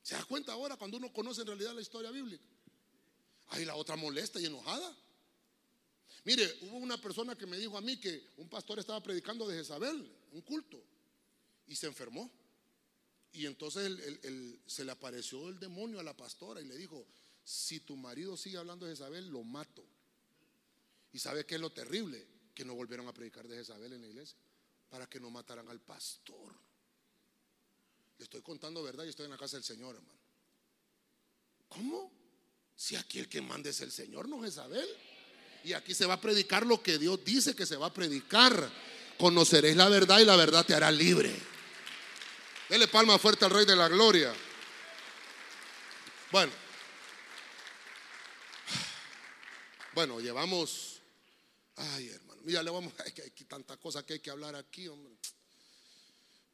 ¿Se 0.02 0.14
da 0.14 0.24
cuenta 0.24 0.52
ahora 0.52 0.76
cuando 0.76 0.96
uno 0.96 1.12
conoce 1.12 1.42
en 1.42 1.48
realidad 1.48 1.74
la 1.74 1.80
historia 1.80 2.10
bíblica? 2.10 2.46
Ahí 3.48 3.64
la 3.64 3.74
otra 3.74 3.96
molesta 3.96 4.40
y 4.40 4.46
enojada. 4.46 4.96
Mire, 6.24 6.48
hubo 6.62 6.76
una 6.76 7.00
persona 7.00 7.36
que 7.36 7.46
me 7.46 7.58
dijo 7.58 7.76
a 7.76 7.80
mí 7.80 7.98
que 7.98 8.30
un 8.36 8.48
pastor 8.48 8.78
estaba 8.78 9.02
predicando 9.02 9.46
de 9.46 9.58
Jezabel, 9.58 10.10
un 10.32 10.40
culto, 10.42 10.82
y 11.66 11.74
se 11.74 11.86
enfermó. 11.86 12.30
Y 13.32 13.46
entonces 13.46 13.98
se 14.66 14.84
le 14.84 14.92
apareció 14.92 15.48
el 15.48 15.58
demonio 15.58 15.98
a 15.98 16.02
la 16.02 16.16
pastora 16.16 16.60
y 16.60 16.66
le 16.66 16.76
dijo, 16.76 17.06
si 17.44 17.80
tu 17.80 17.96
marido 17.96 18.36
sigue 18.36 18.58
hablando 18.58 18.86
de 18.86 18.92
Jezabel, 18.92 19.28
lo 19.28 19.42
mato. 19.42 19.84
¿Y 21.12 21.18
sabe 21.18 21.44
qué 21.44 21.56
es 21.56 21.60
lo 21.60 21.70
terrible? 21.70 22.26
Que 22.54 22.64
no 22.64 22.74
volvieron 22.74 23.08
a 23.08 23.12
predicar 23.12 23.46
de 23.48 23.56
Jezabel 23.56 23.92
en 23.92 24.02
la 24.02 24.08
iglesia 24.08 24.38
para 24.88 25.08
que 25.08 25.18
no 25.18 25.30
mataran 25.30 25.68
al 25.68 25.80
pastor. 25.80 26.54
Le 28.18 28.24
estoy 28.24 28.42
contando 28.42 28.82
verdad 28.82 29.04
y 29.04 29.08
estoy 29.08 29.24
en 29.24 29.32
la 29.32 29.38
casa 29.38 29.56
del 29.56 29.64
Señor, 29.64 29.96
hermano. 29.96 30.20
¿Cómo? 31.68 32.12
Si 32.76 32.96
aquí 32.96 33.18
el 33.18 33.28
que 33.28 33.40
manda 33.40 33.70
es 33.70 33.80
el 33.80 33.90
Señor, 33.90 34.28
no 34.28 34.42
Jezabel. 34.42 34.88
Y 35.64 35.72
aquí 35.72 35.94
se 35.94 36.06
va 36.06 36.14
a 36.14 36.20
predicar 36.20 36.66
lo 36.66 36.82
que 36.82 36.98
Dios 36.98 37.24
dice 37.24 37.54
que 37.54 37.66
se 37.66 37.76
va 37.76 37.86
a 37.86 37.94
predicar. 37.94 38.70
Conoceréis 39.18 39.76
la 39.76 39.88
verdad 39.88 40.20
y 40.20 40.24
la 40.24 40.36
verdad 40.36 40.64
te 40.64 40.74
hará 40.74 40.90
libre. 40.90 41.34
Dele 42.68 42.88
palma 42.88 43.18
fuerte 43.18 43.44
al 43.44 43.50
Rey 43.50 43.64
de 43.66 43.76
la 43.76 43.88
Gloria. 43.88 44.32
Bueno. 46.30 46.52
Bueno, 49.94 50.20
llevamos. 50.20 51.00
Ay, 51.76 52.08
hermano. 52.08 52.40
Mira, 52.44 52.62
le 52.62 52.70
vamos. 52.70 52.92
Hay, 53.04 53.12
hay 53.22 53.30
tantas 53.44 53.76
cosas 53.78 54.04
que 54.04 54.14
hay 54.14 54.20
que 54.20 54.30
hablar 54.30 54.54
aquí, 54.56 54.88
hombre. 54.88 55.12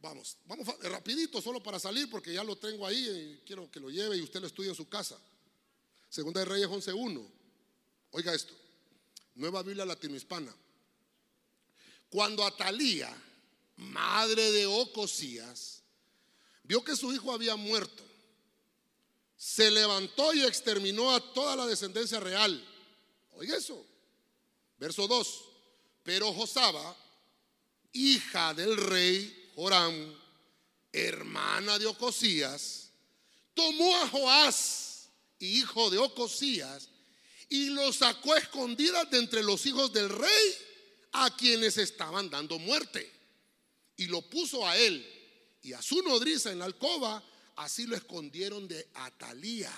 Vamos, 0.00 0.36
vamos 0.44 0.66
rapidito, 0.82 1.42
solo 1.42 1.60
para 1.60 1.80
salir, 1.80 2.08
porque 2.08 2.32
ya 2.32 2.44
lo 2.44 2.56
tengo 2.56 2.86
ahí 2.86 3.08
y 3.08 3.44
quiero 3.44 3.68
que 3.68 3.80
lo 3.80 3.90
lleve 3.90 4.16
y 4.16 4.22
usted 4.22 4.40
lo 4.40 4.46
estudie 4.46 4.68
en 4.70 4.76
su 4.76 4.88
casa. 4.88 5.18
Segunda 6.08 6.40
de 6.40 6.46
Reyes 6.46 6.68
11.1. 6.68 7.28
Oiga 8.12 8.32
esto. 8.32 8.54
Nueva 9.34 9.62
Biblia 9.62 9.84
Latinohispana. 9.84 10.54
Cuando 12.10 12.44
Atalía, 12.44 13.14
madre 13.76 14.52
de 14.52 14.66
Ocosías, 14.66 15.82
vio 16.62 16.82
que 16.82 16.96
su 16.96 17.12
hijo 17.12 17.32
había 17.32 17.56
muerto, 17.56 18.04
se 19.36 19.70
levantó 19.70 20.32
y 20.32 20.44
exterminó 20.44 21.12
a 21.14 21.32
toda 21.32 21.56
la 21.56 21.66
descendencia 21.66 22.18
real. 22.20 22.64
Oiga 23.38 23.56
eso. 23.56 23.86
Verso 24.78 25.06
2. 25.06 25.44
Pero 26.02 26.32
Josaba, 26.32 26.96
hija 27.92 28.52
del 28.52 28.76
rey 28.76 29.50
Joram, 29.54 30.14
hermana 30.92 31.78
de 31.78 31.86
Ocosías, 31.86 32.90
tomó 33.54 33.96
a 33.96 34.08
Joás, 34.08 35.08
hijo 35.38 35.88
de 35.90 35.98
Ocosías, 35.98 36.88
y 37.48 37.66
lo 37.70 37.92
sacó 37.92 38.34
a 38.34 38.38
escondidas 38.38 39.08
de 39.10 39.18
entre 39.18 39.42
los 39.42 39.64
hijos 39.66 39.92
del 39.92 40.08
rey 40.08 40.54
a 41.12 41.34
quienes 41.36 41.78
estaban 41.78 42.28
dando 42.30 42.58
muerte. 42.58 43.10
Y 43.96 44.06
lo 44.06 44.22
puso 44.22 44.66
a 44.66 44.76
él 44.76 45.06
y 45.62 45.72
a 45.74 45.82
su 45.82 46.02
nodriza 46.02 46.50
en 46.50 46.58
la 46.58 46.64
alcoba, 46.64 47.22
así 47.56 47.86
lo 47.86 47.96
escondieron 47.96 48.66
de 48.66 48.88
Atalía 48.94 49.72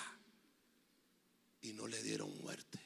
y 1.61 1.73
no 1.73 1.87
le 1.87 2.01
dieron 2.01 2.35
muerte. 2.41 2.80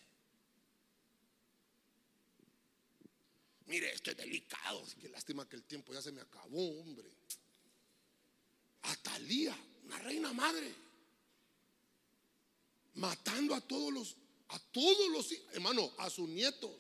Mire, 3.68 3.92
esto 3.94 4.12
es 4.12 4.18
delicado, 4.18 4.86
qué 5.02 5.10
lástima 5.10 5.48
que 5.50 5.56
el 5.56 5.64
tiempo 5.64 5.94
ya 5.94 6.02
se 6.02 6.12
me 6.12 6.22
acabó, 6.22 6.82
hombre. 6.82 7.10
Atalía, 8.84 9.58
una 9.84 9.98
reina 10.00 10.32
madre, 10.34 10.72
matando 12.96 13.56
a 13.56 13.62
todos 13.62 13.92
los 13.92 14.16
a 14.50 14.60
todos 14.60 15.10
los 15.10 15.32
hermano, 15.54 15.92
a 15.98 16.10
sus 16.10 16.30
nietos, 16.30 16.72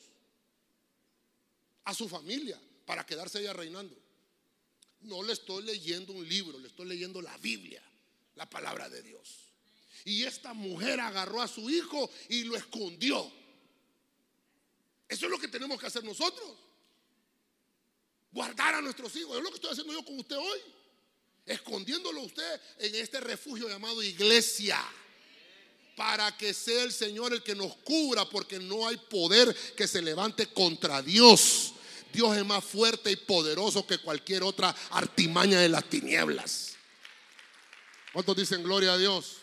a 1.83 1.93
su 1.95 2.07
familia, 2.07 2.61
para 2.85 3.05
quedarse 3.05 3.39
ella 3.39 3.53
reinando. 3.53 3.95
No 5.01 5.23
le 5.23 5.33
estoy 5.33 5.63
leyendo 5.63 6.13
un 6.13 6.27
libro, 6.27 6.59
le 6.59 6.67
estoy 6.67 6.85
leyendo 6.85 7.21
la 7.21 7.35
Biblia, 7.37 7.81
la 8.35 8.47
palabra 8.47 8.87
de 8.89 9.01
Dios. 9.01 9.51
Y 10.03 10.23
esta 10.23 10.53
mujer 10.53 10.99
agarró 10.99 11.41
a 11.41 11.47
su 11.47 11.69
hijo 11.69 12.09
y 12.29 12.43
lo 12.43 12.55
escondió. 12.55 13.31
Eso 15.07 15.25
es 15.25 15.31
lo 15.31 15.39
que 15.39 15.47
tenemos 15.47 15.79
que 15.79 15.87
hacer 15.87 16.03
nosotros. 16.03 16.55
Guardar 18.35 18.75
a 18.75 18.81
nuestros 18.81 19.15
hijos. 19.15 19.37
Es 19.37 19.43
lo 19.43 19.49
que 19.49 19.55
estoy 19.55 19.71
haciendo 19.71 19.93
yo 19.93 20.03
con 20.03 20.19
usted 20.19 20.35
hoy. 20.35 20.59
Escondiéndolo 21.45 22.21
usted 22.21 22.61
en 22.79 22.93
este 22.95 23.21
refugio 23.21 23.69
llamado 23.69 24.03
iglesia 24.03 24.77
para 25.95 26.35
que 26.35 26.53
sea 26.53 26.83
el 26.83 26.91
Señor 26.91 27.31
el 27.31 27.41
que 27.41 27.55
nos 27.55 27.73
cubra, 27.77 28.25
porque 28.25 28.59
no 28.59 28.85
hay 28.85 28.97
poder 28.97 29.55
que 29.77 29.87
se 29.87 30.01
levante 30.01 30.47
contra 30.47 31.01
Dios. 31.01 31.75
Dios 32.11 32.35
es 32.35 32.45
más 32.45 32.61
fuerte 32.61 33.09
y 33.09 33.15
poderoso 33.15 33.87
que 33.87 33.99
cualquier 33.99 34.43
otra 34.43 34.75
artimaña 34.89 35.61
de 35.61 35.69
las 35.69 35.89
tinieblas. 35.89 36.75
¿Cuántos 38.11 38.35
dicen 38.35 38.63
gloria 38.63 38.91
a 38.91 38.97
Dios? 38.97 39.37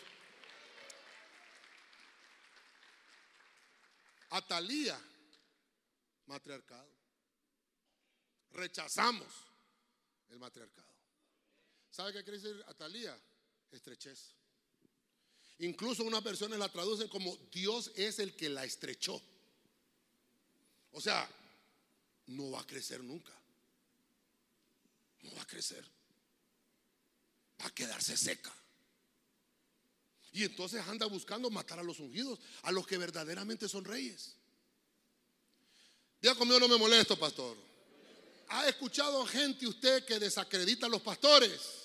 Atalía, 4.29 5.01
matriarcado. 6.27 6.92
Rechazamos 8.53 9.27
el 10.29 10.39
matriarcado. 10.39 10.87
¿Sabe 11.89 12.13
qué 12.13 12.23
quiere 12.23 12.39
decir 12.39 12.63
Atalía? 12.67 13.19
Estrechez. 13.71 14.33
Incluso 15.59 16.03
unas 16.03 16.23
versiones 16.23 16.59
la 16.59 16.69
traducen 16.69 17.07
como 17.07 17.35
Dios 17.51 17.91
es 17.95 18.19
el 18.19 18.35
que 18.35 18.49
la 18.49 18.65
estrechó. 18.65 19.21
O 20.91 21.01
sea, 21.01 21.27
no 22.27 22.51
va 22.51 22.61
a 22.61 22.67
crecer 22.67 23.03
nunca. 23.03 23.33
No 25.21 25.33
va 25.35 25.41
a 25.41 25.47
crecer. 25.47 25.83
Va 27.61 27.67
a 27.67 27.71
quedarse 27.71 28.17
seca. 28.17 28.53
Y 30.31 30.43
entonces 30.43 30.81
anda 30.87 31.05
buscando 31.05 31.49
matar 31.51 31.79
a 31.79 31.83
los 31.83 31.99
ungidos, 31.99 32.39
a 32.63 32.71
los 32.71 32.87
que 32.87 32.97
verdaderamente 32.97 33.69
son 33.69 33.85
reyes. 33.85 34.35
Diga 36.19 36.35
conmigo, 36.35 36.59
no 36.59 36.67
me 36.67 36.77
molesto, 36.77 37.17
pastor. 37.17 37.55
¿Ha 38.49 38.67
escuchado 38.67 39.25
gente 39.25 39.67
usted 39.67 40.05
que 40.05 40.19
desacredita 40.19 40.85
a 40.85 40.89
los 40.89 41.01
pastores? 41.01 41.83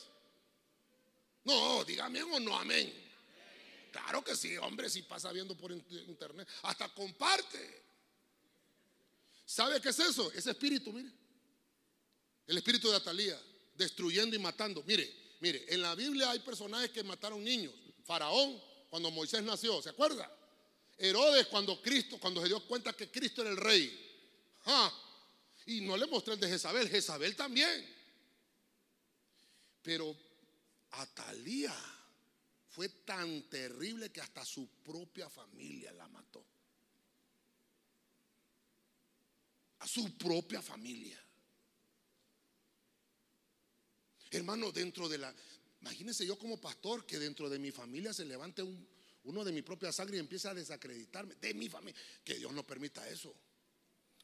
No, 1.44 1.85
dígame 1.85 2.22
o 2.22 2.40
no, 2.40 2.59
amén. 2.59 2.93
Claro 3.90 4.22
que 4.22 4.36
sí, 4.36 4.56
hombre, 4.59 4.90
si 4.90 5.02
pasa 5.02 5.32
viendo 5.32 5.56
por 5.56 5.72
internet, 5.72 6.47
hasta 6.62 6.89
comparte. 6.90 7.85
¿Sabe 9.44 9.80
qué 9.80 9.89
es 9.89 9.98
eso? 9.98 10.30
Ese 10.32 10.51
espíritu, 10.51 10.93
mire. 10.93 11.10
El 12.47 12.59
espíritu 12.59 12.90
de 12.90 12.97
Atalía, 12.97 13.40
destruyendo 13.74 14.36
y 14.36 14.39
matando. 14.39 14.82
Mire, 14.86 15.36
mire, 15.40 15.64
en 15.72 15.82
la 15.82 15.94
Biblia 15.94 16.30
hay 16.30 16.40
personajes 16.40 16.90
que 16.90 17.02
mataron 17.02 17.43
niños. 17.43 17.72
Faraón, 18.05 18.62
cuando 18.90 19.10
Moisés 19.10 19.43
nació, 19.43 19.80
¿se 19.80 19.90
acuerda? 19.90 20.30
Herodes, 20.98 21.47
cuando 21.47 21.80
Cristo, 21.80 22.18
cuando 22.18 22.43
se 22.43 22.48
dio 22.48 22.60
cuenta 22.66 22.93
que 22.93 23.10
Cristo 23.10 23.43
era 23.43 23.51
el 23.51 23.56
rey. 23.56 24.06
Y 25.68 25.82
no 25.82 25.98
le 25.98 26.06
mostré 26.06 26.32
el 26.32 26.40
de 26.40 26.48
Jezabel, 26.48 26.88
Jezabel 26.88 27.36
también. 27.36 27.84
Pero 29.82 30.16
Atalía 30.92 31.76
fue 32.70 32.88
tan 32.88 33.42
terrible 33.50 34.10
que 34.10 34.22
hasta 34.22 34.46
su 34.46 34.66
propia 34.82 35.28
familia 35.28 35.92
la 35.92 36.08
mató. 36.08 36.42
A 39.80 39.86
su 39.86 40.16
propia 40.16 40.62
familia. 40.62 41.22
Hermano, 44.30 44.72
dentro 44.72 45.06
de 45.06 45.18
la... 45.18 45.34
Imagínense 45.82 46.24
yo 46.24 46.38
como 46.38 46.58
pastor 46.58 47.04
que 47.04 47.18
dentro 47.18 47.50
de 47.50 47.58
mi 47.58 47.72
familia 47.72 48.14
se 48.14 48.24
levante 48.24 48.62
uno 49.24 49.44
de 49.44 49.52
mi 49.52 49.60
propia 49.60 49.92
sangre 49.92 50.16
y 50.16 50.20
empiece 50.20 50.48
a 50.48 50.54
desacreditarme. 50.54 51.34
De 51.34 51.52
mi 51.52 51.68
familia. 51.68 52.00
Que 52.24 52.36
Dios 52.36 52.54
no 52.54 52.66
permita 52.66 53.06
eso. 53.06 53.34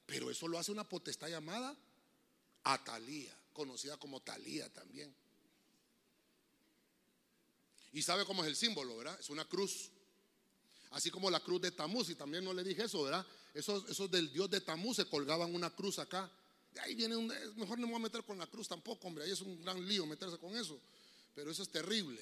Pero 0.06 0.30
eso 0.30 0.48
lo 0.48 0.58
hace 0.58 0.72
una 0.72 0.84
potestad 0.84 1.28
llamada 1.28 1.76
Atalía, 2.62 3.36
conocida 3.52 3.96
como 3.96 4.20
Talía 4.20 4.72
también. 4.72 5.14
Y 7.92 8.02
sabe 8.02 8.24
cómo 8.24 8.42
es 8.42 8.48
el 8.48 8.56
símbolo, 8.56 8.96
¿verdad? 8.96 9.18
Es 9.20 9.30
una 9.30 9.44
cruz. 9.44 9.90
Así 10.90 11.10
como 11.10 11.30
la 11.30 11.40
cruz 11.40 11.60
de 11.60 11.70
Tamuz, 11.70 12.08
y 12.10 12.14
también 12.14 12.44
no 12.44 12.52
le 12.52 12.64
dije 12.64 12.84
eso, 12.84 13.02
¿verdad? 13.02 13.26
Esos, 13.52 13.88
esos 13.88 14.10
del 14.10 14.32
dios 14.32 14.50
de 14.50 14.60
Tamuz 14.60 14.96
se 14.96 15.06
colgaban 15.06 15.54
una 15.54 15.70
cruz 15.70 15.98
acá. 15.98 16.30
Ahí 16.80 16.94
viene 16.94 17.16
un, 17.16 17.26
mejor 17.56 17.78
no 17.78 17.86
me 17.86 17.92
voy 17.92 18.00
a 18.00 18.04
meter 18.04 18.24
con 18.24 18.38
la 18.38 18.46
cruz 18.46 18.68
tampoco, 18.68 19.06
hombre, 19.06 19.24
ahí 19.24 19.30
es 19.30 19.40
un 19.40 19.60
gran 19.62 19.86
lío 19.86 20.06
meterse 20.06 20.38
con 20.38 20.56
eso. 20.56 20.80
Pero 21.34 21.50
eso 21.50 21.62
es 21.62 21.68
terrible. 21.68 22.20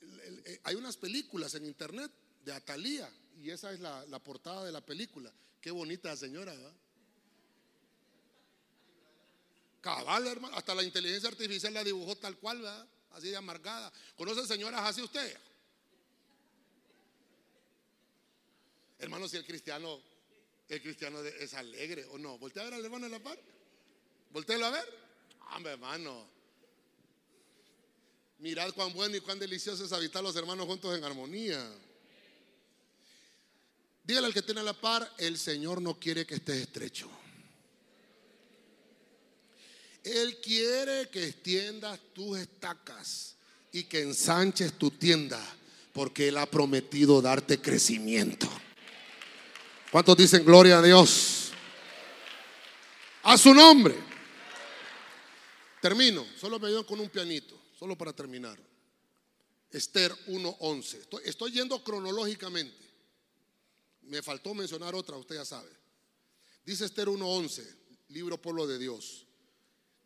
Eh, 0.00 0.60
hay 0.64 0.74
unas 0.74 0.96
películas 0.96 1.54
en 1.54 1.66
internet 1.66 2.10
de 2.44 2.52
Atalía, 2.52 3.10
y 3.40 3.50
esa 3.50 3.72
es 3.72 3.80
la, 3.80 4.18
portada 4.20 4.64
de 4.64 4.72
la 4.72 4.84
película. 4.84 5.32
Qué 5.62 5.70
bonita 5.70 6.14
señora, 6.16 6.52
¿verdad? 6.52 6.74
Cabal, 9.80 10.26
hermano. 10.26 10.56
Hasta 10.56 10.74
la 10.74 10.82
inteligencia 10.82 11.28
artificial 11.28 11.72
la 11.72 11.84
dibujó 11.84 12.16
tal 12.16 12.36
cual, 12.36 12.58
¿verdad? 12.58 12.86
Así 13.12 13.30
de 13.30 13.36
amargada. 13.36 13.92
¿Conoce 14.16 14.44
señoras 14.44 14.80
así 14.82 15.00
usted? 15.00 15.38
Hermano, 18.98 19.28
si 19.28 19.36
el 19.36 19.46
cristiano, 19.46 20.00
el 20.68 20.82
cristiano 20.82 21.20
es 21.22 21.54
alegre 21.54 22.06
o 22.06 22.18
no. 22.18 22.38
Voltea 22.38 22.62
a 22.62 22.64
ver 22.66 22.74
al 22.74 22.84
hermano 22.84 23.06
en 23.06 23.12
la 23.12 23.20
par. 23.20 23.38
Voltea 24.30 24.66
a 24.66 24.70
ver. 24.70 24.98
Hombre, 25.54 25.72
hermano. 25.72 26.26
Mirad 28.38 28.72
cuán 28.74 28.92
bueno 28.92 29.16
y 29.16 29.20
cuán 29.20 29.38
delicioso 29.38 29.84
es 29.84 29.92
habitar 29.92 30.24
los 30.24 30.34
hermanos 30.34 30.66
juntos 30.66 30.98
en 30.98 31.04
armonía. 31.04 31.72
Dígale 34.04 34.26
al 34.26 34.34
que 34.34 34.42
tiene 34.42 34.60
a 34.60 34.64
la 34.64 34.72
par, 34.72 35.08
el 35.18 35.38
Señor 35.38 35.80
no 35.80 35.98
quiere 35.98 36.26
que 36.26 36.34
estés 36.34 36.62
estrecho. 36.62 37.08
Él 40.02 40.40
quiere 40.40 41.08
que 41.10 41.28
extiendas 41.28 42.00
tus 42.12 42.38
estacas 42.38 43.36
y 43.70 43.84
que 43.84 44.00
ensanches 44.00 44.72
tu 44.76 44.90
tienda, 44.90 45.40
porque 45.92 46.28
Él 46.28 46.38
ha 46.38 46.46
prometido 46.46 47.22
darte 47.22 47.60
crecimiento. 47.60 48.48
¿Cuántos 49.92 50.16
dicen 50.16 50.44
gloria 50.44 50.78
a 50.78 50.82
Dios? 50.82 51.50
A 53.22 53.38
su 53.38 53.54
nombre. 53.54 53.94
Termino, 55.80 56.26
solo 56.38 56.58
me 56.58 56.68
ayudan 56.68 56.84
con 56.84 56.98
un 56.98 57.08
pianito, 57.08 57.60
solo 57.78 57.96
para 57.96 58.12
terminar. 58.12 58.58
Esther 59.70 60.12
1.11. 60.26 60.94
Estoy, 60.98 61.22
estoy 61.24 61.52
yendo 61.52 61.82
cronológicamente. 61.84 62.91
Me 64.02 64.22
faltó 64.22 64.54
mencionar 64.54 64.94
otra, 64.94 65.16
usted 65.16 65.36
ya 65.36 65.44
sabe. 65.44 65.70
Dice 66.64 66.84
Esther 66.84 67.08
1.11, 67.08 67.76
libro 68.08 68.40
Pueblo 68.40 68.66
de 68.66 68.78
Dios 68.78 69.26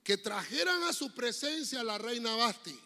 que 0.06 0.16
trajeran 0.16 0.84
a 0.84 0.92
su 0.92 1.12
presencia 1.12 1.80
a 1.80 1.84
la 1.84 1.98
reina 1.98 2.36
Basti, 2.36 2.78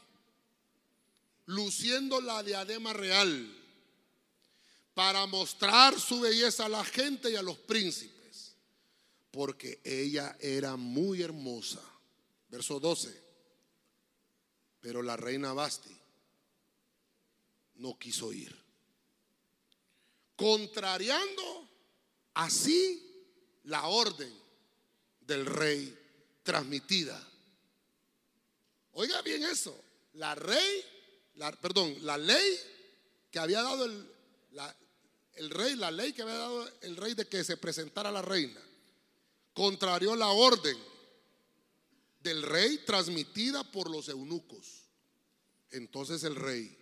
luciendo 1.44 2.18
la 2.18 2.42
diadema 2.42 2.94
real, 2.94 3.58
para 4.94 5.26
mostrar 5.26 6.00
su 6.00 6.20
belleza 6.20 6.64
a 6.64 6.70
la 6.70 6.82
gente 6.82 7.30
y 7.30 7.36
a 7.36 7.42
los 7.42 7.58
príncipes, 7.58 8.54
porque 9.30 9.82
ella 9.84 10.34
era 10.40 10.76
muy 10.76 11.20
hermosa. 11.20 11.82
Verso 12.48 12.80
12. 12.80 13.22
Pero 14.80 15.02
la 15.02 15.18
reina 15.18 15.52
Basti 15.52 15.94
no 17.74 17.98
quiso 17.98 18.32
ir. 18.32 18.59
Contrariando 20.40 21.68
así 22.32 23.06
la 23.64 23.88
orden 23.88 24.32
del 25.20 25.44
rey 25.44 25.94
transmitida. 26.42 27.22
Oiga 28.92 29.20
bien 29.20 29.42
eso. 29.42 29.78
La 30.14 30.34
rey, 30.34 30.82
perdón, 31.60 31.94
la 32.06 32.16
ley 32.16 32.58
que 33.30 33.38
había 33.38 33.60
dado 33.60 33.84
el, 33.84 34.06
el 35.34 35.50
rey, 35.50 35.76
la 35.76 35.90
ley 35.90 36.14
que 36.14 36.22
había 36.22 36.36
dado 36.36 36.66
el 36.80 36.96
rey 36.96 37.12
de 37.12 37.28
que 37.28 37.44
se 37.44 37.58
presentara 37.58 38.10
la 38.10 38.22
reina, 38.22 38.62
contrarió 39.52 40.16
la 40.16 40.28
orden 40.28 40.78
del 42.22 42.42
rey 42.42 42.78
transmitida 42.86 43.62
por 43.70 43.90
los 43.90 44.08
eunucos. 44.08 44.84
Entonces 45.70 46.24
el 46.24 46.34
rey 46.34 46.78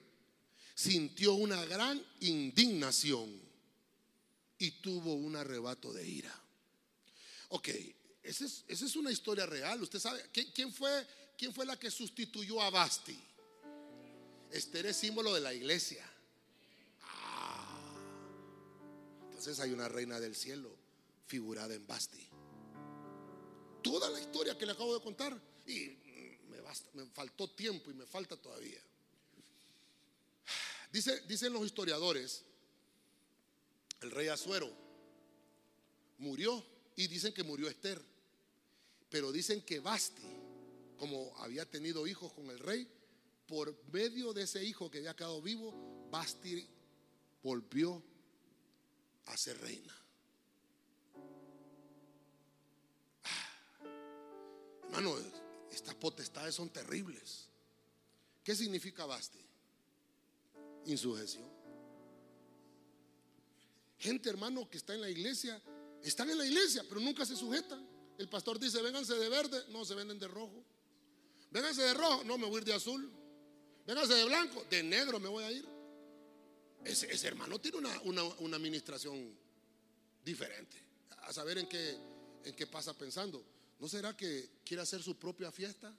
sintió 0.76 1.34
una 1.34 1.64
gran 1.64 2.00
indignación 2.20 3.47
y 4.58 4.72
tuvo 4.82 5.14
un 5.14 5.36
arrebato 5.36 5.92
de 5.92 6.06
ira. 6.06 6.34
Ok, 7.50 7.68
esa 8.22 8.44
es, 8.44 8.96
una 8.96 9.10
historia 9.10 9.46
real. 9.46 9.82
Usted 9.82 9.98
sabe, 9.98 10.22
¿quién 10.32 10.72
fue, 10.72 11.06
¿quién 11.36 11.54
fue 11.54 11.64
la 11.64 11.78
que 11.78 11.90
sustituyó 11.90 12.60
a 12.60 12.70
Basti? 12.70 13.18
Esther 14.50 14.86
es 14.86 14.96
símbolo 14.96 15.34
de 15.34 15.40
la 15.40 15.54
iglesia. 15.54 16.04
Ah, 17.02 17.94
entonces 19.28 19.60
hay 19.60 19.72
una 19.72 19.88
reina 19.88 20.18
del 20.20 20.34
cielo 20.34 20.74
figurada 21.26 21.74
en 21.74 21.86
Basti. 21.86 22.26
Toda 23.82 24.10
la 24.10 24.20
historia 24.20 24.58
que 24.58 24.66
le 24.66 24.72
acabo 24.72 24.94
de 24.94 25.02
contar. 25.02 25.40
Y 25.66 25.96
me, 26.48 26.58
me 26.94 27.06
faltó 27.10 27.50
tiempo 27.50 27.90
y 27.90 27.94
me 27.94 28.06
falta 28.06 28.36
todavía. 28.36 28.80
Dice, 30.90 31.20
dicen 31.28 31.52
los 31.52 31.64
historiadores, 31.64 32.44
el 34.00 34.10
rey 34.10 34.28
Azuero 34.28 34.70
murió 36.18 36.64
y 36.96 37.06
dicen 37.06 37.32
que 37.32 37.42
murió 37.42 37.68
Esther. 37.68 38.00
Pero 39.10 39.32
dicen 39.32 39.62
que 39.62 39.80
Basti, 39.80 40.26
como 40.98 41.34
había 41.38 41.64
tenido 41.64 42.06
hijos 42.06 42.32
con 42.32 42.50
el 42.50 42.58
rey, 42.58 42.86
por 43.46 43.74
medio 43.90 44.32
de 44.34 44.42
ese 44.42 44.62
hijo 44.62 44.90
que 44.90 44.98
había 44.98 45.16
quedado 45.16 45.40
vivo, 45.40 45.72
Basti 46.10 46.68
volvió 47.42 48.02
a 49.26 49.36
ser 49.36 49.58
reina. 49.60 49.94
Ah, 53.24 53.84
hermano, 54.84 55.16
estas 55.70 55.94
potestades 55.94 56.54
son 56.54 56.68
terribles. 56.68 57.48
¿Qué 58.44 58.54
significa 58.54 59.06
Basti? 59.06 59.40
Insujeción. 60.86 61.57
Gente, 63.98 64.30
hermano, 64.30 64.68
que 64.70 64.78
está 64.78 64.94
en 64.94 65.00
la 65.00 65.10
iglesia, 65.10 65.60
están 66.02 66.30
en 66.30 66.38
la 66.38 66.46
iglesia, 66.46 66.84
pero 66.88 67.00
nunca 67.00 67.26
se 67.26 67.36
sujetan. 67.36 67.86
El 68.16 68.28
pastor 68.28 68.58
dice, 68.58 68.80
vénganse 68.80 69.14
de 69.14 69.28
verde, 69.28 69.64
no, 69.70 69.84
se 69.84 69.94
venden 69.94 70.18
de 70.18 70.28
rojo. 70.28 70.64
Vénganse 71.50 71.82
de 71.82 71.94
rojo, 71.94 72.24
no, 72.24 72.38
me 72.38 72.46
voy 72.46 72.56
a 72.56 72.58
ir 72.58 72.64
de 72.64 72.74
azul. 72.74 73.10
Vénganse 73.86 74.14
de 74.14 74.24
blanco, 74.24 74.64
de 74.70 74.82
negro 74.82 75.18
me 75.18 75.28
voy 75.28 75.44
a 75.44 75.50
ir. 75.50 75.66
Ese, 76.84 77.26
hermano 77.26 77.58
tiene 77.58 77.78
una, 78.04 78.56
administración 78.56 79.36
diferente. 80.24 80.76
A 81.22 81.32
saber 81.32 81.58
en 81.58 81.66
qué, 81.68 81.96
en 82.44 82.54
qué 82.54 82.66
pasa 82.66 82.96
pensando. 82.96 83.44
¿No 83.78 83.88
será 83.88 84.16
que 84.16 84.50
quiere 84.64 84.82
hacer 84.82 85.02
su 85.02 85.16
propia 85.16 85.50
fiesta? 85.50 85.94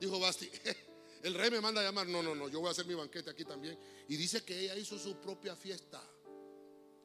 Dijo 0.00 0.18
Basti, 0.18 0.50
el 1.22 1.34
rey 1.34 1.50
me 1.50 1.60
manda 1.60 1.80
a 1.80 1.84
llamar. 1.84 2.06
No, 2.08 2.22
no, 2.22 2.34
no, 2.34 2.48
yo 2.48 2.60
voy 2.60 2.68
a 2.68 2.72
hacer 2.72 2.86
mi 2.86 2.94
banquete 2.94 3.30
aquí 3.30 3.44
también. 3.44 3.78
Y 4.08 4.16
dice 4.16 4.44
que 4.44 4.58
ella 4.58 4.76
hizo 4.76 4.98
su 4.98 5.16
propia 5.16 5.54
fiesta, 5.54 6.02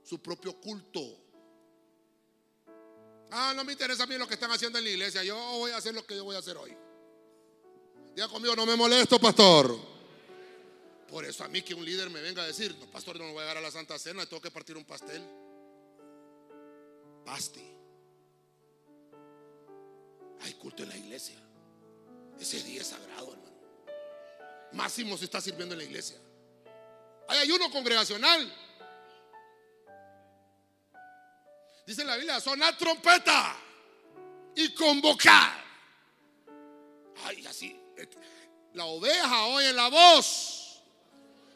su 0.04 0.20
propio 0.22 0.60
culto. 0.60 1.02
Ah, 3.30 3.54
no 3.56 3.64
me 3.64 3.74
interesa 3.74 4.04
a 4.04 4.08
mí 4.08 4.18
lo 4.18 4.28
que 4.28 4.36
están 4.36 4.52
haciendo 4.52 4.80
en 4.80 4.86
la 4.86 4.90
iglesia. 4.90 5.24
Yo 5.24 5.36
voy 5.36 5.72
a 5.72 5.78
hacer 5.78 5.94
lo 5.94 6.06
que 6.06 6.16
yo 6.16 6.24
voy 6.24 6.36
a 6.36 6.40
hacer 6.40 6.58
hoy. 6.58 6.76
Diga 8.16 8.28
conmigo, 8.28 8.56
no 8.56 8.66
me 8.66 8.76
molesto, 8.76 9.20
pastor. 9.20 9.78
Por 11.10 11.24
eso 11.24 11.44
a 11.44 11.48
mí 11.48 11.62
que 11.62 11.74
un 11.74 11.86
líder 11.86 12.10
me 12.10 12.22
venga 12.22 12.44
a 12.44 12.48
decir, 12.48 12.76
no, 12.80 12.86
pastor, 12.88 13.18
no 13.18 13.26
me 13.26 13.34
voy 13.34 13.44
a 13.44 13.46
dar 13.46 13.58
a 13.58 13.62
la 13.62 13.72
Santa 13.72 13.98
Cena, 14.00 14.26
tengo 14.26 14.42
que 14.42 14.52
partir 14.52 14.76
un 14.76 14.86
pastel. 14.86 15.22
Pasti. 17.26 17.64
Hay 20.42 20.54
culto 20.54 20.84
en 20.84 20.90
la 20.90 20.98
iglesia. 20.98 21.36
Ese 22.40 22.64
día 22.64 22.82
es 22.82 22.88
sagrado, 22.88 23.34
hermano. 23.34 23.57
Máximo 24.74 25.18
se 25.18 25.26
está 25.26 25.42
sirviendo 25.42 25.74
en 25.74 25.80
la 25.80 25.86
iglesia. 25.86 26.18
Hay 27.28 27.40
ayuno 27.40 27.72
congregacional. 27.72 28.54
Dice 31.86 32.04
la 32.04 32.16
Biblia, 32.16 32.40
sonar 32.40 32.78
trompeta 32.78 33.56
y 34.56 34.74
convocar. 34.74 35.64
Ay, 37.24 37.46
así. 37.46 37.80
La 38.74 38.86
oveja 38.86 39.46
oye 39.48 39.74
la 39.74 39.90
voz. 39.90 40.82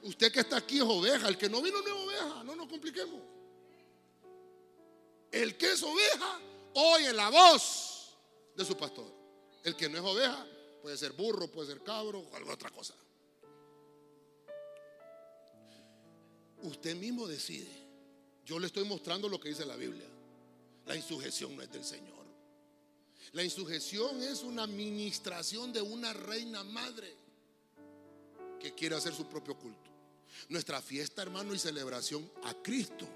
Usted 0.04 0.32
que 0.32 0.40
está 0.40 0.58
aquí 0.58 0.78
es 0.78 0.84
oveja. 0.84 1.28
El 1.28 1.38
que 1.38 1.50
no 1.50 1.62
vino 1.62 1.82
no 1.82 1.88
es 1.88 1.94
oveja. 1.94 2.44
No 2.44 2.56
nos 2.56 2.68
compliquemos. 2.68 3.22
El 5.32 5.58
que 5.58 5.72
es 5.72 5.84
oveja 5.84 6.40
oye 6.74 7.14
la 7.14 7.30
voz 7.30 8.18
de 8.56 8.66
su 8.66 8.76
pastor. 8.76 9.14
El 9.64 9.76
que 9.76 9.88
no 9.88 9.98
es 9.98 10.04
oveja 10.04 10.46
puede 10.82 10.98
ser 10.98 11.14
burro, 11.14 11.48
puede 11.48 11.68
ser 11.68 11.84
cabro 11.84 12.20
o 12.20 12.36
alguna 12.36 12.56
otra 12.56 12.72
cosa. 12.72 12.96
Usted 16.64 16.96
mismo 16.96 17.28
decide. 17.28 17.70
Yo 18.46 18.60
le 18.60 18.68
estoy 18.68 18.86
mostrando 18.86 19.28
lo 19.30 19.40
que 19.40 19.50
dice 19.50 19.66
la 19.66 19.76
Biblia. 19.76 20.08
La 20.86 20.96
insujeción 20.96 21.56
no 21.56 21.62
es 21.62 21.72
del 21.72 21.84
Señor. 21.84 22.22
La 23.34 23.44
insujeción 23.44 24.22
es 24.24 24.42
una 24.44 24.64
administración 24.64 25.72
de 25.72 25.82
una 25.82 26.12
reina 26.12 26.64
madre 26.64 27.16
que 28.60 28.74
quiere 28.74 28.96
hacer 28.96 29.14
su 29.14 29.26
propio 29.26 29.56
culto. 29.58 29.92
Nuestra 30.50 30.82
fiesta, 30.82 31.22
hermano, 31.22 31.54
y 31.54 31.60
celebración 31.60 32.30
a 32.44 32.54
Cristo 32.56 33.08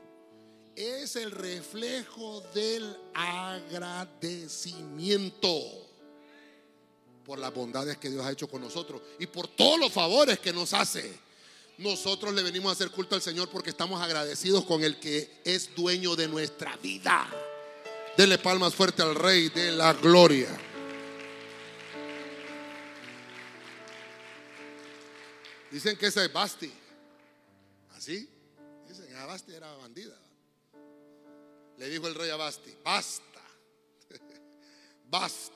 es 0.76 1.16
el 1.16 1.32
reflejo 1.32 2.42
del 2.54 2.96
agradecimiento 3.14 5.85
por 7.26 7.40
las 7.40 7.54
bondades 7.54 7.98
que 7.98 8.10
Dios 8.10 8.26
ha 8.26 8.32
hecho 8.32 8.48
con 8.48 8.62
nosotros 8.62 9.02
y 9.20 9.28
por 9.28 9.48
todos 9.48 9.80
los 9.80 9.92
favores 9.92 10.40
que 10.40 10.54
nos 10.54 10.74
hace. 10.74 11.26
Nosotros 11.78 12.34
le 12.34 12.44
venimos 12.44 12.70
a 12.70 12.74
hacer 12.74 12.92
culto 12.92 13.16
al 13.16 13.22
Señor 13.22 13.50
porque 13.50 13.72
estamos 13.72 14.02
agradecidos 14.02 14.64
con 14.64 14.84
el 14.84 15.00
que 15.00 15.42
es 15.44 15.76
dueño 15.76 16.16
de 16.16 16.28
nuestra 16.28 16.78
vida. 16.78 17.28
Dele 18.16 18.38
palmas 18.38 18.74
fuerte 18.74 19.02
al 19.02 19.16
Rey 19.16 19.50
de 19.50 19.72
la 19.74 19.94
Gloria. 19.94 20.58
Dicen 25.70 25.98
que 25.98 26.08
esa 26.08 26.24
es 26.24 26.32
Basti. 26.32 26.72
¿Así? 27.96 28.30
Dicen 28.88 29.08
que 29.08 29.14
Basti 29.14 29.54
era 29.54 29.74
bandida. 29.76 30.18
Le 31.78 31.90
dijo 31.90 32.08
el 32.08 32.16
rey 32.16 32.30
a 32.30 32.38
Basti, 32.38 32.74
basta, 32.84 33.42
basta. 35.10 35.55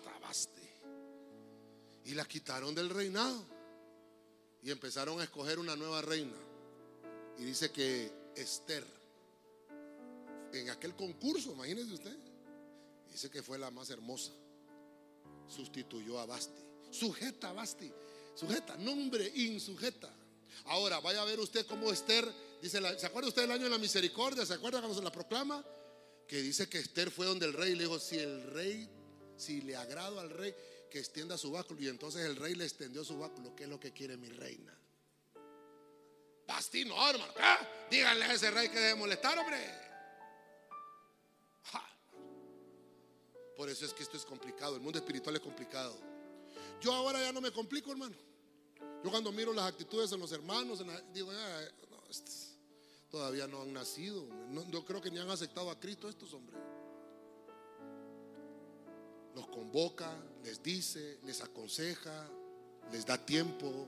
Y 2.10 2.16
la 2.16 2.26
quitaron 2.26 2.74
del 2.74 2.90
reinado. 2.90 3.46
Y 4.64 4.72
empezaron 4.72 5.20
a 5.20 5.24
escoger 5.24 5.60
una 5.60 5.76
nueva 5.76 6.02
reina. 6.02 6.36
Y 7.38 7.44
dice 7.44 7.72
que 7.72 8.12
Esther, 8.36 8.84
en 10.52 10.72
aquel 10.72 10.96
concurso, 10.96 11.52
imagínese 11.52 11.94
usted, 11.94 12.18
dice 13.12 13.30
que 13.30 13.44
fue 13.44 13.60
la 13.60 13.70
más 13.70 13.92
hermosa. 13.92 14.32
Sustituyó 15.48 16.20
a 16.20 16.26
Basti. 16.26 16.64
Sujeta 16.90 17.52
a 17.52 17.54
Basti. 17.54 17.92
Sujeta, 18.34 18.76
nombre 18.78 19.32
insujeta. 19.36 20.12
Ahora, 20.66 21.00
vaya 21.02 21.22
a 21.22 21.26
ver 21.26 21.40
usted 21.40 21.68
cómo 21.68 21.92
Esther, 21.92 22.28
dice, 22.60 22.80
¿se 22.98 23.06
acuerda 23.06 23.30
usted 23.30 23.44
del 23.44 23.52
año 23.52 23.66
de 23.66 23.70
la 23.70 23.78
misericordia? 23.78 24.48
¿Se 24.48 24.56
acuerda 24.56 24.80
cuando 24.80 24.98
se 24.98 25.04
la 25.04 25.12
proclama? 25.12 25.64
Que 26.28 26.42
dice 26.42 26.68
que 26.68 26.80
Esther 26.80 27.12
fue 27.12 27.28
donde 27.28 27.46
el 27.46 27.54
rey 27.54 27.76
le 27.76 27.84
dijo, 27.84 28.00
si 28.00 28.18
el 28.18 28.42
rey, 28.52 28.90
si 29.38 29.62
le 29.62 29.76
agrado 29.76 30.20
al 30.20 30.32
rey, 30.32 30.56
que 30.90 31.00
extienda 31.00 31.38
su 31.38 31.52
báculo. 31.52 31.82
Y 31.82 31.88
entonces 31.88 32.26
el 32.26 32.36
rey 32.36 32.56
le 32.56 32.66
extendió 32.66 33.04
su 33.04 33.18
báculo. 33.18 33.56
¿Qué 33.56 33.64
es 33.64 33.70
lo 33.70 33.80
que 33.80 33.92
quiere 33.92 34.18
mi 34.18 34.30
reina? 34.30 34.76
Basti, 36.48 36.84
no, 36.86 37.10
hermano. 37.10 37.32
Díganle 37.92 38.26
a 38.26 38.34
ese 38.34 38.50
rey 38.52 38.70
que 38.70 38.80
debe 38.80 38.96
molestar, 38.96 39.38
hombre. 39.38 39.90
Por 43.56 43.70
eso 43.70 43.86
es 43.86 43.94
que 43.94 44.04
esto 44.04 44.16
es 44.16 44.24
complicado. 44.24 44.76
El 44.76 44.82
mundo 44.82 45.00
espiritual 45.00 45.36
es 45.36 45.42
complicado. 45.42 46.00
Yo 46.82 46.94
ahora 46.94 47.22
ya 47.22 47.34
no 47.34 47.42
me 47.42 47.52
complico, 47.52 47.92
hermano. 47.92 48.16
Yo 49.04 49.12
cuando 49.12 49.34
miro 49.34 49.52
las 49.54 49.66
actitudes 49.66 50.12
en 50.14 50.20
los 50.22 50.32
hermanos, 50.32 50.82
digo, 51.14 51.30
todavía 53.12 53.48
no 53.48 53.62
han 53.62 53.74
nacido. 53.74 54.26
No, 54.48 54.66
yo 54.70 54.86
creo 54.86 55.02
que 55.02 55.12
ni 55.12 55.20
han 55.20 55.30
aceptado 55.30 55.70
a 55.70 55.80
Cristo 55.80 56.08
estos 56.08 56.34
hombres. 56.34 56.58
Los 59.36 59.48
convoca, 59.48 60.12
les 60.44 60.62
dice, 60.62 61.20
les 61.24 61.42
aconseja, 61.42 62.30
les 62.92 63.06
da 63.06 63.18
tiempo 63.18 63.88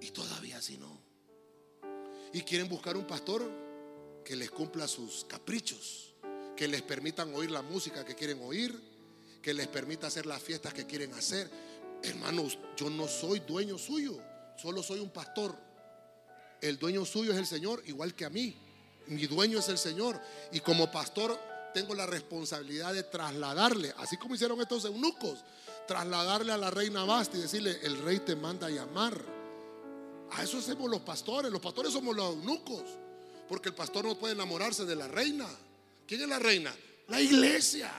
y 0.00 0.10
todavía 0.10 0.58
así 0.58 0.78
no. 0.78 1.00
Y 2.32 2.42
quieren 2.42 2.68
buscar 2.68 2.96
un 2.96 3.06
pastor 3.06 3.42
que 4.24 4.36
les 4.36 4.50
cumpla 4.50 4.86
sus 4.88 5.24
caprichos, 5.24 6.14
que 6.56 6.68
les 6.68 6.82
permitan 6.82 7.34
oír 7.34 7.50
la 7.50 7.62
música 7.62 8.04
que 8.04 8.14
quieren 8.14 8.40
oír, 8.42 8.78
que 9.42 9.54
les 9.54 9.68
permita 9.68 10.08
hacer 10.08 10.26
las 10.26 10.42
fiestas 10.42 10.74
que 10.74 10.86
quieren 10.86 11.14
hacer 11.14 11.50
Hermanos, 12.02 12.58
yo 12.76 12.90
no 12.90 13.08
soy 13.08 13.40
dueño 13.40 13.76
suyo, 13.76 14.18
solo 14.56 14.82
soy 14.82 15.00
un 15.00 15.10
pastor. 15.10 15.56
El 16.60 16.78
dueño 16.78 17.04
suyo 17.04 17.32
es 17.32 17.38
el 17.38 17.46
Señor, 17.46 17.82
igual 17.86 18.14
que 18.14 18.24
a 18.24 18.30
mí. 18.30 18.56
Mi 19.06 19.26
dueño 19.26 19.58
es 19.58 19.68
el 19.68 19.78
Señor. 19.78 20.20
Y 20.52 20.60
como 20.60 20.90
pastor 20.90 21.38
tengo 21.74 21.94
la 21.94 22.06
responsabilidad 22.06 22.92
de 22.94 23.02
trasladarle, 23.02 23.94
así 23.98 24.16
como 24.16 24.34
hicieron 24.34 24.60
estos 24.60 24.84
eunucos, 24.84 25.44
trasladarle 25.86 26.52
a 26.52 26.58
la 26.58 26.70
reina 26.70 27.04
Basti 27.04 27.38
y 27.38 27.42
decirle, 27.42 27.78
el 27.82 28.02
rey 28.02 28.20
te 28.20 28.36
manda 28.36 28.66
a 28.66 28.70
llamar. 28.70 29.18
A 30.32 30.42
eso 30.42 30.58
hacemos 30.58 30.90
los 30.90 31.00
pastores. 31.00 31.50
Los 31.50 31.60
pastores 31.60 31.92
somos 31.92 32.14
los 32.14 32.34
eunucos. 32.34 32.84
Porque 33.48 33.70
el 33.70 33.74
pastor 33.74 34.04
no 34.04 34.18
puede 34.18 34.34
enamorarse 34.34 34.84
de 34.84 34.94
la 34.94 35.08
reina. 35.08 35.46
¿Quién 36.06 36.20
es 36.20 36.28
la 36.28 36.38
reina? 36.38 36.74
La 37.08 37.20
iglesia. 37.20 37.90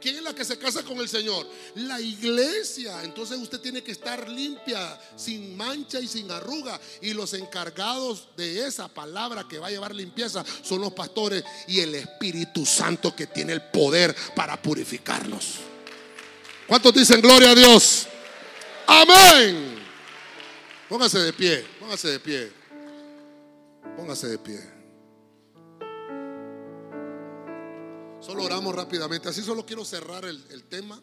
¿Quién 0.00 0.16
es 0.16 0.22
la 0.22 0.34
que 0.34 0.44
se 0.44 0.58
casa 0.58 0.82
con 0.82 0.98
el 0.98 1.08
Señor? 1.08 1.46
La 1.74 2.00
iglesia. 2.00 3.04
Entonces 3.04 3.38
usted 3.38 3.60
tiene 3.60 3.82
que 3.82 3.92
estar 3.92 4.28
limpia, 4.28 4.98
sin 5.16 5.56
mancha 5.56 6.00
y 6.00 6.08
sin 6.08 6.30
arruga. 6.30 6.80
Y 7.02 7.12
los 7.12 7.34
encargados 7.34 8.28
de 8.36 8.66
esa 8.66 8.88
palabra 8.88 9.46
que 9.48 9.58
va 9.58 9.68
a 9.68 9.70
llevar 9.70 9.94
limpieza 9.94 10.44
son 10.62 10.80
los 10.80 10.92
pastores 10.92 11.44
y 11.68 11.80
el 11.80 11.94
Espíritu 11.94 12.64
Santo 12.64 13.14
que 13.14 13.26
tiene 13.26 13.52
el 13.52 13.62
poder 13.62 14.16
para 14.34 14.60
purificarnos. 14.60 15.56
¿Cuántos 16.66 16.94
dicen 16.94 17.20
gloria 17.20 17.50
a 17.50 17.54
Dios? 17.54 18.06
Amén. 18.86 19.76
Póngase 20.88 21.18
de 21.18 21.32
pie, 21.32 21.64
póngase 21.78 22.08
de 22.08 22.20
pie. 22.20 22.52
Póngase 23.96 24.28
de 24.28 24.38
pie. 24.38 24.79
Solo 28.20 28.44
oramos 28.44 28.74
rápidamente. 28.74 29.28
Así 29.28 29.42
solo 29.42 29.64
quiero 29.64 29.84
cerrar 29.84 30.24
el, 30.24 30.64
tema. 30.68 31.00